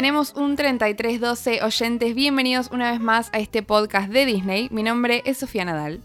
Tenemos 0.00 0.32
un 0.32 0.56
3312 0.56 1.62
oyentes. 1.62 2.14
Bienvenidos 2.14 2.70
una 2.72 2.90
vez 2.90 3.00
más 3.00 3.28
a 3.34 3.38
este 3.38 3.62
podcast 3.62 4.08
de 4.08 4.24
Disney. 4.24 4.68
Mi 4.70 4.82
nombre 4.82 5.20
es 5.26 5.36
Sofía 5.36 5.66
Nadal. 5.66 6.00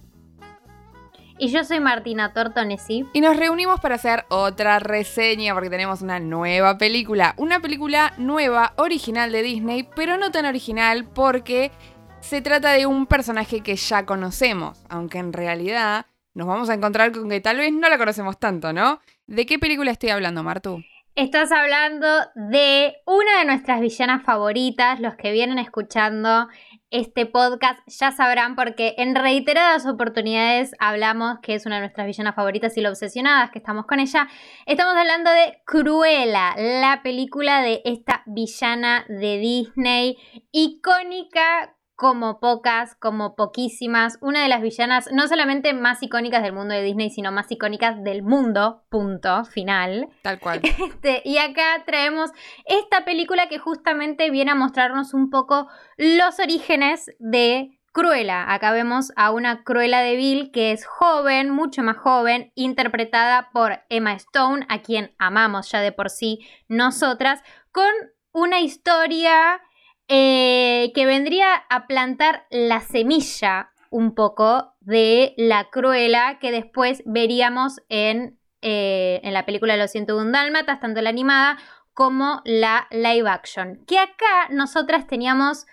Y 1.37 1.47
yo 1.47 1.63
soy 1.63 1.79
Martina 1.79 2.33
Tortonesi. 2.33 3.05
Y 3.13 3.21
nos 3.21 3.37
reunimos 3.37 3.79
para 3.79 3.95
hacer 3.95 4.25
otra 4.27 4.79
reseña 4.79 5.53
porque 5.53 5.69
tenemos 5.69 6.01
una 6.01 6.19
nueva 6.19 6.77
película. 6.77 7.35
Una 7.37 7.61
película 7.61 8.11
nueva, 8.17 8.73
original 8.75 9.31
de 9.31 9.43
Disney, 9.43 9.87
pero 9.95 10.17
no 10.17 10.29
tan 10.29 10.43
original 10.43 11.05
porque 11.05 11.71
se 12.19 12.41
trata 12.41 12.73
de 12.73 12.87
un 12.87 13.05
personaje 13.05 13.61
que 13.61 13.77
ya 13.77 14.05
conocemos, 14.05 14.77
aunque 14.89 15.19
en 15.19 15.31
realidad 15.31 16.05
nos 16.33 16.47
vamos 16.47 16.69
a 16.69 16.73
encontrar 16.73 17.13
con 17.13 17.29
que 17.29 17.39
tal 17.39 17.59
vez 17.59 17.71
no 17.71 17.87
la 17.87 17.97
conocemos 17.97 18.37
tanto, 18.39 18.73
¿no? 18.73 18.99
¿De 19.25 19.45
qué 19.45 19.57
película 19.57 19.91
estoy 19.91 20.09
hablando, 20.09 20.43
Martu? 20.43 20.83
Estás 21.15 21.53
hablando 21.53 22.07
de 22.35 22.97
una 23.05 23.39
de 23.39 23.45
nuestras 23.45 23.79
villanas 23.79 24.25
favoritas. 24.25 24.99
Los 24.99 25.15
que 25.15 25.31
vienen 25.31 25.59
escuchando 25.59 26.49
este 26.89 27.25
podcast 27.25 27.79
ya 27.87 28.11
sabrán 28.11 28.57
porque 28.57 28.95
en 28.97 29.15
reiteradas 29.15 29.85
oportunidades 29.85 30.73
hablamos 30.77 31.37
que 31.41 31.55
es 31.55 31.65
una 31.65 31.75
de 31.75 31.83
nuestras 31.83 32.07
villanas 32.07 32.35
favoritas 32.35 32.75
y 32.75 32.81
lo 32.81 32.89
obsesionadas 32.89 33.49
que 33.51 33.59
estamos 33.59 33.85
con 33.85 34.01
ella. 34.01 34.27
Estamos 34.65 34.93
hablando 34.97 35.31
de 35.31 35.61
Cruella, 35.65 36.53
la 36.57 36.99
película 37.01 37.61
de 37.61 37.81
esta 37.85 38.23
villana 38.25 39.05
de 39.07 39.37
Disney 39.37 40.17
icónica 40.51 41.77
como 41.95 42.39
pocas, 42.39 42.95
como 42.95 43.35
poquísimas, 43.35 44.17
una 44.21 44.43
de 44.43 44.49
las 44.49 44.61
villanas 44.61 45.09
no 45.11 45.27
solamente 45.27 45.73
más 45.73 46.03
icónicas 46.03 46.43
del 46.43 46.53
mundo 46.53 46.73
de 46.73 46.83
Disney, 46.83 47.09
sino 47.09 47.31
más 47.31 47.49
icónicas 47.49 48.03
del 48.03 48.21
mundo, 48.21 48.83
punto, 48.89 49.45
final. 49.45 50.09
Tal 50.21 50.39
cual. 50.39 50.61
Este, 50.85 51.21
y 51.25 51.37
acá 51.37 51.83
traemos 51.85 52.31
esta 52.65 53.05
película 53.05 53.47
que 53.47 53.59
justamente 53.59 54.29
viene 54.29 54.51
a 54.51 54.55
mostrarnos 54.55 55.13
un 55.13 55.29
poco 55.29 55.67
los 55.97 56.39
orígenes 56.39 57.11
de 57.19 57.79
Cruella. 57.91 58.53
Acá 58.53 58.71
vemos 58.71 59.13
a 59.15 59.31
una 59.31 59.63
Cruella 59.63 60.01
de 60.01 60.17
Vil 60.17 60.51
que 60.51 60.73
es 60.73 60.85
joven, 60.85 61.49
mucho 61.49 61.81
más 61.81 61.97
joven, 61.97 62.51
interpretada 62.55 63.49
por 63.53 63.79
Emma 63.89 64.13
Stone, 64.13 64.65
a 64.67 64.81
quien 64.81 65.15
amamos 65.17 65.71
ya 65.71 65.79
de 65.79 65.93
por 65.93 66.09
sí 66.09 66.45
nosotras, 66.67 67.41
con 67.71 67.89
una 68.33 68.59
historia 68.59 69.61
eh, 70.07 70.91
que 70.93 71.05
vendría 71.05 71.53
a 71.69 71.87
plantar 71.87 72.45
la 72.49 72.79
semilla 72.81 73.71
un 73.89 74.13
poco 74.13 74.75
de 74.81 75.33
la 75.37 75.69
cruela 75.69 76.37
que 76.39 76.51
después 76.51 77.01
veríamos 77.05 77.81
en, 77.89 78.39
eh, 78.61 79.19
en 79.23 79.33
la 79.33 79.45
película 79.45 79.73
de 79.73 79.79
Los 79.79 79.91
101 79.91 80.31
Dálmatas, 80.31 80.79
tanto 80.79 81.01
la 81.01 81.09
animada 81.09 81.57
como 81.93 82.41
la 82.43 82.87
live 82.91 83.29
action. 83.29 83.83
Que 83.87 83.97
acá 83.97 84.49
nosotras 84.51 85.07
teníamos 85.07 85.65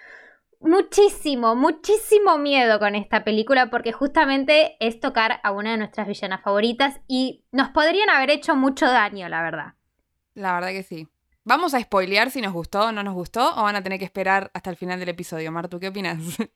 muchísimo, 0.61 1.57
muchísimo 1.57 2.39
miedo 2.39 2.79
con 2.79 2.95
esta 2.95 3.25
película 3.25 3.71
porque 3.71 3.93
justamente 3.93 4.77
es 4.81 5.01
tocar 5.01 5.41
a 5.43 5.53
una 5.53 5.73
de 5.73 5.79
nuestras 5.79 6.07
villanas 6.07 6.43
favoritas 6.43 7.01
y 7.09 7.45
nos 7.51 7.71
podrían 7.71 8.09
haber 8.09 8.31
hecho 8.31 8.55
mucho 8.55 8.87
daño, 8.87 9.29
la 9.29 9.43
verdad. 9.43 9.75
La 10.35 10.55
verdad 10.55 10.69
que 10.69 10.83
sí. 10.83 11.09
¿Vamos 11.45 11.75
a 11.75 11.81
spoilear 11.81 12.31
si 12.31 12.41
nos 12.41 12.53
gustó 12.53 12.87
o 12.87 12.93
no 12.93 13.03
nos 13.03 13.15
gustó? 13.15 13.55
¿O 13.57 13.65
van 13.65 13.75
a 13.75 13.83
tener 13.83 13.99
que 13.99 14.05
esperar 14.05 14.51
hasta 14.55 14.71
el 14.71 14.77
final 14.77 15.01
del 15.01 15.09
episodio? 15.09 15.51
Martu, 15.51 15.81
¿qué 15.81 15.89
opinas? 15.89 16.19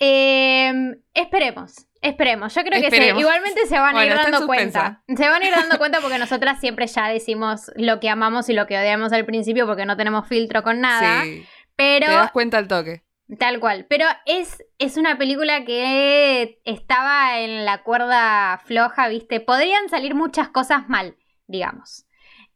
Em, 0.00 0.96
esperemos, 1.14 1.86
esperemos. 2.02 2.52
Yo 2.52 2.62
creo 2.64 2.90
que 2.90 3.14
igualmente 3.16 3.64
se 3.66 3.78
van 3.78 3.96
a 3.96 4.04
ir 4.04 4.12
dando 4.12 4.44
cuenta. 4.44 5.02
Se 5.06 5.28
van 5.28 5.40
a 5.40 5.46
ir 5.46 5.54
dando 5.54 5.78
cuenta 5.78 6.00
porque 6.00 6.18
nosotras 6.18 6.58
siempre 6.58 6.88
ya 6.88 7.08
decimos 7.08 7.70
lo 7.76 8.00
que 8.00 8.10
amamos 8.10 8.48
y 8.48 8.54
lo 8.54 8.66
que 8.66 8.76
odiamos 8.76 9.12
al 9.12 9.24
principio 9.24 9.66
porque 9.66 9.86
no 9.86 9.96
tenemos 9.96 10.26
filtro 10.26 10.64
con 10.64 10.80
nada. 10.80 11.22
Sí. 11.22 11.46
Pero. 11.76 12.06
Te 12.06 12.12
das 12.12 12.32
cuenta 12.32 12.58
al 12.58 12.66
toque. 12.66 13.04
Tal 13.38 13.60
cual. 13.60 13.86
Pero 13.88 14.06
es, 14.26 14.64
es 14.78 14.96
una 14.96 15.16
película 15.16 15.64
que 15.64 16.60
estaba 16.64 17.38
en 17.38 17.64
la 17.64 17.84
cuerda 17.84 18.60
floja, 18.64 19.08
¿viste? 19.08 19.38
Podrían 19.38 19.88
salir 19.88 20.16
muchas 20.16 20.48
cosas 20.48 20.88
mal, 20.88 21.16
digamos. 21.46 22.04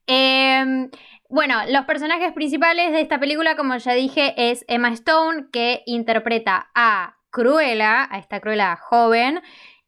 Eh, 0.08 0.90
bueno, 1.28 1.56
los 1.68 1.84
personajes 1.84 2.32
principales 2.32 2.90
de 2.92 3.02
esta 3.02 3.20
película, 3.20 3.54
como 3.54 3.76
ya 3.76 3.92
dije, 3.92 4.34
es 4.50 4.64
Emma 4.66 4.88
Stone, 4.92 5.48
que 5.52 5.82
interpreta 5.84 6.70
a 6.74 7.16
Cruella, 7.30 8.08
a 8.10 8.18
esta 8.18 8.40
Cruella 8.40 8.76
joven. 8.76 9.42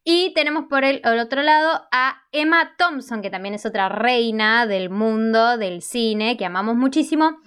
Y 0.05 0.35
tenemos 0.35 0.65
por 0.69 0.85
el, 0.85 1.01
otro 1.05 1.43
lado 1.43 1.89
a 1.93 2.23
Emma 2.33 2.75
Thompson, 2.77 3.23
que 3.23 3.31
también 3.31 3.55
es 3.55 3.65
otra 3.65 3.89
reina 3.89 4.67
del 4.67 4.91
mundo 4.91 5.57
del 5.57 5.81
cine, 5.81 6.37
que 6.37 6.45
amamos 6.45 6.77
muchísimo, 6.77 7.39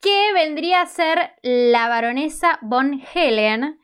que 0.00 0.32
vendría 0.34 0.80
a 0.80 0.86
ser 0.86 1.32
la 1.42 1.88
baronesa 1.88 2.60
Von 2.62 3.02
Helen, 3.12 3.80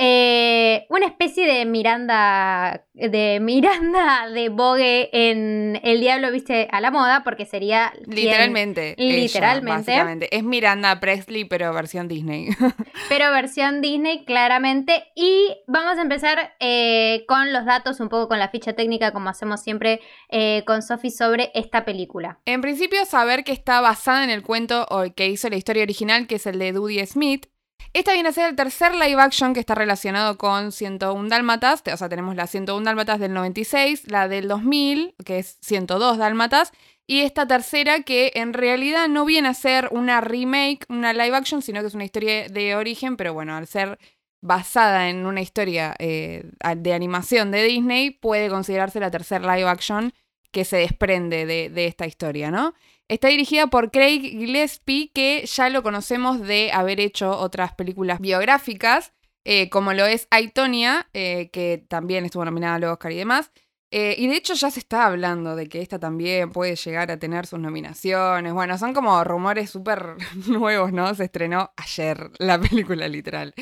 eh, 0.00 0.86
una 0.90 1.06
especie 1.06 1.44
de 1.44 1.64
Miranda 1.64 2.84
de 2.94 3.40
Miranda 3.40 4.28
de 4.32 4.48
Vogue 4.48 5.10
en 5.12 5.80
El 5.82 5.98
Diablo 5.98 6.30
viste 6.30 6.68
a 6.70 6.80
la 6.80 6.92
moda 6.92 7.24
porque 7.24 7.44
sería 7.46 7.92
literalmente 8.06 8.94
literalmente. 8.96 10.28
es 10.30 10.44
Miranda 10.44 11.00
Presley 11.00 11.46
pero 11.46 11.74
versión 11.74 12.06
Disney. 12.06 12.48
Pero 13.08 13.30
versión 13.32 13.80
Disney 13.80 14.24
claramente. 14.24 15.04
Y 15.14 15.56
vamos 15.66 15.98
a 15.98 16.02
empezar 16.02 16.54
eh, 16.60 17.24
con 17.26 17.52
los 17.52 17.64
datos 17.64 18.00
un 18.00 18.08
poco 18.08 18.28
con 18.28 18.38
la 18.38 18.50
ficha 18.50 18.74
técnica 18.74 19.12
como 19.12 19.30
hacemos 19.30 19.62
siempre 19.62 20.00
eh, 20.28 20.62
con 20.66 20.82
Sophie 20.82 21.10
sobre 21.10 21.50
esta 21.54 21.84
película. 21.84 22.38
En 22.44 22.60
principio 22.60 23.04
saber 23.04 23.44
que 23.44 23.52
está 23.52 23.80
basada 23.80 24.22
en 24.24 24.30
el 24.30 24.42
cuento 24.42 24.86
que 25.16 25.26
hizo 25.26 25.48
la 25.48 25.56
historia 25.56 25.82
original 25.82 26.26
que 26.26 26.36
es 26.36 26.46
el 26.46 26.58
de 26.58 26.72
Dudie 26.72 27.06
Smith 27.06 27.46
esta 27.92 28.12
viene 28.12 28.28
a 28.28 28.32
ser 28.32 28.50
el 28.50 28.56
tercer 28.56 28.94
live 28.94 29.20
action 29.20 29.54
que 29.54 29.60
está 29.60 29.74
relacionado 29.74 30.36
con 30.38 30.72
101 30.72 31.28
Dálmatas. 31.28 31.82
O 31.92 31.96
sea, 31.96 32.08
tenemos 32.08 32.36
la 32.36 32.46
101 32.46 32.84
Dálmatas 32.84 33.18
del 33.18 33.32
96, 33.34 34.10
la 34.10 34.28
del 34.28 34.48
2000, 34.48 35.14
que 35.24 35.38
es 35.38 35.58
102 35.62 36.18
Dálmatas, 36.18 36.72
y 37.06 37.22
esta 37.22 37.46
tercera 37.46 38.02
que 38.02 38.32
en 38.34 38.52
realidad 38.52 39.08
no 39.08 39.24
viene 39.24 39.48
a 39.48 39.54
ser 39.54 39.88
una 39.92 40.20
remake, 40.20 40.84
una 40.90 41.14
live 41.14 41.34
action, 41.34 41.62
sino 41.62 41.80
que 41.80 41.86
es 41.86 41.94
una 41.94 42.04
historia 42.04 42.48
de 42.48 42.76
origen, 42.76 43.16
pero 43.16 43.32
bueno, 43.32 43.56
al 43.56 43.66
ser 43.66 43.98
basada 44.42 45.08
en 45.08 45.24
una 45.24 45.40
historia 45.40 45.96
eh, 45.98 46.44
de 46.76 46.92
animación 46.92 47.50
de 47.50 47.64
Disney, 47.64 48.10
puede 48.10 48.50
considerarse 48.50 49.00
la 49.00 49.10
tercera 49.10 49.56
live 49.56 49.68
action 49.68 50.12
que 50.52 50.64
se 50.64 50.76
desprende 50.76 51.46
de, 51.46 51.70
de 51.70 51.86
esta 51.86 52.06
historia, 52.06 52.50
¿no? 52.50 52.74
Está 53.08 53.28
dirigida 53.28 53.68
por 53.68 53.90
Craig 53.90 54.20
Gillespie, 54.20 55.10
que 55.14 55.46
ya 55.46 55.70
lo 55.70 55.82
conocemos 55.82 56.42
de 56.42 56.70
haber 56.72 57.00
hecho 57.00 57.30
otras 57.38 57.72
películas 57.72 58.20
biográficas, 58.20 59.14
eh, 59.46 59.70
como 59.70 59.94
lo 59.94 60.04
es 60.04 60.28
Aitonia, 60.30 61.08
eh, 61.14 61.48
que 61.50 61.82
también 61.88 62.26
estuvo 62.26 62.44
nominada 62.44 62.74
al 62.74 62.84
Oscar 62.84 63.12
y 63.12 63.16
demás. 63.16 63.50
Eh, 63.90 64.14
y 64.18 64.26
de 64.26 64.36
hecho 64.36 64.52
ya 64.52 64.70
se 64.70 64.80
está 64.80 65.06
hablando 65.06 65.56
de 65.56 65.70
que 65.70 65.80
esta 65.80 65.98
también 65.98 66.50
puede 66.52 66.76
llegar 66.76 67.10
a 67.10 67.18
tener 67.18 67.46
sus 67.46 67.58
nominaciones. 67.58 68.52
Bueno, 68.52 68.76
son 68.76 68.92
como 68.92 69.24
rumores 69.24 69.70
súper 69.70 70.16
nuevos, 70.46 70.92
¿no? 70.92 71.14
Se 71.14 71.24
estrenó 71.24 71.72
ayer 71.78 72.30
la 72.38 72.60
película 72.60 73.08
literal. 73.08 73.54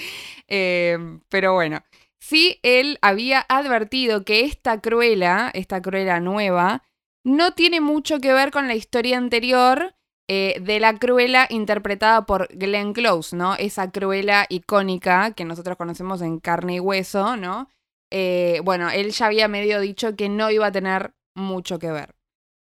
pero 0.49 1.55
bueno, 1.55 1.85
sí, 2.19 2.59
él 2.65 2.99
había 3.01 3.47
advertido 3.49 4.25
que 4.25 4.41
esta 4.41 4.81
cruela, 4.81 5.53
esta 5.55 5.81
cruela 5.81 6.19
nueva, 6.19 6.83
no 7.27 7.55
tiene 7.55 7.81
mucho 7.81 8.21
que 8.21 8.33
ver 8.33 8.53
con 8.53 8.69
la 8.69 8.77
historia 8.77 9.19
anterior 9.19 9.97
eh, 10.29 10.61
de 10.61 10.79
la 10.79 10.97
Cruella 10.97 11.49
interpretada 11.51 12.25
por 12.25 12.47
Glenn 12.57 12.93
Close, 12.93 13.35
¿no? 13.35 13.57
Esa 13.57 13.91
Cruella 13.91 14.47
icónica 14.49 15.33
que 15.33 15.45
nosotros 15.45 15.77
conocemos 15.77 16.23
en 16.23 16.39
carne 16.39 16.77
y 16.77 16.81
hueso, 16.81 17.37
¿no? 17.37 17.69
Eh, 18.13 18.61
bueno, 18.63 18.91
él 18.91 19.11
ya 19.11 19.27
había 19.27 19.49
medio 19.49 19.81
dicho 19.81 20.15
que 20.15 20.29
no 20.29 20.53
iba 20.53 20.67
a 20.67 20.73
tener 20.73 21.15
mucho 21.35 21.81
que 21.81 21.91
ver. 21.91 22.15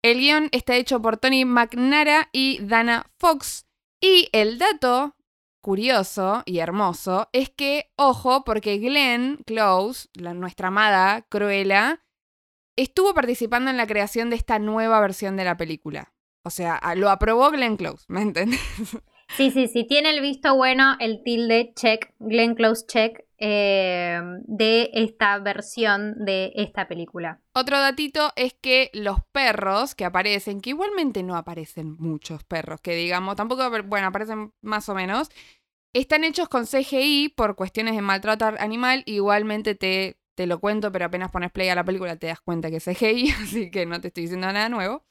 El 0.03 0.19
guion 0.19 0.50
está 0.51 0.75
hecho 0.75 1.01
por 1.01 1.15
Tony 1.15 1.45
McNara 1.45 2.27
y 2.33 2.59
Dana 2.62 3.06
Fox. 3.19 3.65
Y 4.01 4.27
el 4.33 4.57
dato 4.57 5.15
curioso 5.62 6.44
y 6.45 6.59
hermoso 6.59 7.30
es 7.31 7.50
que, 7.50 7.89
ojo, 7.95 8.44
porque 8.44 8.80
Glenn 8.80 9.38
Close, 9.45 10.09
la, 10.13 10.33
nuestra 10.33 10.68
amada 10.68 11.21
Cruella, 11.30 12.01
estuvo 12.83 13.13
participando 13.13 13.69
en 13.69 13.78
la 13.78 13.88
creación 13.88 14.30
de 14.30 14.36
esta 14.36 14.60
nueva 14.60 15.00
versión 15.00 15.38
de 15.38 15.45
la 15.45 15.57
película. 15.57 16.13
O 16.44 16.50
sea, 16.50 16.81
lo 16.95 17.10
aprobó 17.10 17.51
Glenn 17.51 17.78
Close, 17.78 18.06
¿me 18.07 18.22
entiendes? 18.22 18.60
Sí, 19.38 19.50
sí, 19.50 19.68
sí, 19.68 19.86
tiene 19.86 20.10
el 20.10 20.19
visto 20.19 20.56
bueno, 20.56 20.98
el 21.00 21.24
tilde 21.24 21.72
check, 21.74 22.13
Glenn 22.19 22.54
Close 22.54 22.86
check, 22.86 23.24
eh, 23.38 24.19
de 24.44 24.89
esta 24.94 25.39
versión 25.39 26.25
de 26.25 26.51
esta 26.56 26.88
película. 26.88 27.42
Otro 27.54 27.80
datito 27.80 28.33
es 28.36 28.54
que 28.54 28.89
los 28.94 29.19
perros 29.31 29.95
que 29.95 30.06
aparecen, 30.06 30.60
que 30.60 30.72
igualmente 30.72 31.24
no 31.24 31.38
aparecen 31.38 31.95
muchos 31.98 32.44
perros, 32.44 32.81
que 32.81 32.94
digamos, 32.94 33.38
tampoco, 33.38 33.63
bueno, 33.86 34.07
aparecen 34.07 34.54
más 34.62 34.89
o 34.89 34.95
menos, 34.95 35.30
están 35.94 36.24
hechos 36.24 36.50
con 36.50 36.66
CGI 36.66 37.30
por 37.30 37.56
cuestiones 37.56 37.95
de 37.95 38.01
maltrato 38.01 38.45
animal, 38.60 39.04
igualmente 39.06 39.75
te 39.75 40.20
te 40.36 40.48
lo 40.48 40.60
cuento, 40.60 40.92
pero 40.92 41.06
apenas 41.06 41.31
pones 41.31 41.51
play 41.51 41.69
a 41.69 41.75
la 41.75 41.83
película 41.83 42.16
te 42.16 42.28
das 42.28 42.42
cuenta 42.42 42.69
que 42.69 42.78
es 42.78 42.86
CGI, 42.86 43.31
así 43.44 43.72
que 43.72 43.86
no 43.86 44.00
te 44.01 44.07
estoy 44.07 44.24
diciendo 44.24 44.51
nada 44.51 44.69
nuevo. 44.69 45.04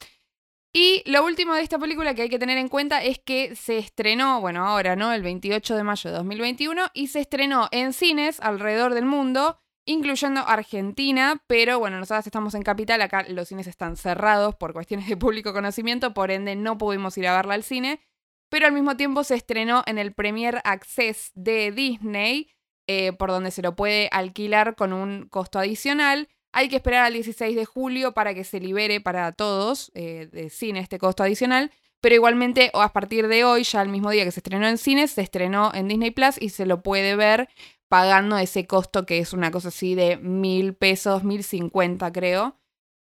Y 0.73 1.03
lo 1.11 1.25
último 1.25 1.55
de 1.55 1.63
esta 1.63 1.79
película 1.81 2.15
que 2.15 2.23
hay 2.23 2.29
que 2.29 2.39
tener 2.39 2.57
en 2.57 2.69
cuenta 2.69 3.03
es 3.03 3.19
que 3.19 3.57
se 3.57 3.79
estrenó, 3.79 4.41
bueno, 4.41 4.65
ahora, 4.65 4.95
¿no? 4.95 5.13
El 5.13 5.23
28 5.23 5.75
de 5.75 5.83
mayo 5.83 6.11
de 6.11 6.17
2021 6.17 6.91
y 6.95 7.09
se 7.09 7.21
estrenó 7.21 7.69
en 7.73 7.93
cines 7.93 8.39
alrededor 8.39 8.95
del 8.95 9.05
mundo, 9.05 9.59
incluyendo 9.85 10.47
Argentina, 10.47 11.43
pero 11.49 11.81
bueno, 11.81 11.99
nosotros 11.99 12.25
estamos 12.25 12.55
en 12.55 12.63
Capital, 12.63 13.03
acá 13.03 13.25
los 13.29 13.49
cines 13.49 13.67
están 13.67 13.97
cerrados 13.97 14.55
por 14.55 14.73
cuestiones 14.73 15.09
de 15.09 15.17
público 15.17 15.53
conocimiento, 15.53 16.15
por 16.15 16.31
ende 16.31 16.55
no 16.55 16.79
pudimos 16.79 17.19
ir 17.19 17.27
a 17.27 17.35
verla 17.35 17.55
al 17.55 17.65
cine, 17.65 18.01
pero 18.49 18.67
al 18.67 18.73
mismo 18.73 18.97
tiempo 18.97 19.25
se 19.25 19.35
estrenó 19.35 19.83
en 19.87 19.99
el 19.99 20.15
Premier 20.15 20.61
Access 20.63 21.33
de 21.35 21.73
Disney, 21.73 22.49
eh, 22.93 23.13
por 23.13 23.31
donde 23.31 23.53
se 23.53 23.63
lo 23.63 23.77
puede 23.77 24.09
alquilar 24.11 24.75
con 24.75 24.93
un 24.93 25.29
costo 25.29 25.61
adicional. 25.61 26.29
Hay 26.51 26.69
que 26.69 26.75
esperar 26.75 27.05
al 27.05 27.13
16 27.13 27.55
de 27.55 27.65
julio 27.65 28.15
para 28.15 28.35
que 28.35 28.43
se 28.43 28.59
libere 28.59 29.01
para 29.01 29.31
todos 29.31 29.93
eh, 29.95 30.29
de 30.33 30.51
cine 30.51 30.81
este 30.81 30.99
costo 30.99 31.23
adicional. 31.23 31.71
Pero 32.01 32.17
igualmente, 32.17 32.73
a 32.75 32.93
partir 32.93 33.29
de 33.29 33.45
hoy, 33.45 33.63
ya 33.63 33.81
el 33.81 33.91
mismo 33.91 34.11
día 34.11 34.25
que 34.25 34.33
se 34.33 34.41
estrenó 34.41 34.67
en 34.67 34.77
cines, 34.77 35.13
se 35.13 35.23
estrenó 35.23 35.71
en 35.73 35.87
Disney 35.87 36.11
Plus 36.11 36.35
y 36.43 36.49
se 36.49 36.67
lo 36.67 36.83
puede 36.83 37.15
ver 37.15 37.49
pagando 37.87 38.37
ese 38.39 38.67
costo 38.67 39.07
que 39.07 39.21
es 39.21 39.33
una 39.33 39.53
cosa 39.53 39.69
así 39.69 39.95
de 39.95 40.17
mil 40.17 40.75
pesos, 40.75 41.23
mil 41.23 41.45
cincuenta 41.45 42.11
creo. 42.11 42.57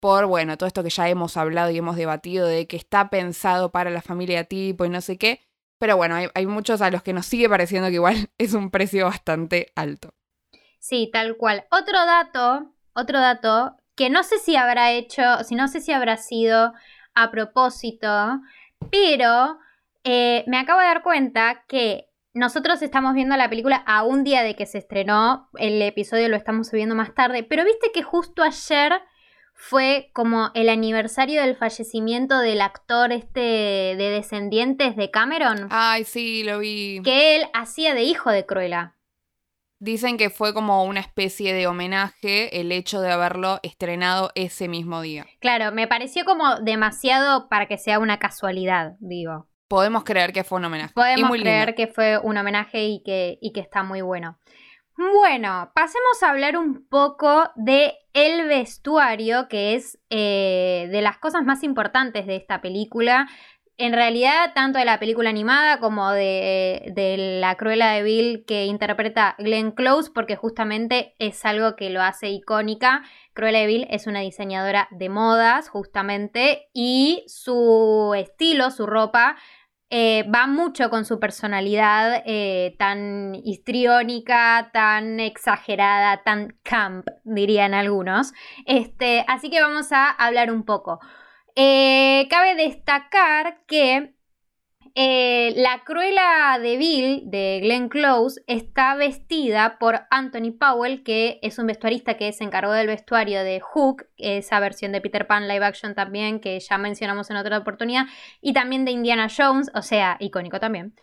Por, 0.00 0.24
bueno, 0.24 0.56
todo 0.56 0.66
esto 0.66 0.82
que 0.82 0.88
ya 0.88 1.10
hemos 1.10 1.36
hablado 1.36 1.70
y 1.70 1.76
hemos 1.76 1.96
debatido 1.96 2.46
de 2.46 2.66
que 2.66 2.78
está 2.78 3.10
pensado 3.10 3.70
para 3.70 3.90
la 3.90 4.00
familia 4.00 4.44
tipo 4.44 4.86
y 4.86 4.88
no 4.88 5.02
sé 5.02 5.18
qué. 5.18 5.40
Pero 5.78 5.96
bueno, 5.96 6.14
hay, 6.14 6.28
hay 6.34 6.46
muchos 6.46 6.80
a 6.80 6.90
los 6.90 7.02
que 7.02 7.12
nos 7.12 7.26
sigue 7.26 7.48
pareciendo 7.48 7.88
que 7.88 7.94
igual 7.94 8.30
es 8.38 8.54
un 8.54 8.70
precio 8.70 9.06
bastante 9.06 9.72
alto. 9.74 10.14
Sí, 10.78 11.10
tal 11.12 11.36
cual. 11.36 11.64
Otro 11.70 12.04
dato 12.04 12.74
otro 12.94 13.20
dato 13.20 13.76
que 13.96 14.08
no 14.08 14.22
sé 14.22 14.38
si 14.38 14.56
habrá 14.56 14.92
hecho, 14.92 15.22
si 15.44 15.54
no 15.54 15.68
sé 15.68 15.80
si 15.80 15.92
habrá 15.92 16.16
sido 16.16 16.72
a 17.14 17.30
propósito, 17.30 18.08
pero 18.90 19.58
eh, 20.04 20.44
me 20.46 20.58
acabo 20.58 20.80
de 20.80 20.86
dar 20.86 21.02
cuenta 21.02 21.64
que 21.68 22.08
nosotros 22.32 22.82
estamos 22.82 23.14
viendo 23.14 23.36
la 23.36 23.48
película 23.48 23.76
a 23.86 24.02
un 24.02 24.24
día 24.24 24.42
de 24.42 24.56
que 24.56 24.66
se 24.66 24.78
estrenó, 24.78 25.48
el 25.58 25.80
episodio 25.82 26.28
lo 26.28 26.36
estamos 26.36 26.68
subiendo 26.68 26.96
más 26.96 27.14
tarde, 27.14 27.44
pero 27.44 27.64
viste 27.64 27.92
que 27.92 28.02
justo 28.02 28.42
ayer 28.42 29.00
fue 29.66 30.10
como 30.12 30.50
el 30.54 30.68
aniversario 30.68 31.40
del 31.40 31.56
fallecimiento 31.56 32.38
del 32.38 32.60
actor 32.60 33.12
este 33.12 33.40
de 33.40 34.10
Descendientes 34.10 34.94
de 34.94 35.10
Cameron. 35.10 35.68
Ay, 35.70 36.04
sí, 36.04 36.44
lo 36.44 36.58
vi. 36.58 37.00
Que 37.02 37.36
él 37.36 37.46
hacía 37.54 37.94
de 37.94 38.02
hijo 38.02 38.30
de 38.30 38.44
Cruella. 38.44 38.94
Dicen 39.78 40.18
que 40.18 40.28
fue 40.28 40.52
como 40.52 40.84
una 40.84 41.00
especie 41.00 41.54
de 41.54 41.66
homenaje 41.66 42.60
el 42.60 42.72
hecho 42.72 43.00
de 43.00 43.10
haberlo 43.10 43.58
estrenado 43.62 44.32
ese 44.34 44.68
mismo 44.68 45.00
día. 45.00 45.26
Claro, 45.40 45.72
me 45.72 45.88
pareció 45.88 46.26
como 46.26 46.56
demasiado 46.56 47.48
para 47.48 47.66
que 47.66 47.78
sea 47.78 47.98
una 47.98 48.18
casualidad, 48.18 48.96
digo. 49.00 49.48
Podemos 49.68 50.04
creer 50.04 50.34
que 50.34 50.44
fue 50.44 50.58
un 50.58 50.66
homenaje. 50.66 50.92
Podemos 50.94 51.30
creer 51.30 51.74
que 51.74 51.86
fue 51.86 52.18
un 52.18 52.36
homenaje 52.36 52.84
y 52.84 53.02
que, 53.02 53.38
y 53.40 53.52
que 53.52 53.60
está 53.60 53.82
muy 53.82 54.02
bueno. 54.02 54.38
Bueno, 54.96 55.72
pasemos 55.74 56.22
a 56.22 56.30
hablar 56.30 56.56
un 56.56 56.86
poco 56.86 57.50
de 57.56 57.94
el 58.14 58.48
vestuario, 58.48 59.48
que 59.48 59.74
es 59.74 59.98
eh, 60.08 60.88
de 60.90 61.02
las 61.02 61.18
cosas 61.18 61.44
más 61.44 61.62
importantes 61.62 62.26
de 62.26 62.36
esta 62.36 62.62
película 62.62 63.28
en 63.76 63.92
realidad, 63.92 64.52
tanto 64.54 64.78
de 64.78 64.84
la 64.84 65.00
película 65.00 65.30
animada 65.30 65.80
como 65.80 66.12
de, 66.12 67.38
La 67.40 67.56
Cruela 67.56 67.92
de 67.92 68.04
Bill 68.04 68.44
que 68.46 68.66
interpreta 68.66 69.34
Glenn 69.38 69.72
Close, 69.72 70.12
porque 70.14 70.36
justamente 70.36 71.14
es 71.18 71.44
algo 71.44 71.74
que 71.74 71.90
lo 71.90 72.00
hace 72.00 72.28
icónica. 72.28 73.02
Cruella 73.32 73.60
de 73.60 73.66
Bill 73.66 73.86
es 73.90 74.06
una 74.06 74.20
diseñadora 74.20 74.86
de 74.92 75.08
modas, 75.08 75.68
justamente, 75.68 76.68
y 76.72 77.24
su 77.26 78.14
estilo, 78.16 78.70
su 78.70 78.86
ropa, 78.86 79.36
eh, 79.96 80.24
va 80.28 80.48
mucho 80.48 80.90
con 80.90 81.04
su 81.04 81.20
personalidad 81.20 82.24
eh, 82.26 82.74
tan 82.80 83.36
histriónica, 83.36 84.70
tan 84.72 85.20
exagerada, 85.20 86.24
tan 86.24 86.58
camp, 86.64 87.06
dirían 87.22 87.74
algunos. 87.74 88.32
Este, 88.66 89.24
así 89.28 89.50
que 89.50 89.60
vamos 89.60 89.92
a 89.92 90.10
hablar 90.10 90.50
un 90.50 90.64
poco. 90.64 90.98
Eh, 91.54 92.26
cabe 92.28 92.56
destacar 92.56 93.60
que 93.68 94.16
eh, 94.96 95.54
la 95.56 95.82
Cruela 95.84 96.56
de 96.62 96.76
Bill 96.76 97.22
de 97.24 97.58
Glenn 97.62 97.88
Close 97.88 98.40
está 98.46 98.94
vestida 98.94 99.76
por 99.80 100.02
Anthony 100.10 100.52
Powell, 100.56 101.02
que 101.02 101.40
es 101.42 101.58
un 101.58 101.66
vestuarista 101.66 102.16
que 102.16 102.32
se 102.32 102.44
encargó 102.44 102.70
del 102.70 102.86
vestuario 102.86 103.42
de 103.42 103.58
Hook, 103.58 104.06
esa 104.16 104.60
versión 104.60 104.92
de 104.92 105.00
Peter 105.00 105.26
Pan 105.26 105.48
live 105.48 105.64
action 105.64 105.96
también, 105.96 106.38
que 106.38 106.60
ya 106.60 106.78
mencionamos 106.78 107.28
en 107.30 107.36
otra 107.36 107.58
oportunidad, 107.58 108.04
y 108.40 108.52
también 108.52 108.84
de 108.84 108.92
Indiana 108.92 109.28
Jones, 109.36 109.68
o 109.74 109.82
sea, 109.82 110.16
icónico 110.20 110.60
también. 110.60 110.94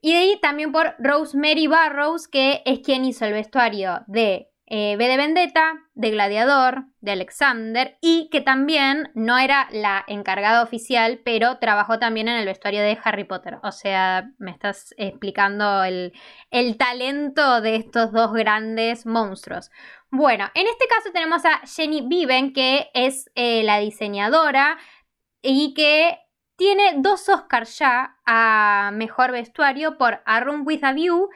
Y 0.00 0.12
de 0.12 0.18
ahí 0.18 0.38
también 0.40 0.72
por 0.72 0.94
Rosemary 0.98 1.66
Barrows, 1.66 2.28
que 2.28 2.62
es 2.64 2.80
quien 2.80 3.04
hizo 3.04 3.26
el 3.26 3.32
vestuario 3.34 4.04
de 4.06 4.53
eh, 4.66 4.96
B 4.96 5.08
de 5.08 5.16
Vendetta, 5.18 5.74
de 5.92 6.10
Gladiador, 6.10 6.86
de 7.00 7.12
Alexander 7.12 7.98
y 8.00 8.30
que 8.30 8.40
también 8.40 9.10
no 9.14 9.36
era 9.36 9.68
la 9.70 10.04
encargada 10.08 10.62
oficial, 10.62 11.20
pero 11.22 11.58
trabajó 11.58 11.98
también 11.98 12.28
en 12.28 12.38
el 12.38 12.46
vestuario 12.46 12.80
de 12.80 12.98
Harry 13.04 13.24
Potter. 13.24 13.58
O 13.62 13.72
sea, 13.72 14.30
me 14.38 14.50
estás 14.50 14.94
explicando 14.96 15.84
el, 15.84 16.12
talento 16.78 17.60
de 17.60 17.76
estos 17.76 18.10
dos 18.12 18.32
grandes 18.32 19.04
monstruos. 19.04 19.70
Bueno, 20.10 20.50
en 20.54 20.66
este 20.66 20.86
caso 20.86 21.10
tenemos 21.12 21.44
a 21.44 21.60
Jenny 21.66 22.00
Viven, 22.08 22.54
que 22.54 22.90
es 22.94 23.30
eh, 23.34 23.62
la 23.64 23.80
diseñadora 23.80 24.78
y 25.42 25.74
que 25.74 26.18
tiene 26.56 26.94
dos 26.96 27.28
Oscars 27.28 27.78
ya 27.78 28.16
a 28.24 28.90
Mejor 28.94 29.32
Vestuario 29.32 29.98
por 29.98 30.22
A 30.24 30.40
Room 30.40 30.62
with 30.64 30.84
a 30.84 30.92
View 30.92 31.28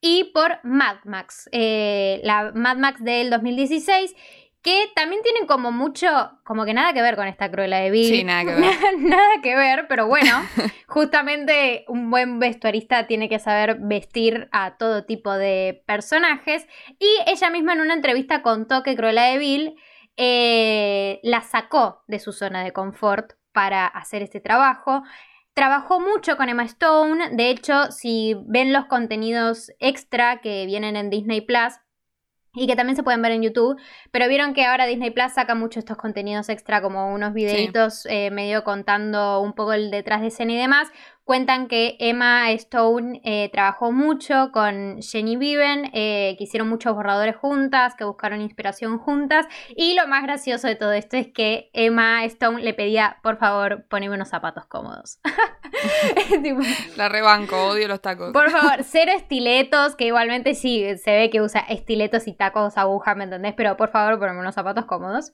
y 0.00 0.24
por 0.32 0.58
Mad 0.62 0.98
Max, 1.04 1.48
eh, 1.52 2.20
la 2.24 2.52
Mad 2.54 2.76
Max 2.76 3.02
del 3.02 3.30
2016 3.30 4.14
que 4.62 4.90
también 4.94 5.22
tienen 5.22 5.46
como 5.46 5.72
mucho, 5.72 6.08
como 6.44 6.66
que 6.66 6.74
nada 6.74 6.92
que 6.92 7.00
ver 7.00 7.16
con 7.16 7.26
esta 7.26 7.50
Cruella 7.50 7.78
de 7.78 7.90
Bill. 7.90 8.14
Sí, 8.14 8.24
nada 8.24 8.44
que 8.44 8.60
ver. 8.60 8.74
nada 8.98 9.40
que 9.42 9.56
ver, 9.56 9.86
pero 9.88 10.06
bueno, 10.06 10.42
justamente 10.86 11.84
un 11.88 12.10
buen 12.10 12.38
vestuarista 12.38 13.06
tiene 13.06 13.28
que 13.28 13.38
saber 13.38 13.78
vestir 13.80 14.48
a 14.52 14.76
todo 14.76 15.06
tipo 15.06 15.32
de 15.32 15.82
personajes. 15.86 16.66
Y 16.98 17.08
ella 17.26 17.48
misma 17.48 17.72
en 17.72 17.80
una 17.80 17.94
entrevista 17.94 18.42
contó 18.42 18.82
que 18.82 18.96
Cruella 18.96 19.24
de 19.24 19.38
Bill 19.38 19.76
eh, 20.18 21.20
la 21.22 21.40
sacó 21.40 22.02
de 22.06 22.18
su 22.18 22.32
zona 22.32 22.62
de 22.62 22.72
confort 22.72 23.32
para 23.52 23.86
hacer 23.86 24.22
este 24.22 24.40
trabajo. 24.40 25.02
Trabajó 25.54 26.00
mucho 26.00 26.36
con 26.36 26.48
Emma 26.48 26.64
Stone, 26.64 27.30
de 27.32 27.50
hecho, 27.50 27.90
si 27.90 28.36
ven 28.46 28.72
los 28.72 28.86
contenidos 28.86 29.72
extra 29.78 30.40
que 30.40 30.64
vienen 30.66 30.96
en 30.96 31.10
Disney 31.10 31.40
Plus, 31.40 31.74
y 32.54 32.66
que 32.66 32.74
también 32.74 32.96
se 32.96 33.02
pueden 33.02 33.22
ver 33.22 33.32
en 33.32 33.42
YouTube, 33.42 33.80
pero 34.10 34.28
vieron 34.28 34.54
que 34.54 34.64
ahora 34.64 34.86
Disney 34.86 35.10
Plus 35.10 35.32
saca 35.32 35.54
mucho 35.54 35.78
estos 35.78 35.96
contenidos 35.96 36.48
extra, 36.48 36.82
como 36.82 37.12
unos 37.12 37.32
videitos 37.32 38.06
eh, 38.06 38.30
medio 38.30 38.64
contando 38.64 39.40
un 39.40 39.52
poco 39.52 39.72
el 39.72 39.90
detrás 39.90 40.20
de 40.20 40.28
escena 40.28 40.52
y 40.52 40.56
demás. 40.56 40.88
Cuentan 41.30 41.68
que 41.68 41.94
Emma 42.00 42.50
Stone 42.50 43.20
eh, 43.22 43.50
trabajó 43.52 43.92
mucho 43.92 44.50
con 44.52 45.00
Jenny 45.00 45.36
Viven, 45.36 45.88
eh, 45.94 46.34
que 46.36 46.42
hicieron 46.42 46.68
muchos 46.68 46.92
borradores 46.92 47.36
juntas, 47.36 47.94
que 47.94 48.02
buscaron 48.02 48.40
inspiración 48.40 48.98
juntas. 48.98 49.46
Y 49.76 49.94
lo 49.94 50.08
más 50.08 50.24
gracioso 50.24 50.66
de 50.66 50.74
todo 50.74 50.90
esto 50.90 51.16
es 51.16 51.28
que 51.28 51.70
Emma 51.72 52.24
Stone 52.24 52.64
le 52.64 52.74
pedía, 52.74 53.18
por 53.22 53.36
favor, 53.36 53.86
poneme 53.88 54.16
unos 54.16 54.28
zapatos 54.28 54.66
cómodos. 54.66 55.20
La 56.96 57.08
rebanco, 57.08 57.68
odio 57.68 57.86
los 57.86 58.00
tacos. 58.00 58.32
Por 58.32 58.50
favor, 58.50 58.82
cero 58.82 59.12
estiletos, 59.14 59.94
que 59.94 60.06
igualmente 60.06 60.56
sí 60.56 60.84
se 60.98 61.12
ve 61.12 61.30
que 61.30 61.40
usa 61.40 61.60
estiletos 61.60 62.26
y 62.26 62.32
tacos 62.32 62.76
aguja, 62.76 63.14
¿me 63.14 63.22
entendés? 63.22 63.54
Pero 63.56 63.76
por 63.76 63.90
favor, 63.90 64.18
poneme 64.18 64.40
unos 64.40 64.56
zapatos 64.56 64.84
cómodos. 64.84 65.32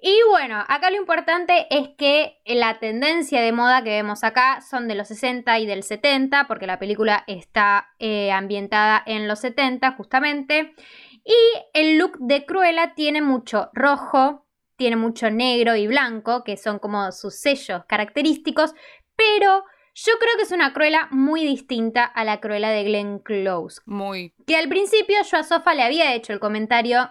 Y 0.00 0.16
bueno, 0.30 0.64
acá 0.68 0.90
lo 0.90 0.96
importante 0.96 1.66
es 1.70 1.88
que 1.98 2.40
la 2.46 2.78
tendencia 2.78 3.42
de 3.42 3.50
moda 3.50 3.82
que 3.82 3.90
vemos 3.90 4.22
acá 4.22 4.60
son 4.60 4.86
de 4.86 4.94
los 4.94 5.08
60 5.08 5.58
y 5.58 5.66
del 5.66 5.82
70, 5.82 6.46
porque 6.46 6.68
la 6.68 6.78
película 6.78 7.24
está 7.26 7.88
eh, 7.98 8.30
ambientada 8.30 9.02
en 9.06 9.26
los 9.26 9.40
70 9.40 9.92
justamente. 9.92 10.74
Y 11.24 11.34
el 11.74 11.98
look 11.98 12.16
de 12.20 12.46
Cruella 12.46 12.94
tiene 12.94 13.22
mucho 13.22 13.70
rojo, 13.72 14.46
tiene 14.76 14.94
mucho 14.94 15.30
negro 15.30 15.74
y 15.74 15.88
blanco, 15.88 16.44
que 16.44 16.56
son 16.56 16.78
como 16.78 17.10
sus 17.10 17.34
sellos 17.34 17.82
característicos, 17.88 18.74
pero 19.16 19.64
yo 19.94 20.12
creo 20.20 20.36
que 20.36 20.44
es 20.44 20.52
una 20.52 20.72
Cruella 20.72 21.08
muy 21.10 21.44
distinta 21.44 22.04
a 22.04 22.22
la 22.22 22.38
Cruella 22.38 22.68
de 22.70 22.84
Glenn 22.84 23.18
Close. 23.18 23.80
Muy. 23.84 24.32
Que 24.46 24.56
al 24.56 24.68
principio 24.68 25.16
yo 25.28 25.38
a 25.38 25.42
Sofa 25.42 25.74
le 25.74 25.82
había 25.82 26.14
hecho 26.14 26.32
el 26.32 26.38
comentario, 26.38 27.10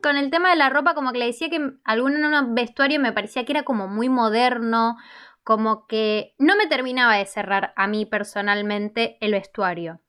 con 0.00 0.16
el 0.16 0.30
tema 0.30 0.50
de 0.50 0.56
la 0.56 0.70
ropa, 0.70 0.94
como 0.94 1.12
que 1.12 1.18
le 1.18 1.26
decía 1.26 1.50
que 1.50 1.72
algún 1.84 2.14
vestuario 2.54 3.00
me 3.00 3.12
parecía 3.12 3.44
que 3.44 3.52
era 3.52 3.62
como 3.62 3.88
muy 3.88 4.08
moderno, 4.08 4.96
como 5.44 5.86
que 5.86 6.34
no 6.38 6.56
me 6.56 6.66
terminaba 6.66 7.16
de 7.16 7.26
cerrar 7.26 7.72
a 7.76 7.86
mí 7.86 8.06
personalmente 8.06 9.16
el 9.20 9.32
vestuario. 9.32 10.00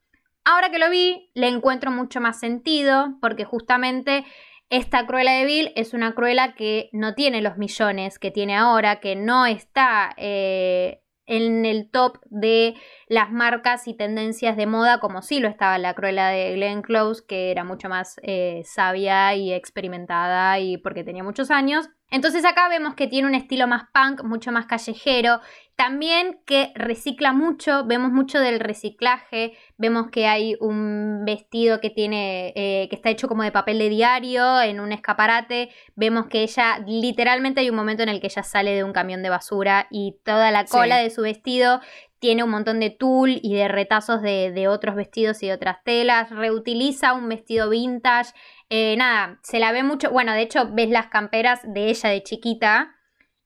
Ahora 0.44 0.70
que 0.70 0.80
lo 0.80 0.90
vi, 0.90 1.32
le 1.36 1.48
encuentro 1.48 1.92
mucho 1.92 2.20
más 2.20 2.40
sentido, 2.40 3.18
porque 3.22 3.46
justamente 3.46 4.26
Esta 4.70 5.06
Cruella 5.06 5.34
de 5.34 5.46
Vil 5.46 5.74
es 5.76 5.94
una 5.94 6.16
Cruella 6.16 6.56
que 6.56 6.90
no 6.94 7.14
tiene 7.14 7.42
los 7.42 7.58
millones 7.58 8.20
que 8.20 8.32
tiene 8.32 8.56
ahora, 8.56 9.02
que 9.02 9.16
no 9.16 9.46
está 9.46 10.14
eh, 10.16 11.01
en 11.26 11.66
el 11.66 11.90
top 11.90 12.18
de 12.26 12.76
las 13.08 13.32
marcas 13.32 13.88
y 13.88 13.94
tendencias 13.96 14.58
de 14.58 14.66
moda 14.66 15.00
como 15.00 15.22
sí 15.22 15.40
lo 15.40 15.48
estaba 15.48 15.78
la 15.78 15.94
Cruella 15.94 16.28
de 16.28 16.54
Glenn 16.54 16.82
Close, 16.82 17.24
que 17.28 17.52
era 17.52 17.64
mucho 17.64 17.90
más 17.90 18.20
eh, 18.24 18.64
sabia 18.66 19.36
y 19.36 19.54
experimentada 19.54 20.60
y 20.60 20.78
porque 20.78 21.04
tenía 21.04 21.24
muchos 21.24 21.52
años. 21.52 21.90
Entonces 22.12 22.44
acá 22.46 22.68
vemos 22.70 22.94
que 22.94 23.08
tiene 23.08 23.28
un 23.28 23.36
estilo 23.36 23.68
más 23.68 23.84
punk, 23.94 24.24
mucho 24.24 24.52
más 24.52 24.66
callejero, 24.66 25.40
también 25.78 26.40
que 26.46 26.72
recicla 26.76 27.34
mucho, 27.34 27.86
vemos 27.86 28.12
mucho 28.12 28.40
del 28.40 28.60
reciclaje, 28.60 29.58
vemos 29.78 30.12
que 30.12 30.28
hay 30.28 30.56
un 30.60 31.24
vestido 31.26 31.80
que 31.80 31.90
tiene, 31.90 32.54
eh, 32.56 32.88
que 32.90 32.96
está 32.96 33.10
hecho 33.10 33.28
como 33.28 33.44
de 33.44 33.52
papel 33.52 33.80
de 33.80 33.90
diario 33.90 34.62
en 34.62 34.80
un 34.80 34.92
escaparate, 34.92 35.70
vemos 35.96 36.28
que 36.28 36.44
ella, 36.44 36.84
literalmente 36.86 37.62
hay 37.62 37.70
un 37.70 37.78
momento 37.78 38.04
en 38.04 38.10
el 38.10 38.20
que 38.20 38.28
ella 38.28 38.44
sale 38.44 38.76
de 38.76 38.84
un 38.84 38.94
camión 38.94 39.24
de 39.24 39.30
basura 39.30 39.88
y 39.90 40.18
toda 40.24 40.52
la 40.52 40.66
cola 40.66 40.98
de 40.98 41.10
su 41.10 41.22
vestido 41.22 41.80
tiene 42.22 42.44
un 42.44 42.52
montón 42.52 42.80
de 42.80 42.92
tul 42.92 43.40
y 43.42 43.56
de 43.56 43.68
retazos 43.68 44.22
de, 44.22 44.68
otros 44.68 44.96
vestidos 44.96 45.42
y 45.42 45.48
de 45.48 45.54
otras 45.54 45.84
telas, 45.84 46.30
reutiliza 46.30 47.14
un 47.14 47.28
vestido 47.28 47.68
vintage, 47.72 48.32
eh, 48.74 48.96
nada, 48.96 49.38
se 49.44 49.60
la 49.60 49.74
ve 49.74 49.84
mucho, 49.84 50.12
bueno, 50.12 50.32
de 50.32 50.44
hecho 50.44 50.70
ves 50.72 50.90
las 50.90 51.08
camperas 51.08 51.60
de 51.66 51.90
ella 51.90 52.10
de 52.10 52.24
chiquita 52.24 52.96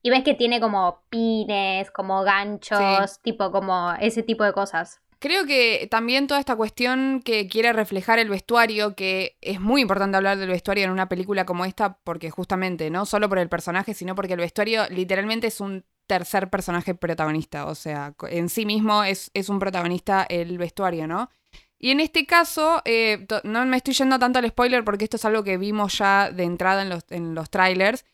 y 0.04 0.12
ves 0.12 0.24
que 0.24 0.36
tiene 0.36 0.60
como 0.60 1.02
pines, 1.10 1.90
como 1.90 2.22
ganchos, 2.22 3.20
tipo 3.24 3.52
como 3.52 3.92
ese 4.00 4.22
tipo 4.22 4.44
de 4.44 4.54
cosas. 4.54 5.02
Creo 5.18 5.48
que 5.48 5.88
también 5.90 6.28
toda 6.28 6.40
esta 6.40 6.56
cuestión 6.56 7.24
que 7.26 7.48
quiere 7.48 7.74
reflejar 7.74 8.20
el 8.20 8.30
vestuario, 8.30 8.94
que 8.94 9.36
es 9.42 9.60
muy 9.60 9.82
importante 9.82 10.16
hablar 10.16 10.38
del 10.38 10.50
vestuario 10.50 10.84
en 10.84 10.92
una 10.92 11.10
película 11.10 11.44
como 11.44 11.66
esta, 11.66 11.98
porque 12.04 12.30
justamente, 12.30 12.92
no 12.92 13.08
solo 13.08 13.28
por 13.28 13.40
el 13.40 13.50
personaje, 13.50 13.96
sino 13.96 14.14
porque 14.14 14.34
el 14.34 14.42
vestuario 14.42 14.84
literalmente 14.92 15.48
es 15.48 15.60
un 15.60 15.86
tercer 16.06 16.52
personaje 16.52 16.94
protagonista, 16.94 17.66
o 17.66 17.74
sea, 17.74 18.14
en 18.30 18.48
sí 18.50 18.68
mismo 18.68 19.04
es, 19.04 19.32
es 19.34 19.50
un 19.50 19.58
protagonista 19.58 20.24
el 20.30 20.60
vestuario, 20.60 21.08
¿no? 21.08 21.32
Y 21.80 21.92
en 21.92 22.00
este 22.00 22.26
caso, 22.26 22.82
eh, 22.86 23.28
no 23.44 23.66
me 23.66 23.78
estoy 23.78 23.94
yendo 23.94 24.18
tanto 24.18 24.40
al 24.40 24.48
spoiler 24.50 24.84
porque 24.84 25.04
esto 25.04 25.18
es 25.18 25.26
algo 25.26 25.44
que 25.44 25.58
vimos 25.58 25.98
ya 25.98 26.32
de 26.32 26.44
entrada 26.44 26.82
en 26.82 26.90
los, 26.90 27.04
en 27.10 27.36
los 27.36 27.50
trailers, 27.50 28.06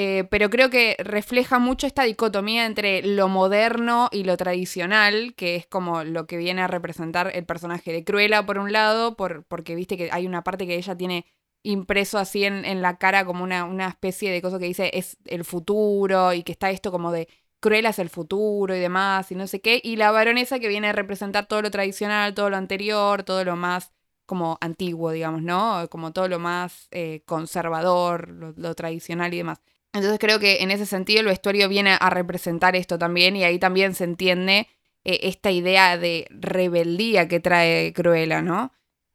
eh, 0.00 0.24
pero 0.30 0.48
creo 0.48 0.70
que 0.70 0.94
refleja 1.00 1.58
mucho 1.58 1.86
esta 1.88 2.04
dicotomía 2.04 2.66
entre 2.66 3.02
lo 3.02 3.26
moderno 3.26 4.08
y 4.12 4.22
lo 4.22 4.36
tradicional, 4.36 5.34
que 5.34 5.56
es 5.56 5.66
como 5.66 6.04
lo 6.04 6.26
que 6.28 6.36
viene 6.36 6.62
a 6.62 6.68
representar 6.68 7.32
el 7.34 7.44
personaje 7.44 7.92
de 7.92 8.04
Cruella 8.04 8.46
por 8.46 8.58
un 8.58 8.72
lado, 8.72 9.16
por, 9.16 9.44
porque 9.44 9.74
viste 9.74 9.96
que 9.96 10.10
hay 10.12 10.26
una 10.26 10.44
parte 10.44 10.68
que 10.68 10.76
ella 10.76 10.96
tiene 10.96 11.26
impreso 11.64 12.18
así 12.18 12.44
en, 12.44 12.64
en 12.64 12.80
la 12.80 12.98
cara 12.98 13.24
como 13.24 13.42
una, 13.42 13.64
una, 13.64 13.88
especie 13.88 14.30
de 14.30 14.40
cosa 14.40 14.60
que 14.60 14.66
dice 14.66 14.90
es 14.94 15.16
el 15.24 15.44
futuro 15.44 16.32
y 16.32 16.44
que 16.44 16.52
está 16.52 16.70
esto 16.70 16.92
como 16.92 17.10
de 17.10 17.28
Cruella 17.60 17.90
es 17.90 17.98
el 17.98 18.08
futuro 18.08 18.74
y 18.74 18.78
demás 18.78 19.30
y 19.32 19.34
no 19.34 19.46
sé 19.46 19.60
qué, 19.60 19.80
y 19.82 19.96
la 19.96 20.10
baronesa 20.10 20.58
que 20.60 20.68
viene 20.68 20.88
a 20.88 20.92
representar 20.92 21.46
todo 21.46 21.62
lo 21.62 21.70
tradicional, 21.70 22.34
todo 22.34 22.50
lo 22.50 22.56
anterior, 22.56 23.24
todo 23.24 23.44
lo 23.44 23.56
más 23.56 23.92
como 24.26 24.58
antiguo, 24.60 25.10
digamos, 25.10 25.42
¿no? 25.42 25.88
Como 25.88 26.12
todo 26.12 26.28
lo 26.28 26.38
más 26.38 26.88
eh, 26.90 27.22
conservador, 27.24 28.28
lo, 28.28 28.74
tradicional 28.74 29.32
y 29.32 29.38
demás. 29.38 29.60
Entonces 29.94 30.18
creo 30.18 30.38
que 30.38 30.62
en 30.62 30.70
ese 30.70 30.84
sentido 30.84 31.20
el 31.20 31.26
vestuario 31.26 31.68
viene 31.68 31.96
a 31.98 32.10
representar 32.10 32.76
esto 32.76 32.98
también 32.98 33.36
y 33.36 33.44
ahí 33.44 33.58
también 33.58 33.94
se 33.94 34.04
entiende 34.04 34.68
eh, 35.04 35.20
esta 35.22 35.50
idea 35.50 35.96
de 35.96 36.26
rebeldía 36.30 37.26
que 37.26 37.40
trae 37.40 37.94
Cruella, 37.94 38.42
¿no? 38.42 38.70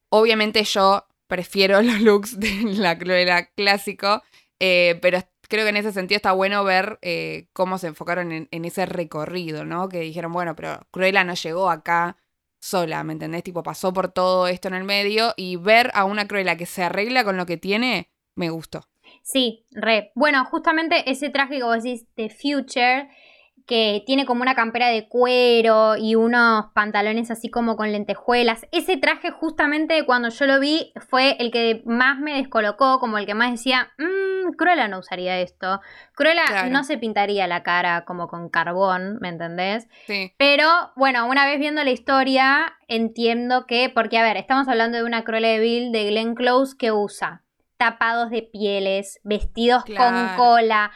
Obviamente 0.10 0.64
yo 0.64 1.06
prefiero 1.28 1.82
los 1.84 2.02
looks 2.02 2.40
de 2.40 2.64
la 2.74 2.98
Cruella 2.98 3.46
clásico, 3.56 4.24
eh, 4.60 4.98
pero 5.02 5.20
creo 5.53 5.65
que 5.65 5.69
en 5.69 5.77
ese 5.77 5.91
sentido 5.91 6.15
está 6.15 6.31
bueno 6.31 6.63
ver 6.63 6.98
eh, 7.03 7.45
cómo 7.53 7.77
se 7.77 7.86
enfocaron 7.86 8.48
en, 8.50 8.65
ese 8.65 8.88
recorrido, 8.88 9.65
¿no? 9.65 9.88
Que 9.88 10.00
dijeron, 10.00 10.33
bueno, 10.33 10.55
pero 10.55 10.79
Cruella 10.89 11.24
no 11.24 11.36
llegó 11.36 11.69
acá 11.69 12.17
sola, 12.60 13.03
¿me 13.03 13.13
entendés? 13.13 13.43
Tipo, 13.43 13.62
pasó 13.62 13.93
por 13.93 14.12
todo 14.12 14.48
esto 14.48 14.67
en 14.67 14.74
el 14.74 14.83
medio 14.83 15.36
y 15.38 15.57
ver 15.57 15.91
a 15.93 16.05
una 16.05 16.27
Cruella 16.27 16.57
que 16.57 16.65
se 16.65 16.81
arregla 16.81 17.24
con 17.24 17.38
lo 17.38 17.45
que 17.45 17.57
tiene, 17.57 18.10
me 18.33 18.50
gustó. 18.50 18.89
Sí, 19.22 19.67
re. 19.69 20.12
Bueno, 20.15 20.43
justamente 20.45 21.07
ese 21.12 21.29
traje 21.29 21.57
que 21.57 21.63
vos 21.63 21.83
decís, 21.83 22.07
The 22.15 22.29
Future, 22.29 23.10
que 23.65 24.03
tiene 24.05 24.25
como 24.25 24.41
una 24.41 24.55
campera 24.55 24.88
de 24.88 25.08
cuero 25.08 25.96
y 25.96 26.15
unos 26.15 26.65
pantalones 26.74 27.32
así 27.32 27.50
como 27.50 27.77
con 27.77 27.91
lentejuelas. 27.91 28.65
Ese 28.72 28.98
traje 28.98 29.32
justamente 29.32 30.05
cuando 30.05 30.29
yo 30.29 30.46
lo 30.46 30.60
vi 30.60 30.91
fue 31.10 31.38
el 31.39 31.51
que 31.51 31.82
más 31.86 32.20
me 32.20 32.36
descolocó, 32.36 33.00
como 33.00 33.17
el 33.17 33.25
que 33.25 33.36
más 33.36 33.51
decía, 33.51 33.91
mmm, 33.98 34.51
Cruella 34.58 34.88
no 34.88 35.00
usaría 35.00 35.39
esto. 35.39 35.79
Cruella 36.13 36.70
no 36.70 36.84
se 36.84 36.98
pintaría 36.98 37.48
la 37.48 37.63
cara 37.63 38.03
como 38.05 38.27
con 38.27 38.50
carbón, 38.50 39.17
¿me 39.22 39.29
entendés? 39.29 39.88
Sí. 40.08 40.34
Pero 40.38 40.67
bueno, 40.96 41.27
una 41.27 41.46
vez 41.46 41.60
viendo 41.60 41.84
la 41.84 41.91
historia, 41.91 42.74
entiendo 42.88 43.65
que, 43.65 43.89
porque 43.89 44.17
a 44.17 44.24
ver, 44.24 44.38
estamos 44.38 44.67
hablando 44.67 44.98
de 44.98 45.03
una 45.03 45.24
Cruella 45.24 45.50
de 45.50 45.60
Bill 45.60 45.91
de 45.91 46.10
Glenn 46.10 46.36
Close 46.36 46.75
que 46.77 46.91
usa 46.91 47.43
tapados 47.77 48.29
de 48.29 48.43
pieles, 48.43 49.20
vestidos 49.24 49.84
con 49.84 50.38
cola, 50.38 50.91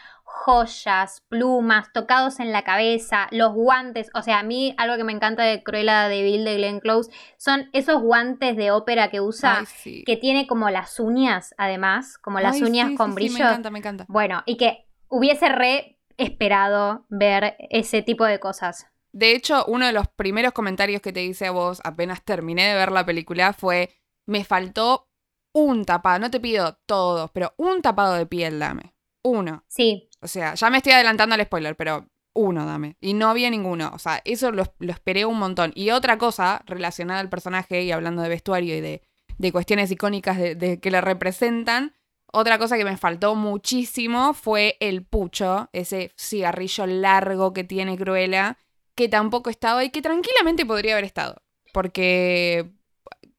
joyas, 0.47 1.25
plumas, 1.27 1.91
tocados 1.91 2.39
en 2.39 2.53
la 2.53 2.63
cabeza, 2.63 3.27
los 3.31 3.53
guantes. 3.53 4.09
O 4.13 4.21
sea, 4.21 4.39
a 4.39 4.43
mí 4.43 4.73
algo 4.77 4.95
que 4.95 5.03
me 5.03 5.11
encanta 5.11 5.43
de 5.43 5.61
Cruella 5.61 6.07
de 6.07 6.23
Bill 6.23 6.45
de 6.45 6.55
Glenn 6.55 6.79
Close 6.79 7.11
son 7.35 7.69
esos 7.73 8.01
guantes 8.01 8.55
de 8.55 8.71
ópera 8.71 9.09
que 9.09 9.19
usa, 9.19 9.65
que 9.83 10.15
tiene 10.15 10.47
como 10.47 10.69
las 10.69 11.01
uñas, 11.01 11.53
además, 11.57 12.17
como 12.17 12.39
las 12.39 12.61
uñas 12.61 12.91
con 12.95 13.13
brillo. 13.13 13.33
me 13.33 13.39
encanta, 13.39 13.69
me 13.71 13.79
encanta. 13.79 14.05
Bueno, 14.07 14.41
y 14.45 14.55
que 14.55 14.87
hubiese 15.09 15.49
re 15.49 15.99
esperado 16.15 17.05
ver 17.09 17.57
ese 17.69 18.01
tipo 18.01 18.23
de 18.23 18.39
cosas. 18.39 18.87
De 19.11 19.33
hecho, 19.33 19.65
uno 19.67 19.85
de 19.85 19.91
los 19.91 20.07
primeros 20.07 20.53
comentarios 20.53 21.01
que 21.01 21.11
te 21.11 21.23
hice 21.23 21.47
a 21.47 21.51
vos 21.51 21.81
apenas 21.83 22.23
terminé 22.23 22.69
de 22.69 22.75
ver 22.75 22.93
la 22.93 23.05
película 23.05 23.51
fue, 23.51 23.89
me 24.25 24.45
faltó 24.45 25.09
un 25.53 25.83
tapado, 25.83 26.19
no 26.19 26.31
te 26.31 26.39
pido 26.39 26.79
todos, 26.85 27.31
pero 27.31 27.53
un 27.57 27.81
tapado 27.81 28.13
de 28.13 28.25
piel 28.25 28.59
dame. 28.59 28.93
Uno. 29.23 29.65
Sí. 29.67 30.06
O 30.21 30.27
sea, 30.27 30.55
ya 30.55 30.69
me 30.69 30.77
estoy 30.77 30.93
adelantando 30.93 31.35
al 31.35 31.43
spoiler, 31.43 31.75
pero 31.75 32.07
uno 32.33 32.65
dame. 32.65 32.97
Y 33.01 33.13
no 33.13 33.29
había 33.29 33.49
ninguno. 33.49 33.91
O 33.93 33.99
sea, 33.99 34.21
eso 34.23 34.51
lo, 34.51 34.63
esperé 34.79 35.25
un 35.25 35.39
montón. 35.39 35.71
Y 35.75 35.89
otra 35.91 36.17
cosa 36.17 36.61
relacionada 36.65 37.19
al 37.19 37.29
personaje 37.29 37.83
y 37.83 37.91
hablando 37.91 38.21
de 38.21 38.29
vestuario 38.29 38.75
y 38.77 38.81
de, 38.81 39.01
de 39.37 39.51
cuestiones 39.51 39.91
icónicas 39.91 40.37
de, 40.37 40.79
que 40.79 40.91
le 40.91 41.01
representan, 41.01 41.93
otra 42.31 42.57
cosa 42.59 42.77
que 42.77 42.85
me 42.85 42.97
faltó 42.97 43.35
muchísimo 43.35 44.33
fue 44.33 44.77
el 44.79 45.03
pucho, 45.03 45.69
ese 45.73 46.11
cigarrillo 46.17 46.85
largo 46.85 47.53
que 47.53 47.63
tiene 47.63 47.97
Cruella, 47.97 48.57
que 48.95 49.09
tampoco 49.09 49.49
estaba 49.49 49.83
y 49.83 49.89
que 49.89 50.01
tranquilamente 50.01 50.65
podría 50.65 50.93
haber 50.93 51.05
estado. 51.05 51.41
Porque 51.73 52.71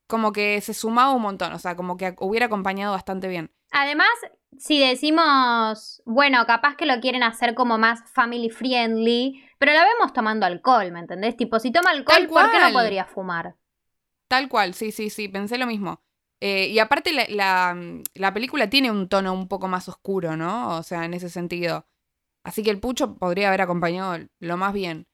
como 0.07 0.33
que 0.33 0.61
se 0.61 0.75
sumaba 0.75 1.13
un 1.13 1.23
montón, 1.23 1.53
o 1.53 1.59
sea, 1.59 1.77
como 1.77 1.97
que 1.97 2.15
hubiera 2.19 2.47
acompañado 2.47 2.93
bastante 2.93 3.29
bien. 3.29 3.53
Además, 3.71 4.09
si 4.57 4.81
decimos, 4.81 6.03
bueno, 6.05 6.45
capaz 6.47 6.77
que 6.77 6.87
lo 6.87 7.01
quieren 7.01 7.23
hacer 7.23 7.55
como 7.55 7.79
más 7.79 8.03
family 8.13 8.51
friendly, 8.51 9.45
pero 9.59 9.73
la 9.73 9.85
vemos 9.85 10.13
tomando 10.13 10.47
alcohol, 10.47 10.91
¿me 10.93 11.01
entendés? 11.01 11.37
Tipo, 11.37 11.59
si 11.59 11.71
toma 11.71 11.91
alcohol, 11.91 12.27
¿por 12.29 12.51
qué 12.51 12.59
no 12.59 12.73
podría 12.73 13.05
fumar? 13.05 13.57
Tal 14.29 14.49
cual, 14.49 14.75
sí, 14.75 14.93
sí, 14.93 15.11
sí, 15.11 15.29
pensé 15.29 15.59
lo 15.59 15.67
mismo. 15.67 16.03
Eh, 16.41 16.69
y 16.69 16.79
aparte 16.79 17.13
la, 17.13 17.77
la, 18.15 18.35
película 18.35 18.71
tiene 18.71 18.91
un 18.91 19.09
tono 19.09 19.33
un 19.33 19.49
poco 19.49 19.67
más 19.67 19.89
oscuro, 19.89 20.37
¿no? 20.37 20.77
O 20.77 20.83
sea, 20.83 21.05
en 21.05 21.15
ese 21.15 21.29
sentido. 21.29 21.87
Así 22.45 22.63
que 22.63 22.71
el 22.71 22.79
pucho 22.79 23.17
podría 23.17 23.49
haber 23.49 23.63
acompañado 23.63 24.17
lo 24.39 24.57
más 24.57 24.73
bien. 24.73 25.09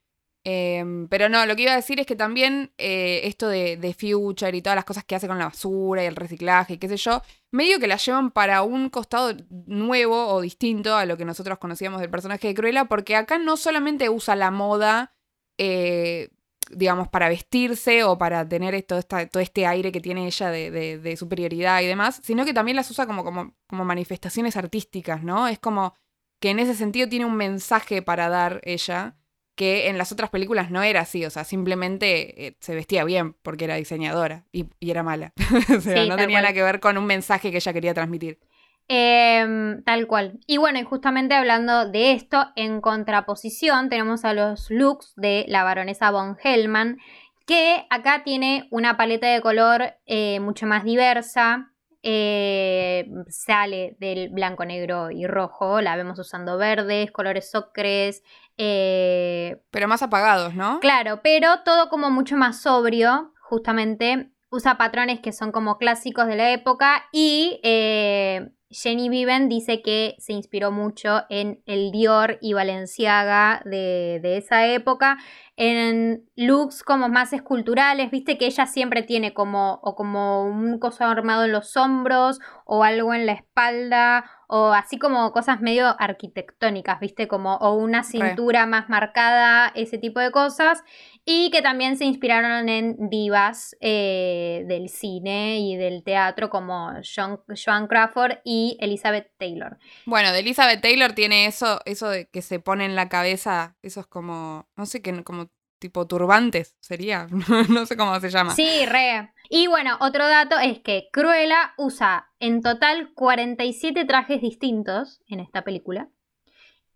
Em, 0.46 1.08
pero 1.08 1.30
no, 1.30 1.46
lo 1.46 1.56
que 1.56 1.62
iba 1.62 1.72
a 1.72 1.76
decir 1.76 1.98
es 2.00 2.06
que 2.06 2.16
también 2.16 2.70
eh, 2.76 3.22
esto 3.24 3.48
de, 3.48 3.78
de, 3.78 3.94
Future 3.94 4.54
y 4.54 4.60
todas 4.60 4.76
las 4.76 4.84
cosas 4.84 5.02
que 5.02 5.14
hace 5.14 5.26
con 5.26 5.38
la 5.38 5.46
basura 5.46 6.04
y 6.04 6.06
el 6.06 6.16
reciclaje 6.16 6.74
y 6.74 6.78
qué 6.78 6.86
sé 6.86 6.98
yo, 6.98 7.22
medio 7.50 7.80
que 7.80 7.86
la 7.86 7.96
llevan 7.96 8.30
para 8.30 8.62
un 8.62 8.90
costado 8.90 9.34
nuevo 9.66 10.26
o 10.28 10.42
distinto 10.42 10.96
a 10.96 11.06
lo 11.06 11.16
que 11.16 11.24
nosotros 11.24 11.58
conocíamos 11.58 12.02
del 12.02 12.10
personaje 12.10 12.48
de 12.48 12.54
Cruella, 12.54 12.84
porque 12.84 13.16
acá 13.16 13.38
no 13.38 13.56
solamente 13.56 14.10
usa 14.10 14.36
la 14.36 14.50
moda, 14.50 15.14
eh, 15.56 16.28
digamos, 16.70 17.08
para 17.08 17.30
vestirse 17.30 18.04
o 18.04 18.18
para 18.18 18.46
tener 18.46 18.82
todo 18.82 19.40
este 19.40 19.66
aire 19.66 19.92
que 19.92 20.00
tiene 20.00 20.26
ella 20.26 20.50
de, 20.50 21.16
superioridad 21.16 21.80
y 21.80 21.86
demás, 21.86 22.20
sino 22.22 22.44
que 22.44 22.52
también 22.52 22.76
las 22.76 22.90
usa 22.90 23.06
como, 23.06 23.24
como, 23.24 23.54
como 23.66 23.84
manifestaciones 23.86 24.58
artísticas, 24.58 25.22
¿no? 25.22 25.48
Es 25.48 25.58
como 25.58 25.94
que 26.38 26.50
en 26.50 26.58
ese 26.58 26.74
sentido 26.74 27.08
tiene 27.08 27.24
un 27.24 27.36
mensaje 27.36 28.02
para 28.02 28.28
dar 28.28 28.60
ella 28.64 29.16
que 29.54 29.88
en 29.88 29.98
las 29.98 30.10
otras 30.10 30.30
películas 30.30 30.70
no 30.70 30.82
era 30.82 31.00
así, 31.00 31.24
o 31.24 31.30
sea, 31.30 31.44
simplemente 31.44 32.46
eh, 32.46 32.56
se 32.60 32.74
vestía 32.74 33.04
bien 33.04 33.34
porque 33.42 33.64
era 33.64 33.76
diseñadora 33.76 34.44
y, 34.52 34.66
era 34.80 35.02
mala. 35.02 35.32
o 35.76 35.80
sea, 35.80 36.06
no 36.06 36.16
tenía 36.16 36.40
nada 36.40 36.52
que 36.52 36.62
ver 36.62 36.80
con 36.80 36.98
un 36.98 37.06
mensaje 37.06 37.50
que 37.50 37.58
ella 37.58 37.72
quería 37.72 37.94
transmitir. 37.94 38.40
Em, 38.86 39.82
tal 39.84 40.06
cual. 40.06 40.40
Y 40.46 40.58
bueno, 40.58 40.78
y 40.78 40.82
justamente 40.82 41.34
hablando 41.34 41.88
de 41.90 42.12
esto, 42.12 42.48
en 42.54 42.80
contraposición 42.82 43.88
tenemos 43.88 44.24
a 44.24 44.34
los 44.34 44.70
looks 44.70 45.14
de 45.16 45.46
la 45.48 45.64
baronesa 45.64 46.10
von 46.10 46.36
Hellman, 46.42 46.98
que 47.46 47.86
acá 47.90 48.24
tiene 48.24 48.68
una 48.70 48.96
paleta 48.96 49.28
de 49.28 49.40
color 49.40 49.94
eh, 50.06 50.40
mucho 50.40 50.66
más 50.66 50.84
diversa. 50.84 51.70
eh, 52.06 53.08
sale 53.28 53.96
del 53.98 54.28
blanco, 54.28 54.66
negro 54.66 55.10
y 55.10 55.26
rojo. 55.26 55.80
La 55.80 55.96
vemos 55.96 56.18
usando 56.18 56.58
verdes, 56.58 57.10
colores 57.10 57.54
ocres. 57.54 58.22
Eh, 58.56 59.62
Pero 59.70 59.88
más 59.88 60.02
apagados, 60.02 60.54
¿no? 60.54 60.80
Claro, 60.80 61.20
pero 61.22 61.62
todo 61.64 61.88
como 61.88 62.10
mucho 62.10 62.36
más 62.36 62.62
sobrio, 62.62 63.32
justamente. 63.40 64.30
Usa 64.50 64.78
patrones 64.78 65.20
que 65.20 65.32
son 65.32 65.50
como 65.50 65.78
clásicos 65.78 66.28
de 66.28 66.36
la 66.36 66.52
época 66.52 67.06
y 67.10 67.58
eh, 67.64 68.52
Jenny 68.74 69.08
Viven 69.08 69.48
dice 69.48 69.82
que 69.82 70.16
se 70.18 70.32
inspiró 70.32 70.72
mucho 70.72 71.22
en 71.28 71.62
el 71.66 71.92
Dior 71.92 72.38
y 72.40 72.54
Balenciaga 72.54 73.62
de, 73.64 74.20
de 74.22 74.36
esa 74.36 74.66
época, 74.66 75.18
en 75.56 76.28
looks 76.34 76.82
como 76.82 77.08
más 77.08 77.32
esculturales, 77.32 78.10
viste 78.10 78.36
que 78.36 78.46
ella 78.46 78.66
siempre 78.66 79.02
tiene 79.02 79.32
como 79.32 79.80
o 79.82 79.94
como 79.94 80.44
un 80.44 80.78
coso 80.78 81.04
armado 81.04 81.44
en 81.44 81.52
los 81.52 81.76
hombros 81.76 82.40
o 82.64 82.82
algo 82.82 83.14
en 83.14 83.26
la 83.26 83.32
espalda 83.32 84.24
o 84.48 84.72
así 84.72 84.98
como 84.98 85.32
cosas 85.32 85.60
medio 85.60 85.94
arquitectónicas, 86.00 87.00
viste 87.00 87.28
como 87.28 87.56
o 87.56 87.74
una 87.74 88.02
cintura 88.02 88.66
más 88.66 88.88
marcada, 88.88 89.72
ese 89.74 89.98
tipo 89.98 90.20
de 90.20 90.30
cosas 90.30 90.82
y 91.24 91.50
que 91.50 91.62
también 91.62 91.96
se 91.96 92.04
inspiraron 92.04 92.68
en 92.68 93.08
divas 93.08 93.76
eh, 93.80 94.64
del 94.66 94.88
cine 94.88 95.58
y 95.60 95.76
del 95.76 96.02
teatro 96.04 96.50
como 96.50 96.92
Joan, 97.02 97.38
Joan 97.64 97.86
Crawford 97.86 98.38
y 98.44 98.76
Elizabeth 98.80 99.30
Taylor. 99.38 99.78
Bueno, 100.06 100.32
de 100.32 100.40
Elizabeth 100.40 100.80
Taylor 100.80 101.12
tiene 101.12 101.46
eso, 101.46 101.80
eso 101.84 102.08
de 102.10 102.28
que 102.28 102.42
se 102.42 102.60
pone 102.60 102.84
en 102.84 102.94
la 102.94 103.08
cabeza, 103.08 103.76
esos 103.82 104.06
como, 104.06 104.68
no 104.76 104.86
sé 104.86 105.00
qué, 105.00 105.24
como 105.24 105.48
tipo 105.84 106.06
turbantes 106.06 106.74
sería, 106.80 107.26
no 107.68 107.84
sé 107.84 107.94
cómo 107.94 108.18
se 108.18 108.30
llama. 108.30 108.54
Sí, 108.54 108.86
re. 108.86 109.34
Y 109.50 109.66
bueno, 109.66 109.98
otro 110.00 110.26
dato 110.26 110.58
es 110.58 110.80
que 110.80 111.10
Cruella 111.12 111.74
usa 111.76 112.30
en 112.40 112.62
total 112.62 113.12
47 113.12 114.06
trajes 114.06 114.40
distintos 114.40 115.20
en 115.28 115.40
esta 115.40 115.60
película 115.62 116.08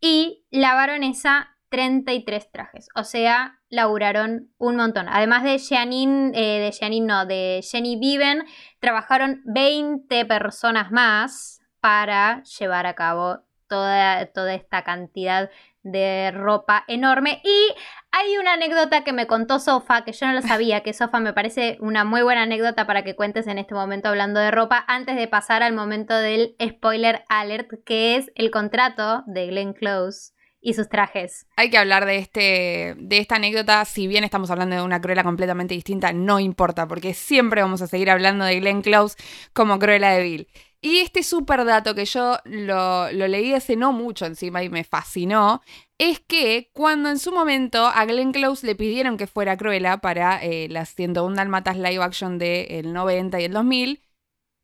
y 0.01 0.47
la 0.51 0.73
baronesa 0.73 1.55
33 1.69 2.51
trajes. 2.51 2.89
O 2.95 3.05
sea, 3.05 3.61
laburaron 3.69 4.55
un 4.57 4.77
montón. 4.77 5.07
Además 5.11 5.43
de 5.43 5.59
Janine, 5.59 6.33
eh, 6.35 6.59
de 6.59 6.73
Janine 6.73 7.07
no, 7.07 7.27
de 7.27 7.61
Jenny 7.63 7.99
Viven, 7.99 8.47
trabajaron 8.81 9.43
20 9.45 10.25
personas 10.25 10.91
más 10.91 11.61
para 11.81 12.43
llevar 12.59 12.87
a 12.87 12.95
cabo 12.95 13.41
toda, 13.67 14.25
toda 14.33 14.55
esta 14.55 14.83
cantidad 14.83 15.51
de 15.83 16.31
ropa 16.33 16.85
enorme. 16.89 17.41
Y 17.45 17.75
hay 18.11 18.39
una 18.39 18.55
anécdota 18.55 19.05
que 19.05 19.13
me 19.13 19.27
contó 19.27 19.59
Sofa, 19.59 20.05
que 20.05 20.13
yo 20.13 20.27
no 20.27 20.33
lo 20.33 20.43
sabía, 20.43 20.83
que 20.83 20.93
Sofa 20.93 21.21
me 21.21 21.33
parece 21.33 21.77
una 21.81 22.05
muy 22.05 22.23
buena 22.23 22.43
anécdota 22.43 22.87
para 22.87 23.05
que 23.05 23.15
cuentes 23.15 23.47
en 23.47 23.59
este 23.59 23.75
momento 23.75 24.09
hablando 24.09 24.41
de 24.41 24.51
ropa, 24.51 24.85
antes 24.89 25.17
de 25.17 25.29
pasar 25.29 25.63
al 25.63 25.75
momento 25.75 26.15
del 26.15 26.57
spoiler 26.63 27.25
alert, 27.29 27.71
que 27.85 28.17
es 28.17 28.31
el 28.35 28.51
contrato 28.51 29.23
de 29.27 29.47
Glenn 29.49 29.73
Close 29.73 30.33
y 30.61 30.75
sus 30.75 30.89
trajes. 30.89 31.47
Hay 31.57 31.71
que 31.71 31.79
hablar 31.79 32.05
de, 32.07 32.19
este, 32.19 32.95
de 32.99 33.19
esta 33.19 33.37
anécdota, 33.37 33.85
si 33.85 34.07
bien 34.07 34.25
estamos 34.25 34.51
hablando 34.51 34.77
de 34.77 34.83
una 34.83 35.01
Cruella 35.01 35.23
completamente 35.23 35.75
distinta, 35.75 36.13
no 36.13 36.41
importa, 36.41 36.89
porque 36.89 37.15
siempre 37.15 37.63
vamos 37.63 37.83
a 37.83 37.87
seguir 37.87 38.11
hablando 38.11 38.45
de 38.45 38.59
Glenn 38.59 38.83
Close 38.83 39.17
como 39.53 39.79
Cruella 39.79 40.11
de 40.11 40.23
Vil. 40.23 40.49
Y 40.81 40.99
este 40.99 41.25
super 41.25 41.65
dato 41.65 41.95
que 41.95 42.05
yo 42.05 42.37
lo, 42.45 43.11
leí 43.11 43.53
hace 43.53 43.75
no 43.75 43.93
mucho 43.93 44.27
encima 44.27 44.63
y 44.63 44.69
me 44.69 44.85
fascinó, 44.85 45.61
es 45.99 46.21
que 46.21 46.71
cuando 46.73 47.11
en 47.11 47.19
su 47.19 47.33
momento 47.33 47.87
a 47.87 48.05
Glenn 48.05 48.33
Close 48.33 48.65
le 48.65 48.77
pidieron 48.77 49.17
que 49.17 49.27
fuera 49.27 49.57
Cruella 49.57 49.99
para 49.99 50.43
eh, 50.43 50.69
las 50.69 50.95
101 50.95 51.35
Dalmatas 51.35 51.77
live 51.77 52.03
action 52.03 52.39
del 52.39 52.93
90 52.93 53.41
y 53.41 53.45
el 53.45 53.53
2000, 53.53 54.03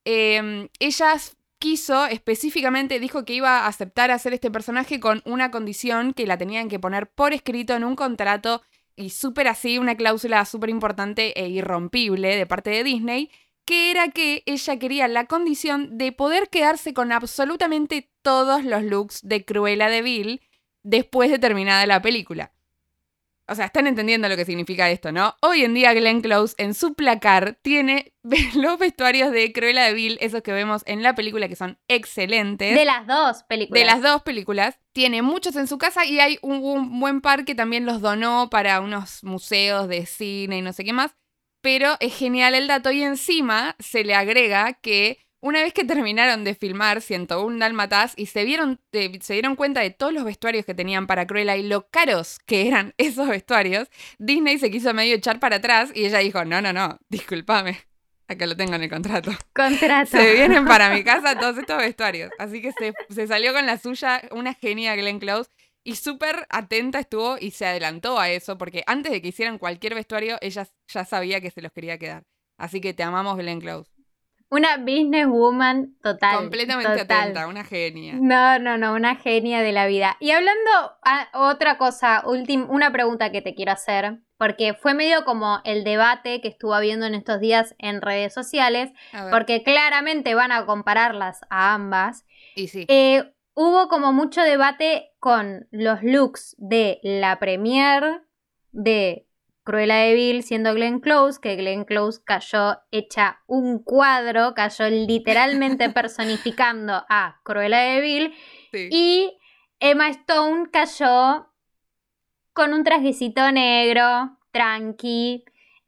eh, 0.05 0.69
ellas 0.79 1.37
quiso, 1.59 2.07
específicamente 2.07 3.01
dijo 3.01 3.25
que 3.25 3.33
iba 3.33 3.61
a 3.61 3.67
aceptar 3.67 4.11
hacer 4.11 4.35
este 4.35 4.51
personaje 4.51 5.01
con 5.01 5.23
una 5.25 5.51
condición 5.51 6.13
que 6.13 6.27
la 6.27 6.39
tenían 6.39 6.69
que 6.69 6.79
poner 6.79 7.09
por 7.11 7.33
escrito 7.33 7.75
en 7.75 7.85
un 7.85 7.97
contrato 7.97 8.63
y 8.97 9.11
súper 9.11 9.49
así, 9.49 9.79
una 9.79 9.97
cláusula 9.97 10.45
súper 10.45 10.71
importante 10.71 11.39
e 11.41 11.49
irrompible 11.49 12.37
de 12.37 12.47
parte 12.47 12.71
de 12.71 12.85
Disney, 12.85 13.31
que 13.65 13.91
era 13.91 14.09
que 14.09 14.43
ella 14.47 14.79
quería 14.79 15.09
la 15.09 15.27
condición 15.27 15.97
de 15.99 16.13
poder 16.13 16.49
quedarse 16.49 16.95
con 16.95 17.13
absolutamente 17.13 18.11
todos 18.23 18.65
los 18.65 18.83
looks 18.83 19.21
de 19.23 19.45
Cruella 19.45 19.89
de 19.89 20.03
Vil 20.03 20.43
después 20.83 21.31
de 21.31 21.39
terminada 21.39 21.87
la 21.87 22.03
película. 22.03 22.53
O 23.47 23.55
sea, 23.55 23.67
están 23.67 23.87
entendiendo 23.87 24.27
lo 24.29 24.37
que 24.37 24.47
significa 24.47 24.89
esto, 24.89 25.13
¿no? 25.13 25.37
Hoy 25.43 25.65
en 25.65 25.75
día 25.75 25.93
Glenn 25.93 26.23
Close 26.23 26.55
en 26.57 26.73
su 26.73 26.95
placar 26.95 27.59
tiene 27.61 28.15
los 28.55 28.79
vestuarios 28.79 29.33
de 29.33 29.53
Cruella 29.53 29.85
de 29.85 29.93
Vil, 29.93 30.19
esos 30.23 30.43
que 30.43 30.53
vemos 30.53 30.83
en 30.87 31.03
la 31.03 31.15
película 31.15 31.47
que 31.47 31.57
son 31.57 31.79
excelentes. 31.87 32.75
De 32.75 32.87
las 32.87 33.07
dos 33.07 33.43
películas. 33.43 33.81
De 33.81 33.87
las 33.87 34.01
dos 34.01 34.23
películas. 34.23 34.79
Tiene 34.93 35.21
muchos 35.21 35.57
en 35.57 35.67
su 35.67 35.77
casa 35.77 36.07
y 36.07 36.21
hay 36.21 36.39
un, 36.41 36.65
un 36.65 37.01
buen 37.01 37.21
par 37.21 37.45
que 37.45 37.55
también 37.55 37.85
los 37.85 38.01
donó 38.01 38.49
para 38.49 38.81
unos 38.81 39.23
museos 39.25 39.89
de 39.89 40.07
cine 40.07 40.59
y 40.59 40.63
no 40.63 40.73
sé 40.73 40.85
qué 40.85 40.95
más. 40.95 41.15
Pero 41.65 41.97
es 42.01 42.15
genial 42.15 42.55
el 42.55 42.69
dato 42.69 42.93
y 42.93 43.03
encima 43.03 43.75
se 43.79 44.05
le 44.05 44.15
agrega 44.15 44.75
que 44.75 45.25
una 45.41 45.63
vez 45.63 45.73
que 45.73 45.83
terminaron 45.83 46.45
de 46.45 46.55
filmar 46.55 47.01
101 47.01 47.59
Dálmatas 47.59 48.13
y 48.19 48.27
se, 48.27 48.45
vieron, 48.45 48.83
eh, 48.93 49.19
se 49.23 49.33
dieron 49.33 49.57
cuenta 49.57 49.81
de 49.81 49.89
todos 49.89 50.13
los 50.13 50.25
vestuarios 50.25 50.67
que 50.67 50.75
tenían 50.75 51.07
para 51.07 51.27
Cruella 51.27 51.57
y 51.57 51.63
lo 51.63 51.89
caros 51.89 52.39
que 52.45 52.69
eran 52.69 52.93
esos 52.99 53.29
vestuarios, 53.29 53.89
Disney 54.19 54.59
se 54.59 54.71
quiso 54.71 54.93
medio 54.93 55.15
echar 55.15 55.41
para 55.41 55.57
atrás 55.57 55.91
y 55.95 56.05
ella 56.05 56.19
dijo, 56.19 56.45
no, 56.45 56.61
no, 56.61 56.75
no, 56.75 56.99
discúlpame, 57.09 57.81
acá 58.29 58.47
lo 58.47 58.59
tengo 58.59 58.75
en 58.75 58.83
el 58.83 58.91
contrato. 58.91 59.31
Contrato. 59.55 60.19
Se 60.19 60.35
vienen 60.35 60.67
para 60.67 60.91
mi 60.91 61.03
casa 61.05 61.39
todos 61.39 61.57
estos 61.57 61.79
vestuarios. 61.79 62.31
Así 62.39 62.61
que 62.61 62.73
se, 62.73 62.93
se 63.09 63.27
salió 63.27 63.55
con 63.55 63.65
la 63.65 63.79
suya, 63.79 64.21
una 64.33 64.53
genia 64.53 64.95
Glenn 64.97 65.19
Close. 65.19 65.49
Y 65.87 65.97
súper 65.97 66.47
atenta 66.49 66.99
estuvo 66.99 67.37
y 67.39 67.51
se 67.51 67.67
adelantó 67.67 68.19
a 68.19 68.31
eso, 68.31 68.57
porque 68.57 68.83
antes 68.87 69.13
de 69.13 69.21
que 69.21 69.29
hicieran 69.29 69.59
cualquier 69.59 69.95
vestuario, 69.95 70.39
ella 70.41 70.67
ya 70.89 71.05
sabía 71.05 71.43
que 71.43 71.51
se 71.51 71.61
los 71.61 71.73
quería 71.73 71.99
quedar. 71.99 72.25
Así 72.57 72.81
que 72.81 72.95
te 72.95 73.03
amamos, 73.03 73.37
Glenn 73.37 73.61
Close. 73.61 73.91
Una 74.49 74.77
businesswoman 74.77 75.97
total. 76.01 76.37
Completamente 76.37 76.97
total. 76.97 77.21
atenta, 77.21 77.49
una 77.49 77.65
genia. 77.65 78.15
No, 78.15 78.59
no, 78.59 78.79
no, 78.79 78.95
una 78.95 79.17
genia 79.17 79.61
de 79.63 79.73
la 79.73 79.87
vida. 79.87 80.17
Y 80.21 80.31
hablando, 80.31 80.71
a, 81.03 81.29
otra 81.35 81.77
cosa, 81.77 82.23
última, 82.25 82.67
una 82.67 82.93
pregunta 82.93 83.33
que 83.33 83.43
te 83.43 83.55
quiero 83.55 83.73
hacer, 83.73 84.21
porque 84.39 84.75
fue 84.75 84.95
medio 84.95 85.25
como 85.25 85.61
el 85.65 85.85
debate 85.85 86.41
que 86.41 86.49
estuvo 86.49 86.73
habiendo 86.73 87.05
en 87.05 87.15
estos 87.15 87.41
días 87.41 87.75
en 87.79 88.01
redes 88.01 88.33
sociales, 88.33 88.93
porque 89.31 89.63
claramente 89.65 90.35
van 90.35 90.53
a 90.53 90.65
compararlas 90.67 91.41
a 91.51 91.75
ambas. 91.75 92.25
Y 92.55 92.69
sí. 92.69 92.87
Eh, 92.89 93.35
hubo 93.55 93.89
como 93.89 94.13
mucho 94.13 94.41
debate 94.43 95.14
con 95.25 95.67
los 95.71 96.03
looks 96.03 96.55
de 96.59 97.01
la 97.03 97.39
premier 97.39 98.27
de 98.73 99.27
Cruella 99.63 99.97
de 99.97 100.13
Vil 100.13 100.43
siendo 100.43 100.75
Glenn 100.75 101.01
Close, 101.01 101.41
que 101.41 101.57
Glenn 101.57 101.87
Close 101.87 102.21
cayó 102.23 102.83
hecha 102.91 103.41
un 103.47 103.83
cuadro, 103.83 104.53
cayó 104.53 104.87
literalmente 104.91 105.89
personificando 105.95 107.07
a 107.09 107.41
Cruella 107.43 107.79
de 107.79 108.01
Vil. 108.03 108.35
Sí. 108.71 108.89
Y 108.93 109.39
Emma 109.81 110.11
Stone 110.11 110.67
cayó 110.71 111.51
con 112.53 112.75
un 112.75 112.85
trajecito 112.85 113.51
negro, 113.51 114.37
tranqui, 114.51 115.47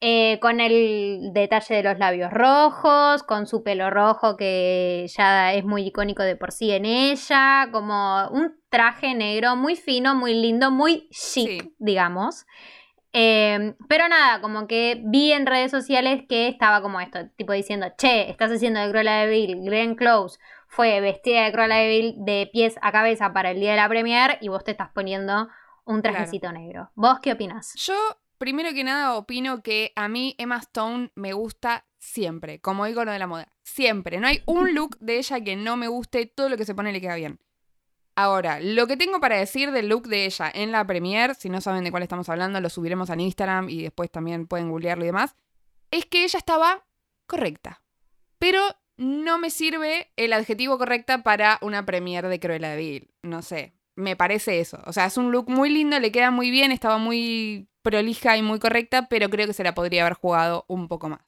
eh, 0.08 0.38
con 0.40 0.60
el 0.60 1.30
detalle 1.32 1.74
de 1.74 1.82
los 1.82 1.98
labios 1.98 2.30
rojos, 2.32 3.24
con 3.24 3.48
su 3.48 3.64
pelo 3.64 3.90
rojo 3.90 4.36
que 4.36 5.04
ya 5.08 5.52
es 5.52 5.64
muy 5.64 5.82
icónico 5.88 6.22
de 6.22 6.36
por 6.36 6.52
sí 6.52 6.70
en 6.70 6.84
ella, 6.84 7.68
como 7.72 8.28
un 8.28 8.54
traje 8.68 9.16
negro 9.16 9.56
muy 9.56 9.74
fino, 9.74 10.14
muy 10.14 10.32
lindo, 10.34 10.70
muy 10.70 11.08
chic, 11.10 11.62
Sí. 11.62 11.74
digamos. 11.78 12.46
Eh, 13.12 13.74
pero 13.88 14.08
nada, 14.08 14.40
como 14.40 14.68
que 14.68 15.02
vi 15.06 15.32
en 15.32 15.44
redes 15.44 15.72
sociales 15.72 16.22
que 16.28 16.46
estaba 16.46 16.82
como 16.82 17.00
esto, 17.00 17.18
tipo 17.36 17.52
diciendo, 17.52 17.88
che, 17.98 18.30
estás 18.30 18.52
haciendo 18.52 18.78
de 18.78 18.90
Cruella 18.90 19.22
de 19.22 19.26
Vil, 19.28 19.60
Glenn 19.62 19.96
Close 19.96 20.38
fue 20.68 21.00
vestida 21.00 21.44
de 21.46 21.52
Cruella 21.52 21.76
de 21.76 21.88
Vil 21.88 22.14
de 22.18 22.48
pies 22.52 22.76
a 22.80 22.92
cabeza 22.92 23.32
para 23.32 23.50
el 23.50 23.58
día 23.58 23.72
de 23.72 23.78
la 23.78 23.88
premier 23.88 24.38
y 24.40 24.48
vos 24.48 24.62
te 24.62 24.70
estás 24.70 24.90
poniendo 24.94 25.48
un 25.84 26.02
trajecito 26.02 26.52
negro. 26.52 26.90
¿Vos 26.94 27.18
qué 27.20 27.32
opinás? 27.32 27.72
Yo, 27.76 27.94
primero 28.38 28.72
que 28.72 28.84
nada, 28.84 29.14
opino 29.16 29.62
que 29.62 29.92
a 29.96 30.08
mí 30.08 30.34
Emma 30.38 30.58
Stone 30.58 31.10
me 31.14 31.32
gusta 31.32 31.86
siempre, 31.98 32.60
como 32.60 32.86
ícono 32.86 33.12
de 33.12 33.18
la 33.18 33.26
moda. 33.26 33.48
Siempre. 33.62 34.18
No 34.18 34.26
hay 34.26 34.42
un 34.46 34.74
look 34.74 34.98
de 34.98 35.18
ella 35.18 35.40
que 35.42 35.56
no 35.56 35.76
me 35.76 35.88
guste, 35.88 36.26
todo 36.26 36.48
lo 36.48 36.56
que 36.56 36.64
se 36.64 36.74
pone 36.74 36.92
le 36.92 37.00
queda 37.00 37.16
bien. 37.16 37.40
Ahora, 38.14 38.60
lo 38.60 38.86
que 38.86 38.96
tengo 38.96 39.20
para 39.20 39.36
decir 39.36 39.72
del 39.72 39.88
look 39.88 40.08
de 40.08 40.24
ella 40.24 40.50
en 40.54 40.72
la 40.72 40.86
premiere, 40.86 41.34
si 41.34 41.50
no 41.50 41.60
saben 41.60 41.84
de 41.84 41.90
cuál 41.90 42.02
estamos 42.02 42.28
hablando, 42.30 42.60
lo 42.60 42.70
subiremos 42.70 43.10
en 43.10 43.20
Instagram 43.20 43.68
y 43.68 43.82
después 43.82 44.10
también 44.10 44.46
pueden 44.46 44.70
googlearlo 44.70 45.04
y 45.04 45.08
demás, 45.08 45.36
es 45.90 46.06
que 46.06 46.24
ella 46.24 46.38
estaba 46.38 46.86
correcta. 47.26 47.82
Pero 48.38 48.62
no 48.96 49.38
me 49.38 49.50
sirve 49.50 50.10
el 50.16 50.32
adjetivo 50.32 50.78
correcta 50.78 51.22
para 51.22 51.58
una 51.60 51.84
premiere 51.84 52.28
de 52.28 52.40
Cruella 52.40 52.70
de 52.70 52.76
Vil. 52.76 53.10
No 53.22 53.42
sé, 53.42 53.74
me 53.96 54.16
parece 54.16 54.60
eso. 54.60 54.80
O 54.86 54.94
sea, 54.94 55.06
es 55.06 55.18
un 55.18 55.30
look 55.30 55.50
muy 55.50 55.68
lindo, 55.68 55.98
le 56.00 56.12
queda 56.12 56.30
muy 56.30 56.50
bien, 56.50 56.72
estaba 56.72 56.96
muy 56.96 57.68
prolija 57.86 58.36
y 58.36 58.42
muy 58.42 58.58
correcta, 58.58 59.06
pero 59.08 59.30
creo 59.30 59.46
que 59.46 59.52
se 59.52 59.62
la 59.62 59.72
podría 59.72 60.02
haber 60.02 60.14
jugado 60.14 60.64
un 60.66 60.88
poco 60.88 61.08
más. 61.08 61.20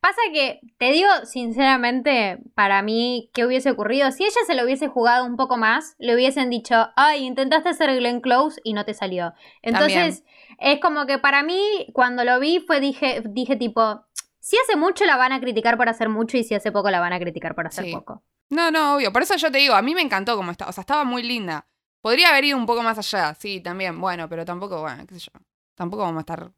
Pasa 0.00 0.22
que, 0.32 0.60
te 0.78 0.90
digo 0.92 1.10
sinceramente, 1.24 2.38
para 2.54 2.80
mí, 2.80 3.28
¿qué 3.34 3.44
hubiese 3.44 3.70
ocurrido? 3.70 4.10
Si 4.10 4.24
ella 4.24 4.40
se 4.46 4.54
lo 4.54 4.64
hubiese 4.64 4.88
jugado 4.88 5.26
un 5.26 5.36
poco 5.36 5.58
más, 5.58 5.96
le 5.98 6.14
hubiesen 6.14 6.48
dicho, 6.48 6.88
ay, 6.96 7.26
intentaste 7.26 7.68
hacer 7.68 7.94
Glenn 7.94 8.22
Close 8.22 8.58
y 8.64 8.72
no 8.72 8.86
te 8.86 8.94
salió. 8.94 9.34
Entonces, 9.60 10.24
es 10.58 10.80
como 10.80 11.04
que 11.04 11.18
para 11.18 11.42
mí, 11.42 11.60
cuando 11.92 12.24
lo 12.24 12.40
vi, 12.40 12.60
fue, 12.60 12.80
dije, 12.80 13.22
dije 13.26 13.56
tipo, 13.56 14.06
si 14.38 14.56
hace 14.56 14.76
mucho 14.78 15.04
la 15.04 15.18
van 15.18 15.32
a 15.32 15.40
criticar 15.40 15.76
por 15.76 15.90
hacer 15.90 16.08
mucho 16.08 16.38
y 16.38 16.44
si 16.44 16.54
hace 16.54 16.72
poco 16.72 16.90
la 16.90 17.00
van 17.00 17.12
a 17.12 17.18
criticar 17.18 17.54
por 17.54 17.66
hacer 17.66 17.92
poco. 17.92 18.22
No, 18.48 18.70
no, 18.70 18.96
obvio. 18.96 19.12
Por 19.12 19.20
eso 19.20 19.36
yo 19.36 19.52
te 19.52 19.58
digo, 19.58 19.74
a 19.74 19.82
mí 19.82 19.94
me 19.94 20.00
encantó 20.00 20.34
como 20.36 20.52
estaba. 20.52 20.70
O 20.70 20.72
sea, 20.72 20.80
estaba 20.80 21.04
muy 21.04 21.22
linda. 21.22 21.66
Podría 22.00 22.30
haber 22.30 22.46
ido 22.46 22.56
un 22.56 22.64
poco 22.64 22.82
más 22.82 22.96
allá, 22.96 23.34
sí, 23.34 23.60
también. 23.60 24.00
Bueno, 24.00 24.30
pero 24.30 24.46
tampoco, 24.46 24.80
bueno, 24.80 25.06
qué 25.06 25.16
sé 25.16 25.20
yo. 25.20 25.32
Tampoco 25.80 26.02
vamos 26.02 26.18
a 26.18 26.20
estar 26.20 26.52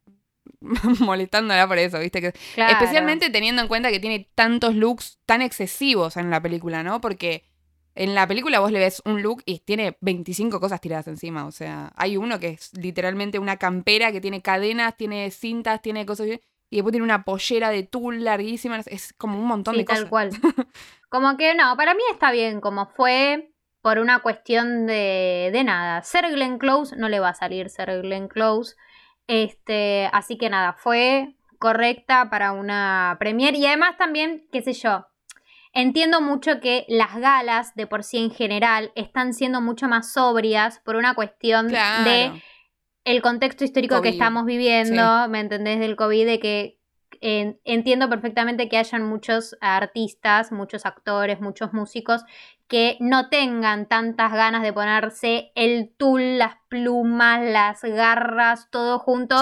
molestándola 0.99 1.65
por 1.65 1.77
eso, 1.77 1.97
¿viste? 1.97 2.19
Que, 2.19 2.33
Especialmente 2.57 3.29
teniendo 3.29 3.61
en 3.61 3.69
cuenta 3.69 3.89
que 3.89 4.01
tiene 4.01 4.29
tantos 4.35 4.75
looks 4.75 5.17
tan 5.25 5.41
excesivos 5.41 6.17
en 6.17 6.29
la 6.29 6.41
película, 6.41 6.83
¿no? 6.83 6.99
Porque 6.99 7.45
en 7.95 8.15
la 8.15 8.27
película 8.27 8.59
vos 8.59 8.69
le 8.73 8.79
ves 8.79 9.01
un 9.05 9.21
look 9.21 9.41
y 9.45 9.59
tiene 9.59 9.97
25 10.01 10.59
cosas 10.59 10.81
tiradas 10.81 11.07
encima. 11.07 11.45
O 11.45 11.51
sea, 11.51 11.93
hay 11.95 12.17
uno 12.17 12.37
que 12.37 12.49
es 12.49 12.73
literalmente 12.73 13.39
una 13.39 13.55
campera 13.55 14.11
que 14.11 14.19
tiene 14.19 14.41
cadenas, 14.41 14.97
tiene 14.97 15.31
cintas, 15.31 15.81
tiene 15.81 16.05
cosas. 16.05 16.27
Y 16.27 16.75
después 16.75 16.91
tiene 16.91 17.05
una 17.05 17.23
pollera 17.23 17.69
de 17.69 17.83
tul 17.83 18.25
larguísima. 18.25 18.81
Es 18.87 19.13
como 19.13 19.39
un 19.39 19.47
montón 19.47 19.77
de 19.77 19.85
cosas. 19.85 20.01
Tal 20.01 20.09
cual. 20.09 20.31
como 21.07 21.37
que 21.37 21.55
no, 21.55 21.77
para 21.77 21.93
mí 21.93 22.03
está 22.11 22.33
bien 22.33 22.59
como 22.59 22.87
fue 22.87 23.53
por 23.81 23.99
una 23.99 24.19
cuestión 24.19 24.85
de, 24.85 25.49
de 25.53 25.63
nada. 25.63 26.03
Ser 26.03 26.29
Glenn 26.29 26.57
Close 26.57 26.97
no 26.97 27.07
le 27.07 27.21
va 27.21 27.29
a 27.29 27.33
salir 27.33 27.69
ser 27.69 28.01
Glenn 28.01 28.27
Close. 28.27 28.75
Este, 29.27 30.09
así 30.11 30.37
que 30.37 30.49
nada, 30.49 30.73
fue 30.73 31.35
correcta 31.59 32.29
para 32.29 32.51
una 32.51 33.15
premier. 33.19 33.55
Y 33.55 33.65
además 33.65 33.97
también, 33.97 34.47
qué 34.51 34.61
sé 34.61 34.73
yo, 34.73 35.07
entiendo 35.73 36.21
mucho 36.21 36.59
que 36.59 36.85
las 36.87 37.15
galas 37.15 37.73
de 37.75 37.87
por 37.87 38.03
sí 38.03 38.17
en 38.17 38.31
general 38.31 38.91
están 38.95 39.33
siendo 39.33 39.61
mucho 39.61 39.87
más 39.87 40.11
sobrias 40.11 40.79
por 40.83 40.95
una 40.95 41.15
cuestión 41.15 41.67
de 41.69 42.31
el 43.05 43.21
contexto 43.21 43.63
histórico 43.63 44.01
que 44.01 44.09
estamos 44.09 44.45
viviendo, 44.45 45.27
¿me 45.29 45.39
entendés? 45.39 45.79
Del 45.79 45.95
COVID, 45.95 46.25
de 46.25 46.39
que 46.39 46.79
entiendo 47.21 48.09
perfectamente 48.09 48.67
que 48.67 48.77
hayan 48.77 49.03
muchos 49.03 49.55
artistas, 49.61 50.51
muchos 50.51 50.85
actores, 50.85 51.39
muchos 51.39 51.71
músicos 51.71 52.23
que 52.73 52.97
no 52.99 53.29
tengan 53.29 53.85
tantas 53.85 54.31
ganas 54.31 54.63
de 54.63 54.73
ponerse 54.73 55.51
el 55.53 55.93
tul, 55.95 56.39
las 56.39 56.55
plumas, 56.69 57.39
las 57.39 57.83
garras, 57.83 58.67
todo 58.71 58.97
junto. 58.97 59.35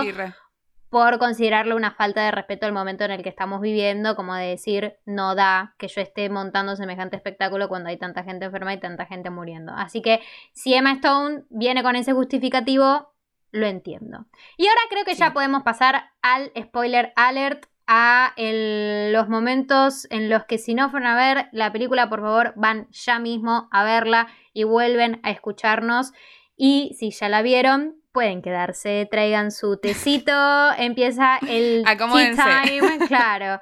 por 0.89 1.17
considerarlo 1.17 1.78
una 1.78 1.91
falta 1.91 2.26
de 2.26 2.32
respeto 2.32 2.65
al 2.65 2.74
momento 2.74 3.06
en 3.06 3.12
el 3.12 3.24
que 3.24 3.30
estamos 3.30 3.62
viviendo, 3.62 4.17
como 4.17 4.36
de 4.36 4.48
decir, 4.48 4.98
no 5.06 5.34
da 5.34 5.76
que 5.78 5.88
yo 5.88 6.02
esté 6.02 6.30
montando 6.30 6.76
semejante 6.76 7.15
espectáculo 7.15 7.70
cuando 7.70 7.88
hay 7.88 7.98
tanta 7.98 8.26
gente 8.26 8.48
enferma 8.48 8.74
y 8.74 8.82
tanta 8.82 9.06
gente 9.06 9.30
muriendo. 9.30 9.72
Así 9.78 10.02
que 10.02 10.20
si 10.52 10.74
Emma 10.74 10.91
Stone 10.91 11.44
viene 11.50 11.84
con 11.84 11.96
ese 11.96 12.12
justificativo, 12.12 13.13
lo 13.52 13.65
entiendo. 13.65 14.26
Y 14.58 14.67
ahora 14.67 14.82
creo 14.89 15.06
que 15.06 15.15
ya 15.15 15.32
podemos 15.32 15.63
pasar 15.63 16.12
al 16.22 16.52
spoiler 16.62 17.13
alert 17.15 17.71
a 17.94 18.34
los 18.38 19.28
momentos 19.28 20.08
en 20.12 20.30
los 20.30 20.46
que 20.46 20.58
si 20.58 20.74
no 20.74 20.90
fueron 20.90 21.10
a 21.10 21.16
ver 21.18 21.50
la 21.52 21.74
película, 21.74 22.08
por 22.08 22.22
favor, 22.22 22.54
van 22.56 22.88
ya 22.92 23.20
mismo 23.20 23.68
a 23.70 23.84
verla 23.84 24.28
y 24.54 24.64
vuelven 24.64 25.20
a 25.24 25.32
escucharnos. 25.32 26.14
Y 26.56 26.96
si 26.98 27.12
ya 27.12 27.28
la 27.28 27.42
vieron, 27.42 27.98
pueden 28.14 28.42
quedarse, 28.42 29.10
traigan 29.12 29.52
su 29.52 29.76
tecito, 29.82 30.32
empieza 30.78 31.38
el 31.50 31.84
tea 32.14 32.64
time, 32.64 32.98
claro. 33.10 33.62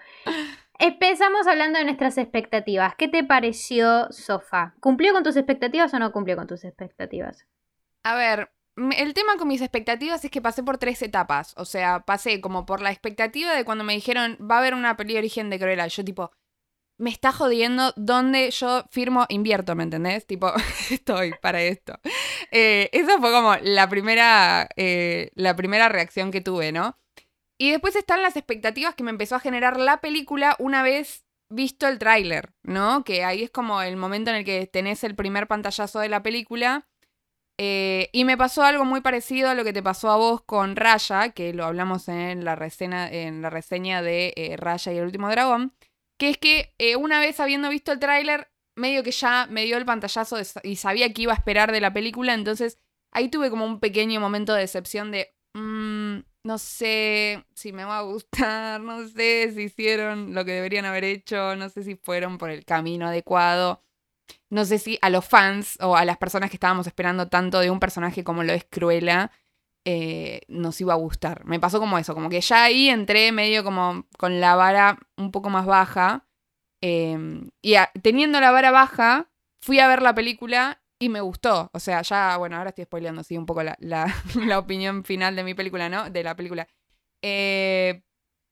Empezamos 0.77 1.47
hablando 1.47 1.79
de 1.79 1.85
nuestras 1.85 2.19
expectativas. 2.19 2.93
¿Qué 2.95 3.07
te 3.07 3.23
pareció, 3.23 4.11
Sofa? 4.11 4.75
¿Cumplió 4.79 5.11
con 5.11 5.23
tus 5.23 5.37
expectativas 5.37 5.91
o 5.95 5.97
no 5.97 6.11
cumplió 6.11 6.35
con 6.35 6.45
tus 6.45 6.65
expectativas? 6.65 7.47
A 8.03 8.13
ver, 8.13 8.51
el 8.97 9.13
tema 9.13 9.37
con 9.37 9.47
mis 9.47 9.61
expectativas 9.61 10.23
es 10.23 10.31
que 10.31 10.41
pasé 10.41 10.63
por 10.63 10.77
tres 10.77 11.01
etapas. 11.01 11.53
O 11.57 11.65
sea, 11.65 12.01
pasé 12.01 12.41
como 12.41 12.65
por 12.65 12.81
la 12.81 12.91
expectativa 12.91 13.53
de 13.53 13.65
cuando 13.65 13.83
me 13.83 13.93
dijeron 13.93 14.37
va 14.39 14.55
a 14.55 14.59
haber 14.59 14.73
una 14.73 14.97
peli 14.97 15.13
de 15.13 15.19
origen 15.19 15.49
de 15.49 15.59
Cruella. 15.59 15.87
Yo, 15.87 16.03
tipo, 16.03 16.31
me 16.97 17.09
está 17.09 17.31
jodiendo 17.31 17.93
donde 17.95 18.51
yo 18.51 18.83
firmo, 18.91 19.25
invierto, 19.29 19.75
¿me 19.75 19.83
entendés? 19.83 20.27
Tipo, 20.27 20.51
estoy 20.91 21.33
para 21.41 21.61
esto. 21.61 21.99
Eh, 22.51 22.89
esa 22.91 23.17
fue 23.19 23.31
como 23.31 23.55
la 23.61 23.89
primera, 23.89 24.67
eh, 24.75 25.31
la 25.35 25.55
primera 25.55 25.89
reacción 25.89 26.31
que 26.31 26.41
tuve, 26.41 26.71
¿no? 26.71 26.97
Y 27.57 27.71
después 27.71 27.95
están 27.95 28.21
las 28.21 28.37
expectativas 28.37 28.95
que 28.95 29.03
me 29.03 29.11
empezó 29.11 29.35
a 29.35 29.39
generar 29.39 29.79
la 29.79 30.01
película 30.01 30.55
una 30.59 30.83
vez 30.83 31.25
visto 31.49 31.87
el 31.87 31.99
tráiler, 31.99 32.53
¿no? 32.63 33.03
Que 33.03 33.23
ahí 33.23 33.43
es 33.43 33.49
como 33.49 33.81
el 33.81 33.97
momento 33.97 34.29
en 34.29 34.37
el 34.37 34.45
que 34.45 34.67
tenés 34.67 35.03
el 35.03 35.15
primer 35.15 35.47
pantallazo 35.47 35.99
de 35.99 36.09
la 36.09 36.21
película 36.21 36.88
eh, 37.61 38.09
y 38.13 38.23
me 38.23 38.37
pasó 38.37 38.63
algo 38.63 38.85
muy 38.85 39.01
parecido 39.01 39.49
a 39.49 39.53
lo 39.53 39.65
que 39.65 39.73
te 39.73 39.83
pasó 39.83 40.09
a 40.09 40.15
vos 40.15 40.41
con 40.43 40.77
Raya, 40.77 41.31
que 41.31 41.53
lo 41.53 41.65
hablamos 41.65 42.07
en 42.07 42.45
la 42.45 42.55
reseña, 42.55 43.11
en 43.11 43.41
la 43.41 43.49
reseña 43.49 44.01
de 44.01 44.31
eh, 44.37 44.55
Raya 44.55 44.93
y 44.93 44.97
el 44.97 45.03
último 45.03 45.29
dragón, 45.29 45.73
que 46.17 46.29
es 46.29 46.37
que 46.37 46.73
eh, 46.77 46.95
una 46.95 47.19
vez 47.19 47.41
habiendo 47.41 47.67
visto 47.67 47.91
el 47.91 47.99
tráiler, 47.99 48.49
medio 48.77 49.03
que 49.03 49.11
ya 49.11 49.45
me 49.49 49.65
dio 49.65 49.75
el 49.75 49.83
pantallazo 49.83 50.37
y 50.63 50.77
sabía 50.77 51.11
que 51.11 51.23
iba 51.23 51.33
a 51.33 51.35
esperar 51.35 51.73
de 51.73 51.81
la 51.81 51.91
película, 51.91 52.33
entonces 52.33 52.79
ahí 53.11 53.27
tuve 53.27 53.49
como 53.49 53.65
un 53.65 53.81
pequeño 53.81 54.21
momento 54.21 54.53
de 54.53 54.61
decepción 54.61 55.11
de, 55.11 55.35
mm, 55.53 56.19
no 56.45 56.57
sé 56.59 57.45
si 57.55 57.73
me 57.73 57.83
va 57.83 57.97
a 57.97 58.03
gustar, 58.03 58.79
no 58.79 59.05
sé 59.09 59.51
si 59.53 59.63
hicieron 59.63 60.33
lo 60.33 60.45
que 60.45 60.53
deberían 60.53 60.85
haber 60.85 61.03
hecho, 61.03 61.57
no 61.57 61.67
sé 61.67 61.83
si 61.83 61.95
fueron 61.95 62.37
por 62.37 62.51
el 62.51 62.63
camino 62.63 63.07
adecuado 63.07 63.83
no 64.49 64.65
sé 64.65 64.79
si 64.79 64.97
a 65.01 65.09
los 65.09 65.25
fans 65.25 65.77
o 65.81 65.95
a 65.95 66.05
las 66.05 66.17
personas 66.17 66.49
que 66.49 66.55
estábamos 66.55 66.87
esperando 66.87 67.27
tanto 67.27 67.59
de 67.59 67.69
un 67.69 67.79
personaje 67.79 68.23
como 68.23 68.43
lo 68.43 68.53
es 68.53 68.65
Cruella, 68.69 69.31
eh, 69.85 70.41
nos 70.47 70.79
iba 70.81 70.93
a 70.93 70.97
gustar. 70.97 71.45
Me 71.45 71.59
pasó 71.59 71.79
como 71.79 71.97
eso, 71.97 72.13
como 72.13 72.29
que 72.29 72.41
ya 72.41 72.63
ahí 72.63 72.89
entré 72.89 73.31
medio 73.31 73.63
como 73.63 74.05
con 74.17 74.39
la 74.39 74.55
vara 74.55 74.99
un 75.17 75.31
poco 75.31 75.49
más 75.49 75.65
baja. 75.65 76.27
Em, 76.81 77.49
y 77.61 77.75
teniendo 78.01 78.39
la 78.39 78.51
vara 78.51 78.71
baja, 78.71 79.29
fui 79.61 79.79
a 79.79 79.87
ver 79.87 80.01
la 80.01 80.13
película 80.15 80.81
y 80.99 81.09
me 81.09 81.21
gustó. 81.21 81.69
O 81.73 81.79
sea, 81.79 82.01
ya, 82.01 82.37
bueno, 82.37 82.57
ahora 82.57 82.69
estoy 82.69 82.85
spoileando, 82.85 83.23
sí, 83.23 83.37
un 83.37 83.45
poco 83.45 83.63
la, 83.63 83.77
la, 83.79 84.59
opinión 84.59 85.03
final 85.03 85.35
de 85.35 85.43
mi 85.43 85.53
película, 85.53 85.89
¿no? 85.89 86.09
De 86.09 86.23
la 86.23 86.35
película. 86.35 86.67
Eh, 87.21 88.03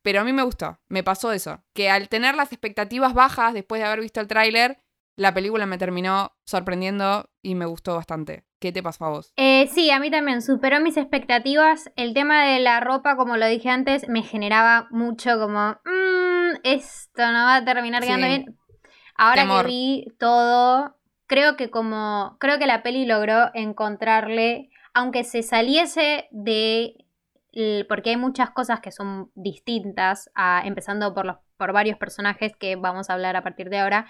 pero 0.02 0.22
a 0.22 0.24
mí 0.24 0.34
me 0.34 0.44
gustó, 0.44 0.80
me 0.88 1.04
pasó 1.04 1.32
eso. 1.34 1.64
Que 1.74 1.90
al 1.90 2.10
tener 2.10 2.36
las 2.36 2.52
expectativas 2.54 3.14
bajas 3.14 3.54
después 3.54 3.82
de 3.82 3.88
haber 3.88 4.02
visto 4.02 4.22
el 4.22 4.28
tráiler, 4.28 4.80
la 5.18 5.34
película 5.34 5.66
me 5.66 5.78
terminó 5.78 6.32
sorprendiendo 6.46 7.30
y 7.42 7.56
me 7.56 7.66
gustó 7.66 7.96
bastante. 7.96 8.46
¿Qué 8.60 8.72
te 8.72 8.82
pasó 8.82 9.06
a 9.06 9.10
vos? 9.10 9.34
Eh, 9.36 9.68
sí, 9.68 9.92
a 9.92 10.00
mí 10.00 10.10
también 10.10 10.42
superó 10.42 10.80
mis 10.80 10.96
expectativas. 10.96 11.92
El 11.96 12.14
tema 12.14 12.46
de 12.46 12.60
la 12.60 12.80
ropa, 12.80 13.18
como 13.18 13.36
lo 13.36 13.48
dije 13.48 13.70
antes, 13.70 14.08
me 14.08 14.22
generaba 14.22 14.88
mucho 14.92 15.38
como, 15.40 15.72
mmm, 15.84 16.56
esto 16.64 17.32
no 17.32 17.44
va 17.44 17.56
a 17.58 17.66
terminar 17.66 18.04
quedando 18.04 18.28
bien. 18.28 18.58
Ahora 19.16 19.48
que 19.48 19.68
vi 19.68 20.06
todo, 20.20 20.98
creo 21.26 21.58
que 21.58 21.72
como, 21.72 22.38
creo 22.40 22.60
que 22.60 22.68
la 22.68 22.84
peli 22.84 23.06
logró 23.06 23.50
encontrarle, 23.56 24.70
aunque 24.94 25.24
se 25.24 25.42
saliese 25.42 26.28
de 26.32 26.96
porque 27.88 28.12
hay 28.12 28.18
muchas 28.18 28.52
cosas 28.52 28.82
que 28.82 28.92
son 28.92 29.32
distintas, 29.34 30.30
empezando 30.64 31.14
por, 31.14 31.26
los, 31.26 31.38
por 31.58 31.74
varios 31.74 31.98
personajes 31.98 32.56
que 32.56 32.76
vamos 32.76 33.10
a 33.10 33.14
hablar 33.14 33.36
a 33.36 33.42
partir 33.42 33.70
de 33.70 33.80
ahora, 33.80 34.06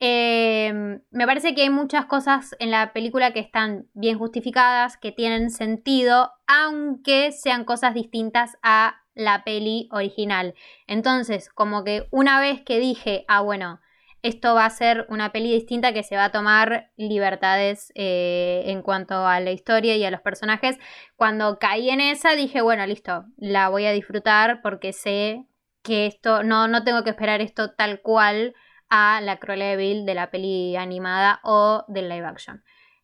Em, 0.00 1.00
me 1.10 1.26
parece 1.26 1.54
que 1.54 1.62
hay 1.62 1.70
muchas 1.70 2.06
cosas 2.06 2.54
en 2.58 2.70
la 2.70 2.92
película 2.92 3.32
que 3.32 3.40
están 3.40 3.88
bien 3.94 4.18
justificadas, 4.18 4.96
que 4.96 5.12
tienen 5.12 5.50
sentido, 5.50 6.32
aunque 6.46 7.32
sean 7.32 7.64
cosas 7.64 7.94
distintas 7.94 8.56
a 8.62 8.96
la 9.14 9.44
peli 9.44 9.88
original. 9.92 10.54
Entonces, 10.86 11.48
como 11.48 11.84
que 11.84 12.08
una 12.10 12.40
vez 12.40 12.60
que 12.62 12.80
dije, 12.80 13.24
ah, 13.28 13.40
bueno, 13.40 13.80
esto 14.22 14.54
va 14.54 14.64
a 14.64 14.70
ser 14.70 15.06
una 15.10 15.32
peli 15.32 15.52
distinta 15.52 15.92
que 15.92 16.02
se 16.02 16.16
va 16.16 16.24
a 16.24 16.32
tomar 16.32 16.90
libertades 16.96 17.92
eh, 17.94 18.62
en 18.66 18.82
cuanto 18.82 19.26
a 19.26 19.38
la 19.40 19.52
historia 19.52 19.96
y 19.96 20.04
a 20.04 20.10
los 20.10 20.22
personajes, 20.22 20.78
cuando 21.14 21.58
caí 21.58 21.90
en 21.90 22.00
esa 22.00 22.34
dije, 22.34 22.62
bueno, 22.62 22.86
listo, 22.86 23.26
la 23.36 23.68
voy 23.68 23.84
a 23.84 23.92
disfrutar 23.92 24.62
porque 24.62 24.92
sé 24.94 25.44
que 25.82 26.06
esto, 26.06 26.42
no, 26.42 26.68
no 26.68 26.84
tengo 26.84 27.04
que 27.04 27.10
esperar 27.10 27.42
esto 27.42 27.72
tal 27.72 28.00
cual 28.00 28.54
a 28.88 29.20
la 29.20 29.38
Cruella 29.38 29.66
de 29.66 29.76
Vil 29.76 30.06
de 30.06 30.14
la 30.14 30.30
peli 30.30 30.76
animada 30.76 31.40
o 31.42 31.84
del 31.88 32.08
live 32.08 32.26
action. 32.26 32.62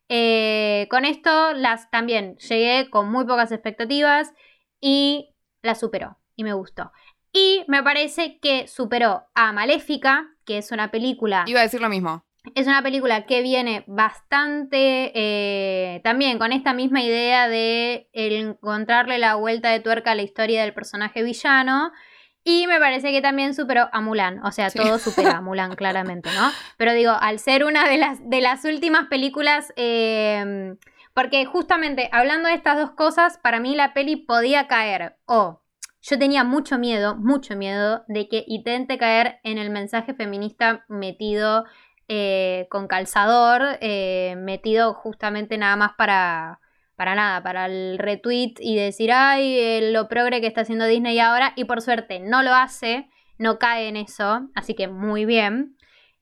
Eh, 0.09 0.87
con 0.89 1.05
esto 1.05 1.53
las 1.53 1.89
también 1.89 2.35
llegué 2.37 2.89
con 2.89 3.09
muy 3.09 3.25
pocas 3.25 3.51
expectativas 3.51 4.33
y 4.81 5.35
la 5.61 5.75
superó 5.75 6.17
y 6.35 6.43
me 6.43 6.53
gustó. 6.53 6.91
Y 7.31 7.63
me 7.67 7.81
parece 7.81 8.39
que 8.39 8.67
superó 8.67 9.23
a 9.35 9.53
Maléfica, 9.53 10.27
que 10.45 10.57
es 10.57 10.71
una 10.71 10.91
película... 10.91 11.45
Iba 11.47 11.61
a 11.61 11.63
decir 11.63 11.81
lo 11.81 11.87
mismo. 11.87 12.25
Es 12.55 12.67
una 12.67 12.81
película 12.81 13.25
que 13.25 13.41
viene 13.41 13.83
bastante 13.87 15.11
eh, 15.13 16.01
también 16.03 16.39
con 16.39 16.51
esta 16.51 16.73
misma 16.73 17.01
idea 17.01 17.47
de 17.47 18.09
encontrarle 18.13 19.19
la 19.19 19.35
vuelta 19.35 19.69
de 19.69 19.79
tuerca 19.79 20.11
a 20.11 20.15
la 20.15 20.23
historia 20.23 20.63
del 20.63 20.73
personaje 20.73 21.21
villano 21.23 21.91
Y 22.43 22.67
me 22.67 22.79
parece 22.79 23.11
que 23.11 23.21
también 23.21 23.53
superó 23.53 23.87
a 23.91 24.01
Mulan. 24.01 24.43
O 24.45 24.51
sea, 24.51 24.69
todo 24.71 24.97
supera 24.97 25.37
a 25.37 25.41
Mulan, 25.41 25.75
claramente, 25.75 26.29
¿no? 26.33 26.51
Pero 26.77 26.93
digo, 26.93 27.11
al 27.11 27.39
ser 27.39 27.63
una 27.63 27.87
de 27.87 27.97
las, 27.97 28.27
de 28.29 28.41
las 28.41 28.65
últimas 28.65 29.07
películas. 29.07 29.73
Eh, 29.75 30.75
porque 31.13 31.45
justamente 31.45 32.09
hablando 32.11 32.47
de 32.47 32.55
estas 32.55 32.77
dos 32.77 32.91
cosas, 32.91 33.37
para 33.37 33.59
mí 33.59 33.75
la 33.75 33.93
peli 33.93 34.15
podía 34.15 34.67
caer 34.67 35.17
o 35.25 35.61
yo 36.01 36.17
tenía 36.17 36.43
mucho 36.43 36.79
miedo, 36.79 37.15
mucho 37.15 37.55
miedo 37.55 38.03
de 38.07 38.27
que 38.27 38.43
intente 38.47 38.97
caer 38.97 39.39
en 39.43 39.57
el 39.57 39.69
mensaje 39.69 40.13
feminista 40.13 40.85
metido 40.87 41.65
eh, 42.07 42.67
con 42.69 42.87
calzador, 42.87 43.77
eh, 43.81 44.35
metido 44.37 44.93
justamente 44.93 45.57
nada 45.57 45.75
más 45.75 45.91
para, 45.97 46.60
para 47.01 47.15
nada, 47.15 47.41
para 47.41 47.65
el 47.65 47.97
retweet 47.97 48.53
y 48.59 48.75
decir, 48.75 49.11
ay, 49.11 49.91
lo 49.91 50.07
progre 50.07 50.39
que 50.39 50.45
está 50.45 50.61
haciendo 50.61 50.85
Disney 50.85 51.17
ahora, 51.17 51.51
y 51.55 51.65
por 51.65 51.81
suerte 51.81 52.19
no 52.19 52.43
lo 52.43 52.53
hace, 52.53 53.09
no 53.39 53.57
cae 53.57 53.87
en 53.87 53.95
eso, 53.95 54.47
así 54.53 54.75
que 54.75 54.87
muy 54.87 55.25
bien. 55.25 55.75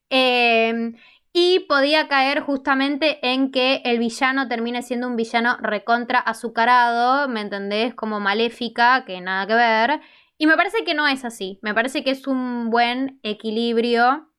Eh, 0.09 0.93
y 1.33 1.65
podía 1.67 2.07
caer 2.07 2.39
justamente 2.39 3.19
en 3.29 3.51
que 3.51 3.81
el 3.83 3.99
villano 3.99 4.47
termine 4.47 4.81
siendo 4.81 5.07
un 5.07 5.17
villano 5.17 5.57
recontra 5.59 6.17
azucarado, 6.17 7.27
¿me 7.27 7.41
entendés? 7.41 7.93
Como 7.93 8.21
maléfica, 8.21 9.03
que 9.03 9.19
nada 9.19 9.47
que 9.47 9.55
ver. 9.55 9.99
Y 10.37 10.47
me 10.47 10.55
parece 10.55 10.85
que 10.85 10.93
no 10.93 11.09
es 11.09 11.25
así. 11.25 11.59
Me 11.61 11.73
parece 11.73 12.05
que 12.05 12.11
es 12.11 12.25
un 12.25 12.69
buen 12.69 13.19
equilibrio. 13.23 14.29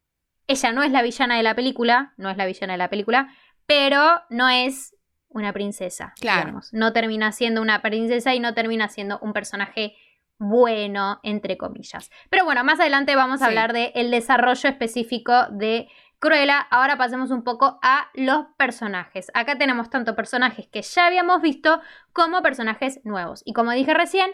Ella 0.47 0.73
no 0.73 0.83
es 0.83 0.91
la 0.91 1.03
villana 1.03 1.37
de 1.37 1.43
la 1.43 1.55
película, 1.55 2.15
no 2.17 2.31
es 2.31 2.39
la 2.39 2.47
villana 2.47 2.73
de 2.73 2.79
la 2.79 2.89
película, 2.89 3.29
pero 3.67 4.23
no 4.31 4.49
es 4.49 4.97
una 5.31 5.53
princesa. 5.53 6.13
Claro. 6.21 6.61
No 6.73 6.93
termina 6.93 7.33
siendo 7.33 7.63
una 7.63 7.81
princesa 7.83 8.35
y 8.35 8.41
no 8.41 8.53
termina 8.53 8.89
siendo 8.89 9.19
un 9.21 9.33
personaje 9.33 9.97
bueno, 10.39 11.21
entre 11.23 11.57
comillas. 11.57 12.11
Pero 12.31 12.45
bueno, 12.45 12.65
más 12.65 12.81
adelante 12.81 13.17
vamos 13.17 13.43
a 13.43 13.47
hablar 13.47 13.73
del 13.73 13.93
el 13.95 14.11
desarrollo 14.11 14.69
específico 14.69 15.47
de 15.51 15.89
Cruella, 16.19 16.59
ahora 16.71 16.99
pasemos 16.99 17.31
un 17.31 17.45
poco 17.45 17.79
a 17.83 18.11
los 18.13 18.47
personajes. 18.59 19.31
Acá 19.33 19.57
tenemos 19.57 19.89
tanto 19.89 20.15
personajes 20.15 20.67
que 20.67 20.83
ya 20.83 21.07
habíamos 21.07 21.41
visto 21.41 21.81
como 22.13 22.43
personajes 22.43 23.01
nuevos. 23.05 23.43
Y 23.47 23.55
como 23.55 23.71
dije 23.73 23.95
recién, 23.95 24.31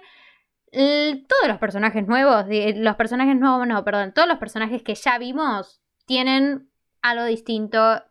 todos 0.73 1.49
los 1.49 1.59
personajes 1.59 2.07
nuevos, 2.07 2.47
los 2.49 2.97
personajes 2.97 3.37
nuevos, 3.37 3.67
no, 3.69 3.85
perdón, 3.85 4.13
todos 4.13 4.27
los 4.27 4.39
personajes 4.39 4.83
que 4.83 4.95
ya 4.97 5.17
vimos 5.19 5.81
tienen 6.07 6.69
algo 7.03 7.25
distinto 7.25 8.03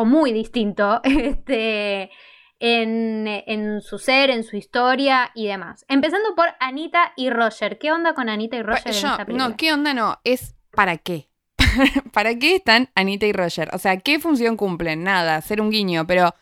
o 0.00 0.04
muy 0.06 0.32
distinto 0.32 1.00
este, 1.04 2.10
en, 2.58 3.26
en, 3.26 3.80
su 3.82 3.98
ser, 3.98 4.30
en 4.30 4.44
su 4.44 4.56
historia 4.56 5.30
y 5.34 5.46
demás. 5.46 5.84
Empezando 5.88 6.34
por 6.34 6.48
Anita 6.58 7.12
y 7.16 7.30
Roger. 7.30 7.78
¿Qué 7.78 7.92
onda 7.92 8.14
con 8.14 8.28
Anita 8.28 8.56
y 8.56 8.62
Roger 8.62 8.86
en 8.86 8.92
esta 8.92 9.24
película? 9.24 9.48
No, 9.48 9.56
¿qué 9.56 9.72
onda 9.72 9.94
no? 9.94 10.18
Es 10.24 10.56
para 10.70 10.96
qué. 10.96 11.28
¿Para 12.12 12.34
qué 12.36 12.56
están 12.56 12.88
Anita 12.94 13.26
y 13.26 13.32
Roger? 13.32 13.68
O 13.74 13.78
sea, 13.78 13.98
¿qué 13.98 14.18
función 14.18 14.56
cumplen? 14.56 15.04
Nada, 15.04 15.40
ser 15.42 15.60
un 15.60 15.70
guiño, 15.70 16.06
pero 16.06 16.34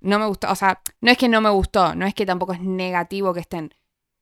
no 0.00 0.18
me 0.18 0.26
gustó. 0.26 0.50
O 0.50 0.54
sea, 0.54 0.80
no 1.00 1.10
es 1.10 1.18
que 1.18 1.28
no 1.28 1.40
me 1.40 1.50
gustó, 1.50 1.94
no 1.94 2.06
es 2.06 2.14
que 2.14 2.26
tampoco 2.26 2.54
es 2.54 2.60
negativo 2.60 3.34
que 3.34 3.40
estén. 3.40 3.74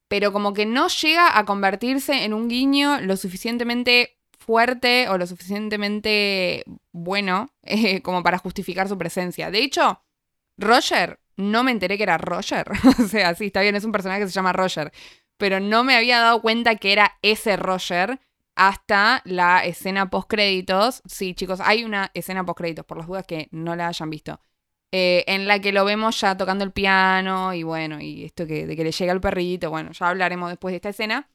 Pero 0.08 0.32
como 0.32 0.52
que 0.52 0.66
no 0.66 0.88
llega 0.88 1.38
a 1.38 1.44
convertirse 1.44 2.24
en 2.24 2.34
un 2.34 2.48
guiño 2.48 3.00
lo 3.00 3.16
suficientemente 3.16 4.19
fuerte 4.40 5.08
o 5.08 5.18
lo 5.18 5.26
suficientemente 5.26 6.64
bueno 6.92 7.50
eh, 7.62 8.02
como 8.02 8.22
para 8.22 8.38
justificar 8.38 8.88
su 8.88 8.98
presencia. 8.98 9.50
De 9.50 9.62
hecho, 9.62 10.02
Roger, 10.56 11.20
no 11.36 11.62
me 11.62 11.70
enteré 11.70 11.96
que 11.96 12.02
era 12.02 12.18
Roger. 12.18 12.66
o 12.98 13.06
sea, 13.06 13.34
sí, 13.34 13.46
está 13.46 13.60
bien, 13.60 13.76
es 13.76 13.84
un 13.84 13.92
personaje 13.92 14.20
que 14.20 14.26
se 14.26 14.32
llama 14.32 14.52
Roger. 14.52 14.92
Pero 15.36 15.60
no 15.60 15.84
me 15.84 15.96
había 15.96 16.20
dado 16.20 16.42
cuenta 16.42 16.76
que 16.76 16.92
era 16.92 17.18
ese 17.22 17.56
Roger 17.56 18.20
hasta 18.56 19.22
la 19.24 19.64
escena 19.64 20.10
post 20.10 20.28
créditos. 20.28 21.02
Sí, 21.06 21.34
chicos, 21.34 21.60
hay 21.60 21.84
una 21.84 22.10
escena 22.14 22.44
post 22.44 22.58
créditos, 22.58 22.84
por 22.84 22.98
las 22.98 23.06
dudas 23.06 23.26
que 23.26 23.48
no 23.52 23.76
la 23.76 23.88
hayan 23.88 24.10
visto. 24.10 24.40
Eh, 24.92 25.24
en 25.28 25.46
la 25.46 25.60
que 25.60 25.72
lo 25.72 25.84
vemos 25.84 26.20
ya 26.20 26.36
tocando 26.36 26.64
el 26.64 26.72
piano 26.72 27.54
y 27.54 27.62
bueno, 27.62 28.00
y 28.00 28.24
esto 28.24 28.44
que, 28.46 28.66
de 28.66 28.74
que 28.74 28.82
le 28.82 28.90
llega 28.90 29.12
el 29.12 29.20
perrito, 29.20 29.70
bueno, 29.70 29.92
ya 29.92 30.08
hablaremos 30.08 30.50
después 30.50 30.72
de 30.72 30.76
esta 30.76 30.88
escena. 30.88 31.28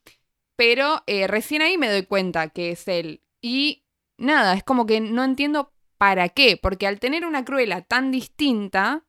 Pero 0.56 1.04
eh, 1.08 1.28
recién 1.28 1.62
ahí 1.62 1.78
me 1.78 1.90
doy 1.90 2.06
cuenta 2.06 2.50
que 2.50 2.72
es 2.72 2.88
él. 2.88 3.22
Y 3.42 3.86
nada, 4.18 4.54
es 4.54 4.64
como 4.64 4.86
que 4.86 5.02
no 5.02 5.24
entiendo 5.24 5.74
para 5.98 6.30
qué, 6.30 6.58
porque 6.62 6.88
al 6.88 7.00
tener 7.00 7.26
una 7.26 7.46
cruela 7.46 7.82
tan 7.82 8.12
distinta, 8.12 9.06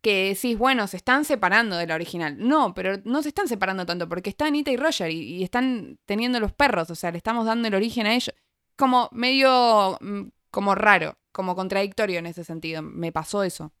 que 0.00 0.28
decís, 0.28 0.56
bueno, 0.56 0.86
se 0.86 0.96
están 0.96 1.24
separando 1.24 1.76
de 1.76 1.86
la 1.86 1.94
original. 1.94 2.36
No, 2.38 2.74
pero 2.74 2.98
no 3.04 3.22
se 3.22 3.28
están 3.28 3.48
separando 3.48 3.84
tanto 3.86 4.08
porque 4.08 4.30
está 4.30 4.46
Anita 4.46 4.70
y 4.70 4.76
Roger 4.76 5.10
y, 5.10 5.42
están 5.42 5.98
teniendo 6.06 6.40
los 6.40 6.52
perros, 6.52 6.90
o 6.90 6.94
sea, 6.94 7.10
le 7.10 7.18
estamos 7.18 7.46
dando 7.46 7.68
el 7.68 7.74
origen 7.74 8.06
a 8.06 8.14
ellos. 8.14 8.34
Como 8.76 9.08
medio, 9.12 9.98
mm, 10.00 10.28
como 10.50 10.74
raro, 10.74 11.18
como 11.32 11.56
contradictorio 11.56 12.20
en 12.20 12.26
ese 12.26 12.44
sentido. 12.44 12.82
Me 12.82 13.10
pasó 13.10 13.42
eso. 13.42 13.72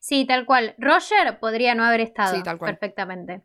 Sí, 0.00 0.24
tal 0.26 0.46
cual. 0.46 0.74
Roger 0.78 1.38
podría 1.38 1.76
no 1.76 1.84
haber 1.84 2.00
estado 2.00 2.34
sí, 2.34 2.42
tal 2.42 2.58
cual. 2.58 2.72
perfectamente. 2.72 3.42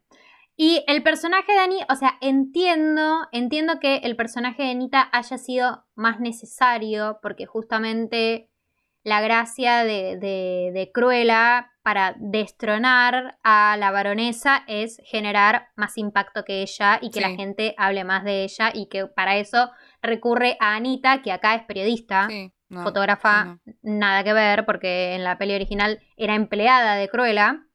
Y 0.60 0.84
el 0.88 1.04
personaje 1.04 1.54
de 1.54 1.60
Anita, 1.60 1.86
o 1.88 1.96
sea, 1.96 2.18
entiendo, 2.20 3.28
entiendo 3.32 3.80
que 3.80 3.98
el 3.98 4.16
personaje 4.16 4.64
de 4.64 4.72
Anita 4.72 5.08
haya 5.14 5.38
sido 5.38 5.86
más 5.94 6.20
necesario 6.20 7.20
porque 7.22 7.46
justamente 7.46 8.50
la 9.04 9.22
gracia 9.22 9.84
de, 9.84 10.18
de, 10.18 10.72
de 10.74 10.92
Cruella 10.92 11.72
para 11.84 12.16
destronar 12.18 13.38
a 13.44 13.78
la 13.78 13.92
baronesa 13.92 14.64
es 14.68 15.00
generar 15.06 15.68
más 15.76 15.98
impacto 15.98 16.44
que 16.44 16.64
ella 16.64 17.00
y 17.02 17.12
que 17.12 17.22
la 17.22 17.30
gente 17.30 17.76
hable 17.78 18.04
más 18.04 18.26
de 18.26 18.44
ella 18.44 18.72
y 18.74 18.88
que 18.88 19.06
para 19.06 19.38
eso 19.38 19.70
recurre 20.02 20.58
a 20.60 20.76
Anita, 20.76 21.22
que 21.22 21.32
acá 21.32 21.56
es 21.56 21.64
periodista, 21.64 22.28
fotógrafa, 22.70 23.60
nada 23.82 24.24
que 24.24 24.34
ver, 24.34 24.66
porque 24.66 25.14
en 25.14 25.24
la 25.24 25.38
peli 25.38 25.54
original 25.54 26.02
era 26.18 26.36
empleada 26.36 26.96
de 26.96 27.08
Cruella. 27.08 27.67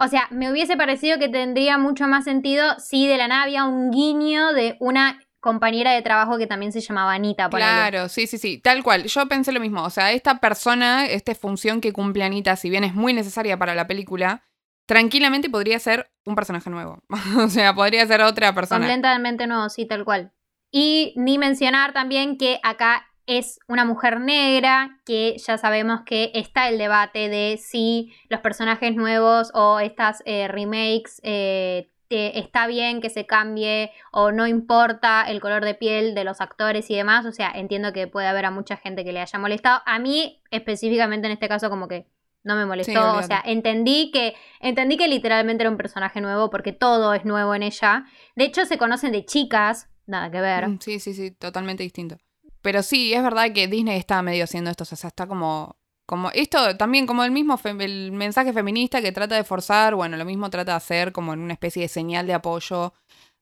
O 0.00 0.08
sea, 0.08 0.28
me 0.30 0.50
hubiese 0.50 0.76
parecido 0.78 1.18
que 1.18 1.28
tendría 1.28 1.76
mucho 1.76 2.08
más 2.08 2.24
sentido 2.24 2.64
si 2.78 3.06
de 3.06 3.18
la 3.18 3.28
nada 3.28 3.42
había 3.42 3.64
un 3.64 3.90
guiño 3.90 4.52
de 4.54 4.76
una 4.80 5.20
compañera 5.40 5.92
de 5.92 6.00
trabajo 6.00 6.38
que 6.38 6.46
también 6.46 6.72
se 6.72 6.80
llamaba 6.80 7.12
Anita. 7.12 7.50
Claro, 7.50 8.08
sí, 8.08 8.26
sí, 8.26 8.38
sí, 8.38 8.58
tal 8.58 8.82
cual. 8.82 9.04
Yo 9.04 9.28
pensé 9.28 9.52
lo 9.52 9.60
mismo. 9.60 9.82
O 9.82 9.90
sea, 9.90 10.12
esta 10.12 10.38
persona, 10.38 11.06
esta 11.06 11.34
función 11.34 11.80
que 11.80 11.92
cumple 11.92 12.24
Anita, 12.24 12.56
si 12.56 12.70
bien 12.70 12.84
es 12.84 12.94
muy 12.94 13.12
necesaria 13.12 13.58
para 13.58 13.74
la 13.74 13.86
película, 13.86 14.42
tranquilamente 14.86 15.50
podría 15.50 15.78
ser 15.78 16.10
un 16.24 16.34
personaje 16.34 16.70
nuevo. 16.70 17.02
o 17.38 17.48
sea, 17.48 17.74
podría 17.74 18.06
ser 18.06 18.22
otra 18.22 18.54
persona. 18.54 18.86
Completamente 18.86 19.46
nuevo, 19.46 19.68
sí, 19.68 19.86
tal 19.86 20.04
cual. 20.04 20.32
Y 20.70 21.12
ni 21.16 21.36
mencionar 21.36 21.92
también 21.92 22.38
que 22.38 22.58
acá 22.62 23.09
es 23.30 23.60
una 23.68 23.84
mujer 23.84 24.18
negra, 24.18 24.98
que 25.06 25.36
ya 25.38 25.56
sabemos 25.56 26.00
que 26.04 26.32
está 26.34 26.68
el 26.68 26.78
debate 26.78 27.28
de 27.28 27.58
si 27.62 28.12
los 28.28 28.40
personajes 28.40 28.96
nuevos 28.96 29.52
o 29.54 29.78
estas 29.78 30.20
eh, 30.26 30.48
remakes 30.48 31.20
eh, 31.22 31.88
está 32.08 32.66
bien 32.66 33.00
que 33.00 33.08
se 33.08 33.26
cambie 33.26 33.92
o 34.10 34.32
no 34.32 34.48
importa 34.48 35.22
el 35.28 35.40
color 35.40 35.64
de 35.64 35.76
piel 35.76 36.16
de 36.16 36.24
los 36.24 36.40
actores 36.40 36.90
y 36.90 36.96
demás. 36.96 37.24
O 37.24 37.30
sea, 37.30 37.52
entiendo 37.54 37.92
que 37.92 38.08
puede 38.08 38.26
haber 38.26 38.46
a 38.46 38.50
mucha 38.50 38.76
gente 38.76 39.04
que 39.04 39.12
le 39.12 39.20
haya 39.20 39.38
molestado. 39.38 39.80
A 39.86 40.00
mí, 40.00 40.42
específicamente 40.50 41.28
en 41.28 41.32
este 41.32 41.48
caso, 41.48 41.70
como 41.70 41.86
que 41.86 42.08
no 42.42 42.56
me 42.56 42.66
molestó. 42.66 43.14
o 43.14 43.22
sea, 43.22 43.40
entendí 43.46 44.10
que, 44.10 44.34
entendí 44.58 44.96
que 44.96 45.06
literalmente 45.06 45.62
era 45.62 45.70
un 45.70 45.76
personaje 45.76 46.20
nuevo 46.20 46.50
porque 46.50 46.72
todo 46.72 47.14
es 47.14 47.24
nuevo 47.24 47.54
en 47.54 47.62
ella. 47.62 48.06
De 48.34 48.42
hecho, 48.42 48.66
se 48.66 48.76
conocen 48.76 49.12
de 49.12 49.24
chicas, 49.24 49.88
nada 50.06 50.32
que 50.32 50.40
ver. 50.40 50.66
Mm, 50.66 50.78
sí, 50.80 50.98
sí, 50.98 51.14
sí, 51.14 51.30
totalmente 51.30 51.84
distinto. 51.84 52.16
Pero 52.62 52.82
sí, 52.82 53.12
es 53.14 53.22
verdad 53.22 53.52
que 53.52 53.68
Disney 53.68 53.98
está 53.98 54.22
medio 54.22 54.44
haciendo 54.44 54.70
esto, 54.70 54.84
o 54.84 54.86
sea, 54.86 55.08
está 55.08 55.26
como 55.26 55.76
como 56.10 56.28
esto 56.32 56.76
también 56.76 57.06
como 57.06 57.22
el 57.22 57.30
mismo 57.30 57.56
el 57.78 58.10
mensaje 58.10 58.52
feminista 58.52 59.00
que 59.00 59.12
trata 59.12 59.36
de 59.36 59.44
forzar, 59.44 59.94
bueno, 59.94 60.16
lo 60.16 60.24
mismo 60.24 60.50
trata 60.50 60.72
de 60.72 60.76
hacer 60.76 61.12
como 61.12 61.32
en 61.32 61.38
una 61.38 61.52
especie 61.52 61.82
de 61.82 61.88
señal 61.88 62.26
de 62.26 62.34
apoyo 62.34 62.92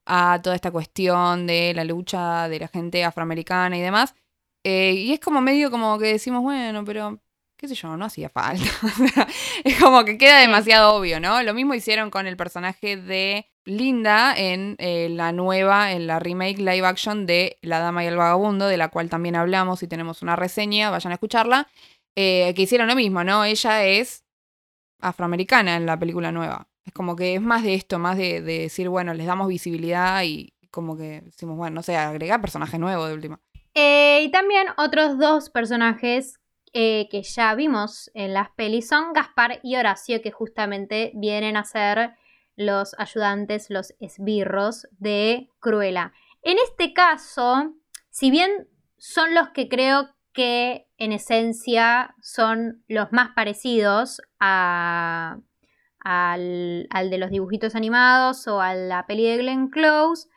a 0.04 0.38
toda 0.42 0.54
esta 0.54 0.70
cuestión 0.70 1.46
de 1.46 1.72
la 1.74 1.84
lucha 1.84 2.46
de 2.46 2.60
la 2.60 2.68
gente 2.68 3.04
afroamericana 3.04 3.78
y 3.78 3.80
demás. 3.80 4.14
Eh, 4.64 4.92
y 4.92 5.12
es 5.14 5.20
como 5.20 5.40
medio 5.40 5.70
como 5.70 5.98
que 5.98 6.08
decimos, 6.08 6.42
bueno, 6.42 6.84
pero 6.84 7.18
qué 7.56 7.68
sé 7.68 7.74
yo, 7.74 7.96
no 7.96 8.04
hacía 8.04 8.28
falta. 8.28 8.64
es 9.64 9.78
como 9.80 10.04
que 10.04 10.18
queda 10.18 10.40
demasiado 10.40 10.94
obvio, 10.94 11.20
¿no? 11.20 11.42
Lo 11.42 11.54
mismo 11.54 11.72
hicieron 11.72 12.10
con 12.10 12.26
el 12.26 12.36
personaje 12.36 12.98
de 12.98 13.46
Linda 13.68 14.34
en 14.34 14.76
eh, 14.78 15.08
la 15.10 15.30
nueva, 15.32 15.92
en 15.92 16.06
la 16.06 16.18
remake 16.18 16.58
live 16.58 16.86
action 16.86 17.26
de 17.26 17.58
La 17.60 17.80
Dama 17.80 18.02
y 18.02 18.06
el 18.06 18.16
Vagabundo, 18.16 18.66
de 18.66 18.78
la 18.78 18.88
cual 18.88 19.10
también 19.10 19.36
hablamos 19.36 19.82
y 19.82 19.88
tenemos 19.88 20.22
una 20.22 20.36
reseña, 20.36 20.90
vayan 20.90 21.12
a 21.12 21.14
escucharla. 21.14 21.68
Eh, 22.16 22.54
que 22.56 22.62
hicieron 22.62 22.88
lo 22.88 22.96
mismo, 22.96 23.22
¿no? 23.24 23.44
Ella 23.44 23.84
es 23.84 24.24
afroamericana 25.00 25.76
en 25.76 25.84
la 25.84 25.98
película 25.98 26.32
nueva. 26.32 26.66
Es 26.84 26.94
como 26.94 27.14
que 27.14 27.34
es 27.34 27.42
más 27.42 27.62
de 27.62 27.74
esto, 27.74 27.98
más 27.98 28.16
de, 28.16 28.40
decir, 28.40 28.88
bueno, 28.88 29.12
les 29.12 29.26
damos 29.26 29.48
visibilidad 29.48 30.22
y 30.24 30.54
como 30.70 30.96
que 30.96 31.20
decimos, 31.20 31.58
bueno, 31.58 31.74
no 31.74 31.82
sé, 31.82 31.94
agregar 31.96 32.40
personaje 32.40 32.78
nuevo 32.78 33.06
de 33.06 33.14
última. 33.14 33.38
Eh, 33.74 34.22
y 34.24 34.30
también 34.30 34.68
otros 34.78 35.18
dos 35.18 35.50
personajes 35.50 36.40
que 36.72 37.22
ya 37.24 37.54
vimos 37.54 38.10
en 38.14 38.34
las 38.34 38.50
pelis 38.50 38.88
son 38.88 39.12
Gaspar 39.12 39.60
y 39.62 39.76
Horacio, 39.76 40.22
que 40.22 40.30
justamente 40.30 41.10
vienen 41.14 41.56
a 41.56 41.64
ser 41.64 42.14
los 42.58 42.94
ayudantes, 42.98 43.70
los 43.70 43.94
esbirros 44.00 44.86
de 44.98 45.48
Cruella. 45.60 46.12
En 46.42 46.58
este 46.58 46.92
caso, 46.92 47.74
si 48.10 48.30
bien 48.30 48.68
son 48.98 49.32
los 49.32 49.50
que 49.50 49.68
creo 49.68 50.10
que 50.32 50.88
en 50.98 51.12
esencia 51.12 52.14
son 52.20 52.84
los 52.88 53.12
más 53.12 53.30
parecidos 53.34 54.20
a, 54.40 55.38
al, 56.00 56.88
al, 56.90 57.10
de 57.10 57.18
los 57.18 57.30
dibujitos 57.30 57.76
animados 57.76 58.46
o 58.48 58.60
a 58.60 58.74
la 58.74 59.06
peli 59.06 59.24
de 59.24 59.38
Glenn 59.38 59.68
Close, 59.68 60.28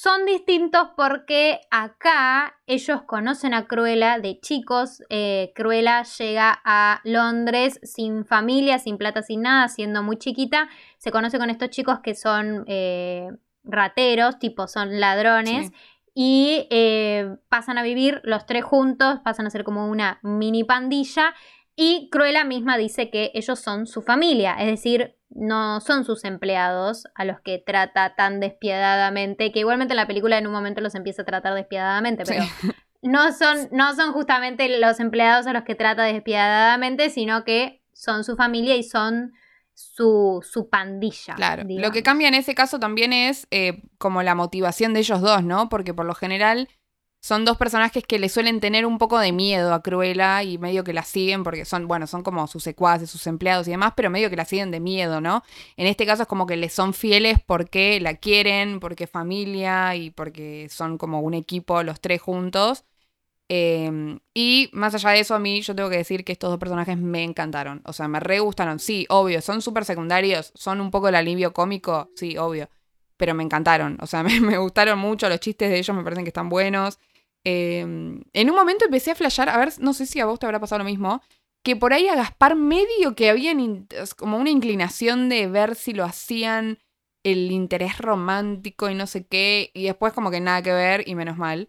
son 0.00 0.26
distintos 0.26 0.90
porque 0.96 1.58
acá 1.72 2.54
ellos 2.68 3.02
conocen 3.02 3.52
a 3.52 3.66
Cruella 3.66 4.20
de 4.20 4.38
chicos. 4.38 5.02
Eh, 5.08 5.50
Cruella 5.56 6.04
llega 6.04 6.60
a 6.64 7.00
Londres 7.02 7.80
sin 7.82 8.24
familia, 8.24 8.78
sin 8.78 8.96
plata, 8.96 9.22
sin 9.22 9.42
nada, 9.42 9.66
siendo 9.66 10.04
muy 10.04 10.16
chiquita. 10.16 10.68
Se 10.98 11.10
conoce 11.10 11.40
con 11.40 11.50
estos 11.50 11.70
chicos 11.70 11.98
que 11.98 12.14
son 12.14 12.62
eh, 12.68 13.28
rateros, 13.64 14.38
tipo 14.38 14.68
son 14.68 15.00
ladrones. 15.00 15.72
Y 16.14 16.68
eh, 16.70 17.36
pasan 17.48 17.76
a 17.76 17.82
vivir 17.82 18.20
los 18.22 18.46
tres 18.46 18.62
juntos, 18.62 19.18
pasan 19.24 19.48
a 19.48 19.50
ser 19.50 19.64
como 19.64 19.88
una 19.88 20.20
mini 20.22 20.62
pandilla. 20.62 21.34
Y 21.80 22.08
Cruella 22.10 22.42
misma 22.42 22.76
dice 22.76 23.08
que 23.08 23.30
ellos 23.34 23.60
son 23.60 23.86
su 23.86 24.02
familia, 24.02 24.56
es 24.58 24.66
decir, 24.66 25.14
no 25.30 25.80
son 25.80 26.04
sus 26.04 26.24
empleados 26.24 27.06
a 27.14 27.24
los 27.24 27.40
que 27.40 27.62
trata 27.64 28.16
tan 28.16 28.40
despiadadamente, 28.40 29.52
que 29.52 29.60
igualmente 29.60 29.92
en 29.92 29.98
la 29.98 30.08
película 30.08 30.38
en 30.38 30.48
un 30.48 30.52
momento 30.52 30.80
los 30.80 30.96
empieza 30.96 31.22
a 31.22 31.24
tratar 31.24 31.54
despiadadamente, 31.54 32.24
pero 32.26 32.42
no, 33.02 33.32
son, 33.32 33.68
no 33.70 33.94
son 33.94 34.12
justamente 34.12 34.80
los 34.80 34.98
empleados 34.98 35.46
a 35.46 35.52
los 35.52 35.62
que 35.62 35.76
trata 35.76 36.02
despiadadamente, 36.02 37.10
sino 37.10 37.44
que 37.44 37.80
son 37.92 38.24
su 38.24 38.34
familia 38.34 38.74
y 38.74 38.82
son 38.82 39.34
su, 39.72 40.44
su 40.44 40.68
pandilla. 40.68 41.36
Claro. 41.36 41.62
Lo 41.68 41.92
que 41.92 42.02
cambia 42.02 42.26
en 42.26 42.34
ese 42.34 42.56
caso 42.56 42.80
también 42.80 43.12
es 43.12 43.46
eh, 43.52 43.84
como 43.98 44.24
la 44.24 44.34
motivación 44.34 44.94
de 44.94 45.00
ellos 45.00 45.20
dos, 45.20 45.44
¿no? 45.44 45.68
Porque 45.68 45.94
por 45.94 46.06
lo 46.06 46.16
general 46.16 46.68
son 47.28 47.44
dos 47.44 47.58
personajes 47.58 48.04
que 48.06 48.18
le 48.18 48.30
suelen 48.30 48.58
tener 48.58 48.86
un 48.86 48.96
poco 48.96 49.18
de 49.18 49.32
miedo 49.32 49.74
a 49.74 49.82
Cruella 49.82 50.42
y 50.42 50.56
medio 50.56 50.82
que 50.82 50.94
la 50.94 51.02
siguen 51.02 51.44
porque 51.44 51.66
son, 51.66 51.86
bueno, 51.86 52.06
son 52.06 52.22
como 52.22 52.46
sus 52.46 52.62
secuaces, 52.62 53.10
sus 53.10 53.26
empleados 53.26 53.68
y 53.68 53.72
demás, 53.72 53.92
pero 53.94 54.08
medio 54.08 54.30
que 54.30 54.36
la 54.36 54.46
siguen 54.46 54.70
de 54.70 54.80
miedo, 54.80 55.20
¿no? 55.20 55.42
En 55.76 55.86
este 55.86 56.06
caso 56.06 56.22
es 56.22 56.28
como 56.28 56.46
que 56.46 56.56
le 56.56 56.70
son 56.70 56.94
fieles 56.94 57.38
porque 57.44 58.00
la 58.00 58.14
quieren, 58.14 58.80
porque 58.80 59.04
es 59.04 59.10
familia 59.10 59.94
y 59.94 60.08
porque 60.10 60.68
son 60.70 60.96
como 60.96 61.20
un 61.20 61.34
equipo 61.34 61.82
los 61.82 62.00
tres 62.00 62.22
juntos. 62.22 62.84
Em, 63.50 64.20
y 64.32 64.70
más 64.72 64.94
allá 64.94 65.10
de 65.10 65.20
eso, 65.20 65.34
a 65.34 65.38
mí 65.38 65.60
yo 65.60 65.74
tengo 65.76 65.90
que 65.90 65.98
decir 65.98 66.24
que 66.24 66.32
estos 66.32 66.48
dos 66.48 66.58
personajes 66.58 66.96
me 66.96 67.24
encantaron. 67.24 67.82
O 67.84 67.92
sea, 67.92 68.08
me 68.08 68.20
re 68.20 68.40
gustaron. 68.40 68.78
Sí, 68.78 69.04
obvio, 69.10 69.42
son 69.42 69.60
súper 69.60 69.84
secundarios, 69.84 70.50
son 70.54 70.80
un 70.80 70.90
poco 70.90 71.08
el 71.08 71.14
alivio 71.14 71.52
cómico, 71.52 72.10
sí, 72.16 72.38
obvio. 72.38 72.70
Pero 73.18 73.34
me 73.34 73.42
encantaron. 73.42 73.98
O 74.00 74.06
sea, 74.06 74.22
me, 74.24 74.40
me 74.40 74.56
gustaron 74.56 74.98
mucho. 74.98 75.28
Los 75.28 75.40
chistes 75.40 75.68
de 75.68 75.78
ellos 75.78 75.94
me 75.94 76.02
parecen 76.04 76.24
que 76.24 76.30
están 76.30 76.48
buenos. 76.48 76.98
Em, 77.50 78.22
en 78.34 78.50
un 78.50 78.56
momento 78.56 78.84
empecé 78.84 79.12
a 79.12 79.14
flashear, 79.14 79.48
a 79.48 79.56
ver, 79.56 79.72
no 79.78 79.94
sé 79.94 80.04
si 80.04 80.20
a 80.20 80.26
vos 80.26 80.38
te 80.38 80.44
habrá 80.44 80.60
pasado 80.60 80.80
lo 80.80 80.84
mismo, 80.84 81.22
que 81.64 81.76
por 81.76 81.94
ahí 81.94 82.06
a 82.06 82.14
Gaspar 82.14 82.56
medio 82.56 83.14
que 83.16 83.30
había 83.30 83.54
como 84.18 84.36
una 84.36 84.50
inclinación 84.50 85.30
de 85.30 85.46
ver 85.46 85.74
si 85.74 85.94
lo 85.94 86.04
hacían 86.04 86.78
el 87.24 87.50
interés 87.50 87.96
romántico 87.98 88.90
y 88.90 88.94
no 88.94 89.06
sé 89.06 89.26
qué, 89.26 89.70
y 89.72 89.84
después 89.84 90.12
como 90.12 90.30
que 90.30 90.40
nada 90.40 90.60
que 90.60 90.72
ver 90.72 91.08
y 91.08 91.14
menos 91.14 91.38
mal. 91.38 91.68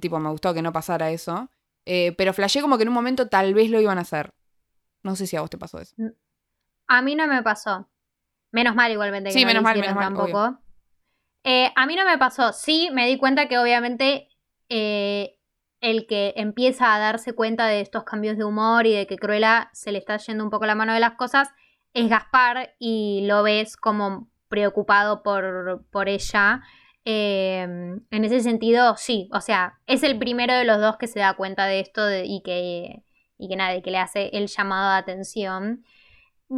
Tipo, 0.00 0.20
me 0.20 0.30
gustó 0.30 0.54
que 0.54 0.62
no 0.62 0.72
pasara 0.72 1.10
eso. 1.10 1.50
Eh, 1.84 2.12
pero 2.16 2.32
flasheé 2.32 2.62
como 2.62 2.76
que 2.76 2.82
en 2.82 2.88
un 2.88 2.94
momento 2.94 3.28
tal 3.28 3.54
vez 3.54 3.70
lo 3.70 3.80
iban 3.80 3.98
a 3.98 4.02
hacer. 4.02 4.34
No 5.02 5.16
sé 5.16 5.26
si 5.26 5.36
a 5.36 5.40
vos 5.40 5.50
te 5.50 5.58
pasó 5.58 5.80
eso. 5.80 5.96
A 6.86 7.02
mí 7.02 7.16
no 7.16 7.26
me 7.26 7.42
pasó. 7.42 7.88
Menos 8.52 8.74
mal 8.76 8.92
igualmente 8.92 9.30
que 9.30 9.38
sí, 9.38 9.44
menos 9.44 9.62
mal, 9.62 9.78
menos 9.78 9.94
mal, 9.94 10.04
tampoco. 10.04 10.58
Eh, 11.44 11.72
a 11.74 11.86
mí 11.86 11.96
no 11.96 12.04
me 12.04 12.18
pasó. 12.18 12.52
Sí, 12.52 12.90
me 12.92 13.06
di 13.06 13.18
cuenta 13.18 13.48
que 13.48 13.58
obviamente 13.58 14.27
eh, 14.68 15.38
el 15.80 16.06
que 16.06 16.34
empieza 16.36 16.94
a 16.94 16.98
darse 16.98 17.34
cuenta 17.34 17.66
de 17.66 17.80
estos 17.80 18.04
cambios 18.04 18.36
de 18.36 18.44
humor 18.44 18.86
y 18.86 18.94
de 18.94 19.06
que 19.06 19.16
Cruella 19.16 19.70
se 19.72 19.92
le 19.92 19.98
está 19.98 20.16
yendo 20.16 20.44
un 20.44 20.50
poco 20.50 20.66
la 20.66 20.74
mano 20.74 20.92
de 20.92 21.00
las 21.00 21.14
cosas 21.14 21.48
es 21.94 22.08
Gaspar 22.08 22.74
y 22.78 23.24
lo 23.26 23.42
ves 23.42 23.76
como 23.76 24.28
preocupado 24.48 25.22
por, 25.22 25.84
por 25.90 26.08
ella. 26.08 26.62
Em, 27.04 28.00
en 28.10 28.24
ese 28.24 28.40
sentido, 28.40 28.96
sí, 28.96 29.28
o 29.32 29.40
sea, 29.40 29.78
es 29.86 30.02
el 30.02 30.18
primero 30.18 30.54
de 30.54 30.64
los 30.64 30.80
dos 30.80 30.96
que 30.98 31.06
se 31.06 31.20
da 31.20 31.34
cuenta 31.34 31.66
de 31.66 31.80
esto 31.80 32.02
y 32.22 32.42
que, 32.44 33.02
y 33.38 33.48
que 33.48 33.56
nadie, 33.56 33.82
que 33.82 33.90
le 33.90 33.98
hace 33.98 34.30
el 34.32 34.48
llamado 34.48 34.92
de 34.92 34.98
atención. 34.98 35.84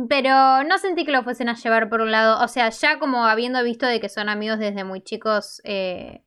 Pero 0.09 0.65
no 0.65 0.79
sentí 0.79 1.05
que 1.05 1.13
lo 1.13 1.25
fuesen 1.25 1.49
a 1.49 1.55
llevar 1.57 1.89
por 1.89 2.01
un 2.01 2.13
lado, 2.13 2.43
o 2.45 2.49
sea, 2.49 2.71
ya 2.71 2.99
como 2.99 3.27
habiendo 3.27 3.63
visto 3.65 3.87
de 3.87 4.01
que 4.01 4.09
son 4.09 4.29
amigos 4.29 4.59
desde 4.59 4.85
muy 4.85 5.01
chicos, 5.03 5.61
eh, 5.65 6.23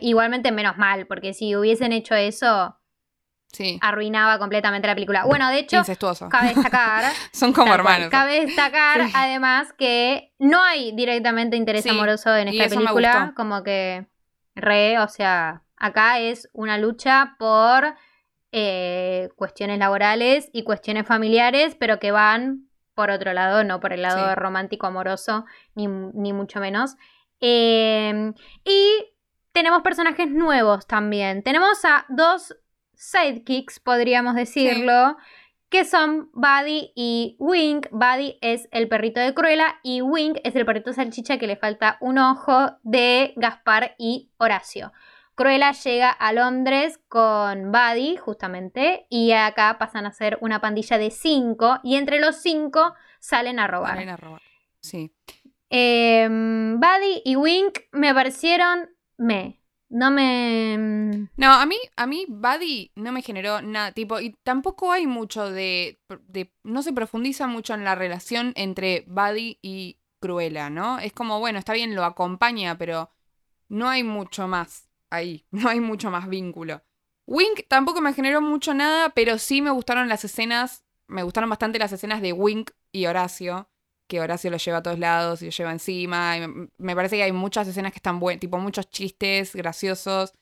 igualmente 0.00 0.52
menos 0.52 0.76
mal, 0.76 1.06
porque 1.06 1.34
si 1.34 1.56
hubiesen 1.56 1.92
hecho 1.92 2.14
eso, 2.14 2.76
sí. 3.52 3.78
arruinaba 3.82 4.38
completamente 4.38 4.86
la 4.86 4.94
película. 4.94 5.24
Bueno, 5.24 5.48
de 5.48 5.60
hecho, 5.60 5.82
cabe 6.28 6.54
destacar. 6.54 7.12
Son 7.32 7.52
como 7.52 7.74
hermanos. 7.74 8.08
cabe 8.10 8.46
destacar, 8.46 9.08
además, 9.14 9.72
que 9.72 10.32
no 10.38 10.62
hay 10.62 10.92
directamente 10.92 11.56
interés 11.56 11.86
amoroso 11.86 12.34
en 12.36 12.48
esta 12.48 12.68
película. 12.68 13.32
Como 13.36 13.62
que 13.62 14.06
re, 14.54 14.98
o 14.98 15.08
sea, 15.08 15.62
acá 15.76 16.20
es 16.20 16.48
una 16.52 16.78
lucha 16.78 17.36
por 17.38 17.94
eh, 18.52 19.30
cuestiones 19.36 19.78
laborales 19.78 20.48
y 20.52 20.62
cuestiones 20.62 21.06
familiares, 21.06 21.76
pero 21.78 21.98
que 21.98 22.12
van 22.12 22.68
por 22.94 23.10
otro 23.10 23.32
lado, 23.32 23.64
no 23.64 23.80
por 23.80 23.92
el 23.92 24.02
lado 24.02 24.34
romántico 24.36 24.86
amoroso, 24.86 25.44
ni, 25.74 25.88
ni 25.88 26.32
mucho 26.32 26.60
menos. 26.60 26.96
Eh, 27.40 28.32
y 28.64 29.13
tenemos 29.54 29.82
personajes 29.82 30.28
nuevos 30.28 30.86
también. 30.86 31.44
Tenemos 31.44 31.84
a 31.84 32.04
dos 32.08 32.56
sidekicks, 32.94 33.78
podríamos 33.78 34.34
decirlo, 34.34 35.16
que 35.68 35.84
son 35.84 36.28
Buddy 36.32 36.92
y 36.96 37.36
Wink. 37.38 37.86
Buddy 37.92 38.36
es 38.42 38.68
el 38.72 38.88
perrito 38.88 39.20
de 39.20 39.32
Cruella 39.32 39.78
y 39.84 40.02
Wink 40.02 40.38
es 40.42 40.56
el 40.56 40.66
perrito 40.66 40.92
salchicha 40.92 41.38
que 41.38 41.46
le 41.46 41.56
falta 41.56 41.98
un 42.00 42.18
ojo 42.18 42.72
de 42.82 43.32
Gaspar 43.36 43.94
y 43.96 44.32
Horacio. 44.38 44.92
Cruella 45.36 45.70
llega 45.70 46.10
a 46.10 46.32
Londres 46.32 46.98
con 47.08 47.70
Buddy, 47.70 48.16
justamente, 48.16 49.06
y 49.08 49.32
acá 49.32 49.76
pasan 49.78 50.06
a 50.06 50.12
ser 50.12 50.36
una 50.40 50.60
pandilla 50.60 50.98
de 50.98 51.10
cinco, 51.12 51.78
y 51.84 51.94
entre 51.94 52.20
los 52.20 52.36
cinco 52.36 52.94
salen 53.20 53.60
a 53.60 53.68
robar. 53.68 53.94
Salen 53.94 54.08
a 54.08 54.16
robar, 54.16 54.42
sí. 54.80 55.12
Em, 55.70 56.78
Buddy 56.78 57.22
y 57.24 57.34
Wink 57.36 57.80
me 57.90 58.14
parecieron 58.14 58.93
me. 59.18 59.60
No 59.88 60.10
me. 60.10 60.76
Mm, 60.78 61.28
no, 61.36 61.52
a 61.52 61.66
mí, 61.66 61.76
a 61.96 62.06
mí, 62.06 62.26
Buddy 62.28 62.92
no 62.96 63.12
me 63.12 63.22
generó 63.22 63.62
nada. 63.62 63.92
Tipo, 63.92 64.20
y 64.20 64.34
tampoco 64.42 64.90
hay 64.90 65.06
mucho 65.06 65.50
de, 65.50 66.00
de. 66.28 66.52
No 66.64 66.82
se 66.82 66.92
profundiza 66.92 67.46
mucho 67.46 67.74
en 67.74 67.84
la 67.84 67.94
relación 67.94 68.52
entre 68.56 69.04
Buddy 69.06 69.58
y 69.62 69.98
Cruella, 70.20 70.70
¿no? 70.70 70.98
Es 70.98 71.12
como, 71.12 71.38
bueno, 71.38 71.58
está 71.58 71.74
bien, 71.74 71.94
lo 71.94 72.04
acompaña, 72.04 72.76
pero 72.78 73.10
no 73.68 73.88
hay 73.88 74.02
mucho 74.02 74.48
más 74.48 74.88
ahí. 75.10 75.46
No 75.52 75.68
hay 75.68 75.80
mucho 75.80 76.10
más 76.10 76.28
vínculo. 76.28 76.82
Wink 77.26 77.68
tampoco 77.68 78.00
me 78.00 78.12
generó 78.12 78.40
mucho 78.42 78.74
nada, 78.74 79.10
pero 79.10 79.38
sí 79.38 79.62
me 79.62 79.70
gustaron 79.70 80.08
las 80.08 80.24
escenas. 80.24 80.84
Me 81.06 81.22
gustaron 81.22 81.50
bastante 81.50 81.78
las 81.78 81.92
escenas 81.92 82.20
de 82.20 82.32
Wink 82.32 82.70
y 82.92 83.06
Horacio 83.06 83.68
que 84.14 84.20
Horacio 84.20 84.50
lo 84.50 84.58
lleva 84.58 84.78
a 84.78 84.82
todos 84.82 84.98
lados 84.98 85.42
y 85.42 85.46
lo 85.46 85.50
lleva 85.50 85.72
encima. 85.72 86.36
me, 86.78 86.94
parece 86.94 87.16
que 87.16 87.24
hay 87.24 87.32
muchas 87.32 87.66
escenas 87.66 87.92
que 87.92 87.98
están 87.98 88.20
buenas, 88.20 88.40
tipo 88.40 88.58
muchos 88.58 88.88
chistes 88.90 89.54
graciosos. 89.56 90.32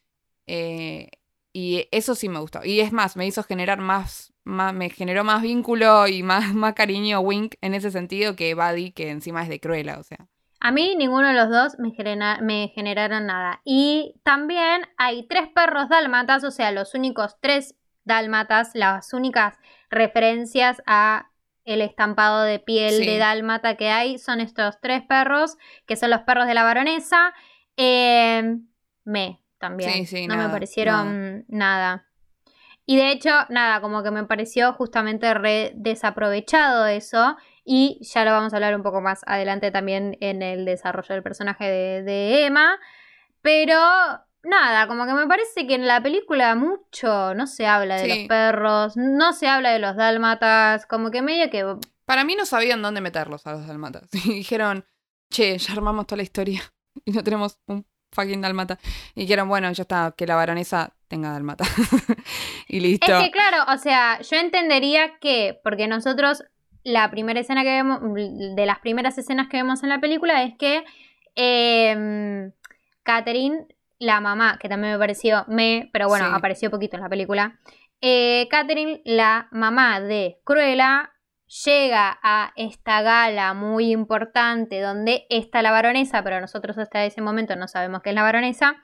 Eh, 0.46 1.08
y 1.52 1.88
eso 1.90 2.14
sí 2.14 2.28
me 2.28 2.38
gustó. 2.38 2.60
Y 2.64 2.80
es 2.80 2.92
más, 2.92 3.16
me 3.16 3.26
hizo 3.26 3.42
generar 3.42 3.78
más, 3.80 4.32
me 4.44 4.90
generó 4.90 5.24
más 5.24 5.42
vínculo 5.42 6.06
y 6.06 6.22
más, 6.22 6.52
más 6.54 6.74
cariño 6.74 7.20
Wink 7.20 7.54
en 7.60 7.74
ese 7.74 7.90
sentido 7.90 8.36
que 8.36 8.54
Buddy, 8.54 8.92
que 8.92 9.10
encima 9.10 9.42
es 9.42 9.48
de 9.48 9.60
Cruella, 9.60 9.98
o 9.98 10.02
sea. 10.02 10.26
A 10.60 10.70
mí 10.70 10.94
ninguno 10.94 11.28
de 11.28 11.34
los 11.34 11.50
dos 11.50 11.78
me, 11.78 11.92
me 12.42 12.68
generaron 12.74 13.26
nada. 13.26 13.60
Y 13.64 14.14
también 14.22 14.82
hay 14.96 15.26
tres 15.26 15.48
perros 15.54 15.88
dálmatas, 15.88 16.44
o 16.44 16.50
sea, 16.50 16.70
los 16.72 16.94
únicos 16.94 17.36
tres 17.40 17.74
dálmatas, 18.04 18.70
las 18.74 19.12
únicas 19.12 19.58
referencias 19.90 20.82
a 20.86 21.31
el 21.64 21.80
estampado 21.80 22.42
de 22.42 22.58
piel 22.58 23.04
de 23.04 23.18
dálmata 23.18 23.76
que 23.76 23.90
hay 23.90 24.18
son 24.18 24.40
estos 24.40 24.80
tres 24.80 25.02
perros, 25.02 25.56
que 25.86 25.96
son 25.96 26.10
los 26.10 26.20
perros 26.22 26.46
de 26.46 26.54
la 26.54 26.64
baronesa. 26.64 27.34
Em, 27.76 28.66
me, 29.04 29.40
también. 29.58 30.06
no 30.28 30.36
me 30.36 30.48
parecieron 30.48 31.44
nada. 31.48 32.06
Y 32.84 32.96
de 32.96 33.12
hecho, 33.12 33.30
nada, 33.48 33.80
como 33.80 34.02
que 34.02 34.10
me 34.10 34.24
pareció 34.24 34.72
justamente 34.72 35.32
re 35.34 35.72
desaprovechado 35.76 36.86
eso. 36.86 37.36
Y 37.64 38.00
ya 38.02 38.24
lo 38.24 38.32
vamos 38.32 38.52
a 38.52 38.56
hablar 38.56 38.74
un 38.74 38.82
poco 38.82 39.00
más 39.00 39.20
adelante 39.26 39.70
también 39.70 40.16
en 40.20 40.42
el 40.42 40.64
desarrollo 40.64 41.14
del 41.14 41.22
personaje 41.22 41.64
de, 41.64 42.02
de 42.02 42.46
Emma. 42.46 42.78
Pero 43.40 43.78
nada, 44.44 44.86
como 44.86 45.06
que 45.06 45.12
me 45.12 45.26
parece 45.26 45.66
que 45.66 45.74
en 45.74 45.86
la 45.86 46.02
película 46.02 46.54
mucho 46.54 47.34
no 47.34 47.46
se 47.46 47.66
habla 47.66 47.96
de 47.96 48.08
los 48.08 48.18
perros, 48.28 48.96
no 48.96 49.32
se 49.32 49.48
habla 49.48 49.70
de 49.70 49.78
los 49.78 49.96
dálmatas, 49.96 50.86
como 50.86 51.10
que 51.10 51.22
medio 51.22 51.50
que... 51.50 51.76
Para 52.04 52.24
mí 52.24 52.34
no 52.34 52.44
sabían 52.44 52.82
dónde 52.82 53.00
meterlos 53.00 53.46
a 53.46 53.52
los 53.52 53.66
dálmatas. 53.66 54.08
Y 54.24 54.34
dijeron, 54.34 54.84
che, 55.30 55.58
ya 55.58 55.72
armamos 55.72 56.06
toda 56.06 56.18
la 56.18 56.22
historia 56.24 56.62
y 57.04 57.12
no 57.12 57.22
tenemos 57.22 57.58
un 57.66 57.86
fucking 58.12 58.40
dálmata. 58.40 58.78
Y 59.14 59.22
dijeron, 59.22 59.48
bueno, 59.48 59.70
ya 59.72 59.82
está, 59.82 60.14
que 60.16 60.26
la 60.26 60.34
baronesa 60.34 60.94
tenga 61.08 61.30
dálmata. 61.30 61.64
y 62.68 62.80
listo. 62.80 63.16
Es 63.16 63.24
que 63.24 63.30
claro, 63.30 63.72
o 63.72 63.78
sea, 63.78 64.20
yo 64.20 64.36
entendería 64.36 65.18
que, 65.18 65.60
porque 65.64 65.86
nosotros, 65.86 66.44
la 66.84 67.10
primera 67.10 67.40
escena 67.40 67.62
que 67.62 67.70
vemos, 67.70 68.00
de 68.02 68.66
las 68.66 68.80
primeras 68.80 69.16
escenas 69.16 69.48
que 69.48 69.58
vemos 69.58 69.82
en 69.82 69.88
la 69.88 70.00
película 70.00 70.42
es 70.42 70.54
que 70.58 70.84
eh, 71.36 72.50
Catherine, 73.02 73.66
la 74.02 74.20
mamá, 74.20 74.58
que 74.58 74.68
también 74.68 74.92
me 74.94 74.98
pareció 74.98 75.44
me, 75.46 75.88
pero 75.92 76.08
bueno, 76.08 76.26
Sí. 76.26 76.32
apareció 76.34 76.70
poquito 76.70 76.96
en 76.96 77.02
la 77.02 77.08
película. 77.08 77.58
Eh, 78.00 78.48
Catherine, 78.50 79.00
la 79.04 79.46
mamá 79.52 80.00
de 80.00 80.40
Cruella, 80.44 81.12
llega 81.64 82.18
a 82.22 82.52
esta 82.56 83.02
gala 83.02 83.54
muy 83.54 83.92
importante 83.92 84.80
donde 84.80 85.24
está 85.30 85.62
la 85.62 85.70
baronesa, 85.70 86.22
pero 86.24 86.40
nosotros 86.40 86.78
hasta 86.78 87.04
ese 87.04 87.20
momento 87.20 87.54
no 87.54 87.68
sabemos 87.68 88.02
qué 88.02 88.10
es 88.10 88.16
la 88.16 88.22
baronesa, 88.22 88.76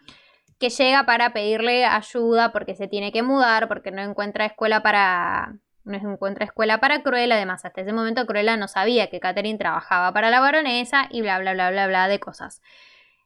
que 0.61 0.69
llega 0.71 1.05
para 1.05 1.33
pedirle 1.33 1.85
ayuda 1.85 2.53
porque 2.53 2.75
se 2.77 2.87
tiene 2.87 3.11
que 3.11 3.23
mudar, 3.23 3.67
porque 3.67 3.91
no 3.91 4.03
encuentra 4.03 4.45
escuela 4.45 4.83
para 4.83 5.55
no 5.85 5.97
encuentra 5.97 6.45
escuela 6.45 6.79
para 6.79 7.03
Cruella, 7.03 7.37
además 7.37 7.65
hasta 7.65 7.81
ese 7.81 7.95
momento 7.95 8.27
Cruella 8.27 8.57
no 8.59 8.69
sabía 8.69 9.09
que 9.09 9.21
Catherine 9.21 9.59
trabajaba 9.59 10.13
para 10.13 10.29
la 10.31 10.39
baronesa 10.41 11.07
y 11.11 11.23
bla 11.23 11.39
bla 11.39 11.55
bla 11.55 11.71
bla 11.71 11.87
bla 11.87 12.09
de 12.09 12.21
cosas. 12.21 12.61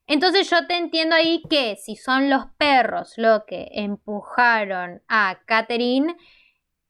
Entonces 0.07 0.51
yo 0.51 0.67
te 0.67 0.77
entiendo 0.77 1.15
ahí 1.15 1.43
que 1.49 1.77
si 1.77 1.97
son 1.97 2.29
los 2.29 2.47
perros 2.59 3.15
lo 3.17 3.45
que 3.47 3.69
empujaron 3.73 5.03
a 5.09 5.41
Catherine, 5.47 6.17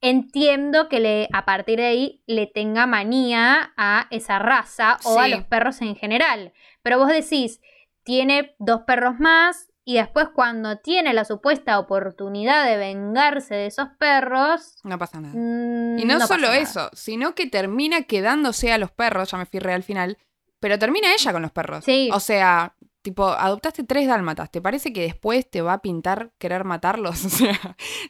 entiendo 0.01 0.89
que 0.89 0.99
le, 0.99 1.29
a 1.31 1.45
partir 1.45 1.79
de 1.79 1.85
ahí 1.85 2.23
le 2.27 2.47
tenga 2.47 2.85
manía 2.85 3.73
a 3.77 4.07
esa 4.11 4.39
raza 4.39 4.97
o 5.05 5.19
a 5.19 5.27
los 5.27 5.43
perros 5.45 5.81
en 5.81 5.95
general. 5.95 6.53
Pero 6.81 6.97
vos 6.97 7.07
decís, 7.07 7.61
tiene 8.03 8.55
dos 8.59 8.81
perros 8.85 9.19
más 9.19 9.69
y 9.85 9.95
después 9.95 10.27
cuando 10.33 10.77
tiene 10.79 11.13
la 11.13 11.25
supuesta 11.25 11.79
oportunidad 11.79 12.65
de 12.65 12.77
vengarse 12.77 13.55
de 13.55 13.67
esos 13.67 13.87
perros... 13.99 14.77
No 14.83 14.97
pasa 14.97 15.19
nada. 15.21 15.33
mm, 15.35 15.99
Y 15.99 16.05
no, 16.05 16.25
solo 16.25 16.51
eso, 16.51 16.89
sino 16.93 17.35
que 17.35 17.47
termina 17.47 18.03
quedándose 18.03 18.71
a 18.71 18.77
los 18.77 18.91
perros, 18.91 19.31
ya 19.31 19.37
me 19.37 19.45
fui 19.45 19.59
al 19.59 19.83
final, 19.83 20.17
pero 20.59 20.79
termina 20.79 21.13
ella 21.13 21.31
con 21.31 21.41
los 21.41 21.51
perros. 21.51 21.83
Sí. 21.85 22.09
O 22.13 22.19
sea, 22.19 22.75
tipo, 23.03 23.27
adoptaste 23.27 23.83
tres 23.83 24.07
dálmatas, 24.07 24.49
¿te 24.49 24.61
parece 24.61 24.91
que 24.91 25.01
después 25.01 25.47
te 25.49 25.61
va 25.61 25.73
a 25.73 25.81
pintar 25.81 26.31
querer 26.39 26.63
matarlos? 26.63 27.23
O 27.25 27.29
sea, 27.29 27.59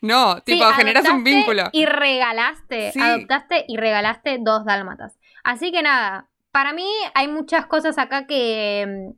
no, 0.01 0.35
Sí, 0.37 0.41
tipo, 0.53 0.65
generas 0.71 1.09
un 1.09 1.23
vínculo. 1.23 1.63
Y 1.73 1.85
regalaste, 1.85 2.91
Sí. 2.93 3.01
adoptaste 3.01 3.65
y 3.67 3.75
regalaste 3.77 4.37
dos 4.39 4.63
dálmatas. 4.63 5.17
Así 5.43 5.71
que 5.71 5.81
nada, 5.81 6.29
para 6.51 6.71
mí 6.71 6.87
hay 7.15 7.27
muchas 7.27 7.65
cosas 7.65 7.97
acá 7.97 8.27
que, 8.27 8.85
mm, 8.87 9.17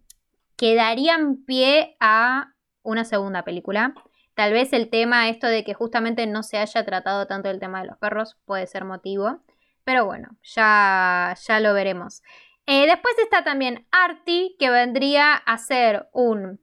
que 0.58 0.76
darían 0.76 1.44
pie 1.46 1.98
a 2.00 2.54
una 2.82 3.04
segunda 3.04 3.44
película. 3.44 3.94
Tal 4.36 4.54
vez 4.54 4.74
el 4.74 4.90
tema, 4.90 5.30
esto 5.30 5.48
de 5.48 5.64
que 5.64 5.74
justamente 5.74 6.26
no 6.28 6.44
se 6.44 6.58
haya 6.58 6.86
tratado 6.86 7.28
tanto 7.28 7.50
el 7.50 7.60
tema 7.60 7.82
de 7.82 7.88
los 7.88 7.98
perros, 7.98 8.38
puede 8.46 8.66
ser 8.68 8.86
motivo. 8.86 9.40
Pero 9.84 10.06
bueno, 10.06 10.30
ya, 10.44 11.36
ya 11.46 11.60
lo 11.60 11.74
veremos. 11.74 12.24
Eh, 12.68 12.88
después 12.88 13.14
está 13.20 13.44
también 13.44 13.88
Artie, 13.92 14.56
que 14.58 14.70
vendría 14.70 15.34
a 15.34 15.58
ser 15.58 16.08
un... 16.14 16.60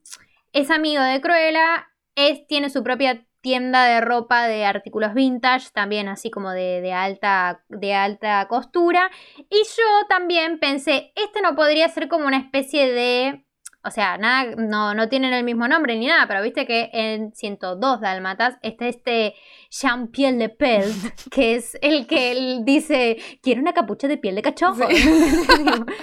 Es 0.52 0.70
amigo 0.70 1.02
de 1.02 1.20
Cruella, 1.20 1.88
es, 2.14 2.46
tiene 2.46 2.68
su 2.70 2.82
propia 2.82 3.26
tienda 3.40 3.84
de 3.84 4.00
ropa 4.00 4.46
de 4.46 4.64
artículos 4.64 5.14
vintage, 5.14 5.70
también 5.72 6.08
así 6.08 6.30
como 6.30 6.50
de, 6.50 6.80
de 6.80 6.92
alta, 6.92 7.64
de 7.68 7.94
alta 7.94 8.46
costura. 8.48 9.10
Y 9.50 9.62
yo 9.64 10.06
también 10.08 10.58
pensé, 10.58 11.12
este 11.16 11.42
no 11.42 11.54
podría 11.54 11.88
ser 11.88 12.08
como 12.08 12.26
una 12.26 12.38
especie 12.38 12.90
de... 12.92 13.46
O 13.84 13.90
sea, 13.90 14.16
nada, 14.16 14.54
no, 14.56 14.94
no 14.94 15.08
tienen 15.08 15.32
el 15.32 15.42
mismo 15.42 15.66
nombre 15.66 15.96
ni 15.96 16.06
nada, 16.06 16.26
pero 16.28 16.40
viste 16.42 16.66
que 16.66 16.90
en 16.92 17.34
102 17.34 18.00
Dálmatas 18.00 18.56
está 18.62 18.86
este 18.86 19.34
Jean-Pierre 19.70 20.36
Le 20.36 20.48
Pelt, 20.50 20.94
que 21.30 21.56
es 21.56 21.76
el 21.82 22.06
que 22.06 22.30
él 22.32 22.60
dice, 22.64 23.16
quiero 23.42 23.60
una 23.60 23.72
capucha 23.72 24.06
de 24.06 24.18
piel 24.18 24.36
de 24.36 24.42
gran 24.42 24.54
película. 24.78 25.86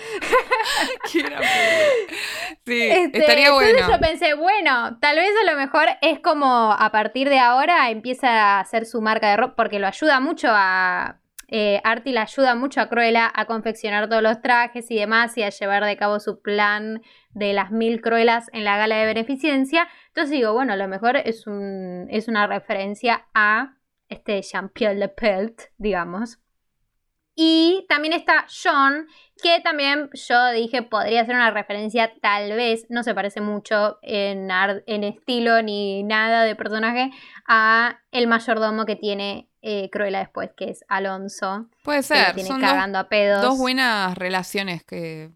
Sí, 1.05 1.23
Este, 2.81 3.19
estaría 3.19 3.47
entonces 3.47 3.73
bueno. 3.73 3.91
yo 3.91 3.99
pensé, 3.99 4.33
bueno, 4.35 4.97
tal 4.99 5.15
vez 5.15 5.31
a 5.41 5.51
lo 5.51 5.57
mejor 5.57 5.87
es 6.01 6.19
como 6.19 6.71
a 6.71 6.91
partir 6.91 7.29
de 7.29 7.39
ahora 7.39 7.89
empieza 7.89 8.27
a 8.29 8.59
hacer 8.59 8.85
su 8.85 9.01
marca 9.01 9.29
de 9.31 9.37
ropa, 9.37 9.55
porque 9.55 9.79
lo 9.79 9.87
ayuda 9.87 10.19
mucho 10.19 10.49
a. 10.51 11.18
Eh, 11.51 11.81
Artie 11.83 12.13
le 12.13 12.19
ayuda 12.19 12.53
mucho 12.53 12.79
a 12.79 12.89
Cruella 12.89 13.31
a 13.33 13.45
confeccionar 13.45 14.07
todos 14.07 14.21
los 14.21 14.41
trajes 14.41 14.89
y 14.91 14.95
demás 14.95 15.35
y 15.37 15.43
a 15.43 15.49
llevar 15.49 15.83
de 15.83 15.97
cabo 15.97 16.19
su 16.19 16.41
plan 16.41 17.01
de 17.31 17.53
las 17.53 17.71
mil 17.71 18.01
Cruelas 18.01 18.49
en 18.53 18.63
la 18.63 18.77
gala 18.77 18.97
de 18.97 19.05
beneficencia. 19.05 19.87
Entonces 20.07 20.31
digo, 20.31 20.53
bueno, 20.53 20.73
a 20.73 20.77
lo 20.77 20.87
mejor 20.87 21.17
es, 21.17 21.47
un, 21.47 22.07
es 22.11 22.27
una 22.27 22.45
referencia 22.45 23.27
a 23.33 23.77
este 24.09 24.41
Jean-Pierre 24.41 24.95
Le 24.95 25.09
Pelt, 25.09 25.61
digamos. 25.77 26.39
Y 27.41 27.85
también 27.87 28.13
está 28.13 28.45
John, 28.49 29.07
que 29.41 29.61
también 29.61 30.09
yo 30.11 30.49
dije 30.51 30.83
podría 30.83 31.25
ser 31.25 31.35
una 31.35 31.51
referencia, 31.51 32.11
tal 32.21 32.51
vez, 32.51 32.85
no 32.89 33.01
se 33.01 33.15
parece 33.15 33.39
mucho 33.39 33.97
en, 34.01 34.49
en 34.51 35.03
estilo 35.05 35.61
ni 35.61 36.03
nada 36.03 36.43
de 36.43 36.55
personaje, 36.55 37.11
a 37.47 38.01
el 38.11 38.27
mayordomo 38.27 38.85
que 38.85 38.97
tiene 38.97 39.48
eh, 39.61 39.89
Cruella 39.91 40.19
después, 40.19 40.51
que 40.55 40.69
es 40.69 40.85
Alonso, 40.87 41.67
Puede 41.83 41.99
que 41.99 42.03
ser. 42.03 42.33
tiene 42.33 42.47
Son 42.49 42.61
dos, 42.61 42.69
cagando 42.69 42.99
a 42.99 43.09
pedos. 43.09 43.41
dos 43.41 43.57
buenas 43.57 44.17
relaciones 44.17 44.83
que. 44.83 45.31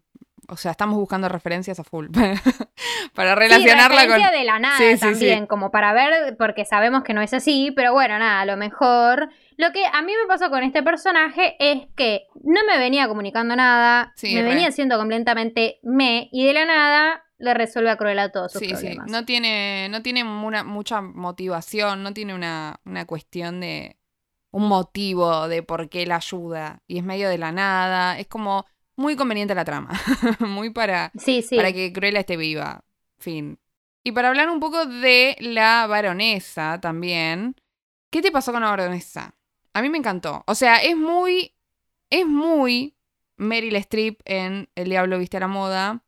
O 0.46 0.58
sea, 0.58 0.72
estamos 0.72 0.98
buscando 0.98 1.26
referencias 1.30 1.80
a 1.80 1.84
full. 1.84 2.08
para 3.14 3.34
relacionarla 3.34 4.02
sí, 4.02 4.08
con. 4.08 4.22
de 4.30 4.44
la 4.44 4.58
nada 4.58 4.76
Sí, 4.76 4.94
sí, 4.94 5.00
también, 5.00 5.40
sí. 5.42 5.46
como 5.46 5.70
para 5.70 5.92
ver, 5.94 6.36
porque 6.36 6.64
sabemos 6.64 7.02
que 7.02 7.14
no 7.14 7.22
es 7.22 7.32
así, 7.32 7.72
pero 7.74 7.92
bueno, 7.92 8.18
nada, 8.18 8.40
a 8.40 8.44
lo 8.46 8.56
mejor. 8.56 9.30
Lo 9.56 9.72
que 9.72 9.84
a 9.86 10.02
mí 10.02 10.12
me 10.20 10.26
pasó 10.28 10.50
con 10.50 10.62
este 10.62 10.82
personaje 10.82 11.56
es 11.58 11.86
que 11.96 12.26
no 12.42 12.60
me 12.66 12.76
venía 12.78 13.08
comunicando 13.08 13.54
nada, 13.56 14.12
Sí, 14.16 14.34
me 14.34 14.42
re. 14.42 14.48
venía 14.50 14.70
siendo 14.72 14.98
completamente 14.98 15.78
me, 15.82 16.28
y 16.32 16.46
de 16.46 16.52
la 16.52 16.64
nada 16.66 17.24
le 17.38 17.54
resuelve 17.54 17.90
a 17.90 17.96
Cruella 17.96 18.30
todos 18.32 18.52
sus 18.52 18.60
Sí, 18.60 18.68
sí. 18.68 18.74
problemas. 18.74 19.10
No 19.10 19.24
tiene, 19.24 19.88
no 19.90 20.02
tiene 20.02 20.24
una- 20.24 20.64
mucha 20.64 21.00
motivación, 21.00 22.02
no 22.02 22.12
tiene 22.12 22.34
una, 22.34 22.80
una 22.84 23.06
cuestión 23.06 23.60
de. 23.60 23.96
Un 24.54 24.68
motivo 24.68 25.48
de 25.48 25.64
por 25.64 25.88
qué 25.88 26.06
la 26.06 26.16
ayuda. 26.16 26.80
Y 26.86 26.98
es 26.98 27.04
medio 27.04 27.28
de 27.28 27.38
la 27.38 27.50
nada. 27.50 28.20
Es 28.20 28.28
como 28.28 28.64
muy 28.94 29.16
conveniente 29.16 29.52
la 29.52 29.64
trama. 29.64 29.90
muy 30.38 30.70
para, 30.70 31.10
Sí, 31.18 31.42
sí. 31.42 31.56
para 31.56 31.72
que 31.72 31.92
Cruella 31.92 32.20
esté 32.20 32.36
viva. 32.36 32.84
Fin. 33.18 33.58
Y 34.04 34.12
para 34.12 34.28
hablar 34.28 34.48
un 34.50 34.60
poco 34.60 34.86
de 34.86 35.36
la 35.40 35.88
baronesa 35.88 36.80
también. 36.80 37.56
¿Qué 38.10 38.22
te 38.22 38.30
pasó 38.30 38.52
con 38.52 38.62
la 38.62 38.70
baronesa? 38.70 39.34
A 39.72 39.82
mí 39.82 39.88
me 39.88 39.98
encantó. 39.98 40.44
O 40.46 40.54
sea, 40.54 40.76
es 40.76 40.96
muy. 40.96 41.56
Es 42.08 42.24
muy 42.24 42.94
Meryl 43.36 43.74
Streep 43.74 44.20
en 44.24 44.68
El 44.76 44.88
Diablo 44.88 45.18
Viste 45.18 45.38
a 45.38 45.40
la 45.40 45.48
Moda. 45.48 46.04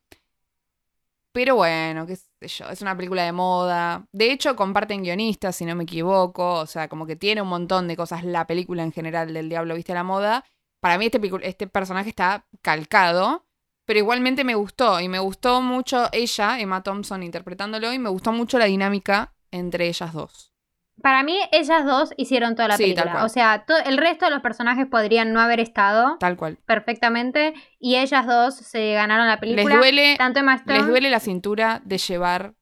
Pero 1.33 1.57
bueno, 1.57 2.07
qué 2.07 2.17
es 2.41 2.82
una 2.82 2.97
película 2.97 3.24
de 3.24 3.32
moda. 3.32 4.07
De 4.12 4.30
hecho, 4.30 4.57
comparten 4.57 5.03
guionistas, 5.03 5.57
si 5.57 5.64
no 5.64 5.74
me 5.74 5.84
equivoco. 5.84 6.55
O 6.55 6.66
sea, 6.66 6.89
como 6.89 7.07
que 7.07 7.16
tiene 7.16 7.43
un 7.43 7.49
montón 7.49 7.89
de 7.89 7.97
cosas 7.97 8.24
la 8.24 8.47
película 8.47 8.82
en 8.82 8.93
general 8.93 9.32
del 9.32 9.49
Diablo 9.49 9.74
Viste 9.74 9.95
la 9.95 10.05
Moda. 10.05 10.45
Para 10.80 10.99
mí 10.99 11.07
este, 11.07 11.20
este 11.43 11.66
personaje 11.66 12.11
está 12.11 12.47
calcado. 12.62 13.45
Pero 13.87 14.01
igualmente 14.01 14.45
me 14.45 14.55
gustó. 14.55 15.01
Y 15.01 15.09
me 15.09 15.18
gustó 15.18 15.62
mucho 15.62 16.09
ella, 16.12 16.61
Emma 16.61 16.82
Thompson, 16.82 17.22
interpretándolo. 17.22 17.93
Y 17.93 17.99
me 17.99 18.11
gustó 18.11 18.32
mucho 18.32 18.59
la 18.59 18.66
dinámica 18.66 19.34
entre 19.51 19.89
ellas 19.89 20.12
dos. 20.12 20.56
Para 21.03 21.23
mí, 21.23 21.39
ellas 21.53 21.85
dos 21.85 22.15
hicieron 22.17 22.55
toda 22.55 22.69
la 22.69 22.77
Sí, 22.77 22.85
película. 22.95 23.25
O 23.25 23.29
sea, 23.29 23.65
el 23.85 23.99
resto 23.99 24.25
de 24.25 24.31
los 24.31 24.41
personajes 24.41 24.87
podrían 24.87 25.33
no 25.33 25.41
haber 25.41 25.61
estado 25.61 26.17
Tal 26.19 26.37
cual. 26.37 26.59
perfectamente, 26.65 27.53
y 27.79 27.97
ellas 27.97 28.27
dos 28.27 28.57
se 28.57 28.95
ganaron 28.95 29.27
la 29.27 29.39
película. 29.39 29.69
Les 29.69 29.79
duele, 29.79 30.15
Tanto 30.17 30.41
Emma 30.41 30.55
Stone. 30.55 30.79
les 30.79 30.87
duele 30.89 31.11
la 31.11 31.21
cintura 31.21 31.83
de 31.85 31.99
llevar 31.99 32.55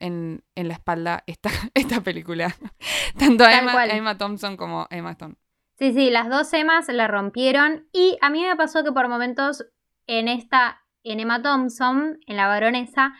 en, 0.00 0.42
en 0.54 0.68
la 0.68 0.74
espalda 0.74 1.24
esta, 1.26 1.50
esta 1.74 2.00
película. 2.00 2.54
Tanto 3.18 3.44
a 3.44 3.52
Emma, 3.58 3.86
Emma 3.86 4.16
Thompson 4.18 4.56
como 4.56 4.82
a 4.82 4.96
Emma 4.96 5.10
Stone. 5.12 5.34
Sí, 5.78 5.92
sí, 5.92 6.10
las 6.10 6.28
dos 6.28 6.52
Emmas 6.54 6.88
la 6.88 7.06
rompieron. 7.06 7.86
Y 7.92 8.16
a 8.20 8.30
mí 8.30 8.42
me 8.44 8.56
pasó 8.56 8.82
que 8.82 8.92
por 8.92 9.08
momentos 9.08 9.64
en 10.06 10.26
esta, 10.26 10.80
en 11.04 11.20
Emma 11.20 11.42
Thompson, 11.42 12.18
en 12.26 12.36
la 12.36 12.48
baronesa, 12.48 13.12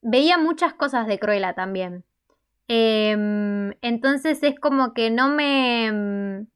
veía 0.00 0.38
muchas 0.38 0.72
cosas 0.72 1.06
de 1.06 1.18
Cruella 1.18 1.52
también. 1.54 2.04
Em, 2.68 3.72
entonces 3.82 4.42
es 4.42 4.58
como 4.60 4.92
que 4.94 5.10
no 5.10 5.28
me. 5.30 5.86
em, 5.86 6.46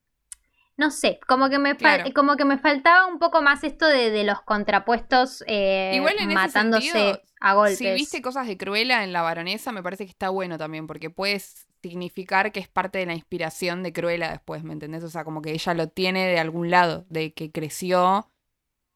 No 0.77 0.91
sé, 0.91 1.21
como 1.29 1.49
que 1.51 1.59
me, 1.59 1.77
Claro. 1.77 2.05
como 2.15 2.37
que 2.37 2.45
me 2.45 2.59
faltaba 2.59 3.07
un 3.07 3.19
poco 3.19 3.43
más 3.43 3.63
esto 3.63 3.87
de, 3.87 4.11
de 4.11 4.25
los 4.25 4.41
contrapuestos 4.43 5.45
eh, 5.47 5.93
Igual 5.95 6.15
en 6.19 6.25
ese 6.31 6.35
matándose 6.35 6.89
sentido, 6.89 7.21
a 7.41 7.55
golpes. 7.55 7.79
Si 7.79 7.93
viste 7.93 8.23
cosas 8.23 8.47
de 8.47 8.57
Cruella 8.57 9.05
en 9.05 9.13
la 9.13 9.23
baronesa, 9.23 9.71
me 9.71 9.83
parece 9.83 10.05
que 10.05 10.11
está 10.11 10.31
bueno 10.31 10.59
también, 10.59 10.87
porque 10.87 11.11
puedes 11.11 11.67
significar 11.83 12.53
que 12.53 12.61
es 12.61 12.69
parte 12.69 12.99
de 12.99 13.07
la 13.07 13.15
inspiración 13.15 13.83
de 13.83 13.93
Cruella 13.93 14.31
después, 14.31 14.65
¿me 14.65 14.73
entendés? 14.73 15.05
O 15.05 15.11
sea, 15.11 15.25
como 15.25 15.43
que 15.43 15.53
ella 15.53 15.75
lo 15.75 15.89
tiene 15.89 16.27
de 16.27 16.39
algún 16.39 16.71
lado, 16.71 17.05
de 17.11 17.35
que 17.35 17.51
creció 17.53 18.31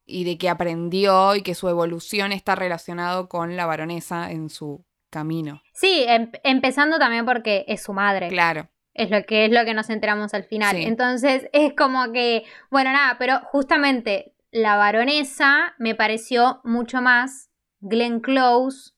y 0.06 0.24
de 0.24 0.38
que 0.38 0.48
aprendió 0.48 1.34
y 1.34 1.42
que 1.42 1.54
su 1.54 1.68
evolución 1.68 2.32
está 2.32 2.54
relacionado 2.54 3.28
con 3.28 3.56
la 3.56 3.66
baronesa 3.66 4.30
en 4.30 4.48
su 4.50 4.85
camino. 5.10 5.62
Sí, 5.72 6.04
em- 6.06 6.30
empezando 6.42 6.98
también 6.98 7.24
porque 7.24 7.64
es 7.68 7.82
su 7.82 7.92
madre. 7.92 8.28
Claro. 8.28 8.68
Es 8.94 9.10
lo 9.10 9.22
que 9.24 9.44
es 9.44 9.52
lo 9.52 9.64
que 9.64 9.74
nos 9.74 9.90
enteramos 9.90 10.32
al 10.34 10.44
final. 10.44 10.74
Sí. 10.76 10.82
Entonces, 10.84 11.48
es 11.52 11.74
como 11.74 12.12
que, 12.12 12.44
bueno, 12.70 12.92
nada, 12.92 13.16
pero 13.18 13.40
justamente 13.52 14.34
la 14.50 14.76
baronesa 14.76 15.74
me 15.78 15.94
pareció 15.94 16.60
mucho 16.64 17.00
más 17.02 17.50
Glenn 17.80 18.20
Close. 18.20 18.92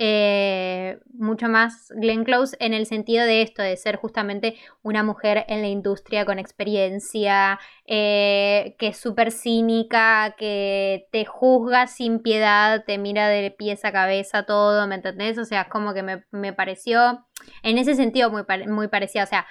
Eh, 0.00 1.00
mucho 1.12 1.48
más 1.48 1.92
Glenn 1.96 2.24
Close 2.24 2.56
en 2.60 2.72
el 2.72 2.86
sentido 2.86 3.24
de 3.24 3.42
esto, 3.42 3.62
de 3.62 3.76
ser 3.76 3.96
justamente 3.96 4.54
una 4.82 5.02
mujer 5.02 5.44
en 5.48 5.60
la 5.60 5.66
industria 5.66 6.24
con 6.24 6.38
experiencia, 6.38 7.58
eh, 7.84 8.76
que 8.78 8.88
es 8.88 8.96
súper 8.96 9.32
cínica, 9.32 10.36
que 10.38 11.08
te 11.10 11.24
juzga 11.24 11.88
sin 11.88 12.20
piedad, 12.20 12.84
te 12.86 12.96
mira 12.96 13.28
de 13.28 13.50
pies 13.50 13.84
a 13.84 13.90
cabeza 13.90 14.44
todo, 14.44 14.86
¿me 14.86 14.94
entendés? 14.94 15.36
O 15.36 15.44
sea, 15.44 15.68
como 15.68 15.92
que 15.92 16.04
me, 16.04 16.24
me 16.30 16.52
pareció, 16.52 17.26
en 17.64 17.78
ese 17.78 17.96
sentido, 17.96 18.30
muy, 18.30 18.44
muy 18.68 18.86
parecida. 18.86 19.24
O 19.24 19.26
sea, 19.26 19.46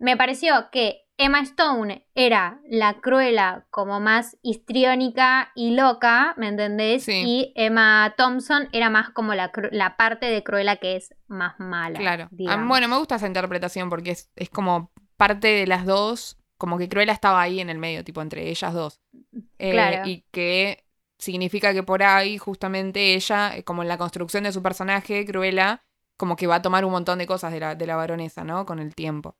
me 0.00 0.16
pareció 0.16 0.70
que 0.72 1.06
Emma 1.18 1.40
Stone 1.40 2.06
era 2.14 2.60
la 2.66 3.00
Cruella 3.00 3.66
como 3.70 4.00
más 4.00 4.38
histriónica 4.42 5.52
y 5.54 5.72
loca, 5.74 6.34
¿me 6.38 6.48
entendés? 6.48 7.04
Sí. 7.04 7.22
Y 7.26 7.52
Emma 7.54 8.14
Thompson 8.16 8.70
era 8.72 8.88
más 8.88 9.10
como 9.10 9.34
la, 9.34 9.52
la 9.70 9.98
parte 9.98 10.26
de 10.26 10.42
Cruella 10.42 10.76
que 10.76 10.96
es 10.96 11.14
más 11.28 11.60
mala. 11.60 11.98
Claro. 11.98 12.24
Ah, 12.24 12.28
digamos. 12.32 12.68
bueno, 12.68 12.88
me 12.88 12.96
gusta 12.96 13.16
esa 13.16 13.26
interpretación 13.26 13.90
porque 13.90 14.12
es, 14.12 14.30
es 14.34 14.48
como 14.48 14.92
parte 15.18 15.48
de 15.48 15.66
las 15.66 15.84
dos, 15.84 16.38
como 16.56 16.78
que 16.78 16.88
Cruella 16.88 17.12
estaba 17.12 17.42
ahí 17.42 17.60
en 17.60 17.68
el 17.68 17.76
medio, 17.76 18.02
tipo 18.02 18.22
entre 18.22 18.48
ellas 18.48 18.72
dos. 18.72 19.02
Eh, 19.58 19.72
Claro. 19.72 20.08
Y 20.08 20.24
que 20.30 20.86
significa 21.18 21.74
que 21.74 21.82
por 21.82 22.02
ahí 22.02 22.38
justamente 22.38 23.14
ella, 23.14 23.54
eh, 23.54 23.62
como 23.62 23.82
en 23.82 23.88
la 23.88 23.98
construcción 23.98 24.44
de 24.44 24.52
su 24.52 24.62
personaje, 24.62 25.26
Cruella, 25.26 25.84
como 26.16 26.36
que 26.36 26.46
va 26.46 26.56
a 26.56 26.62
tomar 26.62 26.86
un 26.86 26.92
montón 26.92 27.18
de 27.18 27.26
cosas 27.26 27.52
de 27.52 27.60
la, 27.60 27.74
de 27.74 27.86
la 27.86 27.96
baronesa, 27.96 28.42
¿no? 28.42 28.64
Con 28.64 28.78
el 28.78 28.94
tiempo. 28.94 29.36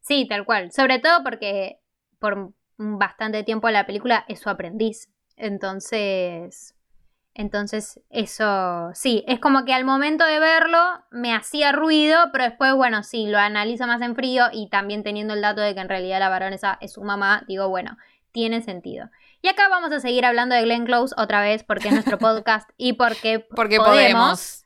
Sí, 0.00 0.26
tal 0.28 0.44
cual. 0.44 0.72
Sobre 0.72 0.98
todo 0.98 1.22
porque 1.22 1.80
por 2.18 2.52
bastante 2.76 3.42
tiempo 3.42 3.68
la 3.70 3.86
película 3.86 4.24
es 4.28 4.40
su 4.40 4.48
aprendiz. 4.48 5.10
Entonces, 5.36 6.74
entonces 7.34 8.00
eso, 8.10 8.90
sí, 8.94 9.24
es 9.26 9.38
como 9.40 9.64
que 9.64 9.72
al 9.72 9.84
momento 9.84 10.24
de 10.24 10.38
verlo 10.40 10.78
me 11.10 11.34
hacía 11.34 11.72
ruido, 11.72 12.18
pero 12.32 12.44
después, 12.44 12.74
bueno, 12.74 13.02
sí, 13.02 13.26
lo 13.26 13.38
analizo 13.38 13.86
más 13.86 14.02
en 14.02 14.14
frío 14.14 14.46
y 14.52 14.68
también 14.68 15.02
teniendo 15.02 15.34
el 15.34 15.40
dato 15.40 15.60
de 15.60 15.74
que 15.74 15.80
en 15.80 15.88
realidad 15.88 16.18
la 16.18 16.28
baronesa 16.28 16.76
es 16.80 16.92
su 16.92 17.02
mamá, 17.02 17.44
digo, 17.46 17.68
bueno, 17.68 17.96
tiene 18.32 18.62
sentido. 18.62 19.10
Y 19.42 19.48
acá 19.48 19.68
vamos 19.68 19.92
a 19.92 20.00
seguir 20.00 20.24
hablando 20.26 20.54
de 20.54 20.62
Glenn 20.62 20.84
Close 20.84 21.14
otra 21.16 21.40
vez 21.40 21.62
porque 21.64 21.88
es 21.88 21.94
nuestro 21.94 22.18
podcast 22.18 22.68
y 22.76 22.94
porque, 22.94 23.40
Porque 23.40 23.76
podemos. 23.78 23.94
podemos. 23.94 24.64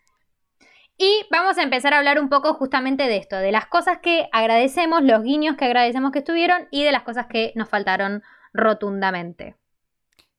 Y 0.97 1.27
vamos 1.31 1.59
a 1.59 1.63
empezar 1.63 1.93
a 1.93 1.99
hablar 1.99 2.21
un 2.21 2.29
poco 2.29 2.55
justamente 2.55 3.05
de 3.05 3.17
esto, 3.17 3.37
de 3.37 3.51
las 3.51 3.67
cosas 3.67 3.99
que 3.99 4.29
agradecemos, 4.33 5.03
los 5.03 5.23
guiños 5.23 5.57
que 5.57 5.65
agradecemos 5.65 6.13
que 6.13 6.21
estuvieron 6.21 6.69
y 6.71 6.85
de 6.85 6.93
las 6.93 7.03
cosas 7.03 7.27
que 7.27 7.53
nos 7.57 7.69
faltaron 7.69 8.23
rotundamente. 8.53 9.57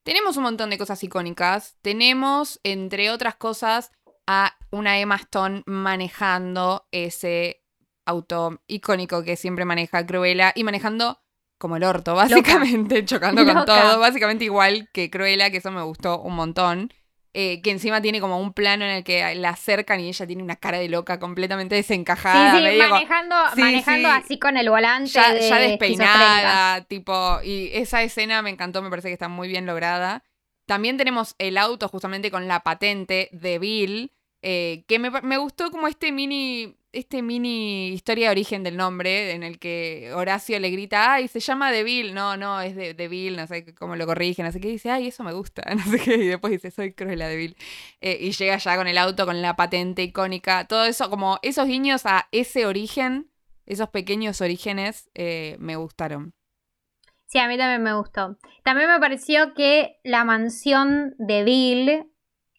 Tenemos 0.03 0.37
un 0.37 0.43
montón 0.43 0.69
de 0.69 0.77
cosas 0.77 1.03
icónicas. 1.03 1.77
Tenemos, 1.81 2.59
entre 2.63 3.09
otras 3.09 3.35
cosas, 3.35 3.91
a 4.27 4.55
una 4.71 4.99
Emma 4.99 5.15
Stone 5.15 5.63
manejando 5.65 6.87
ese 6.91 7.63
auto 8.05 8.61
icónico 8.67 9.23
que 9.23 9.35
siempre 9.35 9.65
maneja 9.65 10.05
Cruella 10.05 10.53
y 10.55 10.63
manejando 10.63 11.19
como 11.57 11.77
el 11.77 11.83
orto, 11.83 12.15
básicamente, 12.15 13.03
chocando 13.05 13.45
con 13.45 13.55
Loca. 13.55 13.65
todo, 13.65 13.99
básicamente 13.99 14.45
igual 14.45 14.89
que 14.93 15.09
Cruella, 15.09 15.49
que 15.49 15.57
eso 15.57 15.71
me 15.71 15.81
gustó 15.81 16.21
un 16.21 16.35
montón. 16.35 16.93
Eh, 17.37 17.61
que 17.61 17.71
encima 17.71 18.01
tiene 18.01 18.21
como 18.21 18.39
un 18.39 18.53
plano 18.53 18.85
en 18.85 18.91
el 18.91 19.03
que 19.03 19.35
la 19.35 19.49
acercan 19.49 19.99
y 19.99 20.07
ella 20.07 20.25
tiene 20.25 20.41
una 20.41 20.55
cara 20.55 20.77
de 20.79 20.87
loca 20.87 21.19
completamente 21.19 21.75
desencajada. 21.75 22.51
sí, 22.51 22.57
sí, 22.59 22.63
medio 22.63 22.83
como- 22.83 22.93
manejando, 22.95 23.35
Sí, 23.55 23.61
manejando 23.61 24.07
sí. 24.09 24.15
así 24.17 24.39
con 24.39 24.55
el 24.55 24.69
volante. 24.69 25.09
ya, 25.11 25.33
de 25.33 25.39
ya 25.41 25.45
esquizofrénica. 25.65 26.03
despeinada, 26.05 26.81
tipo, 26.85 27.39
y 27.43 27.71
esa 27.73 28.03
escena 28.03 28.41
me 28.41 28.51
encantó, 28.51 28.81
me 28.81 28.89
parece 28.89 29.09
que 29.09 29.13
está 29.15 29.27
muy 29.27 29.49
bien 29.49 29.65
lograda. 29.65 30.23
También 30.65 30.95
tenemos 30.95 31.35
el 31.37 31.57
auto 31.57 31.89
justamente 31.89 32.31
con 32.31 32.47
la 32.47 32.61
patente 32.61 33.27
de 33.33 33.59
Bill, 33.59 34.11
eh, 34.41 34.85
que 34.87 34.97
me, 34.97 35.09
me 35.21 35.35
gustó 35.37 35.71
como 35.71 35.87
este 35.89 36.13
mini, 36.13 36.77
este 36.95 37.21
mini 37.21 37.89
historia 37.89 38.27
de 38.27 38.31
origen 38.31 38.63
del 38.63 38.77
nombre, 38.77 39.31
en 39.31 39.43
el 39.43 39.59
que 39.59 40.11
Horacio 40.13 40.59
le 40.59 40.69
grita, 40.71 41.13
ay, 41.13 41.27
se 41.27 41.39
llama 41.39 41.71
de 41.71 41.83
Bill, 41.83 42.13
no, 42.13 42.37
no, 42.37 42.61
es 42.61 42.75
de, 42.75 42.93
de 42.93 43.07
Bill, 43.07 43.35
no 43.35 43.45
sé 43.47 43.75
cómo 43.75 43.95
lo 43.95 44.05
corrige, 44.05 44.43
no 44.43 44.51
sé 44.51 44.59
qué, 44.59 44.69
dice, 44.69 44.89
ay, 44.89 45.07
eso 45.07 45.23
me 45.23 45.33
gusta, 45.33 45.63
no 45.75 45.83
sé 45.83 45.99
qué, 45.99 46.15
y 46.15 46.27
después 46.27 46.51
dice, 46.51 46.71
soy 46.71 46.93
Cruella 46.93 47.27
de 47.27 47.35
Bill. 47.35 47.57
Eh, 48.01 48.17
y 48.21 48.31
llega 48.31 48.57
ya 48.57 48.77
con 48.77 48.87
el 48.87 48.97
auto, 48.97 49.25
con 49.25 49.41
la 49.41 49.55
patente 49.55 50.03
icónica, 50.03 50.65
todo 50.67 50.85
eso, 50.85 51.09
como 51.09 51.39
esos 51.41 51.67
guiños 51.67 52.05
a 52.05 52.27
ese 52.31 52.65
origen, 52.65 53.29
esos 53.65 53.89
pequeños 53.89 54.41
orígenes, 54.41 55.09
eh, 55.13 55.57
me 55.59 55.75
gustaron. 55.75 56.33
Sí, 57.27 57.39
a 57.39 57.47
mí 57.47 57.57
también 57.57 57.83
me 57.83 57.95
gustó. 57.95 58.37
También 58.63 58.89
me 58.89 58.99
pareció 58.99 59.53
que 59.55 59.99
la 60.03 60.23
mansión 60.23 61.15
de 61.17 61.43
Bill 61.43 62.05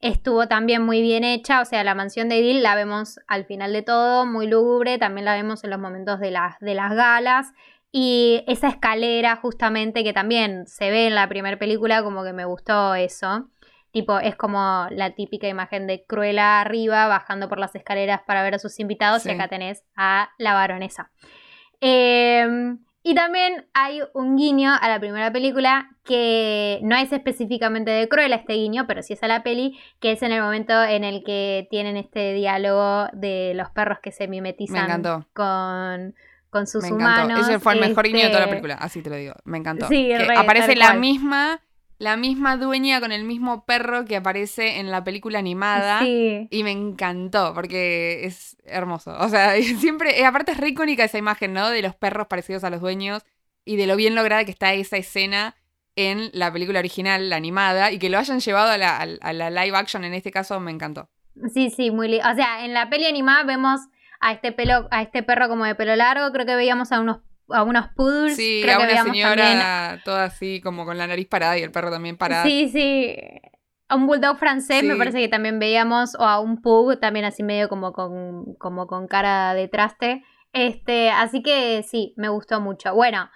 estuvo 0.09 0.49
también 0.49 0.83
muy 0.83 1.03
bien 1.03 1.25
hecha. 1.25 1.61
O 1.61 1.65
sea, 1.65 1.85
la 1.85 1.95
mansión 1.95 2.29
de 2.29 2.41
Bill 2.41 2.63
la 2.63 2.75
vemos 2.75 3.19
al 3.27 3.45
final 3.45 3.73
de 3.73 3.83
todo, 3.83 4.27
muy 4.27 4.47
lúgubre. 4.47 4.99
También 4.99 5.25
la 5.25 5.35
vemos 5.35 5.65
en 5.65 5.71
los 5.71 5.79
momentos 5.79 6.21
de 6.21 6.31
las, 6.31 6.59
de 6.61 6.75
las 6.75 6.95
galas. 6.95 7.53
Y 7.93 8.45
esa 8.47 8.69
escalera, 8.69 9.37
justamente, 9.37 10.05
que 10.05 10.13
también 10.13 10.67
se 10.67 10.91
ve 10.91 11.07
en 11.07 11.15
la 11.15 11.29
primera 11.29 11.59
película, 11.59 12.03
como 12.03 12.25
que 12.25 12.33
me 12.33 12.45
gustó 12.45 12.95
eso. 12.95 13.49
Tipo, 13.91 14.19
es 14.19 14.37
como 14.37 14.87
la 14.91 15.15
típica 15.15 15.49
imagen 15.49 15.87
de 15.87 16.05
Cruella 16.05 16.61
arriba, 16.61 17.07
bajando 17.07 17.49
por 17.49 17.59
las 17.59 17.75
escaleras 17.75 18.21
para 18.27 18.43
ver 18.43 18.55
a 18.55 18.59
sus 18.59 18.79
invitados. 18.81 19.23
Sí. 19.23 19.31
Y 19.31 19.33
acá 19.33 19.49
tenés 19.49 19.85
a 19.97 20.31
la 20.39 20.55
baronesa. 20.55 21.11
Eh, 21.81 22.47
y 23.09 23.15
también 23.15 23.67
hay 23.73 24.01
un 24.15 24.37
guiño 24.37 24.73
a 24.81 24.89
la 24.89 24.99
primera 24.99 25.31
película 25.33 25.91
que 26.05 26.81
no 26.83 26.97
es 26.97 27.13
específicamente 27.13 27.91
de 27.93 28.09
Cruella 28.09 28.35
este 28.37 28.55
guiño, 28.55 28.87
pero 28.89 29.03
sí 29.03 29.13
es 29.13 29.23
a 29.23 29.29
la 29.29 29.43
peli, 29.45 29.79
que 30.01 30.11
es 30.13 30.23
en 30.23 30.33
el 30.33 30.43
momento 30.43 30.83
en 30.83 31.05
el 31.05 31.23
que 31.23 31.69
tienen 31.71 31.97
este 31.97 32.33
diálogo 32.33 33.07
de 33.13 33.53
los 33.55 33.71
perros 33.71 33.99
que 34.03 34.11
se 34.11 34.25
Me 34.25 34.33
mimetizan 34.33 35.03
con, 35.33 36.15
con 36.51 36.67
sus 36.67 36.83
me 36.83 36.89
encantó. 36.89 37.25
humanos. 37.27 37.49
Ese 37.49 37.59
fue 37.61 37.75
el 37.75 37.81
mejor 37.81 38.05
guiño 38.07 38.25
de 38.25 38.29
toda 38.29 38.41
la 38.41 38.45
Este, 38.47 38.51
película, 38.57 38.75
así 38.75 39.03
te 39.03 39.11
lo 39.11 39.17
digo. 39.17 39.35
Me 39.45 39.59
encantó. 39.59 39.87
Sí, 39.89 40.09
Que 40.09 40.19
re, 40.19 40.37
aparece 40.37 40.75
la 40.75 40.87
cual. 40.89 41.01
misma, 41.01 41.61
la 41.99 42.17
misma 42.17 42.57
dueña 42.57 43.01
con 43.01 43.13
el 43.13 43.25
mismo 43.25 43.65
perro 43.65 44.05
que 44.05 44.17
aparece 44.17 44.79
en 44.79 44.91
la 44.91 45.03
película 45.03 45.39
animada. 45.39 46.01
Sí, 46.01 46.49
Y 46.51 46.63
me 46.63 46.71
encantó, 46.71 47.55
porque 47.55 48.25
es 48.25 48.57
hermoso. 48.65 49.17
O 49.19 49.29
sea, 49.29 49.55
siempre, 49.79 50.21
eh, 50.21 50.25
aparte 50.27 50.53
es 50.53 50.59
re 50.59 50.69
icónica 50.69 51.05
esa 51.05 51.19
imagen, 51.19 51.53
¿no? 51.53 51.71
De 51.71 51.83
los 51.83 51.95
perros 51.95 52.27
parecidos 52.27 52.65
a 52.65 52.71
los 52.71 52.81
dueños 52.81 53.23
y 53.65 53.77
de 53.77 53.87
lo 53.87 53.97
bien 53.97 54.15
lograda 54.15 54.45
que 54.45 54.51
está 54.51 54.73
esa 54.75 54.97
escena 54.97 55.57
en 55.97 56.31
la 56.35 56.53
película 56.53 56.79
original, 56.79 57.31
la 57.31 57.37
animada, 57.37 57.91
y 57.91 57.99
que 57.99 58.11
lo 58.11 58.19
hayan 58.19 58.41
llevado 58.41 58.71
a 58.71 58.77
la, 58.77 58.99
a 58.99 59.33
la 59.33 59.51
live 59.51 59.77
action 59.77 60.05
en 60.05 60.13
este 60.13 60.31
caso, 60.31 60.61
me 60.61 60.71
encantó. 60.71 61.09
sí, 61.53 61.71
sí, 61.71 61.91
muy 61.91 62.15
O 62.19 62.35
sea, 62.35 62.65
en 62.65 62.75
la 62.75 62.91
peli 62.91 63.07
animada 63.07 63.45
vemos 63.45 63.81
a 64.21 64.33
este 64.33 64.53
pelo, 64.53 64.89
a 64.91 65.03
este 65.03 65.23
perro 65.23 65.49
como 65.49 65.65
de 65.65 65.75
pelo 65.75 65.97
largo, 65.97 66.33
creo 66.33 66.47
que 66.47 66.55
veíamos 66.55 66.93
a 66.93 67.01
unos, 67.01 67.19
a 67.49 67.63
unos 67.63 67.89
poodles, 67.95 68.37
Sí, 68.37 68.61
creo 68.63 68.77
a 68.77 68.79
que 68.79 68.85
una 68.85 68.93
veíamos 68.93 69.13
señora 69.13 69.37
también 69.37 70.03
toda 70.05 70.25
así, 70.25 70.61
como 70.61 70.85
con 70.85 70.99
la 70.99 71.07
nariz 71.07 71.29
parada 71.29 71.59
y 71.59 71.63
el 71.63 71.71
perro 71.71 71.91
también 71.91 72.17
parado. 72.17 72.45
Sí, 72.47 72.69
sí. 72.69 73.17
A 73.89 73.95
un 73.95 74.07
bulldog 74.07 74.37
francés 74.39 74.83
me 74.83 74.97
parece 74.97 75.19
que 75.19 75.29
también 75.29 75.59
veíamos, 75.59 76.17
o 76.17 76.25
a 76.25 76.41
un 76.41 76.61
pug 76.61 76.99
también 76.99 77.25
así 77.25 77.43
medio 77.43 77.69
como 77.69 77.93
con, 77.93 78.55
como 78.57 78.87
con 78.87 79.07
cara 79.07 79.55
de 79.55 79.69
traste. 79.69 80.25
Este, 80.53 81.11
así 81.11 81.43
que 81.43 81.85
sí, 81.87 82.13
me 82.17 82.29
gustó 82.29 82.61
mucho. 82.61 82.95
Bueno, 82.95 83.31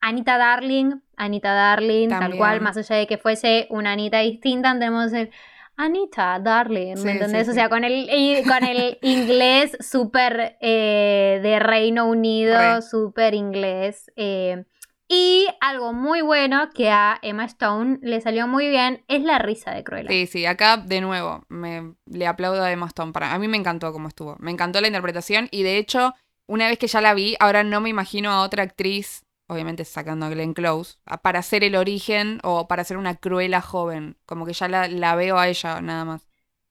Anita 0.00 0.38
Darling, 0.38 1.00
Anita 1.16 1.52
Darling, 1.52 2.08
tal 2.08 2.36
cual, 2.36 2.60
más 2.60 2.76
allá 2.76 2.96
de 2.96 3.06
que 3.06 3.18
fuese 3.18 3.66
una 3.70 3.92
Anita 3.92 4.20
distinta, 4.20 4.72
tenemos 4.74 5.12
el 5.12 5.30
Anita 5.78 6.38
Darling, 6.40 6.96
Sí, 6.96 7.04
¿me 7.04 7.12
entendés? 7.12 7.44
sí, 7.46 7.50
o 7.50 7.52
sí. 7.52 7.54
sea, 7.54 7.68
con 7.68 7.84
el, 7.84 8.44
con 8.46 8.64
el 8.64 8.98
inglés 9.02 9.76
súper 9.80 10.56
eh, 10.60 11.40
de 11.42 11.58
Reino 11.60 12.06
Unido, 12.06 12.82
súper 12.82 13.34
inglés. 13.34 14.10
eh, 14.16 14.64
y 15.10 15.46
algo 15.62 15.94
muy 15.94 16.20
bueno 16.20 16.68
que 16.74 16.90
a 16.90 17.18
Emma 17.22 17.46
Stone 17.46 17.98
le 18.02 18.20
salió 18.20 18.46
muy 18.46 18.68
bien 18.68 19.04
es 19.08 19.22
la 19.22 19.38
risa 19.38 19.70
de 19.70 19.82
Cruella. 19.82 20.10
Sí, 20.10 20.26
sí, 20.26 20.44
acá 20.44 20.76
de 20.76 21.00
nuevo 21.00 21.44
me, 21.48 21.94
le 22.04 22.26
aplaudo 22.26 22.62
a 22.62 22.70
Emma 22.70 22.86
Stone. 22.88 23.12
Para, 23.12 23.32
a 23.32 23.38
mí 23.38 23.48
me 23.48 23.56
encantó 23.56 23.90
cómo 23.92 24.08
estuvo. 24.08 24.36
Me 24.38 24.50
encantó 24.50 24.82
la 24.82 24.88
interpretación 24.88 25.48
y 25.50 25.62
de 25.62 25.78
hecho, 25.78 26.12
una 26.46 26.68
vez 26.68 26.78
que 26.78 26.88
ya 26.88 27.00
la 27.00 27.14
vi, 27.14 27.36
ahora 27.40 27.62
no 27.64 27.80
me 27.80 27.88
imagino 27.88 28.30
a 28.32 28.42
otra 28.42 28.64
actriz, 28.64 29.24
obviamente 29.48 29.84
sacando 29.84 30.26
a 30.26 30.30
Glenn 30.30 30.54
Close, 30.54 30.98
para 31.22 31.40
hacer 31.40 31.64
el 31.64 31.74
origen 31.74 32.38
o 32.44 32.68
para 32.68 32.82
hacer 32.82 32.96
una 32.96 33.16
cruela 33.16 33.60
joven. 33.60 34.16
Como 34.26 34.46
que 34.46 34.52
ya 34.52 34.68
la, 34.68 34.88
la 34.88 35.16
veo 35.16 35.38
a 35.38 35.48
ella 35.48 35.80
nada 35.80 36.04
más. 36.04 36.28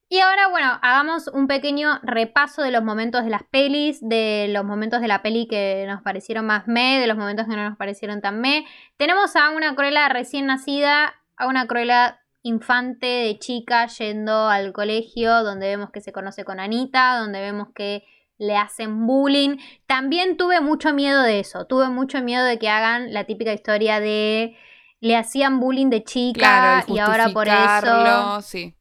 Y 0.10 0.20
ahora, 0.20 0.48
bueno, 0.48 0.80
hagamos 0.82 1.28
un 1.28 1.48
pequeño 1.48 2.00
repaso 2.02 2.62
de 2.62 2.72
los 2.72 2.82
momentos 2.82 3.26
de 3.26 3.30
las 3.30 3.44
pelis, 3.44 4.00
de 4.02 4.48
los 4.50 4.64
momentos 4.64 5.02
de 5.02 5.10
la 5.10 5.22
peli 5.22 5.48
que 5.50 5.84
nos 5.86 6.02
parecieron 6.02 6.46
más 6.46 6.66
me, 6.66 7.00
de 7.00 7.08
los 7.08 7.18
momentos 7.18 7.46
que 7.46 7.58
no 7.58 7.68
nos 7.68 7.78
parecieron 7.78 8.22
tan 8.22 8.40
me. 8.40 8.66
Tenemos 8.96 9.36
a 9.36 9.50
una 9.50 9.76
Cruella 9.76 10.08
recién 10.08 10.46
nacida, 10.46 11.14
a 11.36 11.48
una 11.48 11.68
Cruella 11.68 12.22
infante 12.42 13.06
de 13.06 13.38
chica 13.40 13.86
yendo 13.88 14.48
al 14.48 14.72
colegio, 14.72 15.44
donde 15.44 15.68
vemos 15.68 15.92
que 15.92 16.00
se 16.00 16.14
conoce 16.14 16.46
con 16.46 16.62
Anita, 16.62 17.18
donde 17.18 17.42
vemos 17.42 17.68
que 17.76 18.06
le 18.38 18.56
hacen 18.56 19.06
bullying. 19.06 19.58
También 19.86 20.38
tuve 20.38 20.62
mucho 20.62 20.94
miedo 20.94 21.22
de 21.24 21.40
eso, 21.40 21.66
tuve 21.66 21.90
mucho 21.90 22.22
miedo 22.22 22.46
de 22.46 22.60
que 22.60 22.70
hagan 22.70 23.14
la 23.14 23.26
típica 23.26 23.54
historia 23.54 24.00
de 24.00 24.56
le 25.00 25.16
hacían 25.16 25.60
bullying 25.60 25.90
de 25.90 26.04
chica 26.04 26.84
y, 26.88 26.98
ahora 27.00 27.30
por 27.30 27.48
eso... 27.48 28.42
Sí. 28.42 28.74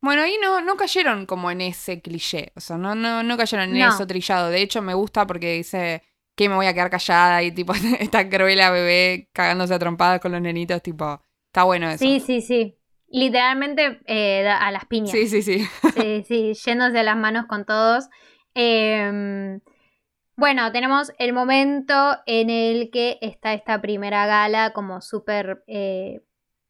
Bueno, 0.00 0.22
ahí 0.22 0.36
no, 0.42 0.60
no 0.60 0.74
cayeron 0.74 1.26
como 1.26 1.50
en 1.52 1.60
ese 1.60 2.00
cliché, 2.02 2.52
o 2.56 2.60
sea, 2.60 2.76
no, 2.76 2.96
no, 2.96 3.22
no 3.22 3.36
cayeron 3.36 3.70
en 3.70 3.82
eso 3.82 4.04
trillado. 4.04 4.50
De 4.50 4.60
hecho, 4.60 4.82
me 4.82 4.94
gusta 4.94 5.28
porque 5.28 5.54
dice 5.54 6.02
que 6.34 6.48
me 6.48 6.56
voy 6.56 6.66
a 6.66 6.74
quedar 6.74 6.90
callada 6.90 7.42
y 7.42 7.52
tipo 7.52 7.72
esta 8.00 8.28
cruela 8.28 8.70
bebé 8.70 9.28
cagándose 9.32 9.74
a 9.74 9.78
trompadas 9.78 10.20
con 10.20 10.32
los 10.32 10.40
nenitos, 10.40 10.82
tipo, 10.82 11.22
está 11.46 11.62
bueno 11.62 11.88
eso. 11.88 11.98
Sí, 11.98 12.18
sí, 12.18 12.40
sí. 12.40 12.76
Literalmente 13.06 14.00
eh, 14.06 14.48
a 14.48 14.72
las 14.72 14.86
piñas. 14.86 15.10
Sí, 15.10 15.28
sí, 15.28 15.42
sí. 15.42 15.68
sí, 15.94 16.24
sí, 16.26 16.54
yéndose 16.54 17.02
las 17.04 17.16
manos 17.16 17.46
con 17.46 17.64
todos. 17.64 18.08
Em, 18.54 19.60
bueno, 20.36 20.72
tenemos 20.72 21.12
el 21.18 21.32
momento 21.32 21.94
en 22.26 22.50
el 22.50 22.90
que 22.90 23.18
está 23.20 23.54
esta 23.54 23.80
primera 23.80 24.26
gala 24.26 24.72
como 24.72 25.00
súper 25.00 25.62
eh, 25.66 26.20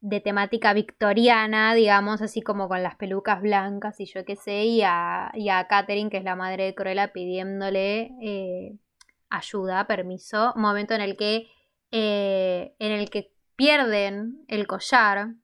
de 0.00 0.20
temática 0.20 0.74
victoriana, 0.74 1.74
digamos, 1.74 2.22
así 2.22 2.42
como 2.42 2.68
con 2.68 2.82
las 2.82 2.96
pelucas 2.96 3.40
blancas 3.40 4.00
y 4.00 4.06
yo 4.06 4.24
qué 4.24 4.34
sé, 4.36 4.64
y 4.64 4.82
a, 4.82 5.30
y 5.34 5.48
a 5.48 5.66
Catherine, 5.68 6.10
que 6.10 6.18
es 6.18 6.24
la 6.24 6.36
madre 6.36 6.64
de 6.64 6.74
Cruella, 6.74 7.12
pidiéndole 7.12 8.10
eh, 8.20 8.76
ayuda, 9.30 9.86
permiso. 9.86 10.52
Momento 10.56 10.94
en 10.94 11.02
el 11.02 11.16
que, 11.16 11.48
eh, 11.92 12.74
en 12.80 12.92
el 12.92 13.10
que 13.10 13.32
pierden 13.54 14.44
el 14.48 14.66
collar, 14.66 15.34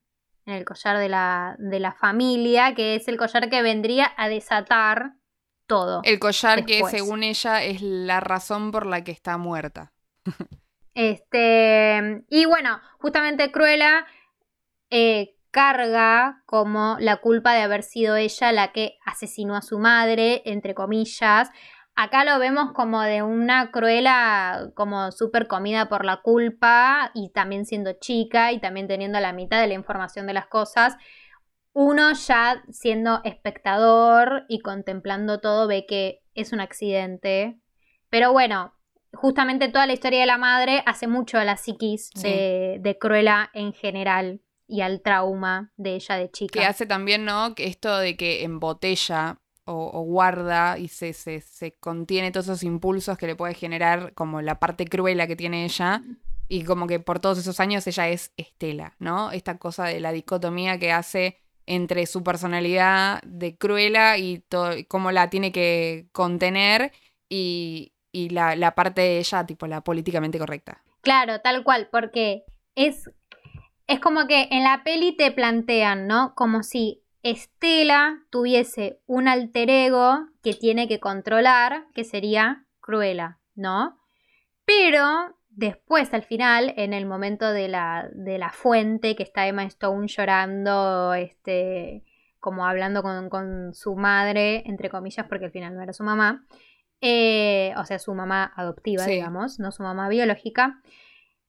el 0.44 0.64
collar 0.64 0.98
de 0.98 1.08
la, 1.08 1.56
de 1.58 1.78
la 1.78 1.92
familia, 1.92 2.74
que 2.74 2.96
es 2.96 3.06
el 3.06 3.16
collar 3.16 3.48
que 3.48 3.62
vendría 3.62 4.12
a 4.16 4.28
desatar 4.28 5.17
todo. 5.68 6.00
El 6.02 6.18
collar 6.18 6.64
que 6.64 6.82
según 6.90 7.22
ella 7.22 7.62
es 7.62 7.80
la 7.80 8.18
razón 8.18 8.72
por 8.72 8.86
la 8.86 9.04
que 9.04 9.12
está 9.12 9.36
muerta. 9.38 9.92
este, 10.94 12.24
y 12.28 12.46
bueno, 12.46 12.80
justamente 12.98 13.52
Cruella 13.52 14.04
eh, 14.90 15.36
carga 15.52 16.42
como 16.46 16.96
la 16.98 17.18
culpa 17.18 17.52
de 17.52 17.62
haber 17.62 17.84
sido 17.84 18.16
ella 18.16 18.50
la 18.50 18.72
que 18.72 18.98
asesinó 19.06 19.54
a 19.54 19.62
su 19.62 19.78
madre, 19.78 20.42
entre 20.44 20.74
comillas. 20.74 21.50
Acá 21.94 22.24
lo 22.24 22.38
vemos 22.38 22.72
como 22.72 23.02
de 23.02 23.22
una 23.22 23.70
Cruella 23.70 24.70
como 24.74 25.12
súper 25.12 25.48
comida 25.48 25.88
por 25.88 26.04
la 26.04 26.22
culpa 26.22 27.10
y 27.12 27.30
también 27.30 27.66
siendo 27.66 27.92
chica 27.92 28.52
y 28.52 28.60
también 28.60 28.88
teniendo 28.88 29.20
la 29.20 29.32
mitad 29.32 29.60
de 29.60 29.66
la 29.66 29.74
información 29.74 30.26
de 30.26 30.32
las 30.32 30.46
cosas 30.46 30.96
uno 31.78 32.12
ya 32.12 32.64
siendo 32.72 33.20
espectador 33.22 34.46
y 34.48 34.58
contemplando 34.58 35.38
todo 35.38 35.68
ve 35.68 35.86
que 35.86 36.24
es 36.34 36.52
un 36.52 36.58
accidente. 36.58 37.60
Pero 38.10 38.32
bueno, 38.32 38.74
justamente 39.12 39.68
toda 39.68 39.86
la 39.86 39.92
historia 39.92 40.18
de 40.18 40.26
la 40.26 40.38
madre 40.38 40.82
hace 40.86 41.06
mucho 41.06 41.38
a 41.38 41.44
la 41.44 41.56
psiquis 41.56 42.10
de, 42.20 42.78
de, 42.80 42.98
Cruella 42.98 43.48
en 43.54 43.72
general 43.72 44.40
y 44.66 44.80
al 44.80 45.02
trauma 45.02 45.72
de 45.76 45.94
ella 45.94 46.16
de 46.16 46.28
chica. 46.32 46.58
Que 46.58 46.66
hace 46.66 46.84
también, 46.84 47.24
¿no? 47.24 47.54
Que 47.54 47.68
esto 47.68 47.96
de 47.98 48.16
que 48.16 48.42
embotella 48.42 49.38
o, 49.64 49.88
o 49.94 50.02
guarda 50.02 50.78
y 50.78 50.88
se, 50.88 51.12
se, 51.12 51.40
se, 51.40 51.76
contiene 51.78 52.32
todos 52.32 52.46
esos 52.46 52.64
impulsos 52.64 53.16
que 53.18 53.28
le 53.28 53.36
puede 53.36 53.54
generar 53.54 54.14
como 54.14 54.42
la 54.42 54.58
parte 54.58 54.84
cruela 54.86 55.28
que 55.28 55.36
tiene 55.36 55.64
ella. 55.64 56.02
Y 56.48 56.64
como 56.64 56.88
que 56.88 56.98
por 56.98 57.20
todos 57.20 57.38
esos 57.38 57.60
años 57.60 57.86
ella 57.86 58.08
es 58.08 58.32
Estela, 58.36 58.96
¿no? 58.98 59.30
Esta 59.30 59.58
cosa 59.58 59.84
de 59.84 60.00
la 60.00 60.10
dicotomía 60.10 60.80
que 60.80 60.90
hace 60.90 61.38
entre 61.68 62.06
su 62.06 62.24
personalidad 62.24 63.20
de 63.22 63.56
Cruella 63.56 64.16
y 64.16 64.42
cómo 64.88 65.12
la 65.12 65.28
tiene 65.28 65.52
que 65.52 66.08
contener 66.12 66.92
y, 67.28 67.92
la, 68.12 68.74
parte 68.74 69.02
de 69.02 69.18
ella, 69.18 69.44
tipo 69.46 69.66
la 69.66 69.82
políticamente 69.82 70.38
correcta. 70.38 70.82
Claro, 71.02 71.40
tal 71.40 71.62
cual, 71.62 71.88
porque 71.92 72.44
es, 72.74 73.10
es 73.86 74.00
como 74.00 74.26
que 74.26 74.48
en 74.50 74.64
la 74.64 74.82
peli 74.82 75.14
te 75.14 75.30
plantean, 75.30 76.06
¿no? 76.06 76.34
Como 76.34 76.62
si 76.62 77.02
Estela 77.22 78.24
tuviese 78.30 79.00
un 79.06 79.28
alter 79.28 79.68
ego 79.68 80.26
que 80.42 80.54
tiene 80.54 80.88
que 80.88 81.00
controlar, 81.00 81.84
que 81.94 82.04
sería 82.04 82.64
Cruella, 82.80 83.40
¿no? 83.54 83.98
Pero 84.64 85.36
Después, 85.58 86.14
al 86.14 86.22
final, 86.22 86.72
en 86.76 86.92
el 86.92 87.04
momento 87.04 87.50
de 87.50 87.66
la, 87.66 88.08
de 88.12 88.38
la 88.38 88.50
fuente, 88.50 89.16
que 89.16 89.24
está 89.24 89.48
Emma 89.48 89.64
Stone 89.64 90.06
llorando, 90.06 91.14
este, 91.14 92.04
como 92.38 92.64
hablando 92.64 93.02
con, 93.02 93.74
su 93.74 93.96
madre, 93.96 94.62
entre 94.66 94.88
comillas, 94.88 95.26
porque 95.28 95.46
al 95.46 95.50
final 95.50 95.74
no 95.74 95.82
era 95.82 95.92
su 95.92 96.04
mamá, 96.04 96.46
eh, 97.00 97.74
o 97.76 97.84
sea, 97.84 97.98
su 97.98 98.14
mamá 98.14 98.52
adoptiva, 98.54 99.04
digamos, 99.06 99.58
no 99.58 99.72
su 99.72 99.82
mamá 99.82 100.08
biológica, 100.08 100.80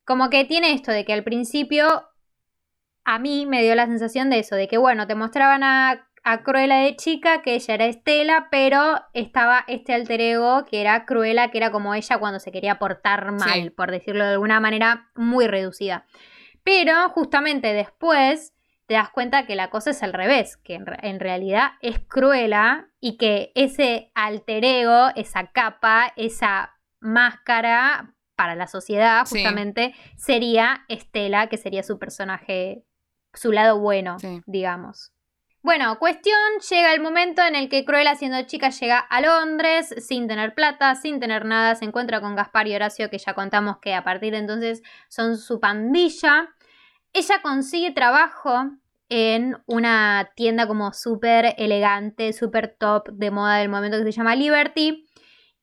como 0.06 0.32
que 0.32 0.44
tiene 0.44 0.74
esto 0.74 0.92
de 0.92 1.06
que 1.06 1.14
al 1.14 1.24
principio 1.24 1.86
a 3.04 3.20
mí 3.20 3.46
me 3.46 3.62
dio 3.62 3.76
la 3.76 3.86
sensación 3.86 4.32
de 4.32 4.40
eso, 4.40 4.56
de 4.56 4.68
que 4.68 4.80
bueno, 4.80 5.06
te 5.06 5.14
mostraban 5.14 5.64
a 5.64 6.09
a 6.32 6.44
Cruella 6.44 6.82
de 6.82 6.96
chica, 6.96 7.42
que 7.42 7.56
ella 7.56 7.74
era 7.74 7.86
Estela, 7.88 8.50
pero 8.52 9.02
estaba 9.14 9.66
este 9.68 9.96
alter 9.96 10.22
ego 10.22 10.64
que 10.64 10.80
era 10.80 11.06
Cruella, 11.06 11.50
que 11.50 11.58
era 11.58 11.72
como 11.72 11.96
ella 11.96 12.20
cuando 12.20 12.40
se 12.40 12.52
quería 12.52 12.78
portar 12.78 13.32
mal, 13.32 13.72
por 13.72 13.90
decirlo 13.90 14.24
de 14.24 14.34
alguna 14.34 14.60
manera 14.60 15.10
muy 15.16 15.48
reducida. 15.48 16.06
Pero 16.64 17.10
justamente 17.10 17.74
después 17.74 18.54
te 18.86 18.94
das 18.94 19.10
cuenta 19.10 19.48
que 19.48 19.56
la 19.56 19.72
cosa 19.72 19.90
es 19.90 20.04
al 20.04 20.14
revés, 20.14 20.58
que 20.58 20.76
en, 20.76 21.20
realidad 21.20 21.72
es 21.82 21.98
Cruella 21.98 22.90
y 23.00 23.18
que 23.18 23.52
ese 23.56 24.12
alter 24.14 24.64
ego, 24.66 25.10
esa 25.16 25.48
capa, 25.48 26.14
esa 26.16 26.76
máscara 27.00 28.14
para 28.36 28.54
la 28.54 28.68
sociedad, 28.68 29.26
justamente, 29.28 29.96
sería 30.16 30.86
Estela, 30.90 31.48
que 31.48 31.58
sería 31.58 31.82
su 31.82 31.98
personaje, 31.98 32.86
su 33.34 33.52
lado 33.52 33.80
bueno, 33.80 34.18
digamos. 34.46 35.12
Bueno, 35.62 36.00
cuestión, 36.00 36.38
llega 36.70 36.94
el 36.94 37.02
momento 37.02 37.42
en 37.42 37.54
el 37.54 37.68
que 37.68 37.84
Cruella 37.84 38.16
siendo 38.16 38.42
chica 38.44 38.70
llega 38.70 38.98
a 38.98 39.20
Londres 39.20 39.94
sin 39.98 40.30
tener 40.30 40.54
plata, 40.54 40.96
sin 40.96 41.20
tener 41.20 41.44
nada, 41.44 41.76
se 41.76 41.84
encuentra 41.84 42.22
con 42.22 42.34
Gaspar 42.34 42.68
y 42.68 42.76
Horacio 42.76 43.10
que 43.10 43.18
ya 43.18 43.34
contamos 43.34 43.78
que 43.80 43.94
a 43.94 44.06
partir 44.06 44.32
de 44.32 44.40
entonces 44.40 44.82
son 45.10 45.38
su 45.38 45.60
pandilla. 45.60 46.48
Ella 47.12 47.42
consigue 47.42 47.92
trabajo 47.92 48.72
en 49.10 49.58
una 49.66 50.32
tienda 50.36 50.66
como 50.66 50.94
súper 50.94 51.56
elegante, 51.58 52.32
súper 52.32 52.78
top 52.80 53.10
de 53.10 53.30
moda 53.30 53.58
del 53.58 53.68
momento 53.68 53.98
que 53.98 54.06
se 54.06 54.12
llama 54.14 54.36
Liberty 54.38 55.09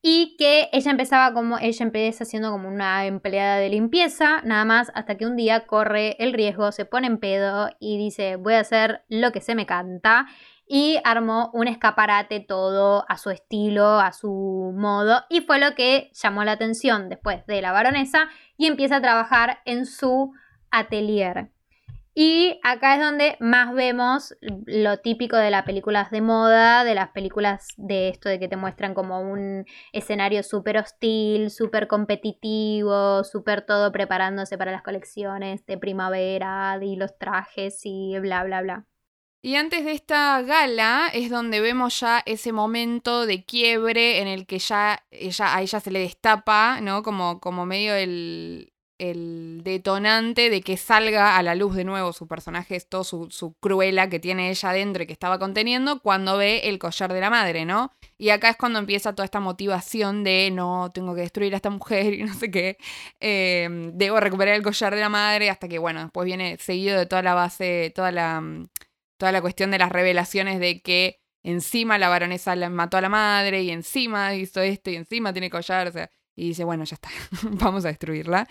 y 0.09 0.37
que 0.37 0.69
ella 0.73 0.93
empezaba 0.93 1.35
como, 1.35 1.59
ella 1.59 1.85
empieza 1.85 2.25
siendo 2.25 2.53
como 2.53 2.69
una 2.69 3.07
empleada 3.07 3.57
de 3.57 3.69
limpieza, 3.69 4.41
nada 4.45 4.65
más, 4.65 4.93
hasta 4.95 5.17
que 5.17 5.27
un 5.27 5.35
día 5.35 5.67
corre 5.67 6.15
el 6.23 6.33
riesgo, 6.33 6.71
se 6.71 6.85
pone 6.85 7.09
en 7.09 7.19
pedo 7.19 7.71
y 7.81 7.99
dice, 7.99 8.37
voy 8.37 8.55
a 8.55 8.61
hacer 8.61 9.03
lo 9.09 9.33
que 9.33 9.41
se 9.41 9.57
me 9.57 9.67
canta. 9.67 10.29
Y 10.65 11.01
armó 11.03 11.51
un 11.55 11.67
escaparate 11.67 12.39
todo 12.39 13.05
a 13.09 13.19
su 13.19 13.31
estilo, 13.31 13.99
a 13.99 14.13
su 14.13 14.73
modo, 14.77 15.25
y 15.29 15.41
fue 15.41 15.59
lo 15.59 15.75
que 15.75 16.13
llamó 16.15 16.45
la 16.45 16.53
atención 16.53 17.09
después 17.09 17.45
de 17.47 17.61
la 17.61 17.73
baronesa 17.73 18.29
y 18.57 18.67
empieza 18.67 18.97
a 18.99 19.03
trabajar 19.03 19.59
en 19.65 19.87
su 19.87 20.33
atelier. 20.71 21.51
Y 22.19 22.59
acá 22.63 22.95
es 22.95 23.03
donde 23.03 23.37
más 23.41 23.75
vemos 23.75 24.35
lo 24.41 24.97
típico 25.01 25.37
de 25.37 25.51
las 25.51 25.65
películas 25.65 26.11
de 26.11 26.23
moda, 26.23 26.83
de 26.83 26.95
las 26.95 27.11
películas 27.11 27.69
de 27.77 28.09
esto 28.09 28.31
de 28.31 28.41
que 28.41 28.49
te 28.49 28.57
muestran 28.57 28.95
como 28.95 29.21
un 29.21 29.67
escenario 29.93 30.43
súper 30.43 30.79
hostil, 30.79 31.51
súper 31.51 31.89
competitivo, 31.89 33.23
súper 33.23 33.67
todo 33.67 33.93
preparándose 33.93 34.57
para 34.57 34.73
las 34.73 34.83
colecciones 34.83 35.67
de 35.67 35.77
primavera 35.77 36.79
y 36.81 36.97
los 36.97 37.19
trajes 37.19 37.81
y 37.85 38.19
bla, 38.19 38.45
bla, 38.45 38.63
bla. 38.63 38.87
Y 39.43 39.57
antes 39.57 39.85
de 39.85 39.93
esta 39.93 40.41
gala 40.41 41.11
es 41.13 41.29
donde 41.29 41.61
vemos 41.61 42.01
ya 42.01 42.23
ese 42.25 42.51
momento 42.51 43.27
de 43.27 43.45
quiebre 43.45 44.23
en 44.23 44.27
el 44.27 44.47
que 44.47 44.59
ya 44.59 45.05
ella, 45.11 45.55
a 45.55 45.61
ella 45.61 45.81
se 45.81 45.91
le 45.91 45.99
destapa, 45.99 46.81
¿no? 46.81 47.03
Como, 47.03 47.41
como 47.41 47.67
medio 47.67 47.95
el, 47.95 48.73
el 48.99 49.61
detonante 49.63 50.51
de 50.51 50.63
que 50.63 50.77
salga 50.77 51.37
a 51.37 51.43
la 51.43 51.55
luz 51.55 51.75
de 51.75 51.85
nuevo 51.85 52.13
su 52.13 52.27
personaje, 52.27 52.81
todo 52.81 53.05
su, 53.05 53.29
su, 53.31 53.55
cruela 53.61 54.09
que 54.09 54.19
tiene 54.19 54.51
ella 54.51 54.71
adentro 54.71 55.03
y 55.03 55.07
que 55.07 55.13
estaba 55.13 55.39
conteniendo 55.39 56.01
cuando 56.01 56.37
ve 56.37 56.69
el 56.69 56.79
collar 56.79 57.13
de 57.13 57.21
la 57.21 57.31
madre, 57.31 57.65
¿no? 57.65 57.93
Y 58.19 58.31
acá 58.31 58.51
es 58.51 58.57
cuando 58.57 58.79
empieza 58.79 59.15
toda 59.15 59.25
esta 59.25 59.41
motivación 59.41 60.25
de 60.25 60.51
no, 60.53 60.91
tengo 60.93 61.15
que 61.15 61.23
destruir 61.23 61.53
a 61.55 61.57
esta 61.57 61.71
mujer 61.71 62.15
y 62.15 62.23
no 62.23 62.35
sé 62.35 62.51
qué, 62.51 62.79
em, 63.21 63.93
debo 63.93 64.21
recuperar 64.21 64.55
el 64.55 64.63
collar 64.63 64.95
de 64.95 65.01
la 65.01 65.09
madre 65.09 65.51
hasta 65.51 65.69
que, 65.69 65.79
bueno, 65.79 66.01
después 66.01 66.25
viene 66.25 66.57
seguido 66.59 66.99
de 66.99 67.07
toda 67.07 67.23
la 67.23 67.35
base, 67.35 67.93
toda 67.95 68.13
la, 68.13 68.43
toda 69.19 69.33
la 69.33 69.41
cuestión 69.41 69.71
de 69.71 69.79
las 69.79 69.91
revelaciones 69.91 70.61
de 70.61 70.81
que 70.81 71.21
encima 71.43 71.99
la 71.99 72.09
baronesa 72.09 72.57
mató 72.71 72.97
a 72.97 73.01
la 73.01 73.09
madre 73.09 73.63
y 73.63 73.71
encima 73.71 74.35
hizo 74.35 74.61
esto 74.61 74.91
y 74.91 74.97
encima 74.97 75.33
tiene 75.33 75.51
collar, 75.51 75.89
o 75.89 75.93
sea, 75.93 76.11
y 76.35 76.49
dice, 76.49 76.65
bueno, 76.65 76.85
ya 76.85 76.95
está, 76.95 77.09
vamos 77.43 77.85
a 77.85 77.89
destruirla. 77.89 78.47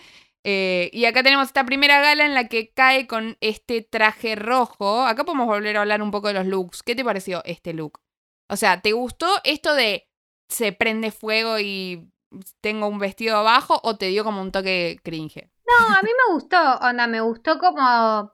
Eh, 0.48 0.90
y 0.92 1.06
acá 1.06 1.24
tenemos 1.24 1.48
esta 1.48 1.66
primera 1.66 2.00
gala 2.00 2.24
en 2.24 2.32
la 2.32 2.46
que 2.46 2.72
cae 2.72 3.08
con 3.08 3.36
este 3.40 3.82
traje 3.82 4.36
rojo. 4.36 5.04
Acá 5.04 5.24
podemos 5.24 5.48
volver 5.48 5.76
a 5.76 5.80
hablar 5.80 6.02
un 6.02 6.12
poco 6.12 6.28
de 6.28 6.34
los 6.34 6.46
looks. 6.46 6.84
¿Qué 6.84 6.94
te 6.94 7.04
pareció 7.04 7.42
este 7.44 7.72
look? 7.72 7.98
O 8.48 8.54
sea, 8.54 8.80
¿te 8.80 8.92
gustó 8.92 9.26
esto 9.42 9.74
de 9.74 10.08
se 10.48 10.70
prende 10.70 11.10
fuego 11.10 11.58
y 11.58 12.12
tengo 12.60 12.86
un 12.86 13.00
vestido 13.00 13.38
abajo 13.38 13.80
o 13.82 13.96
te 13.96 14.06
dio 14.06 14.22
como 14.22 14.40
un 14.40 14.52
toque 14.52 15.00
cringe? 15.02 15.50
No, 15.66 15.96
a 15.96 16.00
mí 16.02 16.10
me 16.10 16.32
gustó, 16.32 16.78
onda, 16.80 17.08
me 17.08 17.22
gustó 17.22 17.58
como, 17.58 18.30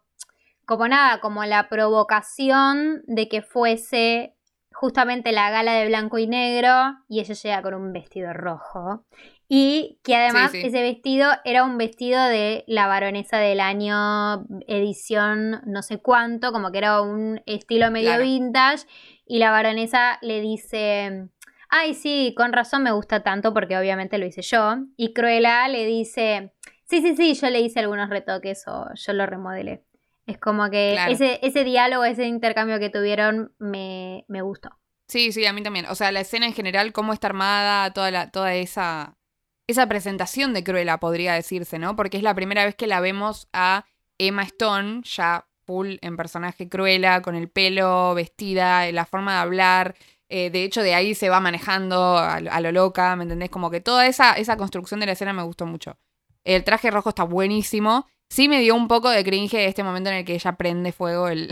como 0.66 0.88
nada, 0.88 1.18
como 1.22 1.46
la 1.46 1.70
provocación 1.70 3.04
de 3.06 3.26
que 3.30 3.40
fuese 3.40 4.36
justamente 4.74 5.32
la 5.32 5.50
gala 5.50 5.72
de 5.72 5.86
blanco 5.86 6.18
y 6.18 6.26
negro 6.26 6.94
y 7.08 7.20
ella 7.20 7.32
llega 7.32 7.62
con 7.62 7.72
un 7.72 7.94
vestido 7.94 8.34
rojo. 8.34 9.06
Y 9.54 10.00
que 10.02 10.16
además 10.16 10.54
ese 10.54 10.80
vestido 10.80 11.30
era 11.44 11.62
un 11.62 11.76
vestido 11.76 12.24
de 12.24 12.64
la 12.66 12.86
baronesa 12.86 13.36
del 13.36 13.60
año, 13.60 14.46
edición 14.66 15.60
no 15.66 15.82
sé 15.82 15.98
cuánto, 15.98 16.52
como 16.52 16.72
que 16.72 16.78
era 16.78 17.02
un 17.02 17.42
estilo 17.44 17.90
medio 17.90 18.18
vintage. 18.18 18.86
Y 19.26 19.40
la 19.40 19.50
baronesa 19.50 20.18
le 20.22 20.40
dice, 20.40 21.28
ay 21.68 21.92
sí, 21.92 22.32
con 22.34 22.54
razón 22.54 22.82
me 22.82 22.92
gusta 22.92 23.22
tanto 23.22 23.52
porque 23.52 23.76
obviamente 23.76 24.16
lo 24.16 24.24
hice 24.24 24.40
yo. 24.40 24.76
Y 24.96 25.12
Cruella 25.12 25.68
le 25.68 25.84
dice, 25.84 26.54
sí, 26.84 27.02
sí, 27.02 27.14
sí, 27.14 27.34
yo 27.34 27.50
le 27.50 27.60
hice 27.60 27.80
algunos 27.80 28.08
retoques 28.08 28.66
o 28.68 28.86
yo 28.94 29.12
lo 29.12 29.26
remodelé. 29.26 29.84
Es 30.24 30.38
como 30.38 30.70
que 30.70 30.96
ese, 31.10 31.40
ese 31.42 31.62
diálogo, 31.62 32.04
ese 32.04 32.24
intercambio 32.24 32.78
que 32.78 32.88
tuvieron 32.88 33.52
me, 33.58 34.24
me 34.28 34.40
gustó. 34.40 34.70
Sí, 35.08 35.30
sí, 35.30 35.44
a 35.44 35.52
mí 35.52 35.62
también. 35.62 35.84
O 35.90 35.94
sea, 35.94 36.10
la 36.10 36.20
escena 36.20 36.46
en 36.46 36.54
general, 36.54 36.94
cómo 36.94 37.12
está 37.12 37.26
armada, 37.26 37.92
toda, 37.92 38.10
la, 38.10 38.30
toda 38.30 38.54
esa 38.54 39.18
esa 39.66 39.86
presentación 39.86 40.54
de 40.54 40.64
Cruella, 40.64 40.98
podría 40.98 41.34
decirse, 41.34 41.78
¿no? 41.78 41.96
Porque 41.96 42.16
es 42.16 42.22
la 42.22 42.34
primera 42.34 42.64
vez 42.64 42.74
que 42.74 42.86
la 42.86 43.00
vemos 43.00 43.48
a 43.52 43.84
Emma 44.18 44.42
Stone, 44.42 45.02
ya 45.04 45.46
full 45.64 45.96
en 46.00 46.16
personaje 46.16 46.68
Cruella, 46.68 47.22
con 47.22 47.34
el 47.34 47.48
pelo, 47.48 48.14
vestida, 48.14 48.90
la 48.92 49.06
forma 49.06 49.34
de 49.34 49.38
hablar. 49.40 49.94
Eh, 50.28 50.50
de 50.50 50.64
hecho, 50.64 50.82
de 50.82 50.94
ahí 50.94 51.14
se 51.14 51.28
va 51.28 51.40
manejando 51.40 52.18
a, 52.18 52.40
lo 52.40 52.72
loca, 52.72 53.14
¿me 53.16 53.24
entendés? 53.24 53.50
Como 53.50 53.70
que 53.70 53.80
toda 53.80 54.06
esa, 54.06 54.32
esa 54.34 54.56
construcción 54.56 55.00
de 55.00 55.06
la 55.06 55.12
escena 55.12 55.32
me 55.32 55.42
gustó 55.42 55.66
mucho. 55.66 55.98
El 56.44 56.64
traje 56.64 56.90
rojo 56.90 57.10
está 57.10 57.24
buenísimo. 57.24 58.06
Sí 58.28 58.48
me 58.48 58.60
dio 58.60 58.74
un 58.74 58.88
poco 58.88 59.10
de 59.10 59.24
cringe 59.24 59.66
este 59.66 59.84
momento 59.84 60.10
en 60.10 60.16
el 60.16 60.24
que 60.24 60.34
ella 60.34 60.52
prende 60.56 60.92
fuego 60.92 61.28
el, 61.28 61.50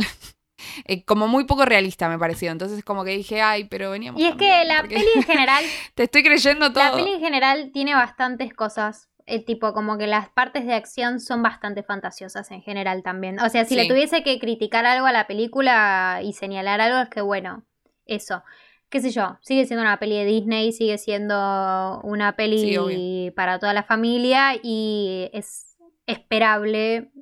Eh, 0.84 1.04
como 1.04 1.28
muy 1.28 1.44
poco 1.44 1.64
realista 1.64 2.08
me 2.08 2.18
pareció. 2.18 2.50
Entonces 2.50 2.84
como 2.84 3.04
que 3.04 3.16
dije, 3.16 3.40
ay, 3.42 3.64
pero 3.64 3.90
veníamos. 3.90 4.20
Y 4.20 4.26
es 4.26 4.34
que 4.36 4.64
la 4.64 4.82
peli 4.82 5.06
en 5.14 5.22
general... 5.22 5.64
te 5.94 6.04
estoy 6.04 6.22
creyendo 6.22 6.72
todo. 6.72 6.84
La 6.84 6.92
peli 6.92 7.12
en 7.12 7.20
general 7.20 7.70
tiene 7.72 7.94
bastantes 7.94 8.54
cosas. 8.54 9.08
El 9.26 9.44
tipo, 9.44 9.72
como 9.72 9.96
que 9.96 10.06
las 10.06 10.28
partes 10.28 10.66
de 10.66 10.74
acción 10.74 11.20
son 11.20 11.42
bastante 11.42 11.82
fantasiosas 11.82 12.50
en 12.50 12.62
general 12.62 13.02
también. 13.02 13.38
O 13.40 13.48
sea, 13.48 13.64
si 13.64 13.76
le 13.76 13.86
tuviese 13.86 14.24
que 14.24 14.40
criticar 14.40 14.86
algo 14.86 15.06
a 15.06 15.12
la 15.12 15.26
película 15.28 16.20
y 16.22 16.32
señalar 16.32 16.80
algo, 16.80 16.98
es 16.98 17.08
que 17.10 17.20
bueno, 17.20 17.64
eso. 18.06 18.42
Qué 18.88 19.00
sé 19.00 19.10
yo, 19.10 19.38
sigue 19.40 19.66
siendo 19.66 19.82
una 19.82 20.00
peli 20.00 20.16
de 20.16 20.24
Disney, 20.24 20.72
sigue 20.72 20.98
siendo 20.98 22.00
una 22.02 22.34
peli 22.34 23.30
para 23.36 23.60
toda 23.60 23.72
la 23.72 23.84
familia 23.84 24.56
y 24.60 25.30
es 25.32 25.76
esperable 26.06 27.12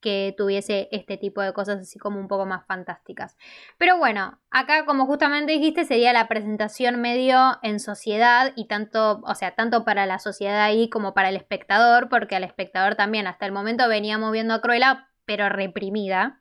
que 0.00 0.34
tuviese 0.36 0.88
este 0.92 1.16
tipo 1.16 1.42
de 1.42 1.52
cosas 1.52 1.80
así 1.80 1.98
como 1.98 2.20
un 2.20 2.28
poco 2.28 2.46
más 2.46 2.66
fantásticas. 2.66 3.36
Pero 3.78 3.98
bueno, 3.98 4.38
acá 4.50 4.84
como 4.84 5.06
justamente 5.06 5.52
dijiste 5.52 5.84
sería 5.84 6.12
la 6.12 6.28
presentación 6.28 7.00
medio 7.00 7.58
en 7.62 7.80
sociedad 7.80 8.52
y 8.56 8.66
tanto, 8.66 9.20
o 9.24 9.34
sea, 9.34 9.54
tanto 9.54 9.84
para 9.84 10.06
la 10.06 10.18
sociedad 10.18 10.60
ahí 10.62 10.88
como 10.88 11.14
para 11.14 11.30
el 11.30 11.36
espectador, 11.36 12.08
porque 12.08 12.36
al 12.36 12.44
espectador 12.44 12.94
también 12.94 13.26
hasta 13.26 13.46
el 13.46 13.52
momento 13.52 13.88
veníamos 13.88 14.32
viendo 14.32 14.54
a 14.54 14.60
Cruella 14.60 15.08
pero 15.24 15.48
reprimida. 15.48 16.40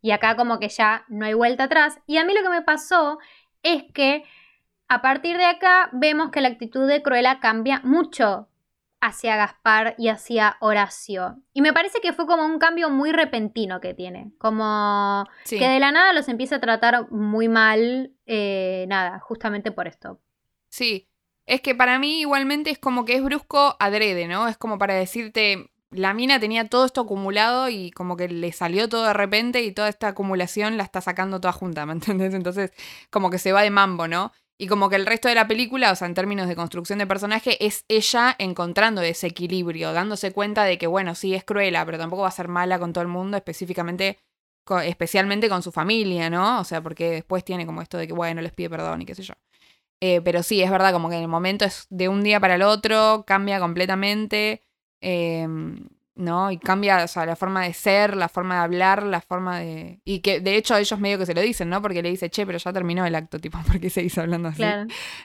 Y 0.00 0.10
acá 0.12 0.36
como 0.36 0.58
que 0.58 0.68
ya 0.68 1.04
no 1.08 1.24
hay 1.24 1.34
vuelta 1.34 1.64
atrás. 1.64 1.98
Y 2.06 2.18
a 2.18 2.24
mí 2.24 2.34
lo 2.34 2.42
que 2.42 2.50
me 2.50 2.62
pasó 2.62 3.18
es 3.62 3.84
que 3.92 4.24
a 4.86 5.02
partir 5.02 5.36
de 5.36 5.46
acá 5.46 5.88
vemos 5.92 6.30
que 6.30 6.40
la 6.40 6.48
actitud 6.48 6.86
de 6.86 7.02
Cruella 7.02 7.40
cambia 7.40 7.80
mucho 7.84 8.48
hacia 9.00 9.36
Gaspar 9.36 9.94
y 9.98 10.08
hacia 10.08 10.56
Horacio. 10.60 11.36
Y 11.52 11.62
me 11.62 11.72
parece 11.72 12.00
que 12.00 12.12
fue 12.12 12.26
como 12.26 12.44
un 12.44 12.58
cambio 12.58 12.90
muy 12.90 13.12
repentino 13.12 13.80
que 13.80 13.94
tiene. 13.94 14.32
Como 14.38 15.24
que 15.48 15.68
de 15.68 15.80
la 15.80 15.92
nada 15.92 16.12
los 16.12 16.28
empieza 16.28 16.56
a 16.56 16.60
tratar 16.60 17.10
muy 17.10 17.48
mal, 17.48 18.12
eh, 18.26 18.86
nada, 18.88 19.20
justamente 19.20 19.70
por 19.70 19.86
esto. 19.86 20.20
Sí, 20.68 21.08
es 21.46 21.60
que 21.60 21.74
para 21.74 21.98
mí 21.98 22.20
igualmente 22.20 22.70
es 22.70 22.78
como 22.78 23.04
que 23.04 23.14
es 23.14 23.22
brusco 23.22 23.76
adrede, 23.78 24.26
¿no? 24.26 24.48
Es 24.48 24.56
como 24.56 24.78
para 24.78 24.94
decirte, 24.94 25.70
la 25.90 26.12
mina 26.12 26.38
tenía 26.38 26.68
todo 26.68 26.84
esto 26.84 27.02
acumulado 27.02 27.68
y 27.68 27.90
como 27.92 28.16
que 28.16 28.28
le 28.28 28.52
salió 28.52 28.88
todo 28.88 29.04
de 29.04 29.14
repente 29.14 29.62
y 29.62 29.72
toda 29.72 29.88
esta 29.88 30.08
acumulación 30.08 30.76
la 30.76 30.82
está 30.82 31.00
sacando 31.00 31.40
toda 31.40 31.52
junta, 31.52 31.86
¿me 31.86 31.92
entiendes? 31.92 32.34
Entonces 32.34 32.72
como 33.10 33.30
que 33.30 33.38
se 33.38 33.52
va 33.52 33.62
de 33.62 33.70
mambo, 33.70 34.08
¿no? 34.08 34.32
Y 34.60 34.66
como 34.66 34.88
que 34.88 34.96
el 34.96 35.06
resto 35.06 35.28
de 35.28 35.36
la 35.36 35.46
película, 35.46 35.92
o 35.92 35.94
sea, 35.94 36.08
en 36.08 36.14
términos 36.14 36.48
de 36.48 36.56
construcción 36.56 36.98
de 36.98 37.06
personaje, 37.06 37.64
es 37.64 37.84
ella 37.86 38.34
encontrando 38.38 39.02
ese 39.02 39.28
equilibrio, 39.28 39.92
dándose 39.92 40.32
cuenta 40.32 40.64
de 40.64 40.78
que, 40.78 40.88
bueno, 40.88 41.14
sí 41.14 41.32
es 41.34 41.44
cruela, 41.44 41.86
pero 41.86 41.96
tampoco 41.96 42.22
va 42.22 42.28
a 42.28 42.32
ser 42.32 42.48
mala 42.48 42.80
con 42.80 42.92
todo 42.92 43.02
el 43.02 43.08
mundo, 43.08 43.36
específicamente, 43.36 44.18
especialmente 44.84 45.48
con 45.48 45.62
su 45.62 45.70
familia, 45.70 46.28
¿no? 46.28 46.60
O 46.60 46.64
sea, 46.64 46.82
porque 46.82 47.10
después 47.10 47.44
tiene 47.44 47.66
como 47.66 47.82
esto 47.82 47.98
de 47.98 48.08
que, 48.08 48.12
bueno, 48.12 48.42
les 48.42 48.52
pide 48.52 48.68
perdón 48.68 49.02
y 49.02 49.06
qué 49.06 49.14
sé 49.14 49.22
yo. 49.22 49.34
Eh, 50.00 50.20
pero 50.22 50.42
sí, 50.42 50.60
es 50.60 50.70
verdad, 50.70 50.92
como 50.92 51.08
que 51.08 51.16
en 51.16 51.22
el 51.22 51.28
momento 51.28 51.64
es 51.64 51.86
de 51.90 52.08
un 52.08 52.24
día 52.24 52.40
para 52.40 52.56
el 52.56 52.62
otro, 52.62 53.24
cambia 53.26 53.60
completamente. 53.60 54.62
Eh, 55.00 55.46
¿no? 56.18 56.50
Y 56.50 56.58
cambia, 56.58 57.04
o 57.04 57.08
sea, 57.08 57.24
la 57.24 57.36
forma 57.36 57.62
de 57.62 57.72
ser, 57.72 58.16
la 58.16 58.28
forma 58.28 58.56
de 58.56 58.60
hablar, 58.62 59.04
la 59.04 59.20
forma 59.20 59.60
de... 59.60 60.00
Y 60.04 60.20
que 60.20 60.40
de 60.40 60.56
hecho 60.56 60.76
ellos 60.76 60.98
medio 60.98 61.16
que 61.16 61.26
se 61.26 61.34
lo 61.34 61.40
dicen, 61.40 61.70
¿no? 61.70 61.80
Porque 61.80 62.02
le 62.02 62.10
dice, 62.10 62.28
che, 62.28 62.44
pero 62.44 62.58
ya 62.58 62.72
terminó 62.72 63.06
el 63.06 63.14
acto, 63.14 63.38
tipo, 63.38 63.58
¿por 63.66 63.80
qué 63.80 63.86
hizo 64.02 64.20
hablando 64.20 64.48
así? 64.48 64.62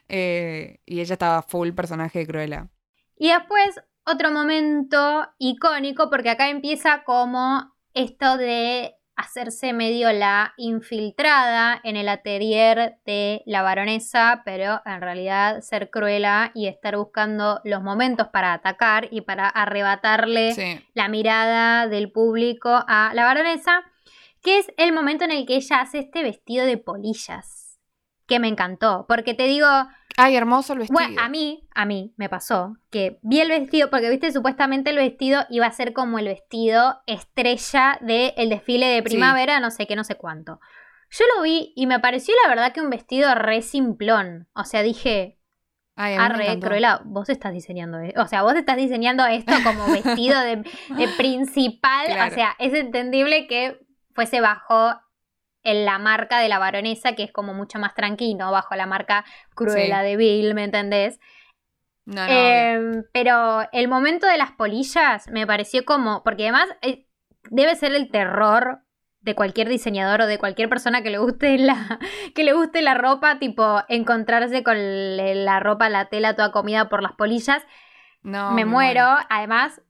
Eh, 0.08 0.80
y 0.86 1.02
ella 1.02 1.14
estaba 1.14 1.42
full 1.42 1.72
personaje 1.72 2.20
de 2.20 2.28
Cruella. 2.28 2.70
Y 3.18 3.30
después, 3.30 3.82
otro 4.06 4.32
momento 4.32 5.28
icónico, 5.40 6.10
porque 6.10 6.30
acá 6.30 6.50
empieza 6.50 7.04
como 7.04 7.76
esto 7.94 8.38
de 8.38 8.96
hacerse 9.16 9.74
medio 9.74 10.12
la 10.12 10.54
infiltrada 10.58 11.80
en 11.84 11.96
el 11.96 12.10
atelier 12.10 12.98
de 13.06 13.44
la 13.46 13.62
baronesa, 13.62 14.42
pero 14.46 14.82
en 14.86 15.02
realidad 15.02 15.62
ser 15.62 15.90
cruela 15.90 16.52
y 16.54 16.68
estar 16.68 16.98
buscando 16.98 17.62
los 17.64 17.82
momentos 17.82 18.28
para 18.28 18.54
atacar 18.54 19.08
y 19.12 19.22
para 19.22 19.48
arrebatarle 19.48 20.84
la 20.94 21.08
mirada 21.10 21.88
del 21.88 22.12
público 22.12 22.84
a 22.88 23.12
la 23.14 23.26
baronesa, 23.26 23.84
que 24.42 24.58
es 24.58 24.72
el 24.78 24.94
momento 24.94 25.24
en 25.24 25.32
el 25.32 25.46
que 25.46 25.56
ella 25.56 25.82
hace 25.82 26.00
este 26.00 26.24
vestido 26.24 26.66
de 26.66 26.78
polillas, 26.78 27.63
que 28.28 28.40
me 28.40 28.48
encantó, 28.48 29.06
porque 29.08 29.34
te 29.34 29.44
digo, 29.44 29.68
Ay, 30.16 30.36
hermoso 30.36 30.74
el 30.74 30.80
vestido. 30.80 31.00
Bueno, 31.00 31.22
a 31.22 31.30
mí, 31.30 31.68
a 31.74 31.86
mí 31.86 32.14
me 32.18 32.30
pasó 32.30 32.78
que 32.92 33.20
vi 33.24 33.42
el 33.42 33.50
vestido, 33.50 33.90
porque 33.90 34.10
viste, 34.10 34.32
supuestamente 34.32 34.92
el 34.92 34.98
vestido 34.98 35.46
iba 35.50 35.66
a 35.66 35.72
ser 35.72 35.94
como 35.94 36.20
el 36.20 36.26
vestido 36.26 37.02
estrella 37.08 37.98
del 38.02 38.50
desfile 38.50 38.88
de 38.88 39.02
primavera, 39.04 39.60
no 39.60 39.72
sé 39.72 39.88
qué, 39.88 39.96
no 39.96 40.04
sé 40.04 40.16
cuánto. 40.16 40.60
Yo 41.10 41.26
lo 41.36 41.44
vi 41.44 41.74
y 41.76 41.88
me 41.88 42.00
pareció 42.00 42.34
la 42.44 42.50
verdad 42.50 42.74
que 42.74 42.82
un 42.82 42.90
vestido 42.90 43.34
re 43.36 43.62
simplón. 43.62 44.48
O 44.54 44.66
sea, 44.66 44.82
dije, 44.82 45.40
Ay, 45.96 46.16
Arre, 46.16 46.60
Cruella, 46.60 47.02
vos 47.06 47.30
estás 47.30 47.54
diseñando 47.54 48.00
esto. 48.00 48.22
O 48.22 48.28
sea, 48.28 48.42
vos 48.42 48.56
estás 48.56 48.78
diseñando 48.78 49.26
esto 49.26 49.54
como 49.64 49.92
vestido 49.92 50.40
de, 50.42 50.64
principal. 51.18 52.08
O 52.32 52.34
sea, 52.34 52.56
es 52.58 52.74
entendible 52.74 53.48
que 53.48 53.80
fuese 54.16 54.42
bajo 54.42 54.96
en 55.64 55.86
la 55.86 55.98
marca 56.00 56.40
de 56.40 56.50
la 56.50 56.60
baronesa, 56.60 57.14
que 57.14 57.24
es 57.24 57.32
como 57.32 57.54
mucho 57.54 57.80
más 57.80 57.96
tranquilo, 57.96 58.52
bajo 58.52 58.76
la 58.76 58.86
marca 58.86 59.26
Cruella 59.56 60.02
de 60.02 60.18
Bill, 60.18 60.54
¿me 60.54 60.66
entendés? 60.66 61.20
No, 62.06 62.28
no, 62.28 62.34
em, 62.34 63.04
pero 63.14 63.68
el 63.72 63.88
momento 63.88 64.28
de 64.28 64.38
las 64.38 64.52
polillas 64.52 65.30
me 65.30 65.48
pareció 65.48 65.86
como, 65.86 66.22
porque 66.24 66.44
además 66.44 66.68
eh, 66.82 67.08
debe 67.50 67.76
ser 67.76 67.94
el 67.94 68.12
terror 68.12 68.82
de 69.22 69.36
cualquier 69.36 69.70
diseñador 69.70 70.22
o 70.22 70.28
de 70.28 70.38
cualquier 70.38 70.68
persona 70.68 71.02
que 71.02 71.10
le 71.10 71.18
guste 71.18 71.58
la 71.58 72.00
que 72.36 72.44
le 72.44 72.54
guste 72.54 72.82
la 72.82 72.94
ropa, 72.94 73.40
tipo 73.40 73.82
encontrarse 73.88 74.64
con 74.64 74.76
la 74.78 75.60
ropa, 75.60 75.90
la 75.90 76.06
tela 76.06 76.36
toda 76.36 76.52
comida 76.52 76.90
por 76.90 77.02
las 77.02 77.14
polillas. 77.14 77.64
No, 78.22 78.52
me, 78.52 78.66
muero. 78.66 79.06
Además, 79.30 79.82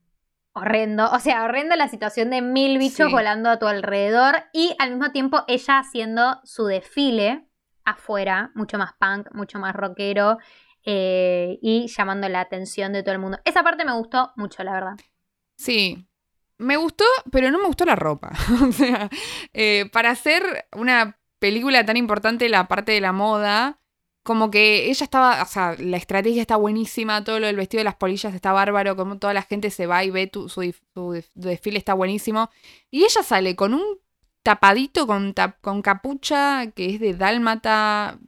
horrendo. 0.54 1.10
O 1.10 1.18
sea, 1.18 1.44
horrendo 1.44 1.76
la 1.76 1.88
situación 1.88 2.30
de 2.30 2.40
mil 2.40 2.78
bichos 2.78 3.10
volando 3.10 3.50
a 3.50 3.58
tu 3.58 3.66
alrededor 3.66 4.44
y 4.52 4.74
al 4.78 4.90
mismo 4.92 5.12
tiempo 5.12 5.44
ella 5.46 5.78
haciendo 5.78 6.40
su 6.44 6.64
desfile 6.64 7.46
afuera, 7.84 8.50
mucho 8.54 8.78
más 8.78 8.92
punk, 8.98 9.28
mucho 9.34 9.58
más 9.58 9.74
rockero 9.74 10.38
eh, 10.84 11.58
y 11.60 11.88
llamando 11.88 12.28
la 12.28 12.40
atención 12.40 12.92
de 12.92 13.02
todo 13.02 13.12
el 13.12 13.20
mundo. 13.20 13.38
Esa 13.44 13.62
parte 13.62 13.84
me 13.84 13.92
gustó 13.92 14.32
mucho, 14.36 14.62
la 14.64 14.72
verdad. 14.72 14.96
Sí. 15.56 16.08
Me 16.56 16.76
gustó, 16.76 17.04
pero 17.32 17.50
no 17.50 17.58
me 17.58 17.66
gustó 17.66 17.84
la 17.84 17.96
ropa. 17.96 18.30
o 18.62 18.72
sea, 18.72 19.10
eh, 19.52 19.90
para 19.92 20.10
hacer 20.10 20.66
una 20.72 21.18
película 21.40 21.84
tan 21.84 21.96
importante, 21.96 22.48
la 22.48 22.68
parte 22.68 22.92
de 22.92 23.00
la 23.00 23.12
moda, 23.12 23.80
como 24.24 24.50
que 24.50 24.90
ella 24.90 25.04
estaba, 25.04 25.42
o 25.42 25.46
sea, 25.46 25.76
la 25.78 25.98
estrategia 25.98 26.40
está 26.40 26.56
buenísima, 26.56 27.22
todo 27.22 27.40
lo 27.40 27.46
del 27.46 27.56
vestido 27.56 27.80
de 27.80 27.84
las 27.84 27.96
polillas 27.96 28.34
está 28.34 28.52
bárbaro, 28.52 28.96
como 28.96 29.18
toda 29.18 29.34
la 29.34 29.42
gente 29.42 29.70
se 29.70 29.86
va 29.86 30.02
y 30.02 30.10
ve 30.10 30.26
tu, 30.26 30.48
su, 30.48 30.62
desfile 31.34 31.78
está 31.78 31.92
buenísimo. 31.92 32.50
Y 32.90 33.04
ella 33.04 33.22
sale 33.22 33.54
con 33.54 33.74
un 33.74 33.82
tapadito 34.42 35.06
con, 35.06 35.34
con 35.60 35.82
capucha 35.82 36.70
que 36.74 36.94
es 36.94 37.00
de 37.00 37.12
dálmata, 37.12 38.18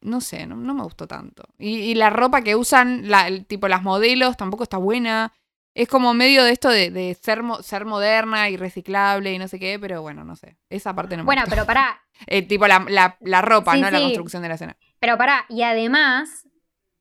no 0.00 0.20
sé, 0.20 0.44
no, 0.48 0.56
me 0.56 0.82
gustó 0.82 1.06
tanto. 1.06 1.44
Y, 1.56 1.94
la 1.94 2.10
ropa 2.10 2.42
que 2.42 2.56
usan, 2.56 3.08
la, 3.08 3.30
tipo 3.44 3.68
las 3.68 3.84
modelos, 3.84 4.36
tampoco 4.36 4.64
está 4.64 4.76
buena. 4.76 5.32
Es 5.72 5.86
como 5.86 6.14
medio 6.14 6.42
de 6.42 6.50
esto 6.50 6.68
de, 6.68 7.16
ser, 7.22 7.42
ser 7.62 7.84
moderna 7.84 8.50
y 8.50 8.56
reciclable 8.56 9.32
y 9.32 9.38
no 9.38 9.46
sé 9.46 9.60
qué, 9.60 9.78
pero 9.78 10.02
bueno, 10.02 10.24
no 10.24 10.34
sé. 10.34 10.56
Esa 10.68 10.96
parte 10.96 11.16
no 11.16 11.22
me 11.22 11.26
Bueno, 11.26 11.42
pero 11.48 11.64
pará. 11.64 12.00
Eh, 12.26 12.42
tipo 12.42 12.66
la, 12.66 12.80
ropa, 13.42 13.76
no 13.76 13.92
la 13.92 14.00
construcción 14.00 14.42
de 14.42 14.48
la 14.48 14.56
escena. 14.56 14.76
Pero 15.00 15.16
pará, 15.16 15.44
y 15.48 15.62
además 15.62 16.48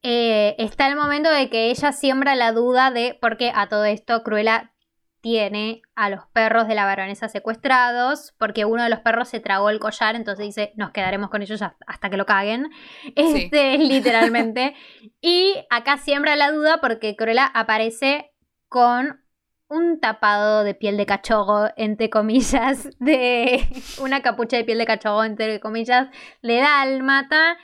eh, 0.03 0.55
está 0.57 0.87
el 0.87 0.95
momento 0.95 1.29
de 1.29 1.49
que 1.49 1.69
ella 1.69 1.91
siembra 1.91 2.35
la 2.35 2.51
duda 2.51 2.91
de 2.91 3.17
por 3.19 3.37
qué 3.37 3.51
a 3.53 3.67
todo 3.67 3.85
esto 3.85 4.23
Cruella 4.23 4.73
tiene 5.21 5.81
a 5.95 6.09
los 6.09 6.25
perros 6.27 6.67
de 6.67 6.75
la 6.75 6.85
baronesa 6.85 7.27
secuestrados, 7.27 8.33
porque 8.37 8.65
uno 8.65 8.83
de 8.83 8.89
los 8.89 8.99
perros 8.99 9.27
se 9.27 9.39
tragó 9.39 9.69
el 9.69 9.79
collar, 9.79 10.15
entonces 10.15 10.45
dice, 10.45 10.73
nos 10.75 10.91
quedaremos 10.91 11.29
con 11.29 11.41
ellos 11.41 11.61
hasta 11.61 12.09
que 12.09 12.17
lo 12.17 12.25
caguen. 12.25 12.69
Este, 13.15 13.77
literalmente. 13.77 14.75
y 15.19 15.55
acá 15.69 15.97
siembra 15.97 16.35
la 16.35 16.51
duda 16.51 16.79
porque 16.79 17.15
Cruella 17.15 17.45
aparece 17.45 18.31
con 18.69 19.21
un 19.69 19.99
tapado 19.99 20.63
de 20.63 20.75
piel 20.75 20.97
de 20.97 21.05
cachorro, 21.05 21.69
entre 21.75 22.09
comillas, 22.09 22.89
de 22.99 23.67
una 24.01 24.21
capucha 24.21 24.57
de 24.57 24.63
piel 24.63 24.77
de 24.77 24.85
cachorro, 24.85 25.23
entre 25.23 25.59
comillas, 25.59 26.07
de 26.41 26.57
dálmata, 26.57 27.57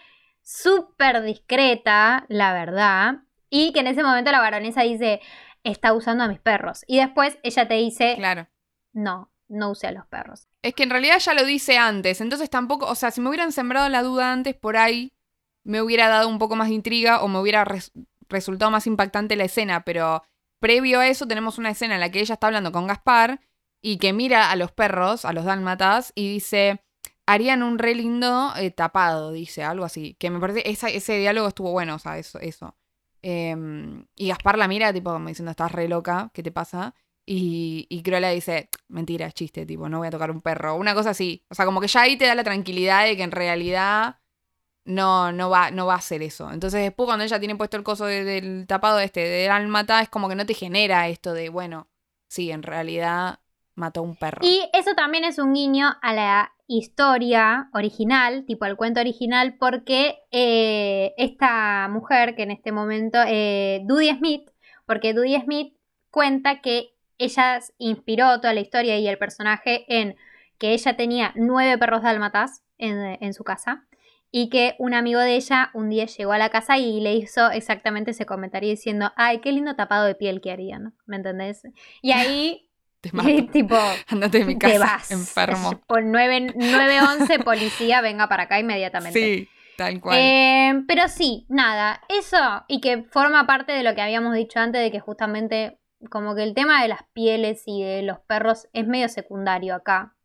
súper 0.44 1.24
discreta, 1.24 2.26
la 2.30 2.54
verdad, 2.54 3.24
y 3.50 3.72
que 3.74 3.80
en 3.80 3.88
ese 3.88 4.04
momento 4.04 4.32
la 4.32 4.40
baronesa 4.40 4.82
dice, 4.82 5.22
está 5.64 5.94
usando 5.94 6.24
a 6.24 6.28
mis 6.28 6.40
perros. 6.40 6.84
Y 6.88 6.98
después 6.98 7.38
ella 7.44 7.68
te 7.68 7.76
dice, 7.76 8.16
claro. 8.18 8.48
no, 8.92 9.32
no 9.48 9.72
use 9.72 9.88
a 9.88 9.92
los 9.92 10.06
perros. 10.08 10.48
Es 10.62 10.74
que 10.74 10.84
en 10.84 10.90
realidad 10.90 11.20
ya 11.20 11.34
lo 11.34 11.46
dice 11.46 11.78
antes, 11.78 12.22
entonces 12.22 12.50
tampoco, 12.50 12.86
o 12.88 12.96
sea, 12.96 13.12
si 13.12 13.22
me 13.22 13.30
hubieran 13.30 13.52
sembrado 13.52 13.90
la 13.90 14.04
duda 14.04 14.32
antes, 14.32 14.56
por 14.56 14.78
ahí 14.78 15.14
me 15.64 15.82
hubiera 15.82 16.10
dado 16.10 16.28
un 16.28 16.40
poco 16.40 16.56
más 16.56 16.68
de 16.68 16.76
intriga 16.76 17.22
o 17.24 17.28
me 17.28 17.40
hubiera 17.40 17.66
resultado 18.28 18.72
más 18.72 18.86
impactante 18.88 19.36
la 19.36 19.46
escena, 19.46 19.86
pero 19.86 20.24
previo 20.60 21.00
a 21.00 21.08
eso 21.08 21.28
tenemos 21.28 21.58
una 21.58 21.70
escena 21.70 21.96
en 21.96 22.02
la 22.02 22.10
que 22.10 22.20
ella 22.20 22.34
está 22.34 22.48
hablando 22.48 22.72
con 22.72 22.88
Gaspar 22.88 23.40
y 23.82 23.98
que 23.98 24.14
mira 24.14 24.52
a 24.52 24.56
los 24.56 24.72
perros, 24.72 25.26
a 25.26 25.34
los 25.34 25.46
dálmatas, 25.46 26.12
y 26.16 26.30
dice, 26.32 26.82
harían 27.26 27.64
un 27.64 27.80
re 27.80 27.96
lindo 27.96 28.54
eh, 28.58 28.72
tapado, 28.72 29.32
dice, 29.32 29.64
algo 29.64 29.86
así. 29.86 30.16
Que 30.20 30.30
me 30.30 30.40
parece, 30.40 30.64
ese 30.70 31.18
diálogo 31.18 31.48
estuvo 31.48 31.72
bueno, 31.72 31.96
o 31.96 32.00
sea, 32.00 32.18
eso. 32.18 32.40
eso. 32.40 32.76
Em, 33.22 34.06
y 34.16 34.28
Gaspar 34.30 34.58
la 34.58 34.68
mira, 34.68 34.94
tipo, 34.94 35.12
como 35.12 35.30
diciendo, 35.30 35.52
estás 35.52 35.72
re 35.72 35.88
loca, 35.88 36.32
¿qué 36.34 36.44
te 36.44 36.52
pasa? 36.52 36.94
Y, 37.26 37.88
y 37.90 38.04
Cruella 38.04 38.30
dice, 38.30 38.70
mentira, 38.90 39.32
chiste, 39.32 39.66
tipo, 39.66 39.88
no 39.90 40.00
voy 40.00 40.08
a 40.08 40.12
tocar 40.12 40.32
un 40.32 40.42
perro. 40.42 40.76
Una 40.76 40.94
cosa 40.94 41.12
así. 41.12 41.46
O 41.50 41.56
sea, 41.56 41.66
como 41.66 41.80
que 41.82 41.88
ya 41.88 42.02
ahí 42.02 42.18
te 42.18 42.26
da 42.26 42.36
la 42.36 42.44
tranquilidad 42.44 43.06
de 43.06 43.16
que 43.18 43.24
en 43.24 43.32
realidad 43.32 44.18
no, 44.86 45.32
no, 45.32 45.50
va, 45.50 45.72
no 45.72 45.86
va 45.86 45.96
a 45.96 45.98
hacer 45.98 46.22
eso. 46.24 46.52
Entonces 46.52 46.82
después 46.82 47.08
cuando 47.08 47.24
ella 47.26 47.40
tiene 47.40 47.56
puesto 47.56 47.78
el 47.78 47.84
coso 47.84 48.06
del 48.06 48.68
tapado 48.68 49.00
este 49.00 49.22
de 49.22 49.50
Almata, 49.50 50.02
es 50.02 50.10
como 50.10 50.30
que 50.30 50.36
no 50.36 50.46
te 50.46 50.54
genera 50.54 51.08
esto 51.08 51.34
de, 51.34 51.50
bueno, 51.50 51.90
sí, 52.28 52.52
en 52.52 52.64
realidad 52.64 53.40
mató 53.76 54.02
a 54.02 54.04
un 54.04 54.16
perro. 54.16 54.40
Y 54.42 54.62
eso 54.74 54.94
también 54.96 55.24
es 55.24 55.40
un 55.40 55.54
guiño 55.54 55.96
a 56.02 56.14
la 56.14 56.54
historia 56.68 57.70
original, 57.74 58.46
tipo 58.46 58.66
al 58.66 58.78
cuento 58.78 59.00
original, 59.00 59.56
porque 59.60 60.20
eh, 60.32 61.14
esta 61.18 61.88
mujer 61.90 62.36
que 62.36 62.44
en 62.44 62.52
este 62.52 62.72
momento, 62.72 63.20
eh, 63.26 63.86
Smith, 64.18 64.50
porque 64.86 65.14
Dudy 65.14 65.40
Smith 65.42 65.76
cuenta 66.10 66.62
que 66.62 66.94
ella 67.18 67.60
inspiró 67.78 68.40
toda 68.40 68.54
la 68.54 68.62
historia 68.62 68.98
y 68.98 69.08
el 69.08 69.18
personaje 69.18 69.86
en 69.88 70.16
que 70.58 70.74
ella 70.74 70.96
tenía 70.96 71.32
nueve 71.36 71.78
perros 71.78 72.04
dálmatas 72.04 72.64
en, 72.78 73.18
en 73.22 73.34
su 73.34 73.44
casa 73.44 73.86
y 74.36 74.50
que 74.50 74.76
un 74.80 74.96
amigo 74.96 75.20
de 75.20 75.36
ella 75.36 75.70
un 75.76 75.90
día 75.90 76.06
llegó 76.06 76.32
a 76.32 76.40
la 76.40 76.50
casa 76.50 76.80
y 76.80 77.00
le 77.00 77.14
hizo 77.14 77.52
exactamente 77.52 78.12
ese 78.12 78.26
comentario 78.26 78.70
diciendo, 78.70 79.12
ay, 79.16 79.42
qué 79.42 79.52
lindo 79.52 79.76
tapado 79.76 80.06
de 80.06 80.16
piel 80.16 80.42
que 80.42 80.52
harían, 80.52 80.96
¿me 81.06 81.18
entendés? 81.18 81.62
Y 82.02 82.14
ahí, 82.14 82.68
te 83.04 83.42
tipo, 83.52 83.76
andate 84.08 84.40
de 84.40 84.46
mi 84.46 84.58
casa, 84.58 84.74
te 84.74 84.80
vas. 84.80 85.12
enfermo. 85.12 85.82
Por 85.88 86.04
911 86.06 87.40
policía, 87.40 88.00
venga 88.00 88.30
para 88.30 88.44
acá 88.44 88.60
inmediatamente. 88.60 89.20
Sí, 89.20 89.50
tal 89.78 90.00
cual. 90.00 90.18
Eh, 90.18 90.84
pero 90.88 91.10
sí, 91.10 91.46
nada, 91.50 92.02
eso 92.08 92.64
y 92.70 92.80
que 92.80 93.04
forma 93.04 93.46
parte 93.46 93.74
de 93.74 93.84
lo 93.84 93.94
que 93.94 94.02
habíamos 94.02 94.34
dicho 94.36 94.60
antes 94.60 94.82
de 94.82 94.90
que 94.90 95.02
justamente 95.02 95.80
como 96.10 96.34
que 96.34 96.44
el 96.44 96.54
tema 96.54 96.82
de 96.82 96.88
las 96.88 97.04
pieles 97.12 97.64
y 97.66 97.84
de 97.84 98.04
los 98.04 98.20
perros 98.20 98.70
es 98.72 98.88
medio 98.88 99.10
secundario 99.10 99.76
acá. 99.76 100.16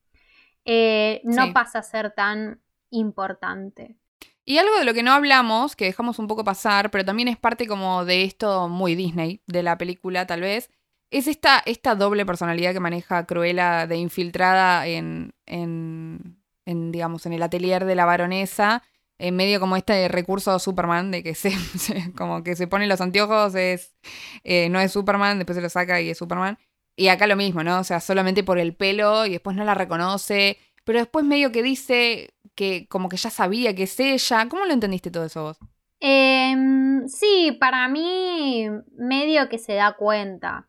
Eh, 0.64 1.20
no 1.24 1.52
pasa 1.52 1.80
a 1.80 1.82
ser 1.82 2.12
tan 2.12 2.60
importante. 2.90 3.96
Y 4.44 4.58
algo 4.58 4.78
de 4.78 4.84
lo 4.84 4.94
que 4.94 5.02
no 5.02 5.12
hablamos, 5.12 5.74
que 5.74 5.86
dejamos 5.86 6.18
un 6.18 6.28
poco 6.28 6.44
pasar, 6.44 6.90
pero 6.90 7.04
también 7.04 7.28
es 7.28 7.36
parte 7.38 7.66
como 7.66 8.04
de 8.04 8.22
esto 8.22 8.68
muy 8.68 8.94
Disney, 8.94 9.42
de 9.46 9.62
la 9.62 9.76
película 9.76 10.26
tal 10.26 10.42
vez, 10.42 10.70
es 11.10 11.26
esta, 11.26 11.62
esta 11.64 11.94
doble 11.94 12.26
personalidad 12.26 12.72
que 12.72 12.80
maneja 12.80 13.26
Cruella 13.26 13.86
de 13.86 13.96
infiltrada 13.96 14.86
en, 14.86 15.32
en, 15.46 16.36
digamos, 16.64 17.26
en 17.26 17.32
el 17.32 17.42
atelier 17.42 17.84
de 17.84 17.94
la 17.94 18.04
baronesa, 18.04 18.82
en 19.18 19.36
medio 19.36 19.58
como 19.60 19.76
este 19.76 20.06
recurso 20.08 20.58
Superman, 20.58 21.10
de 21.10 21.22
que 21.22 21.34
se, 21.34 21.52
como 22.16 22.42
que 22.42 22.56
se 22.56 22.66
pone 22.66 22.86
los 22.86 23.00
anteojos, 23.00 23.54
es, 23.54 23.94
eh, 24.44 24.68
no 24.68 24.80
es 24.80 24.92
Superman, 24.92 25.38
después 25.38 25.56
se 25.56 25.62
lo 25.62 25.68
saca 25.68 26.00
y 26.00 26.10
es 26.10 26.18
Superman. 26.18 26.58
Y 26.96 27.08
acá 27.08 27.26
lo 27.26 27.36
mismo, 27.36 27.62
¿no? 27.62 27.78
O 27.78 27.84
sea, 27.84 28.00
solamente 28.00 28.42
por 28.42 28.58
el 28.58 28.74
pelo 28.74 29.24
y 29.24 29.30
después 29.30 29.56
no 29.56 29.64
la 29.64 29.74
reconoce, 29.74 30.58
pero 30.84 30.98
después 30.98 31.24
medio 31.24 31.52
que 31.52 31.62
dice, 31.62 32.34
que 32.58 32.88
como 32.88 33.08
que 33.08 33.16
ya 33.16 33.30
sabía 33.30 33.72
que 33.72 33.84
es 33.84 34.00
ella. 34.00 34.48
¿Cómo 34.48 34.64
lo 34.64 34.72
entendiste 34.72 35.12
todo 35.12 35.26
eso 35.26 35.42
vos? 35.44 35.58
Em, 36.00 37.06
sí, 37.06 37.56
para 37.60 37.86
mí 37.86 38.66
medio 38.96 39.48
que 39.48 39.58
se 39.58 39.74
da 39.74 39.94
cuenta. 39.96 40.67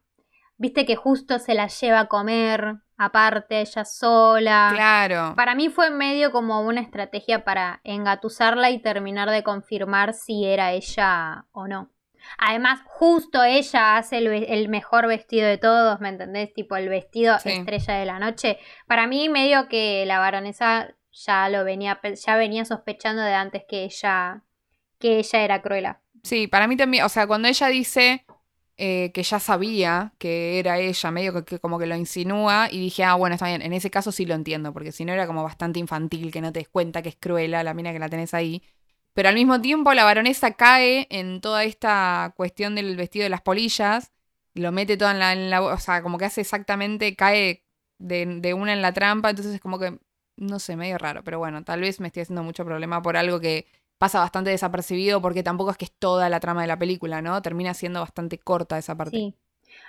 Viste 0.59 0.85
que 0.85 0.97
justo 0.97 1.39
se 1.39 1.53
la 1.53 1.67
lleva 1.67 2.01
a 2.01 2.07
comer, 2.07 2.75
aparte 2.97 3.61
ella 3.61 3.85
sola. 3.85 4.71
Claro. 4.73 5.33
Para 5.37 5.55
mí 5.55 5.69
fue 5.69 5.89
medio 5.89 6.33
como 6.33 6.59
una 6.59 6.81
estrategia 6.81 7.45
para 7.45 7.79
engatusarla 7.85 8.69
y 8.69 8.79
terminar 8.79 9.29
de 9.29 9.41
confirmar 9.41 10.13
si 10.13 10.45
era 10.45 10.73
ella 10.73 11.45
o 11.53 11.69
no. 11.69 11.89
Además, 12.37 12.81
justo 12.85 13.41
ella 13.41 13.95
hace 13.95 14.17
el, 14.17 14.67
mejor 14.67 15.07
vestido 15.07 15.47
de 15.47 15.57
todos, 15.57 16.01
¿me 16.01 16.09
entendés? 16.09 16.53
Tipo 16.53 16.75
el 16.75 16.89
vestido 16.89 17.37
estrella 17.45 17.93
de 17.93 18.05
la 18.05 18.19
noche. 18.19 18.59
Para 18.85 19.07
mí, 19.07 19.29
medio 19.29 19.69
que 19.69 20.03
la 20.05 20.19
baronesa 20.19 20.93
ya 21.13 21.47
lo 21.47 21.63
venía, 21.63 22.01
ya 22.03 22.35
venía 22.35 22.65
sospechando 22.65 23.21
de 23.21 23.33
antes 23.33 23.63
que 23.65 23.85
ella, 23.85 24.43
que 24.99 25.19
ella 25.19 25.39
era 25.39 25.61
Cruella. 25.61 26.01
Sí, 26.23 26.47
para 26.47 26.67
mí 26.67 26.75
también, 26.75 27.05
o 27.05 27.09
sea, 27.09 27.27
cuando 27.27 27.47
ella 27.47 27.67
dice 27.67 28.25
eh, 28.81 29.11
que 29.13 29.23
ya 29.23 29.39
sabía 29.39 30.13
que 30.17 30.59
era 30.59 30.79
ella, 30.79 31.11
medio 31.11 31.45
que, 31.45 31.59
como 31.59 31.77
que 31.77 31.85
lo 31.85 31.95
insinúa, 31.95 32.69
y 32.71 32.79
dije, 32.79 33.03
ah, 33.03 33.15
bueno, 33.15 33.35
está 33.35 33.47
bien, 33.47 33.61
en 33.61 33.73
ese 33.73 33.89
caso 33.91 34.11
sí 34.11 34.25
lo 34.25 34.35
entiendo, 34.35 34.73
porque 34.73 34.91
si 34.91 35.05
no 35.05 35.13
era 35.13 35.27
como 35.27 35.43
bastante 35.43 35.79
infantil 35.79 36.31
que 36.31 36.41
no 36.41 36.53
te 36.53 36.59
des 36.59 36.69
cuenta 36.69 37.01
que 37.01 37.09
es 37.09 37.17
Cruella 37.19 37.63
la 37.63 37.73
mina 37.73 37.91
que 37.93 37.99
la 37.99 38.09
tenés 38.09 38.33
ahí. 38.33 38.63
Pero 39.13 39.29
al 39.29 39.35
mismo 39.35 39.61
tiempo 39.61 39.93
la 39.93 40.05
baronesa 40.05 40.53
cae 40.53 41.07
en 41.09 41.41
toda 41.41 41.63
esta 41.65 42.33
cuestión 42.37 42.75
del 42.75 42.95
vestido 42.95 43.23
de 43.23 43.29
las 43.29 43.41
polillas, 43.41 44.11
lo 44.53 44.71
mete 44.71 44.97
todo 44.97 45.11
en 45.11 45.19
la, 45.19 45.33
en 45.33 45.49
la 45.49 45.61
o 45.61 45.77
sea, 45.77 46.01
como 46.01 46.17
que 46.17 46.25
hace 46.25 46.41
exactamente, 46.41 47.15
cae 47.15 47.65
de, 47.97 48.25
de 48.25 48.53
una 48.53 48.73
en 48.73 48.81
la 48.81 48.93
trampa, 48.93 49.29
entonces 49.31 49.55
es 49.55 49.61
como 49.61 49.79
que 49.79 49.99
no 50.39 50.59
sé, 50.59 50.75
medio 50.77 50.97
raro, 50.97 51.23
pero 51.23 51.37
bueno, 51.39 51.63
tal 51.63 51.81
vez 51.81 51.99
me 51.99 52.07
estoy 52.07 52.23
haciendo 52.23 52.43
mucho 52.43 52.65
problema 52.65 53.01
por 53.01 53.17
algo 53.17 53.39
que 53.39 53.67
pasa 53.99 54.19
bastante 54.19 54.49
desapercibido 54.49 55.21
porque 55.21 55.43
tampoco 55.43 55.69
es 55.69 55.77
que 55.77 55.85
es 55.85 55.91
toda 55.91 56.29
la 56.29 56.39
trama 56.39 56.61
de 56.61 56.67
la 56.67 56.79
película, 56.79 57.21
¿no? 57.21 57.39
Termina 57.43 57.75
siendo 57.75 57.99
bastante 57.99 58.39
corta 58.39 58.79
esa 58.79 58.95
parte. 58.95 59.15
Sí. 59.15 59.35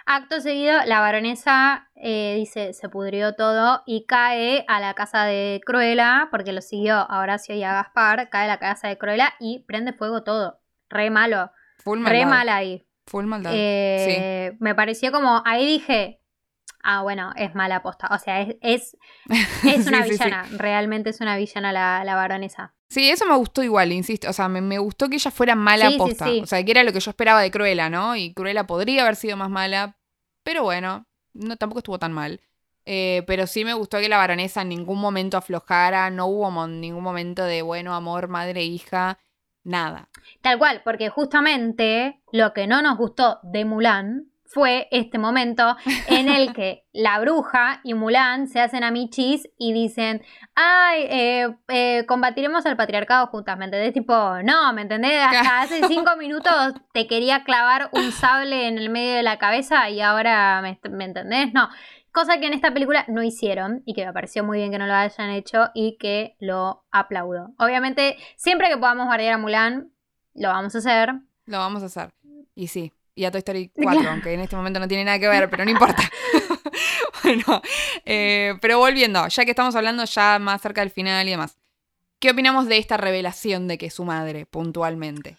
Acto 0.04 0.40
seguido, 0.40 0.78
la 0.84 1.00
baronesa 1.00 1.88
eh, 1.94 2.34
dice, 2.36 2.74
se 2.74 2.88
pudrió 2.90 3.34
todo 3.34 3.82
y 3.86 4.04
cae 4.04 4.66
a 4.68 4.78
la 4.78 4.92
casa 4.92 5.24
de 5.24 5.62
Cruella, 5.64 6.28
porque 6.30 6.52
lo 6.52 6.60
siguió 6.60 6.96
a 6.96 7.20
Horacio 7.20 7.54
y 7.54 7.62
a 7.62 7.72
Gaspar, 7.72 8.28
cae 8.28 8.44
a 8.44 8.48
la 8.48 8.58
casa 8.58 8.88
de 8.88 8.98
Cruella 8.98 9.32
y 9.40 9.60
prende 9.60 9.94
fuego 9.94 10.22
todo. 10.22 10.60
Re 10.90 11.08
malo. 11.08 11.50
Full 11.78 12.04
Re 12.04 12.26
mal 12.26 12.50
ahí. 12.50 12.86
Full 13.06 13.24
maldad. 13.24 13.52
Eh, 13.54 14.56
me 14.60 14.74
pareció 14.74 15.12
como, 15.12 15.42
ahí 15.46 15.64
dije, 15.64 16.20
Ah, 16.82 17.02
bueno, 17.02 17.32
es 17.36 17.54
mala 17.54 17.76
aposta. 17.76 18.08
O 18.10 18.18
sea, 18.18 18.40
es, 18.40 18.56
es, 18.62 18.96
una 19.86 20.02
villana. 20.02 20.46
Realmente 20.56 21.10
es 21.10 21.20
una 21.20 21.36
villana 21.36 21.72
la, 21.72 22.02
la, 22.04 22.14
baronesa. 22.14 22.74
Sí, 22.90 23.08
eso 23.08 23.24
me 23.24 23.36
gustó 23.36 23.62
igual, 23.62 23.92
insisto. 23.92 24.28
O 24.28 24.32
sea, 24.32 24.48
me, 24.48 24.78
gustó 24.78 25.08
que 25.08 25.14
ella 25.14 25.30
fuera 25.30 25.54
mala 25.54 25.86
aposta. 25.86 26.28
O 26.42 26.46
sea, 26.46 26.62
que 26.64 26.72
era 26.72 26.82
lo 26.82 26.92
que 26.92 26.98
yo 26.98 27.10
esperaba 27.10 27.40
de 27.40 27.52
Cruella, 27.52 27.88
¿no? 27.88 28.16
Y 28.16 28.34
Cruella 28.34 28.66
podría 28.66 29.02
haber 29.02 29.14
sido 29.14 29.36
más 29.36 29.48
mala. 29.48 29.96
Pero 30.42 30.64
bueno, 30.64 31.06
no, 31.32 31.56
tampoco 31.56 31.78
estuvo 31.78 32.00
tan 32.00 32.12
mal. 32.12 32.40
Eh, 32.86 33.22
pero 33.28 33.46
sí 33.46 33.64
me 33.64 33.74
gustó 33.74 33.98
que 33.98 34.08
la 34.08 34.16
baronesa 34.16 34.62
en 34.62 34.70
ningún 34.70 35.00
momento 35.00 35.36
aflojara. 35.36 36.10
No 36.10 36.26
hubo 36.26 36.66
ningún 36.66 37.04
momento 37.04 37.44
de, 37.44 37.62
bueno, 37.62 37.94
amor, 37.94 38.26
madre, 38.26 38.64
hija. 38.64 39.20
nada. 39.62 40.08
Tal 40.40 40.58
cual, 40.58 40.82
porque 40.84 41.10
justamente 41.10 42.20
lo 42.32 42.52
que 42.52 42.66
no 42.66 42.82
nos 42.82 42.98
gustó 42.98 43.38
de 43.44 43.64
Mulan 43.64 44.29
fue 44.50 44.88
este 44.90 45.16
momento 45.18 45.76
en 46.08 46.28
el 46.28 46.52
que 46.52 46.84
la 46.92 47.20
bruja 47.20 47.80
y 47.84 47.94
Mulan 47.94 48.48
se 48.48 48.60
hacen 48.60 48.82
amichis 48.82 49.48
y 49.56 49.72
dicen, 49.72 50.22
ay, 50.56 51.04
eh, 51.08 51.56
eh, 51.68 52.04
combatiremos 52.06 52.66
al 52.66 52.76
patriarcado 52.76 53.28
juntas, 53.28 53.56
¿me 53.56 53.66
entendés? 53.66 53.92
Tipo, 53.92 54.42
no, 54.42 54.72
¿me 54.72 54.82
entendés? 54.82 55.22
Hasta 55.24 55.62
hace 55.62 55.86
cinco 55.86 56.16
minutos 56.16 56.74
te 56.92 57.06
quería 57.06 57.44
clavar 57.44 57.90
un 57.92 58.10
sable 58.10 58.66
en 58.66 58.78
el 58.78 58.90
medio 58.90 59.14
de 59.14 59.22
la 59.22 59.38
cabeza 59.38 59.88
y 59.88 60.00
ahora, 60.00 60.60
¿me, 60.62 60.78
¿me 60.90 61.04
entendés? 61.04 61.52
No. 61.54 61.68
Cosa 62.12 62.40
que 62.40 62.48
en 62.48 62.54
esta 62.54 62.74
película 62.74 63.04
no 63.06 63.22
hicieron 63.22 63.84
y 63.86 63.94
que 63.94 64.04
me 64.04 64.12
pareció 64.12 64.42
muy 64.42 64.58
bien 64.58 64.72
que 64.72 64.78
no 64.78 64.88
lo 64.88 64.94
hayan 64.94 65.30
hecho 65.30 65.68
y 65.74 65.96
que 65.96 66.34
lo 66.40 66.82
aplaudo. 66.90 67.54
Obviamente, 67.56 68.16
siempre 68.34 68.68
que 68.68 68.78
podamos 68.78 69.06
bardear 69.06 69.34
a 69.34 69.38
Mulan, 69.38 69.92
lo 70.34 70.48
vamos 70.48 70.74
a 70.74 70.78
hacer. 70.78 71.14
Lo 71.46 71.58
vamos 71.58 71.84
a 71.84 71.86
hacer. 71.86 72.10
Y 72.56 72.66
sí, 72.66 72.92
y 73.14 73.24
a 73.24 73.30
Toy 73.30 73.38
Story 73.38 73.70
4, 73.74 74.10
aunque 74.10 74.32
en 74.32 74.40
este 74.40 74.56
momento 74.56 74.80
no 74.80 74.88
tiene 74.88 75.04
nada 75.04 75.18
que 75.18 75.28
ver, 75.28 75.50
pero 75.50 75.64
no 75.64 75.70
importa. 75.70 76.02
bueno, 77.22 77.62
eh, 78.04 78.54
pero 78.60 78.78
volviendo, 78.78 79.26
ya 79.28 79.44
que 79.44 79.50
estamos 79.50 79.74
hablando 79.74 80.04
ya 80.04 80.38
más 80.38 80.60
cerca 80.62 80.80
del 80.80 80.90
final 80.90 81.26
y 81.26 81.32
demás, 81.32 81.58
¿qué 82.18 82.30
opinamos 82.30 82.66
de 82.66 82.78
esta 82.78 82.96
revelación 82.96 83.68
de 83.68 83.78
que 83.78 83.86
es 83.86 83.94
su 83.94 84.04
madre 84.04 84.46
puntualmente? 84.46 85.36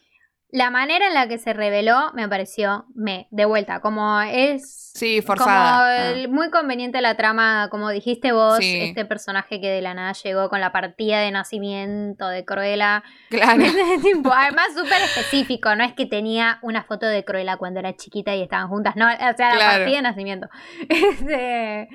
La 0.51 0.69
manera 0.69 1.07
en 1.07 1.13
la 1.13 1.29
que 1.29 1.37
se 1.37 1.53
reveló 1.53 2.11
me 2.13 2.27
pareció, 2.27 2.85
me, 2.93 3.27
de 3.31 3.45
vuelta, 3.45 3.79
como 3.79 4.19
es... 4.19 4.91
Sí, 4.93 5.21
forzada. 5.21 6.11
Como 6.11 6.25
ah. 6.25 6.27
muy 6.27 6.49
conveniente 6.49 6.99
la 6.99 7.15
trama, 7.15 7.69
como 7.71 7.89
dijiste 7.89 8.33
vos, 8.33 8.59
este 8.61 9.05
personaje 9.05 9.61
que 9.61 9.69
de 9.69 9.81
la 9.81 9.93
nada 9.93 10.11
llegó 10.11 10.49
con 10.49 10.59
la 10.59 10.73
partida 10.73 11.21
de 11.21 11.31
nacimiento 11.31 12.27
de 12.27 12.43
Cruella. 12.43 13.01
Claro. 13.29 13.63
además 14.33 14.67
súper 14.75 15.01
específico, 15.01 15.73
no 15.75 15.85
es 15.85 15.93
que 15.93 16.05
tenía 16.05 16.59
una 16.63 16.83
foto 16.83 17.05
de 17.05 17.23
Cruella 17.23 17.55
cuando 17.55 17.79
era 17.79 17.95
chiquita 17.95 18.35
y 18.35 18.41
estaban 18.41 18.67
juntas, 18.67 18.97
no, 18.97 19.05
o 19.05 19.37
sea, 19.37 19.55
la 19.55 19.77
partida 19.77 19.95
de 19.95 20.01
nacimiento. 20.01 20.49
Este, 20.89 21.87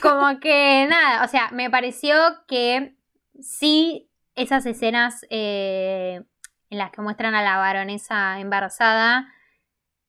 como 0.00 0.40
que 0.40 0.86
nada, 0.88 1.24
o 1.24 1.28
sea, 1.28 1.50
me 1.52 1.70
pareció 1.70 2.16
que 2.48 2.94
sí, 3.38 4.08
esas 4.34 4.64
escenas... 4.64 5.26
Eh, 5.28 6.22
en 6.70 6.78
las 6.78 6.90
que 6.90 7.02
muestran 7.02 7.34
a 7.34 7.42
la 7.42 7.56
baronesa 7.58 8.40
embarazada, 8.40 9.28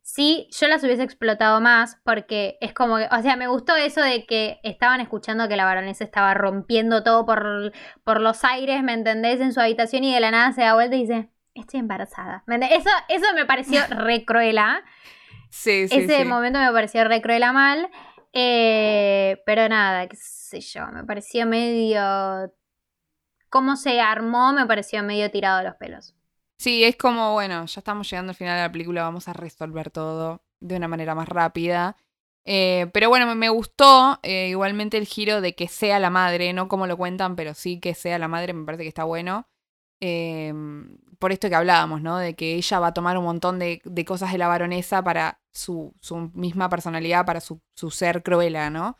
sí, 0.02 0.48
yo 0.58 0.68
las 0.68 0.84
hubiese 0.84 1.04
explotado 1.04 1.60
más 1.60 2.00
porque 2.04 2.58
es 2.62 2.74
como 2.74 2.98
que, 2.98 3.10
o 3.12 3.22
sea, 3.22 3.36
me 3.36 3.48
gustó 3.48 3.76
eso 3.76 4.02
de 4.02 4.26
que 4.26 4.60
estaban 4.64 5.02
escuchando 5.02 5.48
que 5.50 5.58
la 5.58 5.66
baronesa 5.66 6.04
estaba 6.04 6.34
rompiendo 6.34 7.04
todo 7.04 7.26
por, 7.26 7.74
por 8.04 8.22
los 8.22 8.44
aires, 8.46 8.82
¿me 8.84 8.94
entendés? 8.94 9.42
En 9.42 9.54
su 9.54 9.60
habitación 9.60 10.06
y 10.06 10.14
de 10.14 10.20
la 10.20 10.32
nada 10.32 10.54
se 10.54 10.62
da 10.62 10.74
vuelta 10.76 10.96
y 10.96 11.02
dice, 11.02 11.30
estoy 11.54 11.82
embarazada. 11.82 12.44
Eso, 12.48 12.90
eso 13.10 13.26
me 13.36 13.46
pareció 13.46 13.82
re 13.90 14.24
cruela. 14.24 14.84
Sí, 15.50 15.88
sí, 15.88 15.98
Ese 15.98 16.26
momento 16.26 16.60
me 16.60 16.72
pareció 16.72 17.04
re 17.04 17.22
cruela 17.22 17.52
mal. 17.52 17.90
Eh, 18.34 19.42
pero 19.46 19.68
nada, 19.68 20.08
qué 20.08 20.16
sé 20.16 20.62
yo, 20.62 20.88
me 20.88 21.04
pareció 21.04 21.46
medio... 21.46 22.54
Cómo 23.50 23.78
se 23.78 24.02
armó 24.02 24.52
me 24.52 24.66
pareció 24.66 25.02
medio 25.04 25.32
tirado 25.32 25.60
de 25.60 25.64
los 25.64 25.76
pelos. 25.76 26.17
Sí, 26.60 26.84
es 26.84 26.96
como, 26.98 27.34
bueno, 27.34 27.66
ya 27.66 27.80
estamos 27.80 28.10
llegando 28.10 28.32
al 28.32 28.36
final 28.36 28.56
de 28.58 28.64
la 28.64 28.72
película, 28.72 29.04
vamos 29.04 29.28
a 29.28 29.34
resolver 29.34 29.92
todo 29.92 30.42
de 30.60 30.76
una 30.76 30.88
manera 30.88 31.14
más 31.14 31.30
rápida. 31.30 31.96
Eh, 32.46 32.90
pero 32.94 33.10
bueno, 33.10 33.34
me 33.36 33.50
gustó 33.50 34.20
eh, 34.24 34.50
igualmente 34.50 34.98
el 34.98 35.06
giro 35.06 35.42
de 35.42 35.54
que 35.54 35.68
sea 35.68 36.00
la 36.00 36.10
madre, 36.10 36.54
no 36.54 36.68
como 36.68 36.88
lo 36.88 36.98
cuentan, 36.98 37.36
pero 37.36 37.54
sí 37.54 37.80
que 37.80 37.94
sea 37.94 38.18
la 38.20 38.28
madre, 38.28 38.54
me 38.54 38.66
parece 38.66 38.84
que 38.84 38.90
está 38.90 39.04
bueno. 39.04 39.48
Em, 40.00 40.98
por 41.20 41.32
esto 41.32 41.50
que 41.50 41.56
hablábamos, 41.56 42.02
¿no? 42.02 42.18
De 42.18 42.36
que 42.36 42.56
ella 42.56 42.80
va 42.80 42.88
a 42.88 42.94
tomar 42.94 43.18
un 43.18 43.26
montón 43.26 43.60
de, 43.60 43.82
cosas 44.06 44.32
de 44.32 44.38
la 44.40 44.48
baronesa 44.48 45.04
para 45.04 45.42
su, 45.54 45.94
misma 46.34 46.70
personalidad, 46.70 47.26
para 47.26 47.42
su, 47.42 47.62
ser 47.92 48.24
cruela, 48.24 48.70
¿no? 48.70 48.98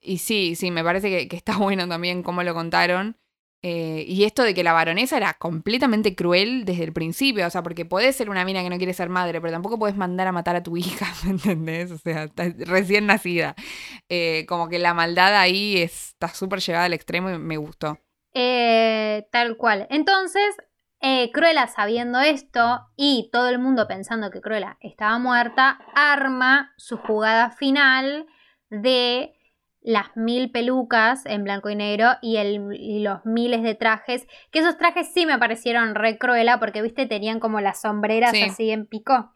Y 0.00 0.18
sí, 0.18 0.54
sí, 0.56 0.70
me 0.70 0.84
parece 0.84 1.10
que, 1.10 1.28
que, 1.28 1.36
está 1.36 1.56
bueno 1.58 1.88
también 1.88 2.22
cómo 2.22 2.42
lo 2.42 2.54
contaron. 2.54 3.16
Eh, 3.68 4.04
y 4.06 4.22
esto 4.22 4.44
de 4.44 4.54
que 4.54 4.62
la 4.62 4.72
baronesa 4.72 5.16
era 5.16 5.34
completamente 5.34 6.14
cruel 6.14 6.64
desde 6.64 6.84
el 6.84 6.92
principio, 6.92 7.44
o 7.44 7.50
sea, 7.50 7.64
porque 7.64 7.84
podés 7.84 8.14
ser 8.14 8.30
una 8.30 8.44
mina 8.44 8.62
que 8.62 8.70
no 8.70 8.76
quiere 8.76 8.92
ser 8.92 9.08
madre, 9.08 9.40
pero 9.40 9.52
tampoco 9.52 9.76
puedes 9.76 9.96
mandar 9.96 10.28
a 10.28 10.30
matar 10.30 10.54
a 10.54 10.62
tu 10.62 10.76
hija, 10.76 11.06
¿me 11.24 11.30
entendés? 11.30 11.90
O 11.90 11.98
sea, 11.98 12.30
recién 12.58 13.06
nacida. 13.06 13.56
Eh, 14.08 14.46
como 14.48 14.68
que 14.68 14.78
la 14.78 14.94
maldad 14.94 15.34
ahí 15.34 15.78
está 15.78 16.28
súper 16.28 16.60
llevada 16.60 16.84
al 16.84 16.92
extremo 16.92 17.28
y 17.28 17.38
me 17.38 17.56
gustó. 17.56 17.98
Eh, 18.34 19.26
tal 19.32 19.56
cual. 19.56 19.88
Entonces, 19.90 20.54
Cruella 21.32 21.66
sabiendo 21.66 22.20
esto 22.20 22.86
y 22.94 23.30
todo 23.32 23.48
el 23.48 23.58
mundo 23.58 23.88
pensando 23.88 24.30
que 24.30 24.40
Cruella 24.40 24.78
estaba 24.80 25.18
muerta, 25.18 25.80
arma 25.92 26.72
su 26.76 26.98
jugada 26.98 27.50
final 27.50 28.26
de 28.70 29.35
las 29.86 30.16
mil 30.16 30.50
pelucas 30.50 31.24
en 31.26 31.44
blanco 31.44 31.70
y 31.70 31.76
negro 31.76 32.10
y, 32.20 32.38
el, 32.38 33.04
los 33.04 33.24
miles 33.24 33.62
de 33.62 33.76
trajes, 33.76 34.26
que 34.50 34.58
esos 34.58 34.76
trajes 34.76 35.12
sí 35.14 35.26
me 35.26 35.38
parecieron 35.38 35.94
re 35.94 36.18
cruela 36.18 36.58
porque, 36.58 36.82
viste, 36.82 37.06
tenían 37.06 37.38
como 37.38 37.60
las 37.60 37.82
sombreras 37.82 38.34
así 38.34 38.72
en 38.72 38.86
pico. 38.86 39.32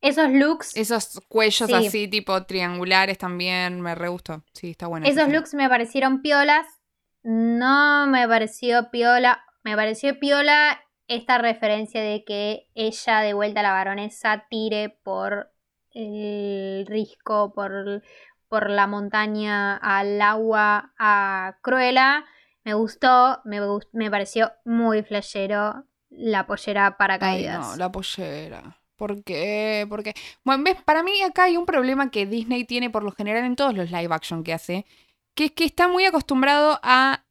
Esos 0.00 0.32
looks... 0.32 0.76
Esos 0.76 1.20
cuellos 1.28 1.72
así 1.72 2.08
tipo 2.08 2.44
triangulares 2.46 3.16
también 3.16 3.80
me 3.80 3.94
re 3.94 4.08
gustó. 4.08 4.42
Sí, 4.52 4.72
está 4.72 4.88
bueno. 4.88 5.06
Esos 5.06 5.28
looks 5.28 5.54
me 5.54 5.68
parecieron 5.68 6.20
piolas. 6.20 6.66
No 7.22 8.08
me 8.08 8.26
pareció 8.26 8.90
piola. 8.90 9.44
Me 9.62 9.76
pareció 9.76 10.18
piola 10.18 10.80
esta 11.06 11.38
referencia 11.38 12.02
de 12.02 12.24
que 12.24 12.66
ella 12.74 13.20
de 13.20 13.34
vuelta 13.34 13.60
a 13.60 13.62
la 13.62 13.72
baronesa 13.72 14.46
tire 14.50 14.98
por 15.04 15.52
el 15.92 16.86
risco, 16.88 17.52
por 17.54 18.02
por 18.52 18.68
la 18.68 18.86
montaña 18.86 19.78
al 19.78 20.20
agua 20.20 20.92
a 20.98 21.56
Cruella. 21.62 22.26
Me 22.64 22.74
gustó, 22.74 23.40
me, 23.46 23.60
me 23.92 24.10
pareció 24.10 24.52
muy 24.66 25.02
flashero 25.02 25.86
la 26.10 26.46
pollera 26.46 26.98
paracaídas. 26.98 27.64
Ay, 27.64 27.70
no, 27.70 27.76
la 27.76 27.90
pollera. 27.90 28.78
¿Por 28.94 29.24
qué? 29.24 29.86
Porque, 29.88 30.12
bueno, 30.44 30.64
ves, 30.64 30.76
para 30.84 31.02
mí 31.02 31.22
acá 31.22 31.44
hay 31.44 31.56
un 31.56 31.64
problema 31.64 32.10
que 32.10 32.26
Disney 32.26 32.64
tiene 32.64 32.90
por 32.90 33.04
lo 33.04 33.12
general 33.12 33.46
en 33.46 33.56
todos 33.56 33.72
los 33.72 33.90
live 33.90 34.14
action 34.14 34.44
que 34.44 34.52
hace, 34.52 34.84
que 35.34 35.46
es 35.46 35.52
que 35.52 35.64
está 35.64 35.88
muy 35.88 36.04
acostumbrado 36.04 36.78
a 36.82 37.24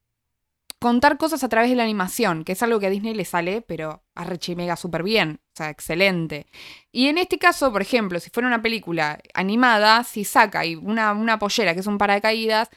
contar 0.81 1.19
cosas 1.19 1.43
a 1.43 1.49
través 1.49 1.69
de 1.69 1.75
la 1.75 1.83
animación, 1.83 2.43
que 2.43 2.53
es 2.53 2.63
algo 2.63 2.79
que 2.79 2.87
a 2.87 2.89
Disney 2.89 3.13
le 3.13 3.23
sale, 3.23 3.61
pero 3.61 4.03
a 4.15 4.25
Mega 4.55 4.75
súper 4.75 5.03
bien, 5.03 5.39
o 5.53 5.55
sea, 5.55 5.69
excelente. 5.69 6.47
Y 6.91 7.05
en 7.05 7.19
este 7.19 7.37
caso, 7.37 7.71
por 7.71 7.83
ejemplo, 7.83 8.19
si 8.19 8.31
fuera 8.31 8.47
una 8.47 8.63
película 8.63 9.19
animada, 9.35 10.03
si 10.03 10.23
saca 10.23 10.63
una, 10.81 11.13
una 11.13 11.37
pollera 11.37 11.75
que 11.75 11.81
es 11.81 11.87
un 11.87 11.99
paracaídas, 11.99 12.71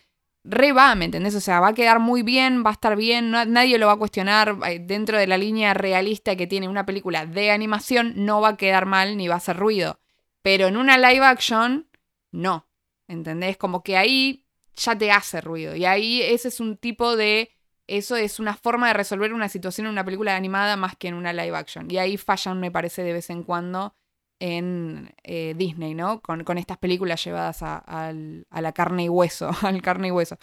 re 0.44 0.74
¿me 0.96 1.07
entendés? 1.07 1.34
O 1.34 1.40
sea, 1.40 1.61
va 1.61 1.68
a 1.68 1.72
quedar 1.72 1.98
muy 1.98 2.22
bien, 2.22 2.62
va 2.62 2.70
a 2.70 2.72
estar 2.74 2.94
bien, 2.94 3.30
nadie 3.30 3.78
lo 3.78 3.86
va 3.86 3.94
a 3.94 3.96
cuestionar 3.96 4.59
eh, 4.66 4.80
dentro 4.80 5.16
de 5.16 5.26
la 5.26 5.38
línea 5.38 5.72
realista 5.72 6.36
que 6.36 6.46
tiene 6.46 6.68
una 6.68 6.84
película 6.84 7.24
de 7.24 7.52
animación, 7.52 8.12
no 8.16 8.42
va 8.42 8.50
a 8.50 8.57
quedar 8.59 8.84
mal 8.84 9.16
ni 9.16 9.28
va 9.28 9.36
a 9.36 9.38
hacer 9.38 9.57
ruido. 9.57 9.98
Pero 10.42 10.66
en 10.66 10.76
una 10.76 10.98
live 10.98 11.24
action, 11.24 11.88
no, 12.32 12.68
¿entendés? 13.09 13.57
Como 13.57 13.82
que 13.82 13.96
ahí 13.96 14.44
ya 14.76 14.94
te 14.98 15.11
hace 15.11 15.40
ruido. 15.40 15.74
Y 15.74 15.86
ahí 15.86 16.20
ese 16.20 16.48
es 16.48 16.61
un 16.61 16.76
tipo 16.76 17.16
de 17.16 17.55
eso 17.87 18.16
es 18.16 18.41
una 18.41 18.55
forma 18.55 18.89
de 18.89 18.95
resolver 18.95 19.32
una 19.32 19.49
situación 19.49 19.87
en 19.87 19.93
una 19.93 20.05
película 20.05 20.37
animada 20.37 20.76
más 20.76 20.97
que 20.97 21.09
en 21.09 21.14
una 21.14 21.32
live 21.32 21.57
action. 21.57 21.91
Y 21.91 21.99
ahí 21.99 22.16
fallan, 22.16 22.61
me 22.61 22.70
parece, 22.70 23.03
de 23.03 23.12
vez 23.12 23.30
en 23.30 23.43
cuando 23.43 23.95
en 24.41 25.14
eh, 25.22 25.55
Disney, 25.57 25.95
¿no? 25.95 26.20
Con, 26.20 26.59
estas 26.59 26.78
películas 26.78 27.22
llevadas 27.24 27.62
a, 27.62 28.12
la 28.12 28.72
carne 28.72 29.05
y 29.05 29.09
hueso, 29.09 29.51
al 29.62 29.80
carne 29.82 30.09
y 30.09 30.11
hueso. 30.11 30.39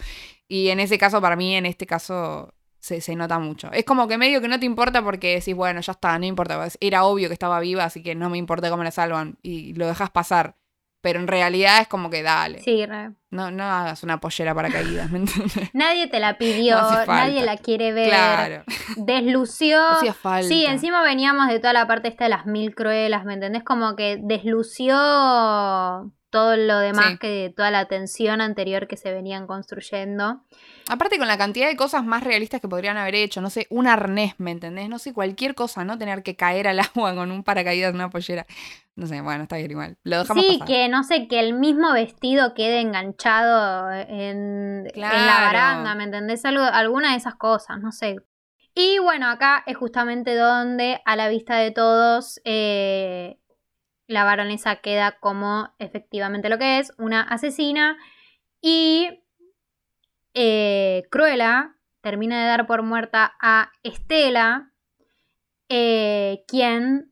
Y 0.48 0.68
en 0.68 0.80
ese 0.80 0.98
caso, 0.98 1.20
para 1.20 1.36
mí, 1.36 1.54
en 1.54 1.66
este 1.66 1.86
caso, 1.86 2.54
se, 2.78 3.00
se, 3.00 3.14
nota 3.16 3.38
mucho. 3.38 3.70
Es 3.72 3.84
como 3.84 4.08
que 4.08 4.18
medio 4.18 4.40
que 4.40 4.48
no 4.48 4.58
te 4.58 4.66
importa 4.66 5.02
porque 5.02 5.34
decís, 5.36 5.54
bueno, 5.54 5.80
ya 5.80 5.92
está, 5.92 6.18
no 6.18 6.26
importa. 6.26 6.66
Era 6.80 7.04
obvio 7.04 7.28
que 7.28 7.34
estaba 7.34 7.60
viva, 7.60 7.84
así 7.84 8.02
que 8.02 8.14
no 8.14 8.30
me 8.30 8.38
importa 8.38 8.70
cómo 8.70 8.82
la 8.82 8.90
salvan. 8.90 9.38
Y 9.42 9.74
lo 9.74 9.86
dejas 9.86 10.10
pasar. 10.10 10.56
Pero 11.02 11.18
en 11.18 11.26
realidad 11.26 11.80
es 11.80 11.88
como 11.88 12.08
que 12.10 12.22
dale. 12.22 12.60
Sí, 12.62 12.86
re. 12.86 13.10
No, 13.30 13.50
no 13.50 13.64
hagas 13.64 14.02
una 14.04 14.20
pollera 14.20 14.54
para 14.54 14.70
caídas, 14.70 15.10
¿me 15.10 15.18
entiendes? 15.18 15.70
Nadie 15.74 16.06
te 16.06 16.20
la 16.20 16.38
pidió, 16.38 16.76
nadie 17.06 17.42
la 17.42 17.56
quiere 17.56 17.92
ver. 17.92 18.08
Claro. 18.08 18.64
Deslució. 18.96 19.80
Hacía 19.96 20.14
falta. 20.14 20.48
Sí, 20.48 20.64
encima 20.64 21.02
veníamos 21.02 21.48
de 21.48 21.58
toda 21.58 21.72
la 21.72 21.86
parte 21.86 22.08
esta 22.08 22.24
de 22.24 22.30
las 22.30 22.46
mil 22.46 22.74
cruelas, 22.74 23.24
¿me 23.24 23.34
entendés? 23.34 23.64
Como 23.64 23.96
que 23.96 24.18
deslució 24.22 24.94
todo 26.32 26.56
lo 26.56 26.78
demás 26.78 27.18
que 27.18 27.52
toda 27.54 27.70
la 27.70 27.84
tensión 27.84 28.40
anterior 28.40 28.88
que 28.88 28.96
se 28.96 29.12
venían 29.12 29.46
construyendo. 29.46 30.40
Aparte 30.88 31.18
con 31.18 31.28
la 31.28 31.36
cantidad 31.36 31.68
de 31.68 31.76
cosas 31.76 32.06
más 32.06 32.24
realistas 32.24 32.62
que 32.62 32.68
podrían 32.68 32.96
haber 32.96 33.16
hecho, 33.16 33.42
no 33.42 33.50
sé, 33.50 33.66
un 33.68 33.86
arnés, 33.86 34.32
¿me 34.38 34.50
entendés? 34.50 34.88
No 34.88 34.98
sé, 34.98 35.12
cualquier 35.12 35.54
cosa, 35.54 35.84
¿no? 35.84 35.98
Tener 35.98 36.22
que 36.22 36.34
caer 36.34 36.68
al 36.68 36.80
agua 36.94 37.14
con 37.14 37.30
un 37.30 37.44
paracaídas, 37.44 37.92
una 37.92 38.08
pollera. 38.08 38.46
No 38.94 39.06
sé, 39.06 39.20
bueno, 39.22 39.44
está 39.44 39.56
bien 39.56 39.70
igual. 39.70 39.96
Lo 40.02 40.18
dejamos 40.18 40.44
Sí, 40.44 40.60
que 40.66 40.88
no 40.88 41.02
sé, 41.02 41.26
que 41.26 41.40
el 41.40 41.54
mismo 41.54 41.92
vestido 41.92 42.54
quede 42.54 42.80
enganchado 42.80 43.90
en, 43.90 44.84
la 44.94 45.40
baranda, 45.40 45.94
¿me 45.94 46.04
entendés? 46.04 46.44
Algo, 46.44 46.62
alguna 46.62 47.12
de 47.12 47.16
esas 47.16 47.36
cosas, 47.36 47.80
no 47.80 47.90
sé. 47.90 48.16
Y 48.74 48.98
bueno, 48.98 49.28
acá 49.28 49.62
es 49.66 49.76
justamente 49.76 50.34
donde 50.34 51.00
a 51.04 51.16
la 51.16 51.28
vista 51.28 51.56
de 51.56 51.70
todos 51.70 52.40
eh, 52.44 53.38
la 54.06 54.24
baronesa 54.24 54.76
queda 54.76 55.18
como 55.20 55.74
efectivamente 55.78 56.48
lo 56.48 56.58
que 56.58 56.78
es, 56.78 56.92
una 56.98 57.22
asesina. 57.22 57.96
Y 58.60 59.22
eh, 60.34 61.04
Cruella 61.10 61.76
termina 62.00 62.40
de 62.40 62.46
dar 62.46 62.66
por 62.66 62.82
muerta 62.82 63.34
a 63.40 63.72
Estela, 63.82 64.72
eh, 65.68 66.44
quien 66.48 67.11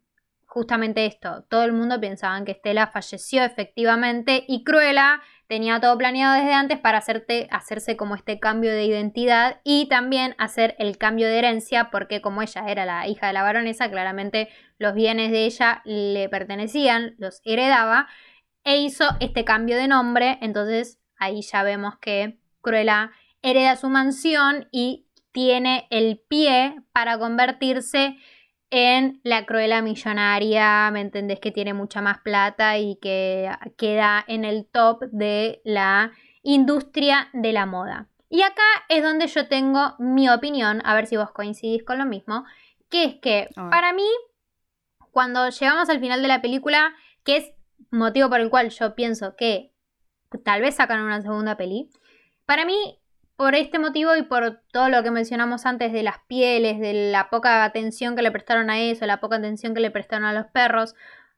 justamente 0.51 1.07
esto, 1.07 1.45
todo 1.49 1.63
el 1.63 1.73
mundo 1.73 2.01
pensaba 2.01 2.45
que 2.45 2.51
Estela 2.51 2.89
falleció 2.89 3.45
efectivamente 3.45 4.45
y 4.49 4.65
Cruella 4.65 5.23
tenía 5.47 5.81
todo 5.81 5.97
planeado 5.97 6.35
desde 6.35 6.53
antes 6.53 6.81
para 6.81 6.99
hacerse 6.99 7.97
como 7.97 8.17
este 8.17 8.41
cambio 8.41 8.73
de 8.73 8.85
identidad 8.85 9.61
y 9.63 9.87
también 9.89 10.35
hacer 10.39 10.75
el 10.81 10.99
cambio 10.99 11.29
de 11.29 11.39
herencia 11.39 11.91
porque 11.93 12.21
como 12.21 12.43
ella 12.43 12.65
era 12.67 12.85
la 12.85 13.07
hija 13.07 13.29
de 13.29 13.33
la 13.33 13.45
baronesa, 13.45 13.89
claramente 13.91 14.49
los 14.77 14.93
bienes 14.93 15.31
de 15.31 15.45
ella 15.45 15.83
le 15.85 16.29
pertenecían, 16.29 17.15
los 17.19 17.41
heredaba 17.45 18.09
e 18.65 18.79
hizo 18.79 19.05
este 19.21 19.45
cambio 19.45 19.77
de 19.77 19.87
nombre, 19.87 20.37
entonces 20.43 20.99
ahí 21.17 21.43
ya 21.43 21.63
vemos 21.63 21.97
que 22.01 22.41
Cruella 22.61 23.13
hereda 23.41 23.77
su 23.77 23.89
mansión 23.89 24.67
y 24.73 25.07
tiene 25.31 25.87
el 25.91 26.19
pie 26.19 26.75
para 26.93 27.19
convertirse 27.19 28.17
en 28.71 29.21
la 29.25 29.47
Cruella 29.47 29.83
millonaria, 29.83 30.91
¿me 30.93 31.01
entendés? 31.01 31.41
Que 31.41 31.51
tiene 31.51 31.75
mucha 31.75 32.01
más 32.01 32.19
plata 32.21 32.79
y 32.79 32.97
que 32.97 33.51
queda 33.77 34.25
en 34.27 34.45
el 34.45 34.67
top 34.67 35.03
de 35.11 35.61
la 35.65 36.13
industria 36.43 37.29
de 37.33 37.53
la 37.53 37.67
moda. 37.67 38.09
Y 38.29 38.43
acá 38.43 38.63
es 38.89 39.03
donde 39.03 39.27
yo 39.27 39.49
tengo 39.49 39.97
mi 39.99 40.31
opinión, 40.31 40.81
a 40.85 40.95
ver 40.95 41.07
si 41.07 41.17
vos 41.17 41.33
coincidís 41.33 41.83
con 41.83 41.99
lo 41.99 42.07
mismo, 42.07 42.45
que 42.89 43.05
es 43.05 43.15
que 43.17 43.49
para 43.55 43.93
mí, 43.93 44.07
cuando 45.11 45.49
llegamos 45.49 45.89
al 45.89 45.99
final 45.99 46.23
de 46.23 46.29
la 46.29 46.41
película, 46.41 46.95
que 47.25 47.39
es 47.39 47.53
motivo 47.91 48.29
por 48.29 48.41
el 48.41 48.51
cual 48.51 48.71
yo 48.71 48.95
pienso 48.95 49.35
que 49.35 49.73
tal 50.45 50.61
vez 50.61 50.77
sacan 50.77 51.03
una 51.03 51.21
segunda 51.23 51.57
peli, 51.57 51.91
para 52.47 52.65
mí 52.65 53.00
por 53.41 53.55
este 53.55 53.79
motivo 53.79 54.15
y 54.17 54.23
por 54.23 54.61
todo 54.71 54.91
lo 54.91 55.03
que 55.03 55.11
mencionamos 55.11 55.65
antes 55.65 55.95
de 55.95 56.03
las 56.03 56.19
pieles, 56.29 56.79
de 56.79 57.11
la 57.11 57.31
poca 57.31 57.65
atención 57.65 58.15
que 58.15 58.21
le 58.21 58.31
prestaron 58.31 58.69
a 58.69 58.79
eso, 58.79 59.07
la 59.07 59.19
poca 59.19 59.37
atención 59.37 59.73
que 59.73 59.81
le 59.81 59.91
prestaron 59.91 60.27
a 60.27 60.35
los 60.35 60.45
perros. 60.49 60.95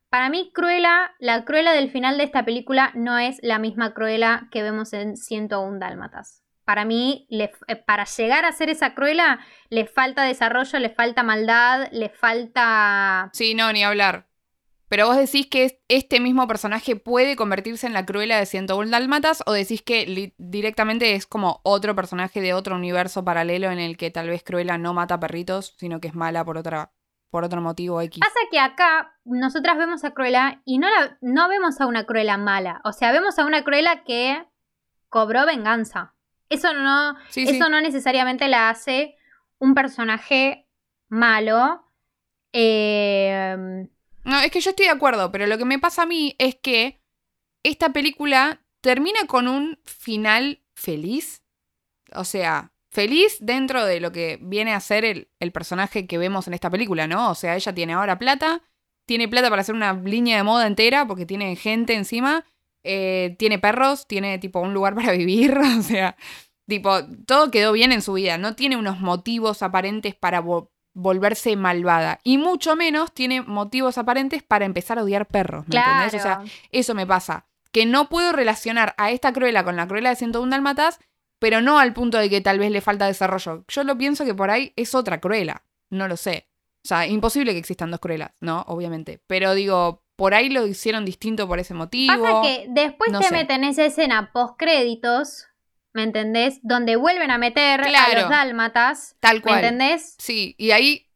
Para 0.08 0.28
mí, 0.28 0.50
Cruella, 0.52 1.12
la 1.20 1.44
Cruella 1.44 1.70
del 1.70 1.92
final 1.92 2.18
de 2.18 2.24
esta 2.24 2.44
película 2.44 2.90
no 2.96 3.18
es 3.18 3.38
la 3.40 3.60
misma 3.60 3.94
Cruella 3.94 4.48
que 4.50 4.64
vemos 4.64 4.92
en 4.94 5.16
101 5.16 5.78
Dálmatas. 5.78 6.42
Para 6.64 6.84
mí, 6.84 7.28
le, 7.30 7.52
eh, 7.68 7.76
para 7.76 8.04
llegar 8.04 8.46
a 8.46 8.50
ser 8.50 8.68
esa 8.68 8.94
Cruella, 8.94 9.38
le 9.68 9.86
falta 9.86 10.24
desarrollo, 10.24 10.80
le 10.80 10.90
falta 10.90 11.22
maldad, 11.22 11.86
le 11.92 12.08
falta... 12.08 13.30
Sí, 13.32 13.54
no, 13.54 13.72
ni 13.72 13.84
hablar. 13.84 14.26
Pero 14.92 15.06
vos 15.06 15.16
decís 15.16 15.46
que 15.46 15.80
este 15.88 16.20
mismo 16.20 16.46
personaje 16.46 16.96
puede 16.96 17.34
convertirse 17.34 17.86
en 17.86 17.94
la 17.94 18.04
Cruella 18.04 18.36
de 18.38 18.44
101 18.44 18.90
Dálmatas 18.90 19.42
o 19.46 19.52
decís 19.52 19.80
que 19.80 20.34
directamente 20.36 21.14
es 21.14 21.26
como 21.26 21.62
otro 21.62 21.96
personaje 21.96 22.42
de 22.42 22.52
otro 22.52 22.76
universo 22.76 23.24
paralelo 23.24 23.70
en 23.70 23.78
el 23.78 23.96
que 23.96 24.10
tal 24.10 24.28
vez 24.28 24.42
Cruella 24.42 24.76
no 24.76 24.92
mata 24.92 25.18
perritos, 25.18 25.74
sino 25.78 25.98
que 25.98 26.08
es 26.08 26.14
mala 26.14 26.44
por 26.44 26.58
otra 26.58 26.92
por 27.30 27.42
otro 27.42 27.62
motivo 27.62 28.02
X. 28.02 28.20
Pasa 28.20 28.38
que 28.50 28.58
acá 28.58 29.16
nosotras 29.24 29.78
vemos 29.78 30.04
a 30.04 30.10
Cruella 30.10 30.60
y 30.66 30.76
no, 30.76 30.90
la, 30.90 31.16
no 31.22 31.48
vemos 31.48 31.80
a 31.80 31.86
una 31.86 32.04
Cruella 32.04 32.36
mala. 32.36 32.82
O 32.84 32.92
sea, 32.92 33.12
vemos 33.12 33.38
a 33.38 33.46
una 33.46 33.64
Cruella 33.64 34.04
que 34.04 34.44
cobró 35.08 35.46
venganza. 35.46 36.14
Eso 36.50 36.74
no, 36.74 37.16
eso 37.34 37.68
no 37.70 37.80
necesariamente 37.80 38.46
la 38.46 38.68
hace 38.68 39.16
un 39.56 39.74
personaje 39.74 40.68
malo. 41.08 41.82
Eh, 42.52 43.88
no, 44.24 44.38
es 44.40 44.50
que 44.50 44.60
yo 44.60 44.70
estoy 44.70 44.86
de 44.86 44.92
acuerdo, 44.92 45.32
pero 45.32 45.46
lo 45.46 45.58
que 45.58 45.64
me 45.64 45.78
pasa 45.78 46.02
a 46.02 46.06
mí 46.06 46.34
es 46.38 46.56
que 46.56 47.00
esta 47.62 47.92
película 47.92 48.62
termina 48.80 49.26
con 49.26 49.48
un 49.48 49.78
final 49.84 50.62
feliz. 50.74 51.42
O 52.14 52.24
sea, 52.24 52.72
feliz 52.90 53.38
dentro 53.40 53.84
de 53.84 54.00
lo 54.00 54.12
que 54.12 54.38
viene 54.42 54.74
a 54.74 54.80
ser 54.80 55.04
el, 55.04 55.52
personaje 55.52 56.06
que 56.06 56.18
vemos 56.18 56.46
en 56.46 56.54
esta 56.54 56.70
película, 56.70 57.06
¿no? 57.06 57.30
O 57.30 57.34
sea, 57.34 57.56
ella 57.56 57.74
tiene 57.74 57.94
ahora 57.94 58.18
plata, 58.18 58.62
tiene 59.06 59.28
plata 59.28 59.48
para 59.48 59.62
hacer 59.62 59.74
una 59.74 59.94
línea 59.94 60.36
de 60.36 60.42
moda 60.42 60.66
entera 60.66 61.06
porque 61.06 61.26
tiene 61.26 61.56
gente 61.56 61.94
encima, 61.94 62.44
eh, 62.84 63.34
tiene 63.38 63.58
perros, 63.58 64.06
tiene 64.06 64.38
tipo 64.38 64.60
un 64.60 64.74
lugar 64.74 64.94
para 64.96 65.12
vivir, 65.12 65.56
o 65.56 65.82
sea, 65.82 66.16
tipo, 66.68 67.04
todo 67.26 67.50
quedó 67.50 67.72
bien 67.72 67.92
en 67.92 68.02
su 68.02 68.12
vida, 68.12 68.36
no 68.38 68.54
tiene 68.54 68.76
unos 68.76 69.00
motivos 69.00 69.62
aparentes 69.62 70.14
para 70.14 70.42
volverse 70.94 71.56
malvada. 71.56 72.20
Y 72.24 72.38
mucho 72.38 72.76
menos 72.76 73.12
tiene 73.12 73.42
motivos 73.42 73.98
aparentes 73.98 74.42
para 74.42 74.64
empezar 74.64 74.98
a 74.98 75.02
odiar 75.02 75.26
perros. 75.26 75.66
¿Me 75.68 75.76
entendés? 75.76 76.14
O 76.14 76.22
sea, 76.22 76.42
eso 76.70 76.94
me 76.94 77.06
pasa. 77.06 77.46
Que 77.70 77.86
no 77.86 78.08
puedo 78.08 78.32
relacionar 78.32 78.94
a 78.98 79.10
esta 79.10 79.32
Cruella 79.32 79.64
con 79.64 79.76
la 79.76 79.88
Cruella 79.88 80.10
de 80.10 80.16
101 80.16 80.50
Dalmatas, 80.50 81.00
pero 81.38 81.60
no 81.60 81.78
al 81.78 81.92
punto 81.94 82.18
de 82.18 82.28
que 82.28 82.40
tal 82.40 82.58
vez 82.58 82.70
le 82.70 82.80
falta 82.80 83.06
desarrollo. 83.06 83.64
Yo 83.68 83.84
lo 83.84 83.96
pienso 83.96 84.24
que 84.24 84.34
por 84.34 84.50
ahí 84.50 84.72
es 84.76 84.94
otra 84.94 85.20
Cruella. 85.20 85.64
No 85.90 86.08
lo 86.08 86.16
sé. 86.16 86.48
O 86.84 86.88
sea, 86.88 87.06
imposible 87.06 87.52
que 87.52 87.58
existan 87.58 87.90
dos 87.90 88.00
Cruellas, 88.00 88.32
¿no? 88.40 88.64
Obviamente. 88.68 89.22
Pero 89.26 89.54
digo, 89.54 90.04
por 90.16 90.34
ahí 90.34 90.50
lo 90.50 90.66
hicieron 90.66 91.04
distinto 91.04 91.48
por 91.48 91.58
ese 91.58 91.74
motivo. 91.74 92.22
Pasa 92.22 92.42
que 92.42 92.66
después 92.68 93.10
te 93.18 93.30
meten 93.32 93.64
esa 93.64 93.84
escena 93.84 94.32
post 94.32 94.54
créditos 94.58 95.46
¿Me 95.94 96.02
entendés? 96.02 96.60
Donde 96.62 96.96
vuelven 96.96 97.30
a 97.30 97.38
meter 97.38 97.82
a 97.82 98.14
los 98.14 98.30
dálmatas. 98.30 99.16
Tal 99.20 99.42
cual. 99.42 99.60
¿Me 99.60 99.68
entendés? 99.68 100.14
Sí, 100.18 100.54
y 100.58 100.70
ahí, 100.70 101.10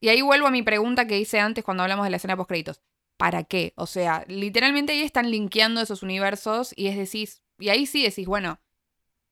y 0.00 0.08
ahí 0.08 0.22
vuelvo 0.22 0.46
a 0.46 0.50
mi 0.50 0.62
pregunta 0.62 1.06
que 1.06 1.18
hice 1.18 1.38
antes 1.38 1.64
cuando 1.64 1.82
hablamos 1.82 2.04
de 2.04 2.10
la 2.10 2.16
escena 2.16 2.36
post 2.36 2.48
créditos. 2.48 2.80
¿Para 3.18 3.44
qué? 3.44 3.72
O 3.76 3.86
sea, 3.86 4.24
literalmente 4.26 4.92
ahí 4.92 5.02
están 5.02 5.30
linkeando 5.30 5.80
esos 5.80 6.02
universos 6.02 6.72
y 6.76 6.88
es 6.88 6.96
decir, 6.96 7.28
y 7.58 7.68
ahí 7.68 7.86
sí 7.86 8.02
decís, 8.02 8.26
bueno, 8.26 8.58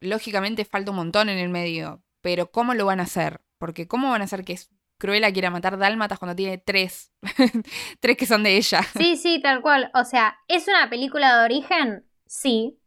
lógicamente 0.00 0.64
falta 0.64 0.90
un 0.90 0.98
montón 0.98 1.28
en 1.28 1.38
el 1.38 1.48
medio, 1.48 2.02
pero 2.20 2.50
¿cómo 2.50 2.74
lo 2.74 2.86
van 2.86 3.00
a 3.00 3.04
hacer? 3.04 3.40
Porque 3.58 3.88
¿cómo 3.88 4.10
van 4.10 4.22
a 4.22 4.24
hacer 4.24 4.44
que 4.44 4.58
Cruella 4.98 5.32
quiera 5.32 5.50
matar 5.50 5.78
dálmatas 5.78 6.18
cuando 6.18 6.36
tiene 6.36 6.58
tres? 6.58 7.12
tres 8.00 8.16
que 8.16 8.26
son 8.26 8.42
de 8.42 8.56
ella. 8.56 8.82
Sí, 8.96 9.16
sí, 9.16 9.40
tal 9.42 9.62
cual. 9.62 9.90
O 9.94 10.04
sea, 10.04 10.38
¿es 10.46 10.68
una 10.68 10.88
película 10.90 11.38
de 11.38 11.44
origen? 11.44 12.06
Sí, 12.26 12.79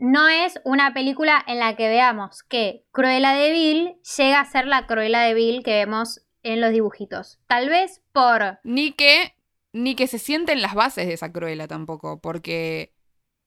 no 0.00 0.28
es 0.28 0.58
una 0.64 0.94
película 0.94 1.44
en 1.46 1.58
la 1.58 1.76
que 1.76 1.88
veamos 1.88 2.42
que 2.42 2.84
Cruella 2.90 3.32
de 3.32 3.52
Vil 3.52 3.96
llega 4.16 4.40
a 4.40 4.46
ser 4.46 4.66
la 4.66 4.86
Cruella 4.86 5.20
de 5.20 5.34
Vil 5.34 5.62
que 5.62 5.74
vemos 5.74 6.22
en 6.42 6.60
los 6.60 6.72
dibujitos. 6.72 7.38
Tal 7.46 7.68
vez 7.68 8.02
por... 8.12 8.58
Ni 8.64 8.92
que, 8.92 9.36
ni 9.72 9.94
que 9.94 10.06
se 10.06 10.18
sienten 10.18 10.62
las 10.62 10.74
bases 10.74 11.06
de 11.06 11.12
esa 11.12 11.30
Cruella 11.30 11.68
tampoco, 11.68 12.18
porque 12.18 12.94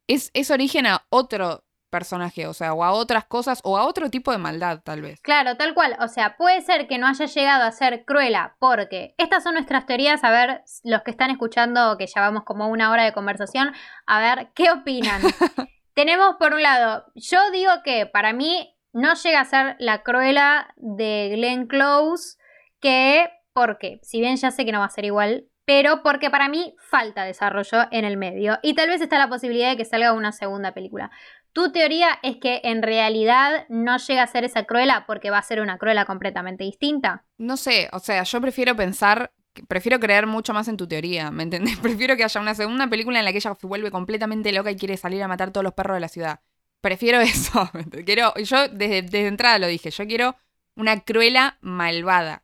es, 0.08 0.30
es 0.34 0.51
origen 0.51 0.86
a 0.86 1.06
otro 1.10 1.64
personaje, 1.89 2.47
o 2.47 2.54
sea, 2.54 2.74
o 2.74 2.84
a 2.84 2.91
otras 2.91 3.26
cosas, 3.26 3.60
o 3.64 3.78
a 3.78 3.86
otro 3.86 4.10
tipo 4.10 4.32
de 4.32 4.38
maldad, 4.38 4.82
tal 4.84 5.01
vez. 5.01 5.22
Claro, 5.22 5.58
tal 5.58 5.74
cual. 5.74 5.95
O 5.99 6.08
sea, 6.08 6.38
puede 6.38 6.62
ser 6.62 6.88
que 6.88 7.00
no 7.00 7.08
haya 7.08 7.25
llegado 7.25 7.63
a 7.63 7.71
ser 7.71 8.05
Cruella, 8.05 8.55
porque 8.59 9.16
estas 9.17 9.43
son 9.43 9.55
nuestras 9.55 9.88
teorías. 9.88 10.24
A 10.24 10.30
ver, 10.30 10.63
los 10.84 11.01
que 11.01 11.12
están 11.12 11.32
escuchando, 11.32 11.97
que 11.97 12.08
ya 12.08 12.21
vamos 12.21 12.43
como 12.43 12.67
una 12.67 12.92
hora 12.92 13.04
de 13.04 13.13
conversación, 13.13 13.74
a 14.05 14.20
ver, 14.20 14.50
¿qué 14.54 14.70
opinan? 14.70 15.21
Tenemos 15.93 16.36
por 16.39 16.53
un 16.53 16.63
lado, 16.63 17.05
yo 17.15 17.39
digo 17.51 17.71
que 17.83 18.05
para 18.05 18.33
mí 18.33 18.75
no 18.93 19.13
llega 19.15 19.41
a 19.41 19.45
ser 19.45 19.75
la 19.79 20.03
cruela 20.03 20.74
de 20.78 21.32
Glenn 21.33 21.67
Close, 21.67 22.37
que, 22.79 23.29
porque, 23.53 23.99
si 24.03 24.20
bien 24.20 24.37
ya 24.37 24.51
sé 24.51 24.65
que 24.65 24.71
no 24.71 24.79
va 24.79 24.86
a 24.86 24.89
ser 24.89 25.05
igual, 25.05 25.45
pero 25.65 26.03
porque 26.03 26.29
para 26.29 26.49
mí 26.49 26.75
falta 26.79 27.24
desarrollo 27.24 27.86
en 27.91 28.05
el 28.05 28.17
medio 28.17 28.59
y 28.61 28.74
tal 28.74 28.89
vez 28.89 29.01
está 29.01 29.17
la 29.17 29.29
posibilidad 29.29 29.70
de 29.70 29.78
que 29.78 29.86
salga 29.86 30.13
una 30.13 30.32
segunda 30.32 30.74
película. 30.74 31.11
Tu 31.53 31.71
teoría 31.71 32.20
es 32.24 32.37
que 32.37 32.61
en 32.63 32.82
realidad 32.82 33.65
no 33.70 33.97
llega 33.97 34.24
a 34.24 34.28
ser 34.28 34.43
esa 34.43 34.63
cruela 34.63 35.05
porque 35.05 35.29
va 35.29 35.37
a 35.37 35.43
ser 35.43 35.61
una 35.61 35.78
cruela 35.78 36.05
completamente 36.05 36.63
distinta. 36.63 37.24
No 37.37 37.57
sé, 37.57 37.89
o 37.93 37.99
sea, 37.99 38.24
yo 38.24 38.41
prefiero 38.41 38.75
pensar 38.75 39.32
prefiero 39.67 40.00
creer 40.00 40.28
mucho 40.28 40.54
más 40.54 40.67
en 40.67 40.78
tu 40.78 40.88
teoría, 40.88 41.32
¿me 41.32 41.43
entendés? 41.43 41.78
Prefiero 41.82 42.17
que 42.17 42.24
haya 42.24 42.42
una 42.42 42.55
segunda 42.55 42.88
película 42.88 43.20
en 43.20 43.25
la 43.25 43.32
que 43.32 43.38
ella 43.38 43.55
se 43.59 43.67
vuelve 43.67 43.92
completamente 43.92 44.51
loca 44.51 44.71
y 44.71 44.75
quiere 44.75 44.97
salir 44.97 45.21
a 45.24 45.28
matar 45.28 45.51
todos 45.51 45.63
los 45.63 45.74
perros 45.74 45.96
de 45.96 46.01
la 46.01 46.09
ciudad. 46.09 46.42
Prefiero 46.82 47.20
eso. 47.21 47.70
Quiero, 48.05 48.34
yo 48.36 48.67
desde, 48.70 49.01
desde 49.01 49.28
entrada 49.28 49.59
lo 49.59 49.67
dije, 49.67 49.92
yo 49.92 50.08
quiero 50.08 50.36
una 50.75 51.01
cruela 51.01 51.58
malvada. 51.62 52.43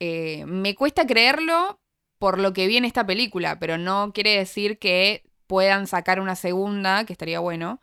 Eh, 0.00 0.44
me 0.46 0.74
cuesta 0.74 1.06
creerlo 1.06 1.80
por 2.18 2.38
lo 2.38 2.52
que 2.52 2.66
vi 2.66 2.76
en 2.76 2.84
esta 2.84 3.06
película, 3.06 3.58
pero 3.58 3.78
no 3.78 4.12
quiere 4.12 4.36
decir 4.36 4.78
que 4.78 5.24
puedan 5.46 5.86
sacar 5.86 6.20
una 6.20 6.36
segunda, 6.36 7.04
que 7.04 7.12
estaría 7.12 7.40
bueno, 7.40 7.80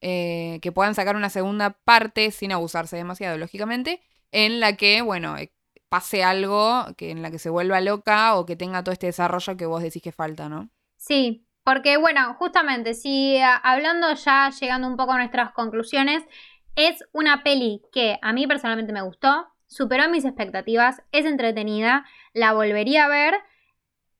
eh, 0.00 0.58
que 0.62 0.72
puedan 0.72 0.94
sacar 0.94 1.14
una 1.16 1.30
segunda 1.30 1.78
parte 1.84 2.30
sin 2.30 2.52
abusarse 2.52 2.96
demasiado, 2.96 3.38
lógicamente, 3.38 4.00
en 4.32 4.60
la 4.60 4.76
que, 4.76 5.02
bueno, 5.02 5.36
pase 5.92 6.24
algo 6.24 6.86
que 6.96 7.10
en 7.10 7.20
la 7.20 7.30
que 7.30 7.38
se 7.38 7.50
vuelva 7.50 7.82
loca 7.82 8.36
o 8.36 8.46
que 8.46 8.56
tenga 8.56 8.82
todo 8.82 8.94
este 8.94 9.08
desarrollo 9.08 9.58
que 9.58 9.66
vos 9.66 9.82
decís 9.82 10.00
que 10.00 10.10
falta, 10.10 10.48
¿no? 10.48 10.70
Sí, 10.96 11.44
porque 11.64 11.98
bueno, 11.98 12.32
justamente, 12.38 12.94
si 12.94 13.38
hablando 13.62 14.14
ya, 14.14 14.48
llegando 14.58 14.88
un 14.88 14.96
poco 14.96 15.12
a 15.12 15.18
nuestras 15.18 15.52
conclusiones, 15.52 16.24
es 16.76 17.04
una 17.12 17.42
peli 17.42 17.82
que 17.92 18.18
a 18.22 18.32
mí 18.32 18.46
personalmente 18.46 18.94
me 18.94 19.02
gustó. 19.02 19.48
superó 19.66 20.08
mis 20.08 20.24
expectativas, 20.24 21.02
es 21.12 21.26
entretenida, 21.26 22.06
la 22.32 22.54
volvería 22.54 23.04
a 23.04 23.08
ver. 23.08 23.34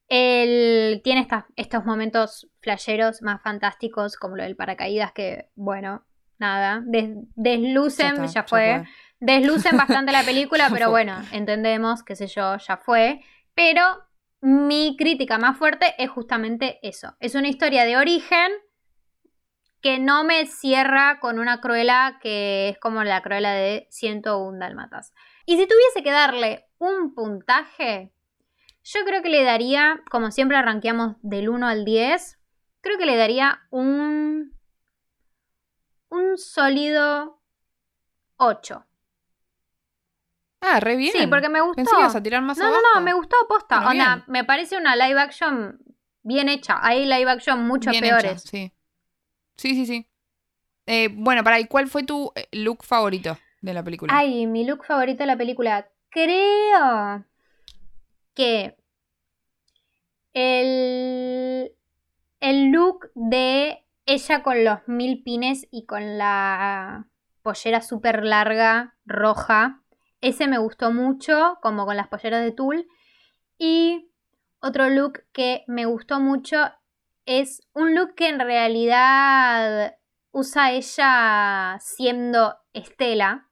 El, 0.09 1.01
tiene 1.03 1.27
estos 1.55 1.85
momentos 1.85 2.47
flasheros 2.61 3.23
más 3.23 3.41
fantásticos, 3.41 4.15
como 4.15 4.35
lo 4.35 4.43
del 4.43 4.55
paracaídas, 4.55 5.11
que, 5.11 5.49
bueno, 5.55 6.05
nada, 6.37 6.83
deslucen, 6.85 8.27
ya, 8.27 8.43
fue. 8.43 8.83
Deslucen 9.25 9.77
bastante 9.77 10.11
la 10.11 10.23
película, 10.23 10.69
pero 10.73 10.89
bueno, 10.89 11.15
entendemos, 11.31 12.03
qué 12.03 12.13
sé 12.17 12.27
yo, 12.27 12.57
ya 12.57 12.75
fue. 12.75 13.21
Pero 13.53 13.81
mi 14.41 14.97
crítica 14.97 15.37
más 15.37 15.57
fuerte 15.57 15.95
es 15.97 16.09
justamente 16.09 16.77
eso. 16.81 17.15
Es 17.21 17.33
una 17.33 17.47
historia 17.47 17.85
de 17.85 17.95
origen 17.95 18.51
que 19.81 19.97
no 19.97 20.25
me 20.25 20.45
cierra 20.45 21.21
con 21.21 21.39
una 21.39 21.61
cruela 21.61 22.19
que 22.21 22.67
es 22.67 22.77
como 22.79 23.05
la 23.05 23.21
cruela 23.21 23.53
de 23.53 23.87
101 23.91 24.59
dálmatas. 24.59 25.13
Y 25.45 25.57
si 25.57 25.67
tuviese 25.67 26.03
que 26.03 26.11
darle 26.11 26.65
un 26.77 27.13
puntaje, 27.13 28.11
yo 28.83 29.05
creo 29.05 29.21
que 29.21 29.29
le 29.29 29.45
daría, 29.45 30.01
como 30.11 30.31
siempre 30.31 30.57
arranqueamos 30.57 31.15
del 31.21 31.47
1 31.47 31.65
al 31.65 31.85
10, 31.85 32.39
creo 32.81 32.97
que 32.97 33.05
le 33.05 33.15
daría 33.15 33.61
un 33.69 34.51
un 36.09 36.37
sólido 36.37 37.41
8. 38.35 38.85
Ah, 40.65 40.79
re 40.79 40.95
bien. 40.95 41.11
Sí, 41.11 41.27
porque 41.27 41.49
me 41.49 41.59
gustó. 41.59 41.75
Pensé 41.75 41.91
que 41.95 42.01
ibas 42.01 42.15
a 42.15 42.23
tirar 42.23 42.41
más 42.41 42.57
No, 42.57 42.65
abajo. 42.65 42.81
no, 42.93 42.99
no, 42.99 43.05
me 43.05 43.13
gustó 43.13 43.35
posta. 43.49 43.87
Onda, 43.89 44.23
me 44.27 44.43
parece 44.45 44.77
una 44.77 44.95
live 44.95 45.19
action 45.19 45.77
bien 46.21 46.47
hecha. 46.47 46.79
Hay 46.81 47.05
live 47.05 47.29
action 47.29 47.67
mucho 47.67 47.89
bien 47.91 48.01
peores. 48.01 48.31
Hecha, 48.31 48.49
sí. 48.49 48.73
Sí, 49.57 49.75
sí, 49.75 49.85
sí. 49.85 50.09
Eh, 50.85 51.09
bueno, 51.11 51.43
para, 51.43 51.59
¿y 51.59 51.65
cuál 51.65 51.87
fue 51.87 52.03
tu 52.03 52.31
eh, 52.35 52.47
look 52.53 52.83
favorito 52.83 53.37
de 53.61 53.73
la 53.73 53.83
película? 53.83 54.17
Ay, 54.17 54.47
mi 54.47 54.65
look 54.65 54.85
favorito 54.85 55.19
de 55.19 55.27
la 55.27 55.37
película. 55.37 55.89
Creo 56.09 57.25
que 58.33 58.77
el, 60.33 61.71
el 62.39 62.71
look 62.71 63.11
de 63.15 63.85
ella 64.05 64.43
con 64.43 64.63
los 64.63 64.79
mil 64.87 65.23
pines 65.23 65.67
y 65.71 65.85
con 65.85 66.17
la 66.17 67.07
pollera 67.41 67.81
súper 67.81 68.23
larga, 68.23 68.95
roja. 69.05 69.82
Ese 70.23 70.47
me 70.47 70.57
gustó 70.57 70.93
mucho, 70.93 71.57
como 71.61 71.85
con 71.85 71.97
las 71.97 72.07
polleras 72.07 72.41
de 72.41 72.53
tul. 72.53 72.87
Y 73.57 74.09
otro 74.61 74.89
look 74.89 75.25
que 75.33 75.65
me 75.67 75.85
gustó 75.85 76.21
mucho 76.21 76.71
es 77.25 77.61
un 77.73 77.93
look 77.93 78.15
que 78.15 78.29
en 78.29 78.39
realidad 78.39 79.97
usa 80.31 80.71
ella 80.71 81.77
siendo 81.81 82.55
Estela. 82.71 83.49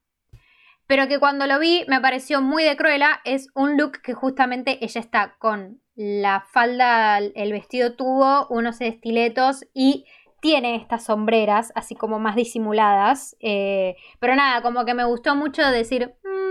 Pero 0.88 1.10
que 1.10 1.20
cuando 1.20 1.46
lo 1.46 1.60
vi 1.60 1.84
me 1.90 2.00
pareció 2.00 2.42
muy 2.42 2.64
de 2.64 2.78
Cruella. 2.78 3.20
Es 3.26 3.50
un 3.54 3.76
look 3.76 4.02
que 4.02 4.14
justamente 4.14 4.80
ella 4.84 5.02
está 5.02 5.36
con 5.40 5.82
la 5.96 6.46
falda, 6.54 7.18
el 7.18 7.52
vestido 7.52 7.96
tubo, 7.98 8.48
unos 8.48 8.80
estiletos 8.80 9.66
y 9.74 10.06
tiene 10.40 10.76
estas 10.76 11.04
sombreras, 11.04 11.74
así 11.76 11.96
como 11.96 12.18
más 12.18 12.38
disimuladas. 12.38 13.36
Eh, 13.42 13.98
pero 14.20 14.36
nada, 14.36 14.62
como 14.62 14.86
que 14.86 14.94
me 14.94 15.04
gustó 15.04 15.36
mucho 15.36 15.70
decir, 15.70 16.16
mmm, 16.24 16.51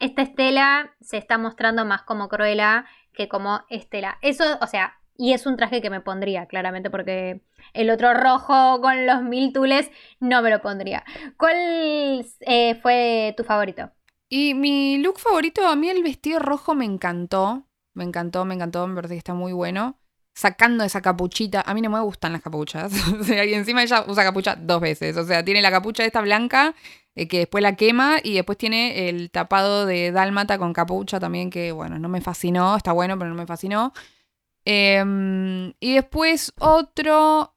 esta 0.00 0.22
Estela 0.22 0.94
se 1.00 1.16
está 1.16 1.38
mostrando 1.38 1.84
más 1.84 2.02
como 2.02 2.28
Cruella 2.28 2.86
que 3.12 3.28
como 3.28 3.62
Estela. 3.68 4.18
Eso, 4.22 4.44
o 4.60 4.66
sea, 4.66 4.98
y 5.16 5.32
es 5.32 5.46
un 5.46 5.56
traje 5.56 5.82
que 5.82 5.90
me 5.90 6.00
pondría, 6.00 6.46
claramente, 6.46 6.90
porque 6.90 7.42
el 7.72 7.90
otro 7.90 8.14
rojo 8.14 8.80
con 8.80 9.06
los 9.06 9.22
mil 9.22 9.52
tules 9.52 9.90
no 10.20 10.42
me 10.42 10.50
lo 10.50 10.62
pondría. 10.62 11.04
¿Cuál 11.36 12.24
eh, 12.40 12.74
fue 12.80 13.34
tu 13.36 13.42
favorito? 13.42 13.90
Y 14.28 14.54
mi 14.54 14.98
look 14.98 15.18
favorito, 15.18 15.66
a 15.66 15.74
mí 15.74 15.88
el 15.88 16.02
vestido 16.02 16.38
rojo 16.38 16.74
me 16.74 16.84
encantó. 16.84 17.66
Me 17.94 18.04
encantó, 18.04 18.44
me 18.44 18.54
encantó, 18.54 18.86
me 18.86 18.94
parece 18.94 19.14
que 19.14 19.18
está 19.18 19.34
muy 19.34 19.52
bueno 19.52 19.98
sacando 20.38 20.84
esa 20.84 21.02
capuchita. 21.02 21.62
A 21.66 21.74
mí 21.74 21.80
no 21.80 21.90
me 21.90 21.98
gustan 22.00 22.32
las 22.32 22.42
capuchas. 22.42 22.92
y 23.28 23.54
encima 23.54 23.82
ella 23.82 24.04
usa 24.06 24.22
capucha 24.22 24.54
dos 24.54 24.80
veces. 24.80 25.16
O 25.16 25.24
sea, 25.24 25.44
tiene 25.44 25.60
la 25.60 25.72
capucha 25.72 26.04
esta 26.04 26.20
blanca 26.20 26.76
eh, 27.18 27.28
que 27.28 27.38
después 27.38 27.62
la 27.62 27.76
quema 27.76 28.18
y 28.22 28.34
después 28.34 28.58
tiene 28.58 29.08
el 29.08 29.30
tapado 29.30 29.86
de 29.86 30.12
dálmata 30.12 30.58
con 30.58 30.72
capucha 30.72 31.18
también 31.18 31.50
que, 31.50 31.72
bueno, 31.72 31.98
no 31.98 32.08
me 32.08 32.20
fascinó. 32.20 32.76
Está 32.76 32.92
bueno, 32.92 33.18
pero 33.18 33.30
no 33.30 33.36
me 33.36 33.46
fascinó. 33.46 33.92
Em, 34.64 35.72
y 35.80 35.94
después 35.94 36.52
otro, 36.60 37.54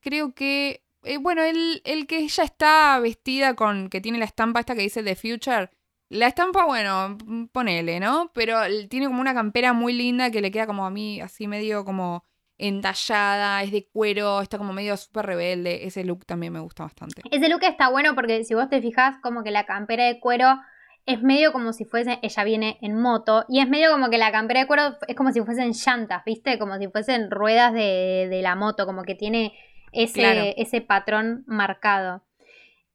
creo 0.00 0.34
que, 0.34 0.82
eh, 1.02 1.18
bueno, 1.18 1.42
el, 1.42 1.82
el 1.84 2.06
que 2.06 2.18
ella 2.20 2.44
está 2.44 2.98
vestida 3.00 3.54
con, 3.54 3.88
que 3.90 4.00
tiene 4.00 4.18
la 4.18 4.24
estampa 4.24 4.60
esta 4.60 4.74
que 4.74 4.82
dice 4.82 5.02
The 5.02 5.16
Future 5.16 5.70
la 6.12 6.26
estampa, 6.26 6.66
bueno, 6.66 7.16
ponele, 7.52 7.98
¿no? 7.98 8.30
Pero 8.34 8.58
tiene 8.90 9.06
como 9.06 9.20
una 9.20 9.32
campera 9.34 9.72
muy 9.72 9.94
linda 9.94 10.30
que 10.30 10.42
le 10.42 10.50
queda 10.50 10.66
como 10.66 10.84
a 10.84 10.90
mí, 10.90 11.20
así 11.22 11.48
medio 11.48 11.86
como 11.86 12.24
entallada, 12.62 13.62
es 13.62 13.72
de 13.72 13.86
cuero, 13.86 14.40
está 14.40 14.56
como 14.56 14.72
medio 14.72 14.96
súper 14.96 15.26
rebelde. 15.26 15.86
Ese 15.86 16.04
look 16.04 16.24
también 16.24 16.52
me 16.52 16.60
gusta 16.60 16.84
bastante. 16.84 17.22
Ese 17.30 17.48
look 17.48 17.62
está 17.64 17.88
bueno 17.90 18.14
porque 18.14 18.44
si 18.44 18.54
vos 18.54 18.68
te 18.68 18.80
fijas, 18.80 19.16
como 19.22 19.42
que 19.42 19.50
la 19.50 19.66
campera 19.66 20.04
de 20.04 20.20
cuero 20.20 20.60
es 21.04 21.20
medio 21.22 21.52
como 21.52 21.72
si 21.72 21.84
fuese, 21.84 22.20
ella 22.22 22.44
viene 22.44 22.78
en 22.80 23.00
moto, 23.00 23.44
y 23.48 23.58
es 23.58 23.68
medio 23.68 23.90
como 23.90 24.08
que 24.08 24.18
la 24.18 24.30
campera 24.30 24.60
de 24.60 24.66
cuero 24.68 24.96
es 25.08 25.16
como 25.16 25.32
si 25.32 25.40
fuesen 25.40 25.72
llantas, 25.72 26.22
¿viste? 26.24 26.60
Como 26.60 26.78
si 26.78 26.86
fuesen 26.86 27.30
ruedas 27.30 27.72
de, 27.72 28.38
la 28.40 28.54
moto, 28.54 28.86
como 28.86 29.02
que 29.02 29.16
tiene 29.16 29.52
ese, 29.90 30.54
ese 30.56 30.80
patrón 30.80 31.42
marcado. 31.48 32.22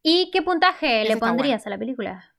¿Y 0.01 0.29
qué 0.31 0.41
puntaje 0.41 1.03
le 1.03 1.17
pondrías 1.17 1.67
a 1.67 1.69
la 1.69 1.77
película? 1.77 2.33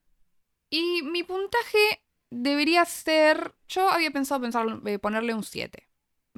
Y 0.71 1.03
mi 1.03 1.23
puntaje 1.23 2.03
debería 2.31 2.85
ser. 2.87 3.55
Yo 3.69 3.91
había 3.91 4.11
pensado 4.11 4.41
pensar, 4.41 4.67
eh, 4.87 4.99
ponerle 4.99 5.35
un 5.35 5.43
7. 5.43 5.88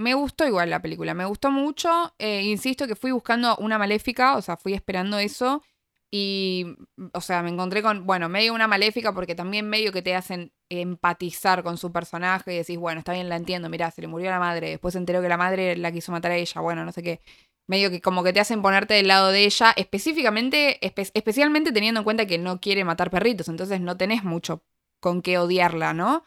Me 0.01 0.15
gustó 0.15 0.47
igual 0.47 0.71
la 0.71 0.81
película, 0.81 1.13
me 1.13 1.27
gustó 1.27 1.51
mucho. 1.51 2.15
Eh, 2.19 2.41
insisto 2.45 2.87
que 2.87 2.97
fui 2.97 3.11
buscando 3.11 3.55
una 3.59 3.77
maléfica, 3.77 4.37
o 4.37 4.41
sea, 4.41 4.57
fui 4.57 4.73
esperando 4.73 5.19
eso. 5.19 5.63
Y, 6.11 6.65
o 7.13 7.21
sea, 7.21 7.43
me 7.43 7.51
encontré 7.51 7.83
con, 7.83 8.07
bueno, 8.07 8.31
medio 8.31 8.55
una 8.55 8.67
maléfica 8.67 9.13
porque 9.13 9.35
también 9.35 9.69
medio 9.69 9.93
que 9.93 10.01
te 10.01 10.17
hacen 10.17 10.55
empatizar 10.71 11.63
con 11.63 11.77
su 11.77 11.93
personaje 11.93 12.55
y 12.55 12.57
decís, 12.57 12.79
bueno, 12.79 13.01
está 13.01 13.13
bien, 13.13 13.29
la 13.29 13.37
entiendo, 13.37 13.69
mirá, 13.69 13.91
se 13.91 14.01
le 14.01 14.09
murió 14.09 14.31
la 14.31 14.39
madre, 14.39 14.71
después 14.71 14.93
se 14.93 14.99
enteró 14.99 15.21
que 15.21 15.29
la 15.29 15.37
madre 15.37 15.77
la 15.77 15.93
quiso 15.93 16.13
matar 16.13 16.31
a 16.31 16.37
ella, 16.37 16.61
bueno, 16.63 16.85
no 16.87 16.93
sé 16.93 17.03
qué. 17.03 17.21
Medio 17.69 17.91
que 17.91 18.01
como 18.01 18.25
que 18.25 18.33
te 18.33 18.41
hacen 18.41 18.63
ponerte 18.63 18.95
del 18.95 19.07
lado 19.07 19.31
de 19.31 19.45
ella, 19.45 19.73
específicamente, 19.77 20.79
especialmente 20.81 21.73
teniendo 21.73 22.01
en 22.01 22.05
cuenta 22.05 22.27
que 22.27 22.39
no 22.39 22.59
quiere 22.59 22.85
matar 22.85 23.11
perritos, 23.11 23.49
entonces 23.49 23.83
no 23.83 23.99
tenés 23.99 24.25
mucho 24.25 24.65
con 24.99 25.21
qué 25.21 25.37
odiarla, 25.39 25.93
¿no? 25.93 26.25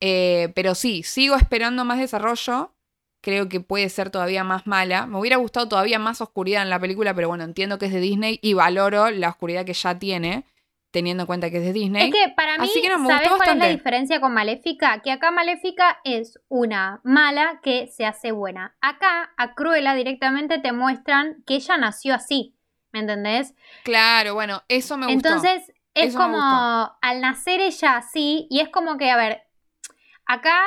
Eh, 0.00 0.52
pero 0.56 0.74
sí, 0.74 1.04
sigo 1.04 1.36
esperando 1.36 1.84
más 1.84 1.98
desarrollo 1.98 2.73
creo 3.24 3.48
que 3.48 3.58
puede 3.58 3.88
ser 3.88 4.10
todavía 4.10 4.44
más 4.44 4.66
mala. 4.66 5.06
Me 5.06 5.18
hubiera 5.18 5.38
gustado 5.38 5.66
todavía 5.66 5.98
más 5.98 6.20
oscuridad 6.20 6.62
en 6.62 6.68
la 6.68 6.78
película, 6.78 7.14
pero 7.14 7.28
bueno, 7.28 7.42
entiendo 7.42 7.78
que 7.78 7.86
es 7.86 7.92
de 7.92 8.00
Disney 8.00 8.38
y 8.42 8.52
valoro 8.52 9.10
la 9.10 9.30
oscuridad 9.30 9.64
que 9.64 9.72
ya 9.72 9.98
tiene, 9.98 10.44
teniendo 10.90 11.22
en 11.22 11.26
cuenta 11.26 11.48
que 11.48 11.56
es 11.56 11.64
de 11.64 11.72
Disney. 11.72 12.08
Es 12.08 12.14
que 12.14 12.34
para 12.36 12.58
mí, 12.58 12.68
¿sabes 12.68 13.30
cuál 13.30 13.48
es 13.48 13.56
la 13.56 13.68
diferencia 13.68 14.20
con 14.20 14.34
Maléfica? 14.34 15.00
Que 15.00 15.10
acá 15.10 15.30
Maléfica 15.30 16.00
es 16.04 16.38
una 16.48 17.00
mala 17.02 17.60
que 17.62 17.86
se 17.86 18.04
hace 18.04 18.30
buena. 18.30 18.76
Acá, 18.82 19.32
a 19.38 19.54
Cruella 19.54 19.94
directamente 19.94 20.58
te 20.58 20.72
muestran 20.72 21.42
que 21.46 21.54
ella 21.54 21.78
nació 21.78 22.14
así, 22.14 22.58
¿me 22.92 23.00
entendés? 23.00 23.54
Claro, 23.84 24.34
bueno, 24.34 24.64
eso 24.68 24.98
me 24.98 25.06
gustó. 25.06 25.28
Entonces, 25.28 25.72
es 25.94 26.14
como 26.14 26.38
al 27.00 27.22
nacer 27.22 27.60
ella 27.60 27.96
así, 27.96 28.46
y 28.50 28.60
es 28.60 28.68
como 28.68 28.98
que, 28.98 29.10
a 29.10 29.16
ver, 29.16 29.44
acá 30.26 30.60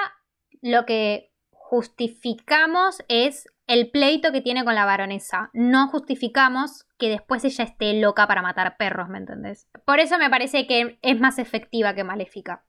lo 0.64 0.88
que 0.88 1.32
justificamos 1.70 3.04
es 3.10 3.50
el 3.68 3.92
pleito 3.92 4.32
que 4.32 4.40
tiene 4.40 4.64
con 4.64 4.74
la 4.74 4.86
baronesa. 4.86 5.50
No 5.52 5.90
justificamos 5.90 6.86
que 6.98 7.10
después 7.10 7.44
ella 7.44 7.66
esté 7.66 7.94
loca 8.00 8.26
para 8.26 8.42
matar 8.42 8.78
perros, 8.78 9.10
¿me 9.10 9.18
entendés? 9.18 9.68
Por 9.84 10.00
eso 10.00 10.18
me 10.18 10.30
parece 10.30 10.66
que 10.66 10.98
es 11.02 11.20
más 11.20 11.40
efectiva 11.40 11.94
que 11.94 12.06
maléfica. 12.06 12.64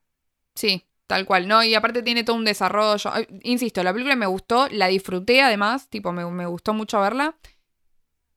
Sí, 0.53 0.85
tal 1.07 1.25
cual, 1.25 1.47
¿no? 1.47 1.63
Y 1.63 1.75
aparte 1.75 2.03
tiene 2.03 2.25
todo 2.25 2.35
un 2.35 2.43
desarrollo. 2.43 3.09
Insisto, 3.43 3.81
la 3.83 3.93
película 3.93 4.17
me 4.17 4.25
gustó, 4.25 4.67
la 4.67 4.87
disfruté 4.87 5.41
además, 5.41 5.87
tipo, 5.87 6.11
me, 6.11 6.29
me 6.29 6.45
gustó 6.45 6.73
mucho 6.73 6.99
verla. 6.99 7.37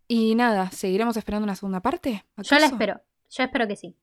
Y 0.06 0.36
nada, 0.36 0.70
¿seguiremos 0.70 1.16
esperando 1.16 1.42
una 1.42 1.56
segunda 1.56 1.80
parte? 1.80 2.24
Yo 2.36 2.58
la 2.60 2.66
espero, 2.66 3.00
yo 3.30 3.42
espero 3.42 3.66
que 3.66 3.74
sí. 3.74 3.96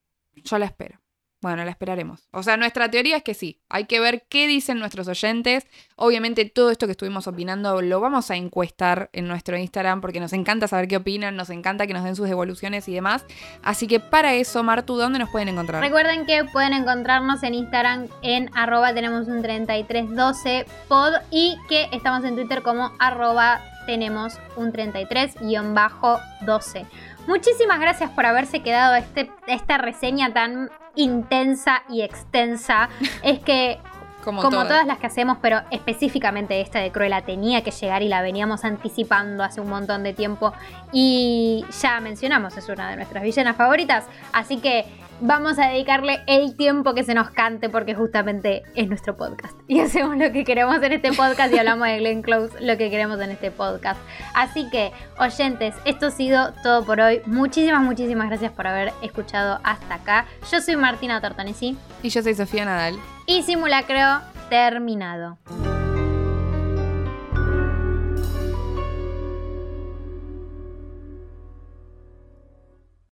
Yo 0.44 0.57
la 0.57 0.65
espero. 0.65 0.99
Bueno, 1.41 1.63
la 1.63 1.71
esperaremos. 1.71 2.27
O 2.31 2.43
sea, 2.43 2.57
nuestra 2.57 2.91
teoría 2.91 3.17
es 3.17 3.23
que 3.23 3.33
sí. 3.33 3.61
Hay 3.69 3.85
que 3.85 4.01
ver 4.01 4.25
qué 4.27 4.45
dicen 4.45 4.77
nuestros 4.77 5.07
oyentes. 5.07 5.65
Obviamente 5.95 6.43
todo 6.43 6.69
esto 6.69 6.85
que 6.85 6.91
estuvimos 6.91 7.27
opinando 7.27 7.81
lo 7.81 8.01
vamos 8.01 8.29
a 8.29 8.35
encuestar 8.35 9.09
en 9.13 9.27
nuestro 9.27 9.57
Instagram 9.57 10.01
porque 10.01 10.19
nos 10.19 10.33
encanta 10.33 10.67
saber 10.67 10.89
qué 10.89 10.97
opinan, 10.97 11.37
nos 11.37 11.49
encanta 11.49 11.87
que 11.87 11.93
nos 11.93 12.03
den 12.03 12.17
sus 12.17 12.27
devoluciones 12.27 12.89
y 12.89 12.93
demás. 12.93 13.25
Así 13.63 13.87
que 13.87 14.01
para 14.01 14.33
eso, 14.33 14.63
Martu, 14.63 14.97
¿dónde 14.97 15.17
nos 15.17 15.29
pueden 15.29 15.47
encontrar? 15.47 15.81
Recuerden 15.81 16.25
que 16.25 16.43
pueden 16.43 16.73
encontrarnos 16.73 17.41
en 17.43 17.53
Instagram 17.53 18.09
en 18.21 18.49
arroba 18.53 18.93
tenemos 18.93 19.27
un 19.27 19.41
3312 19.41 20.65
pod 20.89 21.13
y 21.31 21.57
que 21.69 21.87
estamos 21.93 22.25
en 22.25 22.35
Twitter 22.35 22.63
como 22.63 22.91
arroba 22.99 23.61
tenemos 23.89 24.39
un 24.55 24.71
33-12. 24.71 26.85
Muchísimas 27.30 27.80
gracias 27.80 28.10
por 28.10 28.26
haberse 28.26 28.64
quedado 28.64 28.95
este, 28.95 29.30
esta 29.45 29.77
reseña 29.77 30.34
tan 30.34 30.72
intensa 30.95 31.84
y 31.88 32.01
extensa. 32.01 32.89
es 33.23 33.38
que 33.38 33.77
como, 34.23 34.41
todas. 34.41 34.88
las 34.88 34.97
que 34.97 35.06
hacemos, 35.06 35.38
pero 35.39 35.61
específicamente 35.69 36.60
esta 36.60 36.80
de 36.80 36.91
Cruella 36.91 37.22
tenía 37.22 37.61
que 37.64 37.69
llegar 37.69 38.01
y 38.01 38.07
la 38.07 38.23
veníamos 38.23 38.65
anticipando 38.65 39.43
hace 39.43 39.61
un 39.61 39.69
montón 39.69 40.01
de 40.01 40.14
tiempo. 40.14 40.53
Y 40.91 41.64
ya 41.80 41.99
mencionamos, 41.99 42.57
es 42.57 42.68
una 42.68 42.89
de 42.89 42.95
nuestras 42.95 43.23
villanas 43.23 43.56
favoritas. 43.56 44.06
Así 44.34 44.57
que 44.57 44.85
vamos 45.21 45.59
a 45.59 45.67
dedicarle 45.67 46.21
el 46.27 46.55
tiempo 46.55 46.93
que 46.93 47.03
se 47.03 47.13
nos 47.13 47.29
cante 47.31 47.69
porque 47.69 47.95
justamente 47.95 48.63
es 48.75 48.87
nuestro 48.87 49.15
podcast. 49.15 49.57
Y 49.69 49.81
hacemos 49.81 50.17
lo 50.17 50.31
que 50.31 50.43
queremos 50.43 50.81
en 50.81 50.93
este 50.93 51.13
podcast 51.13 51.53
y 51.53 51.59
hablamos 51.59 51.87
de 51.87 51.99
Glenn 51.99 52.23
Close 52.23 52.59
lo 52.59 52.75
que 52.75 52.89
queremos 52.89 53.21
en 53.21 53.29
este 53.29 53.51
podcast. 53.51 53.99
Así 54.33 54.67
que, 54.69 54.91
oyentes, 55.19 55.75
esto 55.85 56.07
ha 56.07 56.11
sido 56.11 56.53
todo 56.63 56.83
por 56.85 56.99
hoy. 56.99 57.21
Muchísimas, 57.27 57.83
muchísimas 57.83 58.29
gracias 58.29 58.51
por 58.51 58.65
haber 58.65 58.93
escuchado 59.03 59.59
hasta 59.63 59.95
acá. 59.95 60.25
Yo 60.51 60.59
soy 60.59 60.75
Martina 60.75 61.21
Tortonesi. 61.21 61.77
Y 62.01 62.09
yo 62.09 62.23
soy 62.23 62.33
Sofía 62.33 62.65
Nadal. 62.65 62.97
Y 63.27 63.43
simulacro 63.43 64.21
terminado. 64.49 65.37